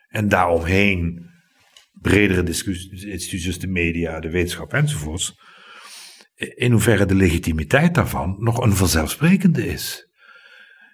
en 0.08 0.30
daaromheen 0.30 1.28
bredere 2.02 2.46
instituties, 2.92 3.60
de 3.60 3.68
media, 3.68 4.20
de 4.20 4.30
wetenschap 4.30 4.74
enzovoorts, 4.74 5.34
in 6.36 6.72
hoeverre 6.72 7.06
de 7.06 7.16
legitimiteit 7.16 7.96
daarvan 7.96 8.36
nog 8.40 8.58
een 8.58 8.76
vanzelfsprekende 8.76 9.68
is. 9.68 10.09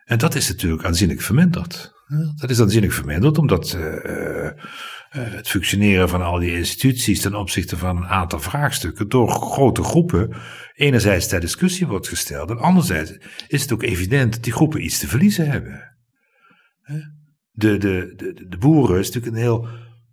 En 0.05 0.17
dat 0.17 0.35
is 0.35 0.47
natuurlijk 0.49 0.83
aanzienlijk 0.83 1.21
verminderd. 1.21 1.93
Dat 2.35 2.49
is 2.49 2.61
aanzienlijk 2.61 2.93
verminderd 2.93 3.37
omdat 3.37 3.77
uh, 3.79 4.49
het 5.09 5.47
functioneren 5.47 6.09
van 6.09 6.21
al 6.21 6.39
die 6.39 6.57
instituties 6.57 7.21
ten 7.21 7.35
opzichte 7.35 7.77
van 7.77 7.97
een 7.97 8.07
aantal 8.07 8.39
vraagstukken 8.39 9.09
door 9.09 9.29
grote 9.29 9.83
groepen 9.83 10.35
enerzijds 10.73 11.27
ter 11.27 11.39
discussie 11.39 11.87
wordt 11.87 12.07
gesteld 12.07 12.49
en 12.49 12.59
anderzijds 12.59 13.17
is 13.47 13.61
het 13.61 13.73
ook 13.73 13.83
evident 13.83 14.33
dat 14.33 14.43
die 14.43 14.53
groepen 14.53 14.83
iets 14.83 14.99
te 14.99 15.07
verliezen 15.07 15.49
hebben. 15.49 15.97
De, 17.51 17.77
de, 17.77 18.13
de, 18.15 18.45
de 18.47 18.57
boeren 18.57 18.99
is 18.99 19.05
natuurlijk 19.05 19.35
een 19.35 19.41
heel 19.41 19.67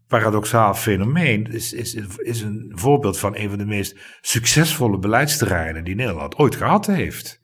paradoxaal 0.06 0.74
fenomeen. 0.74 1.46
Is, 1.46 1.72
is, 1.72 1.94
is 2.16 2.40
een 2.40 2.72
voorbeeld 2.74 3.18
van 3.18 3.36
een 3.36 3.48
van 3.48 3.58
de 3.58 3.66
meest 3.66 3.96
succesvolle 4.20 4.98
beleidsterreinen 4.98 5.84
die 5.84 5.94
Nederland 5.94 6.36
ooit 6.36 6.56
gehad 6.56 6.86
heeft. 6.86 7.40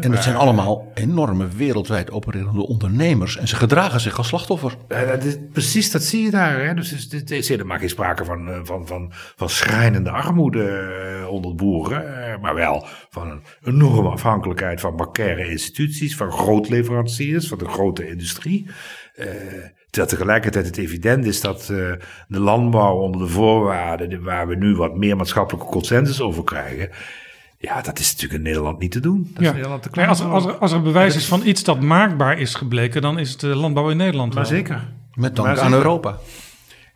En 0.00 0.12
het 0.12 0.22
zijn 0.22 0.36
allemaal 0.36 0.90
enorme 0.94 1.48
wereldwijd 1.48 2.10
opererende 2.10 2.66
ondernemers. 2.66 3.36
En 3.36 3.48
ze 3.48 3.56
gedragen 3.56 4.00
zich 4.00 4.18
als 4.18 4.28
slachtoffer. 4.28 4.76
precies, 5.52 5.90
dat 5.90 6.02
zie 6.02 6.22
je 6.22 6.30
daar. 6.30 6.64
Hè? 6.64 6.74
Dus 6.74 7.12
er 7.12 7.32
is 7.32 7.48
helemaal 7.48 7.78
geen 7.78 7.88
sprake 7.88 8.24
van, 8.24 8.48
eh, 8.48 8.60
van, 8.62 8.86
van, 8.86 9.12
van 9.36 9.48
schrijnende 9.48 10.10
armoede 10.10 10.64
eh, 11.20 11.28
onder 11.28 11.54
boeren. 11.54 12.26
Eh, 12.26 12.40
maar 12.40 12.54
wel 12.54 12.86
van 13.10 13.30
een 13.30 13.42
enorme 13.64 14.08
afhankelijkheid 14.08 14.80
van 14.80 14.96
bankaire 14.96 15.50
instituties, 15.50 16.16
van 16.16 16.32
grootleveranciers, 16.32 17.48
van 17.48 17.58
de 17.58 17.68
grote 17.68 18.08
industrie. 18.08 18.66
terwijl 19.90 20.10
tegelijkertijd 20.10 20.66
het 20.66 20.78
evident 20.78 21.24
is 21.24 21.40
dat 21.40 21.66
de 22.28 22.40
landbouw 22.40 22.96
onder 22.96 23.20
de 23.20 23.26
voorwaarden 23.26 24.22
waar 24.22 24.48
we 24.48 24.54
nu 24.54 24.74
wat 24.76 24.96
meer 24.96 25.16
maatschappelijke 25.16 25.70
consensus 25.70 26.20
over 26.20 26.44
krijgen 26.44 26.90
ja, 27.62 27.80
dat 27.80 27.98
is 27.98 28.12
natuurlijk 28.12 28.38
in 28.38 28.42
Nederland 28.42 28.78
niet 28.78 28.92
te 28.92 29.00
doen. 29.00 29.30
Dat 29.34 29.44
ja. 29.44 29.52
Nederland 29.52 29.82
te 29.82 30.06
als, 30.06 30.20
er, 30.20 30.26
als, 30.26 30.46
er, 30.46 30.52
als 30.52 30.72
er 30.72 30.82
bewijs 30.82 31.16
is 31.16 31.26
van 31.26 31.46
iets 31.46 31.64
dat 31.64 31.80
maakbaar 31.80 32.38
is 32.38 32.54
gebleken, 32.54 33.02
dan 33.02 33.18
is 33.18 33.30
het 33.30 33.40
de 33.40 33.46
landbouw 33.46 33.90
in 33.90 33.96
Nederland. 33.96 34.34
Maar 34.34 34.46
zeker. 34.46 34.88
Met 35.14 35.36
dank 35.36 35.58
aan 35.58 35.72
Europa. 35.72 36.18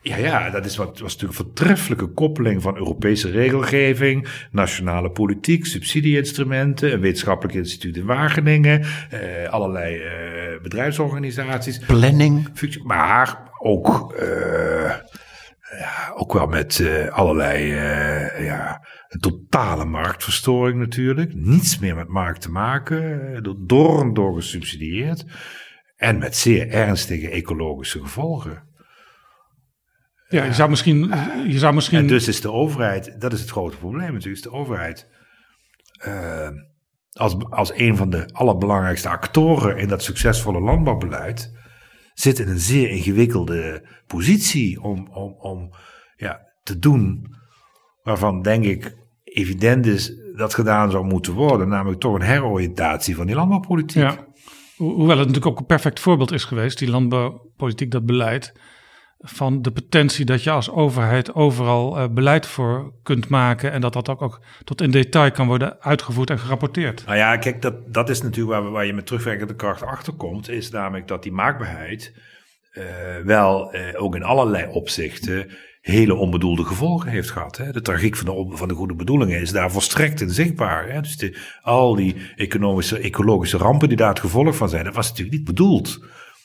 Ja, 0.00 0.16
ja, 0.16 0.50
dat 0.50 0.64
is 0.64 0.76
wat, 0.76 0.98
was 0.98 1.12
natuurlijk 1.12 1.38
een 1.38 1.44
voortreffelijke 1.44 2.06
koppeling 2.06 2.62
van 2.62 2.76
Europese 2.76 3.30
regelgeving, 3.30 4.28
nationale 4.50 5.10
politiek, 5.10 5.66
subsidieinstrumenten, 5.66 6.92
een 6.92 7.00
wetenschappelijk 7.00 7.56
instituut 7.56 7.96
in 7.96 8.04
Wageningen, 8.04 8.84
eh, 9.10 9.48
allerlei 9.50 9.96
eh, 9.96 10.62
bedrijfsorganisaties. 10.62 11.78
Planning. 11.78 12.48
Maar 12.82 13.50
ook, 13.58 14.12
eh, 14.12 14.92
ja, 15.78 16.12
ook 16.14 16.32
wel 16.32 16.46
met 16.46 16.80
eh, 16.80 17.08
allerlei 17.08 17.72
eh, 17.72 18.44
ja, 18.44 18.83
een 19.14 19.20
totale 19.20 19.84
marktverstoring 19.84 20.78
natuurlijk. 20.78 21.34
Niets 21.34 21.78
meer 21.78 21.94
met 21.94 22.08
markt 22.08 22.40
te 22.40 22.50
maken. 22.50 23.56
Door 23.66 24.00
en 24.00 24.14
door 24.14 24.34
gesubsidieerd. 24.34 25.24
En 25.96 26.18
met 26.18 26.36
zeer 26.36 26.68
ernstige 26.68 27.30
ecologische 27.30 28.00
gevolgen. 28.00 28.68
Ja, 30.28 30.44
je 30.44 30.52
zou 30.52 30.70
misschien. 30.70 30.98
Je 31.46 31.58
zou 31.58 31.74
misschien... 31.74 31.98
En 31.98 32.06
dus 32.06 32.28
is 32.28 32.40
de 32.40 32.52
overheid, 32.52 33.20
dat 33.20 33.32
is 33.32 33.40
het 33.40 33.50
grote 33.50 33.76
probleem 33.76 34.12
natuurlijk, 34.12 34.36
is 34.36 34.42
de 34.42 34.52
overheid. 34.52 35.08
Uh, 36.06 36.48
als, 37.12 37.36
als 37.50 37.72
een 37.74 37.96
van 37.96 38.10
de 38.10 38.28
allerbelangrijkste 38.32 39.08
actoren 39.08 39.76
in 39.76 39.88
dat 39.88 40.02
succesvolle 40.02 40.60
landbouwbeleid. 40.60 41.52
zit 42.14 42.38
in 42.38 42.48
een 42.48 42.58
zeer 42.58 42.88
ingewikkelde 42.88 43.88
positie 44.06 44.80
om, 44.80 45.08
om, 45.12 45.34
om 45.38 45.74
ja, 46.16 46.40
te 46.62 46.78
doen 46.78 47.26
waarvan 48.02 48.42
denk 48.42 48.64
ik 48.64 49.03
evident 49.34 49.86
is 49.86 50.12
dat 50.36 50.54
gedaan 50.54 50.90
zou 50.90 51.04
moeten 51.04 51.32
worden. 51.32 51.68
Namelijk 51.68 52.00
toch 52.00 52.14
een 52.14 52.22
heroriëntatie 52.22 53.16
van 53.16 53.26
die 53.26 53.34
landbouwpolitiek. 53.34 54.02
Ja. 54.02 54.26
Hoewel 54.76 55.08
het 55.08 55.18
natuurlijk 55.18 55.46
ook 55.46 55.58
een 55.58 55.66
perfect 55.66 56.00
voorbeeld 56.00 56.32
is 56.32 56.44
geweest, 56.44 56.78
die 56.78 56.90
landbouwpolitiek, 56.90 57.90
dat 57.90 58.06
beleid. 58.06 58.52
Van 59.18 59.62
de 59.62 59.70
potentie 59.70 60.24
dat 60.24 60.42
je 60.42 60.50
als 60.50 60.70
overheid 60.70 61.34
overal 61.34 61.98
uh, 61.98 62.04
beleid 62.10 62.46
voor 62.46 62.92
kunt 63.02 63.28
maken. 63.28 63.72
En 63.72 63.80
dat 63.80 63.92
dat 63.92 64.08
ook, 64.08 64.22
ook 64.22 64.40
tot 64.64 64.80
in 64.80 64.90
detail 64.90 65.30
kan 65.30 65.46
worden 65.46 65.80
uitgevoerd 65.80 66.30
en 66.30 66.38
gerapporteerd. 66.38 67.06
Nou 67.06 67.18
ja, 67.18 67.36
kijk, 67.36 67.62
dat, 67.62 67.94
dat 67.94 68.08
is 68.08 68.22
natuurlijk 68.22 68.60
waar, 68.60 68.70
waar 68.70 68.86
je 68.86 68.92
met 68.92 69.06
terugwerkende 69.06 69.54
kracht 69.54 69.82
achter 69.82 70.12
komt. 70.12 70.48
Is 70.48 70.70
namelijk 70.70 71.08
dat 71.08 71.22
die 71.22 71.32
maakbaarheid 71.32 72.14
uh, 72.72 72.84
wel 73.24 73.74
uh, 73.74 73.80
ook 73.96 74.14
in 74.14 74.22
allerlei 74.22 74.66
opzichten 74.70 75.50
hele 75.84 76.14
onbedoelde 76.14 76.64
gevolgen 76.64 77.10
heeft 77.10 77.30
gehad. 77.30 77.56
Hè. 77.56 77.72
De 77.72 77.80
tragiek 77.80 78.16
van 78.16 78.26
de, 78.26 78.56
van 78.56 78.68
de 78.68 78.74
goede 78.74 78.94
bedoelingen 78.94 79.40
is 79.40 79.50
daar 79.50 79.70
volstrekt 79.70 80.20
in 80.20 80.30
zichtbaar. 80.30 80.88
Hè. 80.88 81.00
Dus 81.00 81.32
al 81.62 81.94
die 81.94 82.16
economische, 82.36 82.98
ecologische 82.98 83.56
rampen 83.56 83.88
die 83.88 83.96
daar 83.96 84.08
het 84.08 84.20
gevolg 84.20 84.56
van 84.56 84.68
zijn, 84.68 84.84
dat 84.84 84.94
was 84.94 85.08
natuurlijk 85.08 85.36
niet 85.36 85.46
bedoeld. 85.46 86.00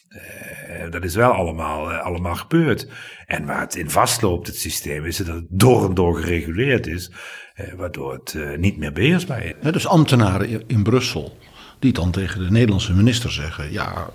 Uh, 0.10 0.92
dat 0.92 1.04
is 1.04 1.16
wel 1.16 1.32
allemaal, 1.32 1.92
uh, 1.92 2.00
allemaal 2.00 2.36
gebeurd. 2.36 2.88
En 3.26 3.46
waar 3.46 3.60
het 3.60 3.76
in 3.76 3.90
vastloopt, 3.90 4.48
het 4.48 4.58
systeem, 4.58 5.06
is 5.06 5.18
dat 5.18 5.28
het 5.28 5.46
door 5.50 5.86
en 5.86 5.94
door 5.94 6.20
gereguleerd 6.20 6.88
is, 6.88 7.12
uh, 7.56 7.74
waardoor 7.74 8.14
het 8.14 8.58
niet 8.58 8.78
meer 8.78 8.94
beheersbaar 8.94 9.44
is. 9.44 9.54
dus 9.72 9.88
ambtenaren 9.88 10.64
in 10.68 10.84
Brussel, 10.84 11.38
die 11.80 11.94
dan 11.94 12.12
tegen 12.12 12.44
de 12.44 12.52
Nederlandse 12.52 12.94
minister 12.94 13.32
zeggen: 13.32 13.72
ja, 13.72 14.10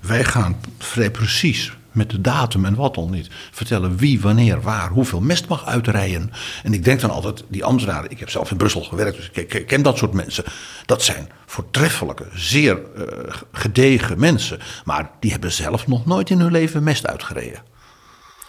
wij 0.00 0.24
gaan 0.24 0.56
vrij 0.78 1.10
precies 1.10 1.72
met 1.92 2.10
de 2.10 2.20
datum 2.20 2.64
en 2.64 2.74
wat 2.74 2.96
al 2.96 3.08
niet. 3.08 3.28
Vertellen 3.50 3.96
wie, 3.96 4.20
wanneer, 4.20 4.60
waar, 4.60 4.88
hoeveel 4.88 5.20
mest 5.20 5.48
mag 5.48 5.66
uitrijden. 5.66 6.32
En 6.62 6.72
ik 6.72 6.84
denk 6.84 7.00
dan 7.00 7.10
altijd, 7.10 7.44
die 7.48 7.64
ambtenaren, 7.64 8.10
ik 8.10 8.18
heb 8.18 8.30
zelf 8.30 8.50
in 8.50 8.56
Brussel 8.56 8.82
gewerkt, 8.82 9.16
dus 9.16 9.30
ik 9.44 9.66
ken 9.66 9.82
dat 9.82 9.98
soort 9.98 10.12
mensen. 10.12 10.44
Dat 10.86 11.02
zijn 11.02 11.28
voortreffelijke, 11.46 12.26
zeer 12.34 12.78
uh, 12.96 13.04
gedegen 13.52 14.18
mensen. 14.18 14.58
Maar 14.84 15.10
die 15.20 15.30
hebben 15.30 15.52
zelf 15.52 15.86
nog 15.86 16.06
nooit 16.06 16.30
in 16.30 16.40
hun 16.40 16.52
leven 16.52 16.82
mest 16.82 17.06
uitgereden. 17.06 17.62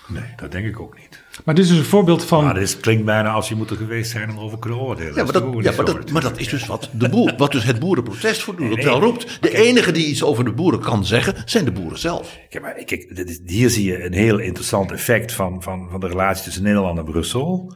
Nee, 0.08 0.34
dat 0.36 0.52
denk 0.52 0.66
ik 0.66 0.80
ook 0.80 1.00
niet. 1.00 1.11
Maar 1.46 1.56
dit 1.56 1.66
is 1.66 1.72
een 1.72 1.84
voorbeeld 1.84 2.26
van. 2.26 2.44
Maar 2.44 2.54
dit 2.54 2.80
klinkt 2.80 3.06
bijna 3.06 3.32
als 3.32 3.50
je 3.50 3.56
moet 3.56 3.70
er 3.70 3.76
geweest 3.76 4.12
zijn 4.12 4.30
om 4.30 4.40
over 4.40 4.60
kunnen 4.60 4.80
oordelen. 4.80 5.16
Ja, 5.16 5.24
maar 5.24 5.34
dat, 5.34 5.44
ja, 5.60 5.72
maar 5.76 5.86
dat, 5.86 6.12
maar 6.12 6.22
dat 6.22 6.40
is 6.40 6.50
dus 6.50 6.66
wat, 6.66 6.90
de 6.94 7.10
boer, 7.10 7.34
wat 7.38 7.52
dus 7.52 7.64
het 7.64 7.80
boerenprotest 7.80 8.42
voortdurend 8.42 8.76
nee, 8.76 8.86
nee, 8.86 8.94
wel 8.94 9.04
roept. 9.04 9.42
De 9.42 9.58
enige 9.58 9.92
die 9.92 10.06
iets 10.06 10.24
over 10.24 10.46
de 10.46 10.54
boeren 10.54 10.80
kan 10.80 11.06
zeggen, 11.06 11.36
zijn 11.46 11.66
de 11.66 11.72
boeren 11.72 12.00
zelf. 12.00 12.38
Kijk, 12.50 12.64
maar 12.64 12.74
kijk, 12.74 13.16
dit 13.16 13.30
is, 13.30 13.42
hier 13.46 13.70
zie 13.70 13.86
je 13.86 14.06
een 14.06 14.14
heel 14.14 14.38
interessant 14.38 14.92
effect 14.92 15.32
van, 15.32 15.64
van, 15.64 15.90
van 15.90 16.00
de 16.00 16.08
relatie 16.08 16.44
tussen 16.44 16.64
Nederland 16.64 16.98
en 16.98 17.06
Brussel. 17.06 17.76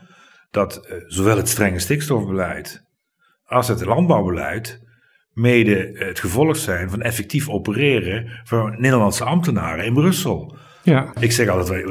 Dat 0.51 0.87
uh, 0.89 0.95
zowel 1.07 1.37
het 1.37 1.49
strenge 1.49 1.79
stikstofbeleid 1.79 2.83
als 3.45 3.67
het 3.67 3.85
landbouwbeleid 3.85 4.83
mede 5.33 5.91
het 5.93 6.19
gevolg 6.19 6.57
zijn 6.57 6.89
van 6.89 7.01
effectief 7.01 7.49
opereren 7.49 8.41
van 8.43 8.75
Nederlandse 8.81 9.23
ambtenaren 9.23 9.85
in 9.85 9.93
Brussel. 9.93 10.57
Ja. 10.85 11.13
Ik 11.19 11.31
zeg 11.31 11.47
altijd 11.47 11.85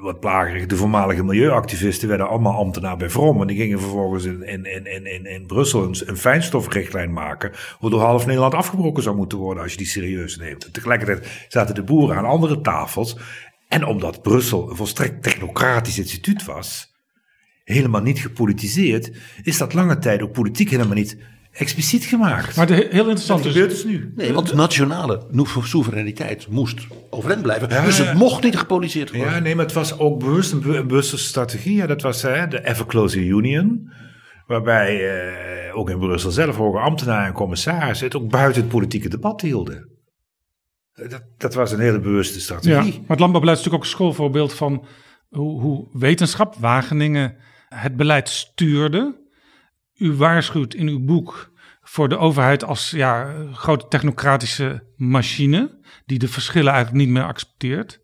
wat 0.00 0.20
plagerig. 0.20 0.66
De 0.66 0.76
voormalige 0.76 1.24
milieuactivisten 1.24 2.08
werden 2.08 2.28
allemaal 2.28 2.58
ambtenaar 2.58 2.96
bij 2.96 3.10
Vrom. 3.10 3.40
En 3.40 3.46
die 3.46 3.56
gingen 3.56 3.80
vervolgens 3.80 4.24
in, 4.24 4.42
in, 4.42 4.64
in, 4.64 5.06
in, 5.06 5.26
in 5.26 5.46
Brussel 5.46 5.82
een, 5.82 5.96
een 6.04 6.16
fijnstofrichtlijn 6.16 7.12
maken. 7.12 7.52
Waardoor 7.80 8.00
half 8.00 8.26
Nederland 8.26 8.54
afgebroken 8.54 9.02
zou 9.02 9.16
moeten 9.16 9.38
worden 9.38 9.62
als 9.62 9.72
je 9.72 9.78
die 9.78 9.86
serieus 9.86 10.36
neemt. 10.36 10.72
tegelijkertijd 10.72 11.46
zaten 11.48 11.74
de 11.74 11.82
boeren 11.82 12.16
aan 12.16 12.24
andere 12.24 12.60
tafels. 12.60 13.16
En 13.68 13.84
omdat 13.84 14.22
Brussel 14.22 14.70
een 14.70 14.76
volstrekt 14.76 15.22
technocratisch 15.22 15.98
instituut 15.98 16.44
was. 16.44 16.94
Helemaal 17.64 18.02
niet 18.02 18.18
gepolitiseerd. 18.18 19.12
Is 19.42 19.58
dat 19.58 19.74
lange 19.74 19.98
tijd 19.98 20.22
ook 20.22 20.32
politiek 20.32 20.70
helemaal 20.70 20.94
niet 20.94 21.18
expliciet 21.56 22.04
gemaakt. 22.04 22.56
Maar 22.56 22.66
de, 22.66 22.74
heel 22.74 23.04
interessant 23.04 23.42
dat 23.42 23.52
gebeurt 23.52 23.70
dus 23.70 23.84
nu. 23.84 24.12
Nee, 24.16 24.32
want 24.32 24.54
nationale 24.54 25.20
soevereiniteit 25.62 26.48
moest 26.48 26.86
overeind 27.10 27.42
blijven. 27.42 27.68
dus 27.68 27.98
het 27.98 28.14
mocht 28.14 28.42
niet 28.42 28.58
gepoliceerd 28.58 29.10
worden. 29.10 29.32
Ja, 29.32 29.38
nee, 29.38 29.54
maar 29.54 29.64
het 29.64 29.74
was 29.74 29.98
ook 29.98 30.18
bewust 30.18 30.52
een, 30.52 30.60
bewuste 30.60 31.18
strategie. 31.18 31.74
Ja, 31.74 31.86
dat 31.86 32.02
was 32.02 32.22
hè, 32.22 32.48
de 32.48 32.68
Ever 32.68 32.86
Closer 32.86 33.22
Union. 33.22 33.92
Waarbij 34.46 35.10
eh, 35.10 35.76
ook 35.76 35.90
in 35.90 35.98
Brussel 35.98 36.30
zelf 36.30 36.56
hoge 36.56 36.78
ambtenaren 36.78 37.26
en 37.26 37.32
commissarissen 37.32 38.06
het 38.06 38.16
ook 38.16 38.30
buiten 38.30 38.62
het 38.62 38.70
politieke 38.70 39.08
debat 39.08 39.40
hielden. 39.40 39.88
Dat, 40.92 41.22
dat 41.36 41.54
was 41.54 41.72
een 41.72 41.80
hele 41.80 42.00
bewuste 42.00 42.40
strategie. 42.40 42.92
Ja, 42.92 42.98
maar 42.98 43.08
het 43.08 43.18
landbouwbeleid 43.18 43.58
is 43.58 43.64
natuurlijk 43.64 43.74
ook 43.74 43.82
een 43.82 43.96
schoolvoorbeeld 43.96 44.54
van 44.54 44.86
hoe, 45.28 45.60
hoe 45.60 45.88
wetenschap, 45.92 46.54
Wageningen, 46.54 47.36
het 47.68 47.96
beleid 47.96 48.28
stuurde 48.28 49.24
u 49.96 50.12
waarschuwt 50.12 50.74
in 50.74 50.88
uw 50.88 51.04
boek 51.04 51.52
voor 51.80 52.08
de 52.08 52.18
overheid 52.18 52.64
als 52.64 52.90
ja, 52.90 53.34
grote 53.52 53.88
technocratische 53.88 54.92
machine, 54.96 55.84
die 56.06 56.18
de 56.18 56.28
verschillen 56.28 56.72
eigenlijk 56.72 57.04
niet 57.04 57.14
meer 57.14 57.24
accepteert. 57.24 58.00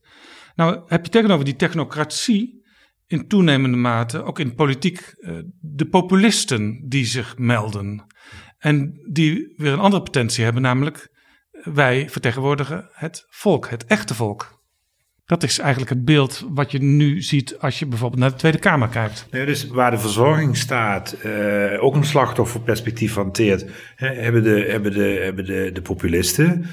Nou, 0.55 0.83
heb 0.87 1.05
je 1.05 1.11
tegenover 1.11 1.45
die 1.45 1.57
technocratie 1.57 2.65
in 3.07 3.29
toenemende 3.29 3.77
mate, 3.77 4.23
ook 4.23 4.39
in 4.39 4.55
politiek, 4.55 5.15
uh, 5.19 5.39
de 5.61 5.87
populisten 5.87 6.89
die 6.89 7.05
zich 7.05 7.39
melden. 7.39 8.07
En 8.59 9.01
die 9.11 9.55
weer 9.57 9.73
een 9.73 9.79
andere 9.79 10.03
potentie 10.03 10.45
hebben, 10.45 10.63
namelijk 10.63 11.11
wij 11.51 12.11
vertegenwoordigen 12.11 12.89
het 12.93 13.27
volk, 13.29 13.69
het 13.69 13.85
echte 13.85 14.15
volk. 14.15 14.62
Dat 15.33 15.43
is 15.43 15.59
eigenlijk 15.59 15.91
het 15.91 16.05
beeld 16.05 16.47
wat 16.49 16.71
je 16.71 16.79
nu 16.79 17.23
ziet 17.23 17.59
als 17.59 17.79
je 17.79 17.87
bijvoorbeeld 17.87 18.21
naar 18.21 18.31
de 18.31 18.37
Tweede 18.37 18.59
Kamer 18.59 18.89
kijkt. 18.89 19.27
Nee, 19.31 19.47
dus 19.47 19.67
waar 19.67 19.91
de 19.91 19.99
verzorgingsstaat 19.99 21.17
uh, 21.25 21.85
ook 21.85 21.95
een 21.95 22.05
slachtofferperspectief 22.05 23.15
hanteert, 23.15 23.65
hè, 23.97 24.15
hebben, 24.15 24.43
de, 24.43 24.67
hebben, 24.69 24.93
de, 24.93 25.21
hebben 25.23 25.45
de, 25.45 25.71
de 25.73 25.83
populisten, 25.83 26.67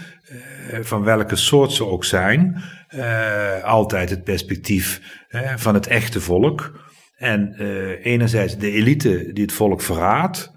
uh, 0.71 0.79
van 0.81 1.03
welke 1.03 1.35
soort 1.35 1.71
ze 1.71 1.85
ook 1.85 2.05
zijn, 2.05 2.61
uh, 2.95 3.63
altijd 3.63 4.09
het 4.09 4.23
perspectief 4.23 5.01
van 5.55 5.73
het 5.73 5.87
echte 5.87 6.21
volk. 6.21 6.79
En 7.17 7.53
enerzijds 8.03 8.57
de 8.57 8.71
elite 8.71 9.33
die 9.33 9.43
het 9.43 9.53
volk 9.53 9.81
verraadt, 9.81 10.51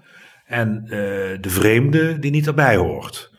en 0.45 0.85
de 1.41 1.49
vreemde 1.49 2.19
die 2.19 2.31
niet 2.31 2.47
erbij 2.47 2.75
hoort 2.75 3.32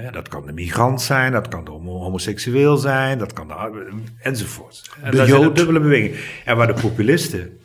dat 0.00 0.28
kan 0.28 0.46
de 0.46 0.52
migrant 0.52 1.02
zijn, 1.02 1.32
dat 1.32 1.48
kan 1.48 1.64
de 1.64 1.70
homoseksueel 1.70 2.76
zijn, 2.76 3.18
dat 3.18 3.32
kan 3.32 3.48
de, 3.48 3.88
enzovoort. 4.18 4.90
En 5.02 5.10
de 5.10 5.16
dat 5.16 5.28
Jood. 5.28 5.44
een 5.44 5.54
dubbele 5.54 5.80
beweging. 5.80 6.16
En 6.44 6.56
waar 6.56 6.66
de 6.66 6.80
populisten, 6.80 7.58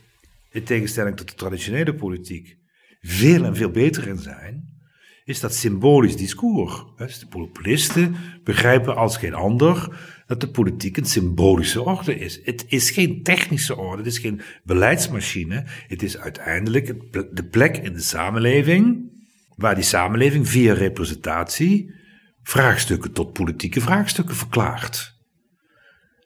in 0.51 0.63
tegenstelling 0.63 1.17
tot 1.17 1.29
de 1.29 1.35
traditionele 1.35 1.93
politiek, 1.93 2.57
veel 3.01 3.43
en 3.43 3.55
veel 3.55 3.69
beter 3.69 4.07
in 4.07 4.17
zijn, 4.17 4.75
is 5.25 5.39
dat 5.39 5.55
symbolisch 5.55 6.17
discours. 6.17 6.83
Dus 6.97 7.19
de 7.19 7.27
populisten 7.27 8.15
begrijpen 8.43 8.95
als 8.95 9.17
geen 9.17 9.33
ander 9.33 9.97
dat 10.25 10.41
de 10.41 10.49
politiek 10.49 10.97
een 10.97 11.05
symbolische 11.05 11.81
orde 11.81 12.19
is. 12.19 12.39
Het 12.43 12.65
is 12.67 12.89
geen 12.89 13.23
technische 13.23 13.77
orde, 13.77 13.97
het 13.97 14.11
is 14.11 14.19
geen 14.19 14.41
beleidsmachine. 14.63 15.63
Het 15.87 16.03
is 16.03 16.17
uiteindelijk 16.17 16.93
de 17.11 17.43
plek 17.51 17.77
in 17.77 17.93
de 17.93 18.01
samenleving 18.01 19.11
waar 19.55 19.75
die 19.75 19.83
samenleving 19.83 20.49
via 20.49 20.73
representatie 20.73 21.95
vraagstukken 22.47 23.11
tot 23.11 23.33
politieke 23.33 23.81
vraagstukken 23.81 24.35
verklaart. 24.35 25.15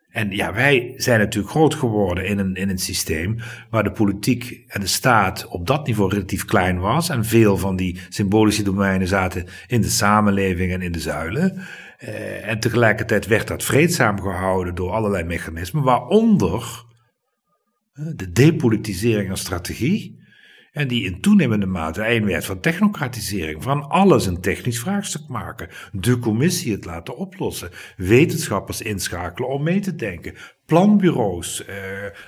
En 0.09 0.31
ja, 0.31 0.53
wij 0.53 0.93
zijn 0.95 1.19
natuurlijk 1.19 1.51
groot 1.51 1.75
geworden 1.75 2.25
in 2.25 2.39
een, 2.39 2.55
in 2.55 2.69
een 2.69 2.77
systeem 2.77 3.37
waar 3.69 3.83
de 3.83 3.91
politiek 3.91 4.63
en 4.67 4.81
de 4.81 4.87
staat 4.87 5.47
op 5.47 5.67
dat 5.67 5.87
niveau 5.87 6.13
relatief 6.13 6.45
klein 6.45 6.79
was. 6.79 7.09
En 7.09 7.25
veel 7.25 7.57
van 7.57 7.75
die 7.75 7.99
symbolische 8.09 8.63
domeinen 8.63 9.07
zaten 9.07 9.45
in 9.67 9.81
de 9.81 9.89
samenleving 9.89 10.71
en 10.71 10.81
in 10.81 10.91
de 10.91 10.99
zuilen. 10.99 11.61
Eh, 11.97 12.47
en 12.47 12.59
tegelijkertijd 12.59 13.27
werd 13.27 13.47
dat 13.47 13.63
vreedzaam 13.63 14.21
gehouden 14.21 14.75
door 14.75 14.91
allerlei 14.91 15.23
mechanismen, 15.23 15.83
waaronder 15.83 16.85
eh, 17.93 18.05
de 18.15 18.31
depolitisering 18.31 19.29
als 19.29 19.39
strategie. 19.39 20.20
En 20.71 20.87
die 20.87 21.03
in 21.03 21.21
toenemende 21.21 21.65
mate 21.65 22.09
een 22.09 22.25
werd 22.25 22.45
van 22.45 22.59
technocratisering. 22.59 23.63
Van 23.63 23.89
alles 23.89 24.25
een 24.25 24.41
technisch 24.41 24.79
vraagstuk 24.79 25.27
maken. 25.27 25.69
De 25.91 26.19
commissie 26.19 26.71
het 26.71 26.85
laten 26.85 27.17
oplossen. 27.17 27.69
Wetenschappers 27.97 28.81
inschakelen 28.81 29.49
om 29.49 29.63
mee 29.63 29.79
te 29.79 29.95
denken. 29.95 30.35
Planbureaus, 30.65 31.65
eh, 31.65 31.75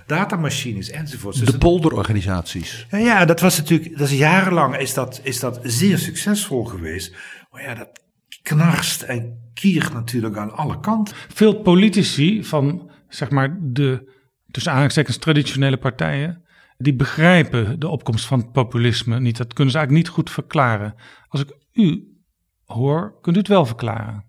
datamachines 0.05 0.89
enzovoort. 0.89 1.39
Dus 1.39 1.51
de 1.51 1.57
polderorganisaties. 1.57 2.85
Ja, 2.91 2.97
ja, 2.97 3.25
dat 3.25 3.39
was 3.39 3.57
natuurlijk, 3.57 3.97
dat 3.97 4.09
is 4.09 4.17
jarenlang 4.17 4.77
is 4.77 4.93
dat, 4.93 5.19
is 5.23 5.39
dat 5.39 5.59
zeer 5.63 5.97
succesvol 5.97 6.63
geweest. 6.63 7.15
Maar 7.51 7.61
ja, 7.61 7.75
dat 7.75 8.03
knarst 8.41 9.01
en 9.01 9.51
kiert 9.53 9.93
natuurlijk 9.93 10.37
aan 10.37 10.55
alle 10.55 10.79
kanten. 10.79 11.15
Veel 11.33 11.61
politici 11.61 12.43
van, 12.43 12.91
zeg 13.09 13.29
maar, 13.29 13.57
de 13.61 14.11
tussen 14.51 14.71
aanhalingstekens 14.71 15.17
traditionele 15.17 15.77
partijen 15.77 16.42
die 16.77 16.95
begrijpen 16.95 17.79
de 17.79 17.87
opkomst 17.87 18.25
van 18.25 18.39
het 18.39 18.51
populisme 18.51 19.19
niet. 19.19 19.37
Dat 19.37 19.53
kunnen 19.53 19.73
ze 19.73 19.77
eigenlijk 19.79 20.07
niet 20.07 20.15
goed 20.15 20.31
verklaren. 20.31 20.95
Als 21.27 21.41
ik 21.41 21.55
u 21.73 22.17
hoor, 22.65 23.19
kunt 23.21 23.35
u 23.35 23.39
het 23.39 23.47
wel 23.47 23.65
verklaren. 23.65 24.25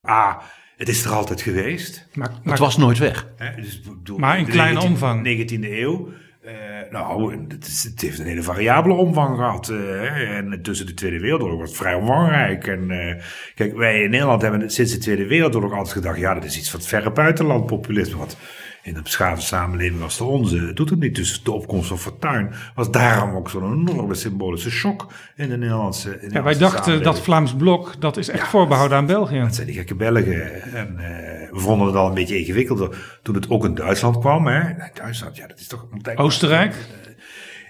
Ah, 0.00 0.36
het 0.76 0.88
is 0.88 1.04
er 1.04 1.10
altijd 1.10 1.42
geweest. 1.42 2.08
Maar, 2.14 2.30
het 2.42 2.58
was 2.58 2.76
nooit 2.76 2.98
weg. 2.98 3.26
dus, 3.56 3.80
maar 4.16 4.38
in 4.38 4.46
kleine 4.46 4.80
omvang. 4.80 5.26
19e 5.26 5.60
eeuw. 5.60 6.08
Uh, 6.46 6.52
nou, 6.90 7.32
het, 7.48 7.82
het, 7.82 8.00
heeft 8.00 8.18
een 8.18 8.26
hele 8.26 8.42
variabele 8.42 8.94
omvang 8.94 9.36
gehad. 9.36 9.68
Uh, 9.68 10.36
en 10.36 10.62
tussen 10.62 10.86
de 10.86 10.94
Tweede 10.94 11.20
Wereldoorlog 11.20 11.58
was 11.58 11.68
het 11.68 11.78
vrij 11.78 11.94
omvangrijk. 11.94 12.66
En 12.66 12.90
uh, 12.90 13.22
kijk, 13.54 13.76
wij 13.76 14.02
in 14.02 14.10
Nederland 14.10 14.42
hebben 14.42 14.70
sinds 14.70 14.92
de 14.92 14.98
Tweede 14.98 15.26
Wereldoorlog 15.26 15.72
altijd 15.72 15.92
gedacht: 15.92 16.18
ja, 16.18 16.34
dat 16.34 16.44
is 16.44 16.58
iets 16.58 16.70
van 16.70 16.80
het 16.80 16.88
verre 16.88 17.12
buitenland 17.12 17.66
populisme. 17.66 18.18
Wat 18.18 18.36
in 18.84 18.96
een 18.96 19.02
beschaafde 19.02 19.44
samenleving 19.44 20.02
als 20.02 20.16
de 20.16 20.24
onze 20.24 20.72
doet 20.72 20.90
het 20.90 21.00
niet. 21.00 21.14
Dus 21.14 21.42
de 21.42 21.52
opkomst 21.52 21.88
van 21.88 21.98
Fortuyn 21.98 22.50
was 22.74 22.90
daarom 22.90 23.34
ook 23.34 23.50
zo'n 23.50 23.88
enorme 23.88 24.14
symbolische 24.14 24.70
shock 24.70 25.06
in 25.36 25.48
de 25.48 25.56
Nederlandse. 25.56 26.20
In 26.20 26.30
ja, 26.30 26.42
wij 26.42 26.58
dachten 26.58 27.02
dat 27.02 27.20
Vlaams 27.20 27.54
blok, 27.54 28.00
dat 28.00 28.16
is 28.16 28.28
echt 28.28 28.48
voorbehouden 28.48 28.96
aan 28.96 29.06
België. 29.06 29.38
Dat 29.38 29.54
zijn 29.54 29.66
die 29.66 29.76
gekke 29.76 29.94
Belgen. 29.94 30.62
En 30.62 30.92
uh, 30.92 31.04
we 31.50 31.58
vonden 31.58 31.86
het 31.86 31.96
al 31.96 32.08
een 32.08 32.14
beetje 32.14 32.38
ingewikkeld 32.38 32.94
toen 33.22 33.34
het 33.34 33.50
ook 33.50 33.64
in 33.64 33.74
Duitsland 33.74 34.18
kwam. 34.18 34.46
Hè. 34.46 34.72
Duitsland, 34.94 35.36
ja, 35.36 35.46
dat 35.46 35.58
is 35.58 35.66
toch. 35.66 35.86
Oostenrijk. 36.14 36.74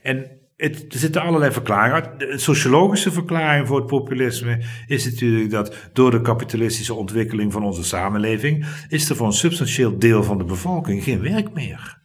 En 0.02 0.26
het, 0.64 0.92
er 0.92 0.98
zitten 0.98 1.22
allerlei 1.22 1.52
verklaringen. 1.52 2.18
De 2.18 2.38
sociologische 2.38 3.12
verklaring 3.12 3.66
voor 3.66 3.76
het 3.76 3.86
populisme 3.86 4.62
is 4.86 5.04
natuurlijk 5.04 5.50
dat 5.50 5.76
door 5.92 6.10
de 6.10 6.20
kapitalistische 6.20 6.94
ontwikkeling 6.94 7.52
van 7.52 7.64
onze 7.64 7.84
samenleving 7.84 8.66
is 8.88 9.10
er 9.10 9.16
voor 9.16 9.26
een 9.26 9.32
substantieel 9.32 9.98
deel 9.98 10.22
van 10.22 10.38
de 10.38 10.44
bevolking 10.44 11.02
geen 11.02 11.20
werk 11.20 11.54
meer. 11.54 12.02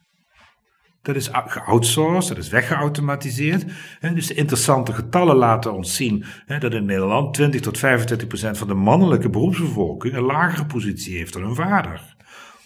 Dat 1.01 1.15
is 1.15 1.29
geoutsourced, 1.31 2.35
dat 2.35 2.45
is 2.45 2.49
weggeautomatiseerd. 2.49 3.65
Dus 4.13 4.31
interessante 4.31 4.93
getallen 4.93 5.35
laten 5.35 5.73
ons 5.73 5.95
zien 5.95 6.25
dat 6.59 6.73
in 6.73 6.85
Nederland 6.85 7.33
20 7.33 7.61
tot 7.61 7.77
25 7.77 8.27
procent 8.27 8.57
van 8.57 8.67
de 8.67 8.73
mannelijke 8.73 9.29
beroepsbevolking 9.29 10.15
een 10.15 10.23
lagere 10.23 10.65
positie 10.65 11.17
heeft 11.17 11.33
dan 11.33 11.41
hun 11.41 11.55
vader. 11.55 12.15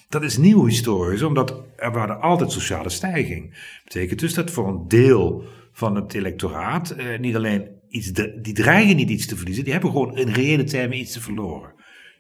Dat 0.09 0.23
is 0.23 0.37
nieuw 0.37 0.65
historisch, 0.65 1.21
omdat 1.21 1.63
er 1.75 1.91
waren 1.91 2.21
altijd 2.21 2.51
sociale 2.51 2.89
stijging. 2.89 3.49
Dat 3.51 3.83
betekent 3.83 4.19
dus 4.19 4.33
dat 4.33 4.51
voor 4.51 4.67
een 4.67 4.87
deel 4.87 5.43
van 5.73 5.95
het 5.95 6.13
electoraat 6.13 6.89
eh, 6.89 7.19
niet 7.19 7.35
alleen 7.35 7.67
iets, 7.89 8.11
die 8.41 8.53
dreigen 8.53 8.95
niet 8.95 9.09
iets 9.09 9.25
te 9.25 9.35
verliezen, 9.35 9.63
die 9.63 9.73
hebben 9.73 9.91
gewoon 9.91 10.17
in 10.17 10.27
reële 10.27 10.63
termen 10.63 10.97
iets 10.97 11.11
te 11.11 11.21
verloren. 11.21 11.71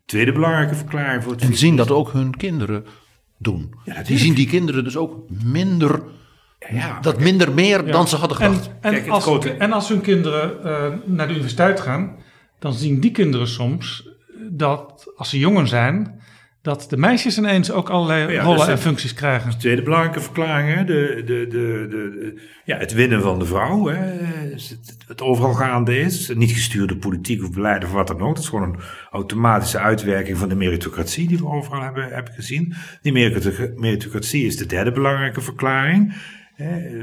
Tweede 0.05 0.31
belangrijke 0.31 0.75
verklaring 0.75 1.23
voor 1.23 1.31
het. 1.31 1.41
En 1.41 1.55
zien 1.55 1.75
dat 1.75 1.91
ook 1.91 2.11
hun 2.11 2.37
kinderen 2.37 2.85
doen. 3.37 3.73
Ja, 3.85 4.03
die 4.03 4.17
zien 4.17 4.33
die 4.33 4.47
kinderen 4.47 4.83
dus 4.83 4.97
ook 4.97 5.29
minder. 5.43 6.03
Ja, 6.69 6.99
dat 6.99 7.19
minder 7.19 7.53
meer 7.53 7.85
dan 7.85 8.07
ze 8.07 8.15
hadden 8.15 8.37
gedacht. 8.37 8.69
En, 8.81 8.93
en, 8.93 9.09
als, 9.09 9.45
en 9.45 9.71
als, 9.71 9.89
hun 9.89 10.01
kinderen 10.01 10.57
uh, 10.57 10.93
naar 11.05 11.27
de 11.27 11.33
universiteit 11.33 11.79
gaan, 11.79 12.15
dan 12.59 12.73
zien 12.73 12.99
die 12.99 13.11
kinderen 13.11 13.47
soms 13.47 14.09
dat 14.49 15.11
als 15.15 15.29
ze 15.29 15.39
jonger 15.39 15.67
zijn, 15.67 16.21
dat 16.63 16.85
de 16.89 16.97
meisjes 16.97 17.37
ineens 17.37 17.71
ook 17.71 17.89
allerlei 17.89 18.37
rollen 18.37 18.67
en 18.67 18.79
functies 18.79 19.13
krijgen. 19.13 19.49
De 19.49 19.57
tweede 19.57 19.81
belangrijke 19.81 20.19
verklaring, 20.19 20.75
hè? 20.75 20.83
De, 20.83 21.21
de, 21.25 21.47
de, 21.49 21.87
de, 21.89 22.41
ja, 22.65 22.77
het 22.77 22.93
winnen 22.93 23.21
van 23.21 23.39
de 23.39 23.45
vrouw. 23.45 23.87
Hè? 23.87 23.95
Het, 23.95 24.97
het, 25.07 25.21
overal 25.21 25.53
gaande 25.53 25.99
is. 25.99 26.33
Niet 26.33 26.51
gestuurde 26.51 26.97
politiek 26.97 27.43
of 27.43 27.51
beleid 27.51 27.83
of 27.83 27.91
wat 27.91 28.07
dan 28.07 28.21
ook. 28.21 28.35
Dat 28.35 28.43
is 28.43 28.49
gewoon 28.49 28.73
een 28.73 28.79
automatische 29.11 29.79
uitwerking 29.79 30.37
van 30.37 30.49
de 30.49 30.55
meritocratie 30.55 31.27
die 31.27 31.37
we 31.37 31.47
overal 31.47 31.81
hebben, 31.81 32.07
hebben 32.07 32.33
gezien. 32.33 32.73
Die 33.01 33.13
meritocratie 33.75 34.45
is 34.45 34.57
de 34.57 34.65
derde 34.65 34.91
belangrijke 34.91 35.41
verklaring. 35.41 36.13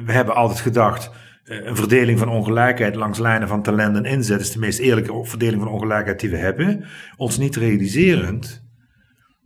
We 0.05 0.13
hebben 0.13 0.35
altijd 0.35 0.61
gedacht 0.61 1.11
eh, 1.45 1.67
een 1.67 1.77
verdeling 1.77 2.19
van 2.19 2.29
ongelijkheid 2.29 2.95
langs 2.95 3.19
lijnen 3.19 3.49
van 3.49 3.63
talent 3.63 3.97
en 3.97 4.05
inzet 4.05 4.41
is 4.41 4.53
de 4.53 4.59
meest 4.59 4.79
eerlijke 4.79 5.25
verdeling 5.25 5.63
van 5.63 5.73
ongelijkheid 5.73 6.21
die 6.21 6.31
we 6.31 6.37
hebben. 6.37 6.85
Ons 7.17 7.39
niet 7.39 7.57
realiserend 7.57 8.69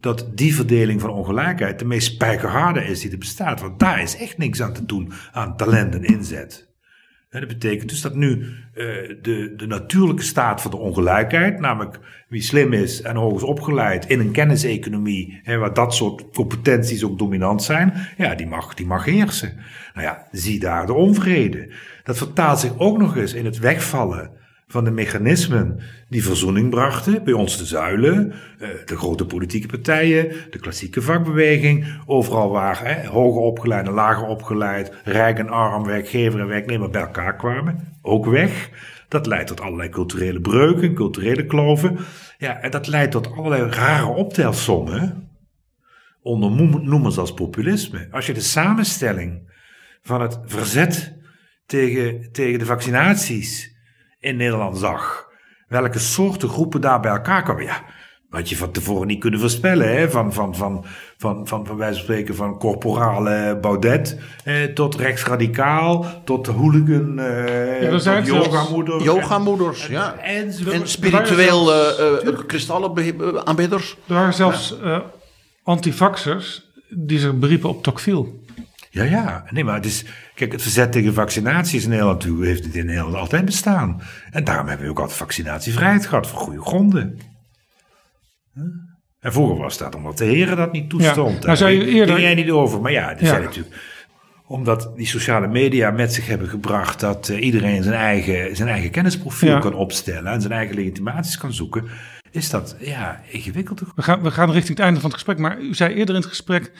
dat 0.05 0.31
die 0.35 0.55
verdeling 0.55 1.01
van 1.01 1.10
ongelijkheid 1.10 1.78
de 1.78 1.85
meest 1.85 2.12
spijkerharde 2.12 2.85
is 2.85 3.01
die 3.01 3.10
er 3.10 3.18
bestaat. 3.18 3.60
Want 3.60 3.78
daar 3.78 4.02
is 4.02 4.16
echt 4.16 4.39
niks 4.39 4.62
aan 4.62 4.72
te 4.72 4.85
doen 4.85 5.12
aan 5.32 5.56
talent 5.56 5.94
en 5.94 6.05
inzet. 6.05 6.72
dat 7.31 7.48
betekent 7.48 7.89
dus 7.89 8.01
dat 8.01 8.14
nu 8.14 8.39
uh, 8.39 8.47
de, 9.22 9.52
de 9.56 9.66
natuurlijke 9.66 10.22
staat 10.22 10.62
van 10.62 10.70
de 10.70 10.76
ongelijkheid, 10.76 11.60
namelijk 11.60 11.98
wie 12.28 12.43
slim 12.43 12.72
is 12.72 13.02
en 13.02 13.16
hoog 13.16 13.36
is 13.36 13.43
opgeleid 13.43 14.06
in 14.06 14.20
een 14.20 14.32
kenniseconomie, 14.32 15.40
hè, 15.43 15.56
waar 15.56 15.74
dat 15.74 15.94
soort 15.94 16.31
competenties 16.32 17.05
ook 17.05 17.18
dominant 17.18 17.62
zijn, 17.62 17.93
ja, 18.16 18.35
die 18.35 18.47
mag, 18.47 18.74
die 18.74 18.86
mag 18.86 19.05
heersen. 19.05 19.52
Nou 19.94 20.06
ja, 20.06 20.28
zie 20.31 20.60
daar 20.60 20.86
de 20.86 20.93
onvrede. 20.94 21.72
Dat 22.02 22.18
vertaalt 22.18 22.59
zich 22.59 22.78
ook 22.78 22.98
nog 22.98 23.16
eens 23.16 23.35
in 23.35 23.44
het 23.44 23.59
wegvallen 23.59 24.31
van 24.66 24.85
de 24.85 24.91
mechanismen 24.91 25.81
die 26.09 26.24
verzoening 26.24 26.70
brachten, 26.70 27.24
bij 27.24 27.32
ons 27.32 27.59
de 27.59 27.65
zuilen, 27.65 28.32
eh, 28.59 28.69
de 28.85 28.97
grote 28.97 29.27
politieke 29.27 29.66
partijen, 29.66 30.32
de 30.51 30.59
klassieke 30.59 31.03
vakbeweging, 31.03 31.86
overal 32.07 32.51
waar 32.51 32.81
hè, 32.85 33.07
hoger 33.07 33.41
opgeleid 33.41 33.86
en 33.86 33.93
lager 33.93 34.27
opgeleid, 34.27 34.93
rijk 35.05 35.39
en 35.39 35.49
arm, 35.49 35.85
werkgever 35.85 36.41
en 36.41 36.47
werknemer 36.47 36.91
bij 36.91 37.01
elkaar 37.01 37.36
kwamen, 37.36 37.99
ook 38.03 38.27
weg. 38.27 38.70
Dat 39.09 39.27
leidt 39.27 39.47
tot 39.47 39.61
allerlei 39.61 39.89
culturele 39.89 40.41
breuken, 40.41 40.95
culturele 40.95 41.47
kloven. 41.47 41.99
Ja, 42.39 42.61
en 42.61 42.70
dat 42.70 42.86
leidt 42.86 43.12
tot 43.12 43.32
allerlei 43.32 43.70
rare 43.70 44.07
optelsommen 44.07 45.28
onder 46.23 46.51
noemers 46.82 47.19
als 47.19 47.35
populisme. 47.35 48.09
Als 48.11 48.27
je 48.27 48.32
de 48.32 48.41
samenstelling 48.41 49.53
van 50.03 50.20
het 50.20 50.39
verzet 50.45 51.19
tegen, 51.66 52.32
tegen 52.32 52.59
de 52.59 52.65
vaccinaties 52.65 53.73
in 54.24 54.36
Nederland 54.36 54.78
zag. 54.78 55.28
Welke 55.68 55.98
soorten 55.98 56.48
groepen 56.48 56.80
daar 56.80 57.01
bij 57.01 57.10
elkaar 57.10 57.42
kwamen. 57.42 57.64
Ja, 57.64 57.84
had 58.30 58.48
je 58.48 58.56
van 58.56 58.70
tevoren 58.70 59.06
niet 59.06 59.20
kunnen 59.20 59.40
voorspellen. 59.40 59.96
Hè? 59.96 60.10
Van, 60.10 60.32
van, 60.32 60.55
van, 60.56 60.84
van, 61.18 61.48
van, 61.48 61.66
van 61.66 61.76
wijze 61.76 61.94
van 61.94 62.02
spreken 62.02 62.34
van 62.34 62.59
corporale 62.59 63.59
Baudet 63.60 64.18
eh, 64.44 64.62
tot 64.62 64.94
rechtsradicaal, 64.94 66.06
tot 66.24 66.46
hooligan, 66.46 67.18
eh, 67.18 67.82
Ja, 67.82 67.90
tot 67.90 68.26
yogamoeders. 68.26 69.05
Yogamoeders, 69.05 69.86
ja. 69.86 70.14
En, 70.18 70.48
en, 70.66 70.72
En 70.72 70.88
spiritueel 70.88 71.72
eh, 71.72 72.28
eh, 72.28 72.38
kristallenaanbidders. 72.46 73.96
Er 74.09 74.14
waren 74.14 74.34
zelfs 74.34 74.80
eh 74.80 74.98
antivaxers 75.64 76.70
die 76.88 77.18
zich 77.18 77.38
beriepen 77.38 77.68
op 77.68 77.82
Tocqueville. 77.82 78.26
Ja, 78.95 79.03
ja. 79.05 79.45
Nee, 79.51 79.65
maar 79.65 79.75
het 79.75 79.85
is... 79.87 80.05
Kijk, 80.35 80.53
het 80.53 80.62
verzet 80.62 80.93
tegen 80.93 81.15
vaccinaties 81.15 81.85
in 81.85 81.91
Nederland 81.91 82.25
heeft 82.25 82.65
het 82.65 82.75
in 82.75 82.87
Nederland 82.87 83.15
altijd 83.15 83.45
bestaan. 83.45 84.03
En 84.31 84.45
daarom 84.45 84.66
hebben 84.69 84.87
we 84.87 84.93
ook 84.93 84.99
altijd 84.99 85.19
vaccinatievrijheid 85.19 86.07
gehad 86.07 86.27
voor 86.27 86.39
goede 86.39 86.61
gronden. 86.61 87.19
Huh? 88.55 88.65
En 89.21 89.33
vroeger 89.33 89.57
was 89.57 89.79
dat 89.79 89.95
omdat 89.95 90.19
de 90.19 90.25
heren 90.25 90.57
dat 90.57 90.73
niet 90.73 90.91
toestond. 90.91 91.39
Ja, 91.41 91.45
nou 91.47 91.57
zou 91.57 91.71
je 91.71 91.85
eerder- 91.87 92.15
ging 92.15 92.27
jij 92.27 92.35
niet 92.35 92.51
over. 92.51 92.81
Maar 92.81 92.93
ja, 92.93 93.11
er 93.11 93.23
Ja. 93.23 93.27
zijn 93.29 93.43
natuurlijk... 93.43 93.93
Omdat 94.47 94.93
die 94.97 95.07
sociale 95.07 95.47
media 95.49 95.91
met 95.91 96.12
zich 96.15 96.27
hebben 96.27 96.49
gebracht 96.49 97.01
dat 97.01 97.29
eh, 97.29 97.43
iedereen 97.45 97.83
zijn 97.83 97.95
eigen, 97.95 98.57
zijn 98.57 98.69
eigen 98.69 98.91
kennisprofiel 98.91 99.51
Ja. 99.51 99.59
kan 99.59 99.75
opstellen 99.75 100.33
en 100.33 100.41
zijn 100.41 100.53
eigen 100.53 100.75
legitimaties 100.75 101.37
kan 101.39 101.53
zoeken, 101.53 101.85
is 102.35 102.51
dat 102.51 102.77
ja, 102.78 103.20
ingewikkeld. 103.31 103.81
We 103.94 104.02
gaan, 104.02 104.23
we 104.23 104.31
gaan 104.31 104.51
richting 104.51 104.77
het 104.77 104.86
einde 104.86 105.01
van 105.01 105.11
het 105.11 105.19
gesprek, 105.19 105.39
maar 105.39 105.61
u 105.61 105.74
zei 105.74 105.94
eerder 105.94 106.15
in 106.15 106.20
het 106.20 106.31
gesprek, 106.31 106.73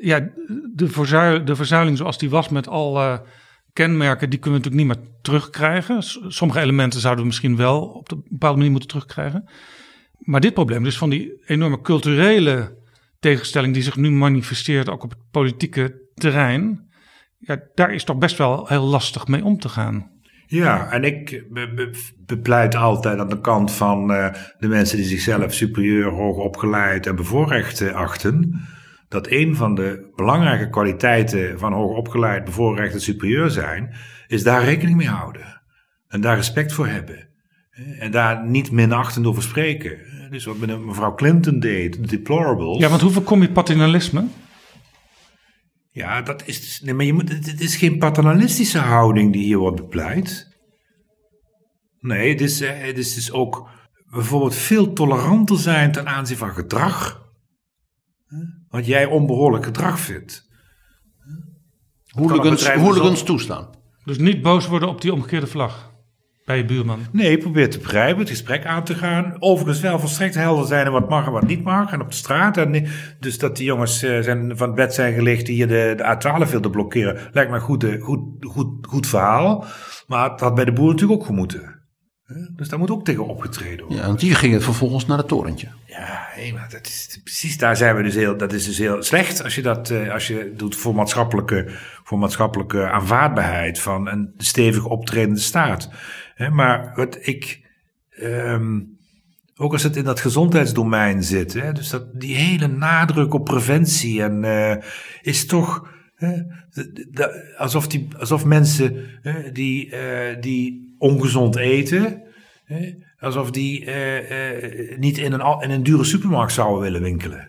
ja, 0.00 0.28
de, 0.74 0.88
verzuil, 0.88 1.44
de 1.44 1.56
verzuiling 1.56 1.96
zoals 1.96 2.18
die 2.18 2.30
was 2.30 2.48
met 2.48 2.68
alle 2.68 3.26
kenmerken, 3.72 4.30
die 4.30 4.38
kunnen 4.38 4.60
we 4.60 4.66
natuurlijk 4.66 4.96
niet 4.96 5.04
meer 5.04 5.18
terugkrijgen. 5.22 6.02
Sommige 6.32 6.60
elementen 6.60 7.00
zouden 7.00 7.22
we 7.22 7.28
misschien 7.28 7.56
wel 7.56 7.82
op 7.82 8.10
een 8.10 8.24
bepaalde 8.28 8.56
manier 8.56 8.70
moeten 8.70 8.88
terugkrijgen. 8.88 9.48
Maar 10.18 10.40
dit 10.40 10.54
probleem, 10.54 10.82
dus 10.82 10.98
van 10.98 11.10
die 11.10 11.42
enorme 11.46 11.80
culturele 11.80 12.78
tegenstelling 13.18 13.74
die 13.74 13.82
zich 13.82 13.96
nu 13.96 14.10
manifesteert, 14.10 14.88
ook 14.88 15.02
op 15.02 15.10
het 15.10 15.30
politieke 15.30 16.08
terrein, 16.14 16.90
ja, 17.38 17.60
daar 17.74 17.94
is 17.94 18.04
toch 18.04 18.18
best 18.18 18.36
wel 18.36 18.66
heel 18.66 18.84
lastig 18.84 19.26
mee 19.26 19.44
om 19.44 19.58
te 19.58 19.68
gaan. 19.68 20.10
Ja, 20.52 20.90
en 20.90 21.04
ik 21.04 21.44
be- 21.50 21.72
be- 21.74 22.12
bepleit 22.26 22.74
altijd 22.74 23.18
aan 23.18 23.28
de 23.28 23.40
kant 23.40 23.72
van 23.72 24.12
eh, 24.12 24.34
de 24.58 24.68
mensen 24.68 24.96
die 24.96 25.06
zichzelf 25.06 25.54
superieur, 25.54 26.10
hoog 26.10 26.36
opgeleid 26.36 27.06
en 27.06 27.16
bevoorrecht 27.16 27.80
eh, 27.80 27.94
achten. 27.94 28.60
Dat 29.08 29.26
een 29.30 29.56
van 29.56 29.74
de 29.74 30.12
belangrijke 30.16 30.68
kwaliteiten 30.70 31.58
van 31.58 31.72
hoog 31.72 31.96
opgeleid, 31.96 32.44
bevoorrecht 32.44 32.94
en 32.94 33.00
superieur 33.00 33.50
zijn, 33.50 33.94
is 34.26 34.42
daar 34.42 34.64
rekening 34.64 34.96
mee 34.96 35.08
houden. 35.08 35.62
En 36.08 36.20
daar 36.20 36.36
respect 36.36 36.72
voor 36.72 36.86
hebben. 36.86 37.28
En 37.98 38.10
daar 38.10 38.46
niet 38.46 38.70
minachtend 38.70 39.26
over 39.26 39.42
spreken. 39.42 39.98
Dus 40.30 40.44
wat 40.44 40.56
mevrouw 40.58 41.14
Clinton 41.14 41.60
deed, 41.60 41.94
de 41.94 42.06
deplorables. 42.06 42.78
Ja, 42.78 42.88
want 42.88 43.00
hoe 43.00 43.10
voorkom 43.10 43.42
je 43.42 43.50
paternalisme? 43.50 44.24
Ja, 46.00 46.22
dat 46.22 46.46
is, 46.46 46.60
dus- 46.60 46.80
nee, 46.80 46.94
maar 46.94 47.04
je 47.04 47.12
moet, 47.12 47.28
het 47.28 47.60
is 47.60 47.76
geen 47.76 47.98
paternalistische 47.98 48.78
houding 48.78 49.32
die 49.32 49.44
hier 49.44 49.58
wordt 49.58 49.76
bepleit. 49.76 50.58
Nee, 51.98 52.30
het 52.30 52.40
is, 52.40 52.60
eh, 52.60 52.80
het 52.80 52.98
is 52.98 53.14
dus 53.14 53.32
ook 53.32 53.68
bijvoorbeeld 54.10 54.54
veel 54.54 54.92
toleranter 54.92 55.58
zijn 55.58 55.92
ten 55.92 56.06
aanzien 56.06 56.36
van 56.36 56.50
gedrag. 56.50 57.28
Hè? 58.26 58.38
Wat 58.68 58.86
jij 58.86 59.04
onbehoorlijk 59.04 59.64
gedrag 59.64 60.00
vindt. 60.00 60.48
Hooligans, 62.06 62.68
hooligans 62.68 63.18
dus 63.18 63.22
toestaan. 63.22 63.68
Dus 64.04 64.18
niet 64.18 64.42
boos 64.42 64.66
worden 64.66 64.88
op 64.88 65.00
die 65.00 65.12
omgekeerde 65.12 65.46
vlag 65.46 65.89
bij 66.50 66.58
je 66.58 66.64
buurman. 66.64 67.06
Nee, 67.12 67.38
probeer 67.38 67.70
te 67.70 67.78
begrijpen, 67.78 68.18
het 68.18 68.28
gesprek 68.28 68.66
aan 68.66 68.84
te 68.84 68.94
gaan. 68.94 69.36
Overigens 69.38 69.80
wel 69.80 69.98
volstrekt 69.98 70.34
helder 70.34 70.66
zijn 70.66 70.86
en 70.86 70.92
wat 70.92 71.08
mag 71.08 71.26
en 71.26 71.32
wat 71.32 71.46
niet 71.46 71.64
mag. 71.64 71.92
En 71.92 72.00
op 72.00 72.10
de 72.10 72.16
straat. 72.16 72.56
En, 72.56 72.86
dus 73.20 73.38
dat 73.38 73.56
die 73.56 73.66
jongens 73.66 74.02
eh, 74.02 74.20
zijn, 74.20 74.56
van 74.56 74.66
het 74.66 74.76
bed 74.76 74.94
zijn 74.94 75.14
gelicht 75.14 75.46
die 75.46 75.54
hier 75.54 75.68
de, 75.68 75.94
de 75.96 76.44
A12 76.44 76.50
wilden 76.50 76.70
blokkeren. 76.70 77.18
Lijkt 77.32 77.50
me 77.50 77.56
een 77.56 77.62
goed, 77.62 77.86
goed, 78.00 78.20
goed, 78.40 78.86
goed 78.86 79.06
verhaal. 79.06 79.64
Maar 80.06 80.30
het 80.30 80.40
had 80.40 80.54
bij 80.54 80.64
de 80.64 80.72
boeren 80.72 80.94
natuurlijk 80.94 81.20
ook 81.20 81.26
gemoeten. 81.26 81.80
Dus 82.56 82.68
daar 82.68 82.78
moet 82.78 82.90
ook 82.90 83.04
tegen 83.04 83.26
opgetreden 83.26 83.78
worden. 83.78 83.96
Ja, 83.96 84.06
want 84.06 84.20
die 84.20 84.34
gingen 84.34 84.62
vervolgens 84.62 85.06
naar 85.06 85.18
het 85.18 85.28
torentje. 85.28 85.68
Ja, 85.86 86.28
hé, 86.30 86.52
maar 86.52 86.68
dat 86.70 86.86
is 86.86 87.20
precies 87.24 87.58
daar 87.58 87.76
zijn 87.76 87.96
we 87.96 88.02
dus 88.02 88.14
heel. 88.14 88.36
Dat 88.36 88.52
is 88.52 88.64
dus 88.64 88.78
heel 88.78 89.02
slecht 89.02 89.44
als 89.44 89.54
je 89.54 89.62
dat 89.62 89.90
eh, 89.90 90.12
als 90.12 90.26
je 90.26 90.52
doet 90.56 90.76
voor 90.76 90.94
maatschappelijke, 90.94 91.66
voor 92.04 92.18
maatschappelijke 92.18 92.90
aanvaardbaarheid 92.90 93.78
van 93.78 94.08
een 94.08 94.34
stevig 94.36 94.84
optredende 94.84 95.40
staat. 95.40 95.90
Maar 96.48 96.92
wat 96.94 97.18
ik. 97.26 97.68
ehm, 98.10 98.80
ook 99.60 99.72
als 99.72 99.82
het 99.82 99.96
in 99.96 100.04
dat 100.04 100.20
gezondheidsdomein 100.20 101.22
zit, 101.22 101.52
hè, 101.52 101.72
dus 101.72 101.90
dat, 101.90 102.20
die 102.20 102.34
hele 102.34 102.66
nadruk 102.66 103.34
op 103.34 103.44
preventie 103.44 104.22
en 104.22 104.44
eh, 104.44 104.76
is 105.22 105.46
toch 105.46 105.88
hè, 106.14 106.42
alsof, 107.56 107.86
die, 107.86 108.08
alsof 108.18 108.44
mensen 108.44 109.18
hè, 109.22 109.52
die, 109.52 109.90
eh, 109.90 110.40
die 110.40 110.94
ongezond 110.98 111.56
eten, 111.56 112.22
hè, 112.64 112.94
alsof 113.18 113.50
die 113.50 113.84
eh, 113.84 114.98
niet 114.98 115.18
in 115.18 115.32
een, 115.32 115.62
in 115.62 115.70
een 115.70 115.82
dure 115.82 116.04
supermarkt 116.04 116.52
zouden 116.52 116.82
willen 116.82 117.02
winkelen. 117.02 117.48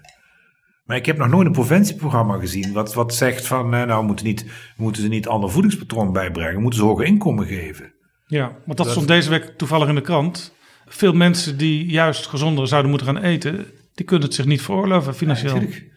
Maar 0.84 0.98
ik 0.98 1.06
heb 1.06 1.18
nog 1.18 1.30
nooit 1.30 1.48
een 1.48 1.54
preventieprogramma 1.54 2.38
gezien 2.38 2.74
wat, 2.74 2.94
wat 2.94 3.16
zegt 3.16 3.48
van, 3.48 3.70
nou 3.70 4.06
moeten, 4.06 4.26
niet, 4.26 4.46
moeten 4.78 5.02
ze 5.02 5.08
niet 5.08 5.28
ander 5.28 5.52
voedingspatroon 5.52 6.12
bijbrengen, 6.12 6.62
moeten 6.62 6.80
ze 6.80 6.86
hoger 6.86 7.06
inkomen 7.06 7.46
geven. 7.46 7.94
Ja, 8.32 8.56
want 8.66 8.78
dat 8.78 8.90
stond 8.90 9.08
deze 9.08 9.30
week 9.30 9.54
toevallig 9.58 9.88
in 9.88 9.96
de 9.96 10.02
krant. 10.02 10.54
Veel 10.88 11.14
mensen 11.14 11.58
die 11.58 11.86
juist 11.86 12.28
gezonder 12.28 12.68
zouden 12.68 12.90
moeten 12.90 13.08
gaan 13.08 13.24
eten, 13.24 13.66
die 13.94 14.06
kunnen 14.06 14.26
het 14.28 14.36
zich 14.36 14.46
niet 14.46 14.62
veroorloven 14.62 15.16
financieel. 15.16 15.54
Natuurlijk. 15.54 15.90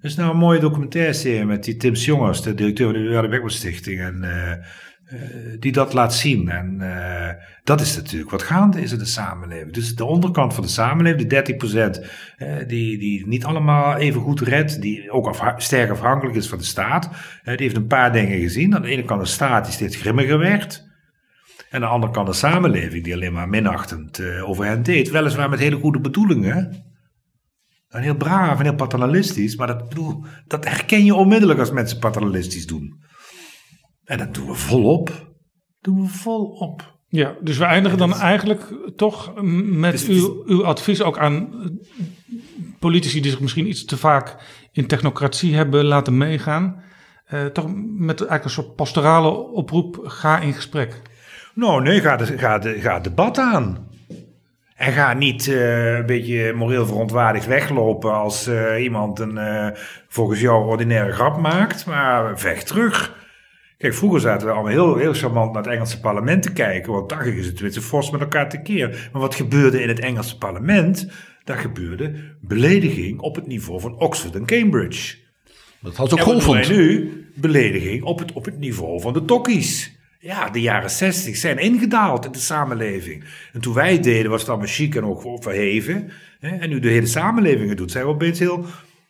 Er 0.00 0.08
is 0.10 0.16
nou 0.16 0.30
een 0.30 0.36
mooie 0.36 0.60
documentaire 0.60 1.12
serie 1.12 1.44
met 1.44 1.64
die 1.64 1.76
Tim 1.76 1.92
Jongers, 1.92 2.42
de 2.42 2.54
directeur 2.54 2.92
van 2.92 3.22
de 3.22 3.28
Beckman 3.28 3.50
Stichting, 3.50 4.00
en, 4.00 4.24
eh, 4.24 4.52
eh, 4.52 4.58
die 5.58 5.72
dat 5.72 5.92
laat 5.92 6.14
zien. 6.14 6.48
En 6.48 6.76
eh, 6.80 7.34
dat 7.64 7.80
is 7.80 7.96
natuurlijk 7.96 8.30
wat 8.30 8.42
gaande 8.42 8.80
is 8.82 8.92
in 8.92 8.98
de 8.98 9.04
samenleving. 9.04 9.72
Dus 9.72 9.94
de 9.94 10.04
onderkant 10.04 10.54
van 10.54 10.62
de 10.62 10.68
samenleving, 10.68 11.22
de 11.22 11.26
30%, 11.26 12.00
eh, 12.36 12.48
die, 12.66 12.98
die 12.98 13.26
niet 13.26 13.44
allemaal 13.44 13.96
even 13.96 14.20
goed 14.20 14.40
redt, 14.40 14.80
die 14.80 15.10
ook 15.10 15.26
afha- 15.26 15.58
sterk 15.58 15.90
afhankelijk 15.90 16.36
is 16.36 16.48
van 16.48 16.58
de 16.58 16.64
staat, 16.64 17.10
die 17.44 17.54
heeft 17.56 17.76
een 17.76 17.86
paar 17.86 18.12
dingen 18.12 18.38
gezien. 18.38 18.74
Aan 18.74 18.82
de 18.82 18.88
ene 18.88 19.04
kant 19.04 19.20
de 19.20 19.26
staat 19.26 19.64
die 19.64 19.74
steeds 19.74 19.96
grimmiger 19.96 20.38
werd. 20.38 20.85
En 21.68 21.74
aan 21.74 21.80
de 21.80 21.94
andere 21.94 22.12
kant 22.12 22.26
de 22.26 22.32
samenleving 22.32 23.04
die 23.04 23.14
alleen 23.14 23.32
maar 23.32 23.48
minachtend 23.48 24.18
eh, 24.18 24.48
over 24.48 24.64
hen 24.64 24.82
deed. 24.82 25.10
Weliswaar 25.10 25.50
met 25.50 25.58
hele 25.58 25.76
goede 25.76 26.00
bedoelingen. 26.00 26.84
En 27.88 28.02
heel 28.02 28.16
braaf 28.16 28.58
en 28.58 28.64
heel 28.64 28.74
paternalistisch. 28.74 29.56
Maar 29.56 29.66
dat, 29.66 29.88
bedoel, 29.88 30.24
dat 30.46 30.64
herken 30.64 31.04
je 31.04 31.14
onmiddellijk 31.14 31.58
als 31.58 31.70
mensen 31.70 31.98
paternalistisch 31.98 32.66
doen. 32.66 33.04
En 34.04 34.18
dat 34.18 34.34
doen 34.34 34.46
we 34.46 34.54
volop. 34.54 35.34
Doen 35.80 36.00
we 36.00 36.08
volop. 36.08 36.94
Ja, 37.08 37.36
dus 37.40 37.58
we 37.58 37.64
eindigen 37.64 37.98
dan 37.98 38.14
eigenlijk 38.14 38.74
toch 38.96 39.42
met 39.64 39.92
Dus- 39.92 40.08
uw, 40.08 40.42
uw 40.46 40.64
advies 40.64 41.02
ook 41.02 41.18
aan 41.18 41.34
eh, 41.62 41.68
politici 42.78 43.20
die 43.20 43.30
zich 43.30 43.40
misschien 43.40 43.68
iets 43.68 43.84
te 43.84 43.96
vaak 43.96 44.36
in 44.72 44.86
technocratie 44.86 45.54
hebben 45.54 45.84
laten 45.84 46.16
meegaan. 46.16 46.84
Eh, 47.24 47.44
toch 47.44 47.66
met 47.74 48.20
eigenlijk 48.20 48.44
een 48.44 48.50
soort 48.50 48.74
pastorale 48.74 49.30
oproep, 49.30 50.00
ga 50.02 50.38
in 50.38 50.52
gesprek. 50.52 51.02
Nou, 51.56 51.82
nee, 51.82 52.00
ga, 52.00 52.16
de, 52.16 52.38
ga, 52.38 52.58
de, 52.58 52.80
ga 52.80 52.94
het 52.94 53.04
debat 53.04 53.38
aan. 53.38 53.88
En 54.74 54.92
ga 54.92 55.12
niet 55.12 55.48
eh, 55.48 55.96
een 55.96 56.06
beetje 56.06 56.52
moreel 56.52 56.86
verontwaardigd 56.86 57.46
weglopen 57.46 58.14
als 58.14 58.46
eh, 58.46 58.82
iemand 58.82 59.18
een 59.18 59.38
eh, 59.38 59.68
volgens 60.08 60.40
jou 60.40 60.66
ordinaire 60.66 61.12
grap 61.12 61.40
maakt, 61.40 61.86
maar 61.86 62.38
vecht 62.38 62.66
terug. 62.66 63.14
Kijk, 63.78 63.94
vroeger 63.94 64.20
zaten 64.20 64.46
we 64.46 64.52
allemaal 64.52 64.72
heel, 64.72 64.96
heel 64.96 65.14
charmant 65.14 65.52
naar 65.52 65.62
het 65.62 65.72
Engelse 65.72 66.00
parlement 66.00 66.42
te 66.42 66.52
kijken, 66.52 66.92
want 66.92 67.08
daar 67.08 67.22
gingen 67.22 67.44
ze 67.44 67.52
tenminste 67.52 67.82
fors 67.82 68.10
met 68.10 68.20
elkaar 68.20 68.48
tekeer. 68.48 69.08
Maar 69.12 69.22
wat 69.22 69.34
gebeurde 69.34 69.82
in 69.82 69.88
het 69.88 70.00
Engelse 70.00 70.38
parlement? 70.38 71.10
Daar 71.44 71.58
gebeurde 71.58 72.12
belediging 72.40 73.20
op 73.20 73.34
het 73.34 73.46
niveau 73.46 73.80
van 73.80 73.98
Oxford 73.98 74.34
en 74.34 74.46
Cambridge. 74.46 75.16
Dat 75.80 75.96
had 75.96 76.12
ook 76.12 76.18
En 76.18 76.24
golvend. 76.24 76.66
wij 76.66 76.76
nu? 76.76 77.10
Belediging 77.34 78.02
op 78.02 78.18
het, 78.18 78.32
op 78.32 78.44
het 78.44 78.58
niveau 78.58 79.00
van 79.00 79.12
de 79.12 79.24
tokkies. 79.24 79.95
Ja, 80.26 80.50
de 80.50 80.60
jaren 80.60 80.90
zestig 80.90 81.36
zijn 81.36 81.58
ingedaald 81.58 82.24
in 82.24 82.32
de 82.32 82.38
samenleving. 82.38 83.24
En 83.52 83.60
toen 83.60 83.74
wij 83.74 84.00
deden 84.00 84.30
was 84.30 84.40
het 84.40 84.48
allemaal 84.48 84.68
chic 84.68 84.94
en 84.94 85.04
ook 85.04 85.42
verheven. 85.42 86.10
Hè? 86.38 86.56
En 86.56 86.68
nu 86.68 86.80
de 86.80 86.88
hele 86.88 87.06
samenleving 87.06 87.68
het 87.68 87.78
doet, 87.78 87.90
zijn 87.90 88.04
we 88.04 88.10
opeens 88.10 88.38
heel 88.38 88.64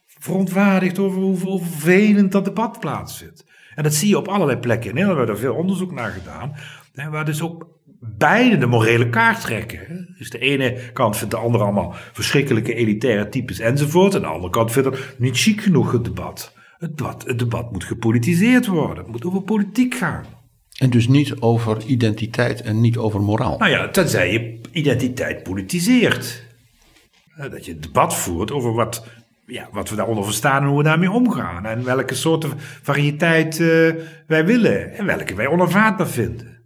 verontwaardigd 0.06 0.98
over 0.98 1.20
hoe, 1.20 1.62
vervelend 1.62 2.32
dat 2.32 2.44
debat 2.44 2.80
plaatsvindt. 2.80 3.46
En 3.74 3.82
dat 3.82 3.94
zie 3.94 4.08
je 4.08 4.18
op 4.18 4.28
allerlei 4.28 4.58
plekken. 4.58 4.88
In 4.88 4.94
Nederland 4.94 5.18
hebben 5.18 5.36
we 5.36 5.46
er 5.46 5.52
veel 5.52 5.62
onderzoek 5.62 5.92
naar 5.92 6.10
gedaan. 6.10 6.52
Hè, 6.92 7.10
waar 7.10 7.24
dus 7.24 7.42
ook 7.42 7.68
beide 8.00 8.58
de 8.58 8.66
morele 8.66 9.08
kaart 9.08 9.40
trekken. 9.40 10.14
Dus 10.18 10.30
de 10.30 10.38
ene 10.38 10.90
kant 10.92 11.16
vindt 11.16 11.32
de 11.32 11.40
andere 11.40 11.64
allemaal 11.64 11.94
verschrikkelijke 12.12 12.74
elitaire 12.74 13.28
types 13.28 13.58
enzovoort. 13.58 14.14
En 14.14 14.20
de 14.20 14.26
andere 14.26 14.52
kant 14.52 14.72
vindt 14.72 14.88
het 14.88 15.14
niet 15.18 15.38
chic 15.38 15.60
genoeg 15.60 15.92
het 15.92 16.04
debat. 16.04 16.54
Het 16.78 16.96
debat, 16.96 17.24
het 17.26 17.38
debat 17.38 17.72
moet 17.72 17.84
gepolitiseerd 17.84 18.66
worden. 18.66 18.96
Het 18.96 19.12
moet 19.12 19.24
over 19.24 19.42
politiek 19.42 19.94
gaan. 19.94 20.35
En 20.78 20.90
dus 20.90 21.08
niet 21.08 21.40
over 21.40 21.84
identiteit 21.84 22.60
en 22.62 22.80
niet 22.80 22.96
over 22.96 23.20
moraal. 23.20 23.58
Nou 23.58 23.70
ja, 23.70 23.88
tenzij 23.88 24.32
je 24.32 24.60
identiteit 24.72 25.42
politiseert. 25.42 26.42
Eh, 27.36 27.50
Dat 27.50 27.64
je 27.64 27.72
het 27.72 27.82
debat 27.82 28.14
voert 28.14 28.50
over 28.52 28.72
wat, 28.72 29.06
ja, 29.46 29.68
wat 29.72 29.90
we 29.90 29.96
daaronder 29.96 30.24
verstaan 30.24 30.62
en 30.62 30.68
hoe 30.68 30.78
we 30.78 30.84
daarmee 30.84 31.10
omgaan. 31.10 31.66
En 31.66 31.84
welke 31.84 32.14
soorten 32.14 32.50
variëteit 32.82 33.60
eh, 33.60 33.90
wij 34.26 34.44
willen 34.46 34.92
en 34.94 35.06
welke 35.06 35.34
wij 35.34 35.46
onaanvaardbaar 35.46 36.08
vinden. 36.08 36.58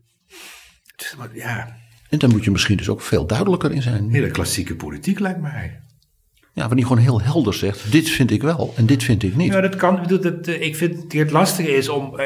Dus, 0.97 1.15
maar 1.19 1.29
ja, 1.35 1.77
En 2.09 2.19
daar 2.19 2.31
moet 2.31 2.45
je 2.45 2.51
misschien 2.51 2.77
dus 2.77 2.89
ook 2.89 3.01
veel 3.01 3.27
duidelijker 3.27 3.73
in 3.73 3.83
zijn. 3.83 4.11
hele 4.11 4.31
klassieke 4.31 4.75
politiek 4.77 5.19
lijkt 5.19 5.41
mij. 5.41 5.81
Ja, 6.53 6.61
wanneer 6.67 6.79
je 6.79 6.87
gewoon 6.87 7.03
heel 7.03 7.21
helder 7.23 7.55
zegt: 7.55 7.93
dit 7.93 8.09
vind 8.09 8.31
ik 8.31 8.43
wel 8.43 8.73
en 8.77 8.87
dit 8.87 9.03
vind 9.03 9.23
ik 9.23 9.37
niet. 9.37 9.53
Ja, 9.53 9.61
dat 9.61 9.77
kan. 9.77 9.97
Ik 9.97 10.03
bedoel, 10.03 10.21
dat, 10.21 10.47
eh, 10.47 10.63
ik 10.63 10.77
vind 10.77 11.13
het 11.13 11.31
lastige 11.31 11.71
is 11.77 11.89
om. 11.89 12.21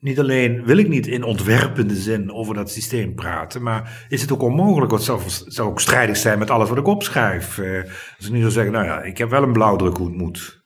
Niet 0.00 0.18
alleen 0.18 0.64
wil 0.64 0.76
ik 0.76 0.88
niet 0.88 1.06
in 1.06 1.22
ontwerpende 1.22 1.96
zin 1.96 2.32
over 2.32 2.54
dat 2.54 2.70
systeem 2.70 3.14
praten, 3.14 3.62
maar 3.62 4.06
is 4.08 4.20
het 4.20 4.32
ook 4.32 4.42
onmogelijk? 4.42 4.90
Want 4.90 5.06
het 5.06 5.44
zou, 5.46 5.68
ook 5.68 5.80
strijdig 5.80 6.16
zijn 6.16 6.38
met 6.38 6.50
alles 6.50 6.68
wat 6.68 6.78
ik 6.78 6.86
opschrijf. 6.86 7.58
Eh, 7.58 7.82
als 8.16 8.26
ik 8.26 8.32
nu 8.32 8.40
zou 8.40 8.50
zeggen, 8.50 8.72
nou 8.72 8.84
ja, 8.84 9.02
ik 9.02 9.18
heb 9.18 9.30
wel 9.30 9.42
een 9.42 9.52
blauwdruk 9.52 9.96
hoe 9.96 10.06
het 10.06 10.16
moet. 10.16 10.62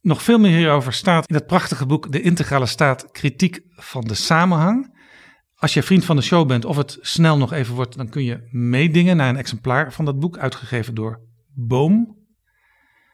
Nog 0.00 0.22
veel 0.22 0.38
meer 0.38 0.56
hierover 0.56 0.92
staat 0.92 1.28
in 1.28 1.34
het 1.34 1.46
prachtige 1.46 1.86
boek 1.86 2.12
De 2.12 2.20
Integrale 2.20 2.66
Staat 2.66 3.10
Kritiek 3.10 3.60
van 3.70 4.04
de 4.04 4.14
Samenhang. 4.14 4.96
Als 5.54 5.74
je 5.74 5.82
vriend 5.82 6.04
van 6.04 6.16
de 6.16 6.22
show 6.22 6.48
bent 6.48 6.64
of 6.64 6.76
het 6.76 6.98
snel 7.00 7.38
nog 7.38 7.52
even 7.52 7.74
wordt, 7.74 7.96
dan 7.96 8.08
kun 8.08 8.24
je 8.24 8.48
meedingen 8.50 9.16
naar 9.16 9.28
een 9.28 9.36
exemplaar 9.36 9.92
van 9.92 10.04
dat 10.04 10.18
boek, 10.18 10.38
uitgegeven 10.38 10.94
door 10.94 11.20
Boom. 11.54 12.16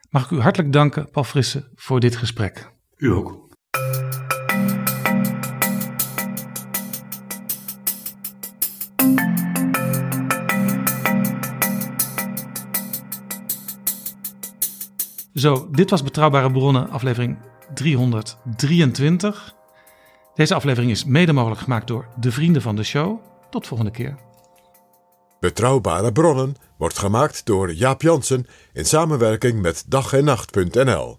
Mag 0.09 0.23
ik 0.23 0.31
u 0.31 0.39
hartelijk 0.39 0.73
danken, 0.73 1.09
Paul 1.11 1.25
Frisse, 1.25 1.71
voor 1.75 1.99
dit 1.99 2.15
gesprek. 2.15 2.71
U 2.97 3.11
ook. 3.11 3.45
Zo, 15.35 15.67
dit 15.71 15.89
was 15.89 16.03
Betrouwbare 16.03 16.51
Bronnen, 16.51 16.89
aflevering 16.89 17.37
323. 17.73 19.55
Deze 20.33 20.55
aflevering 20.55 20.91
is 20.91 21.05
mede 21.05 21.33
mogelijk 21.33 21.61
gemaakt 21.61 21.87
door 21.87 22.07
de 22.19 22.31
vrienden 22.31 22.61
van 22.61 22.75
de 22.75 22.83
show. 22.83 23.19
Tot 23.49 23.67
volgende 23.67 23.91
keer. 23.91 24.15
Betrouwbare 25.39 26.11
bronnen 26.11 26.55
wordt 26.77 26.99
gemaakt 26.99 27.45
door 27.45 27.73
Jaap 27.73 28.01
Jansen 28.01 28.45
in 28.73 28.85
samenwerking 28.85 29.61
met 29.61 29.83
dag 29.87 30.13
en 30.13 30.23
nacht.nl. 30.23 31.17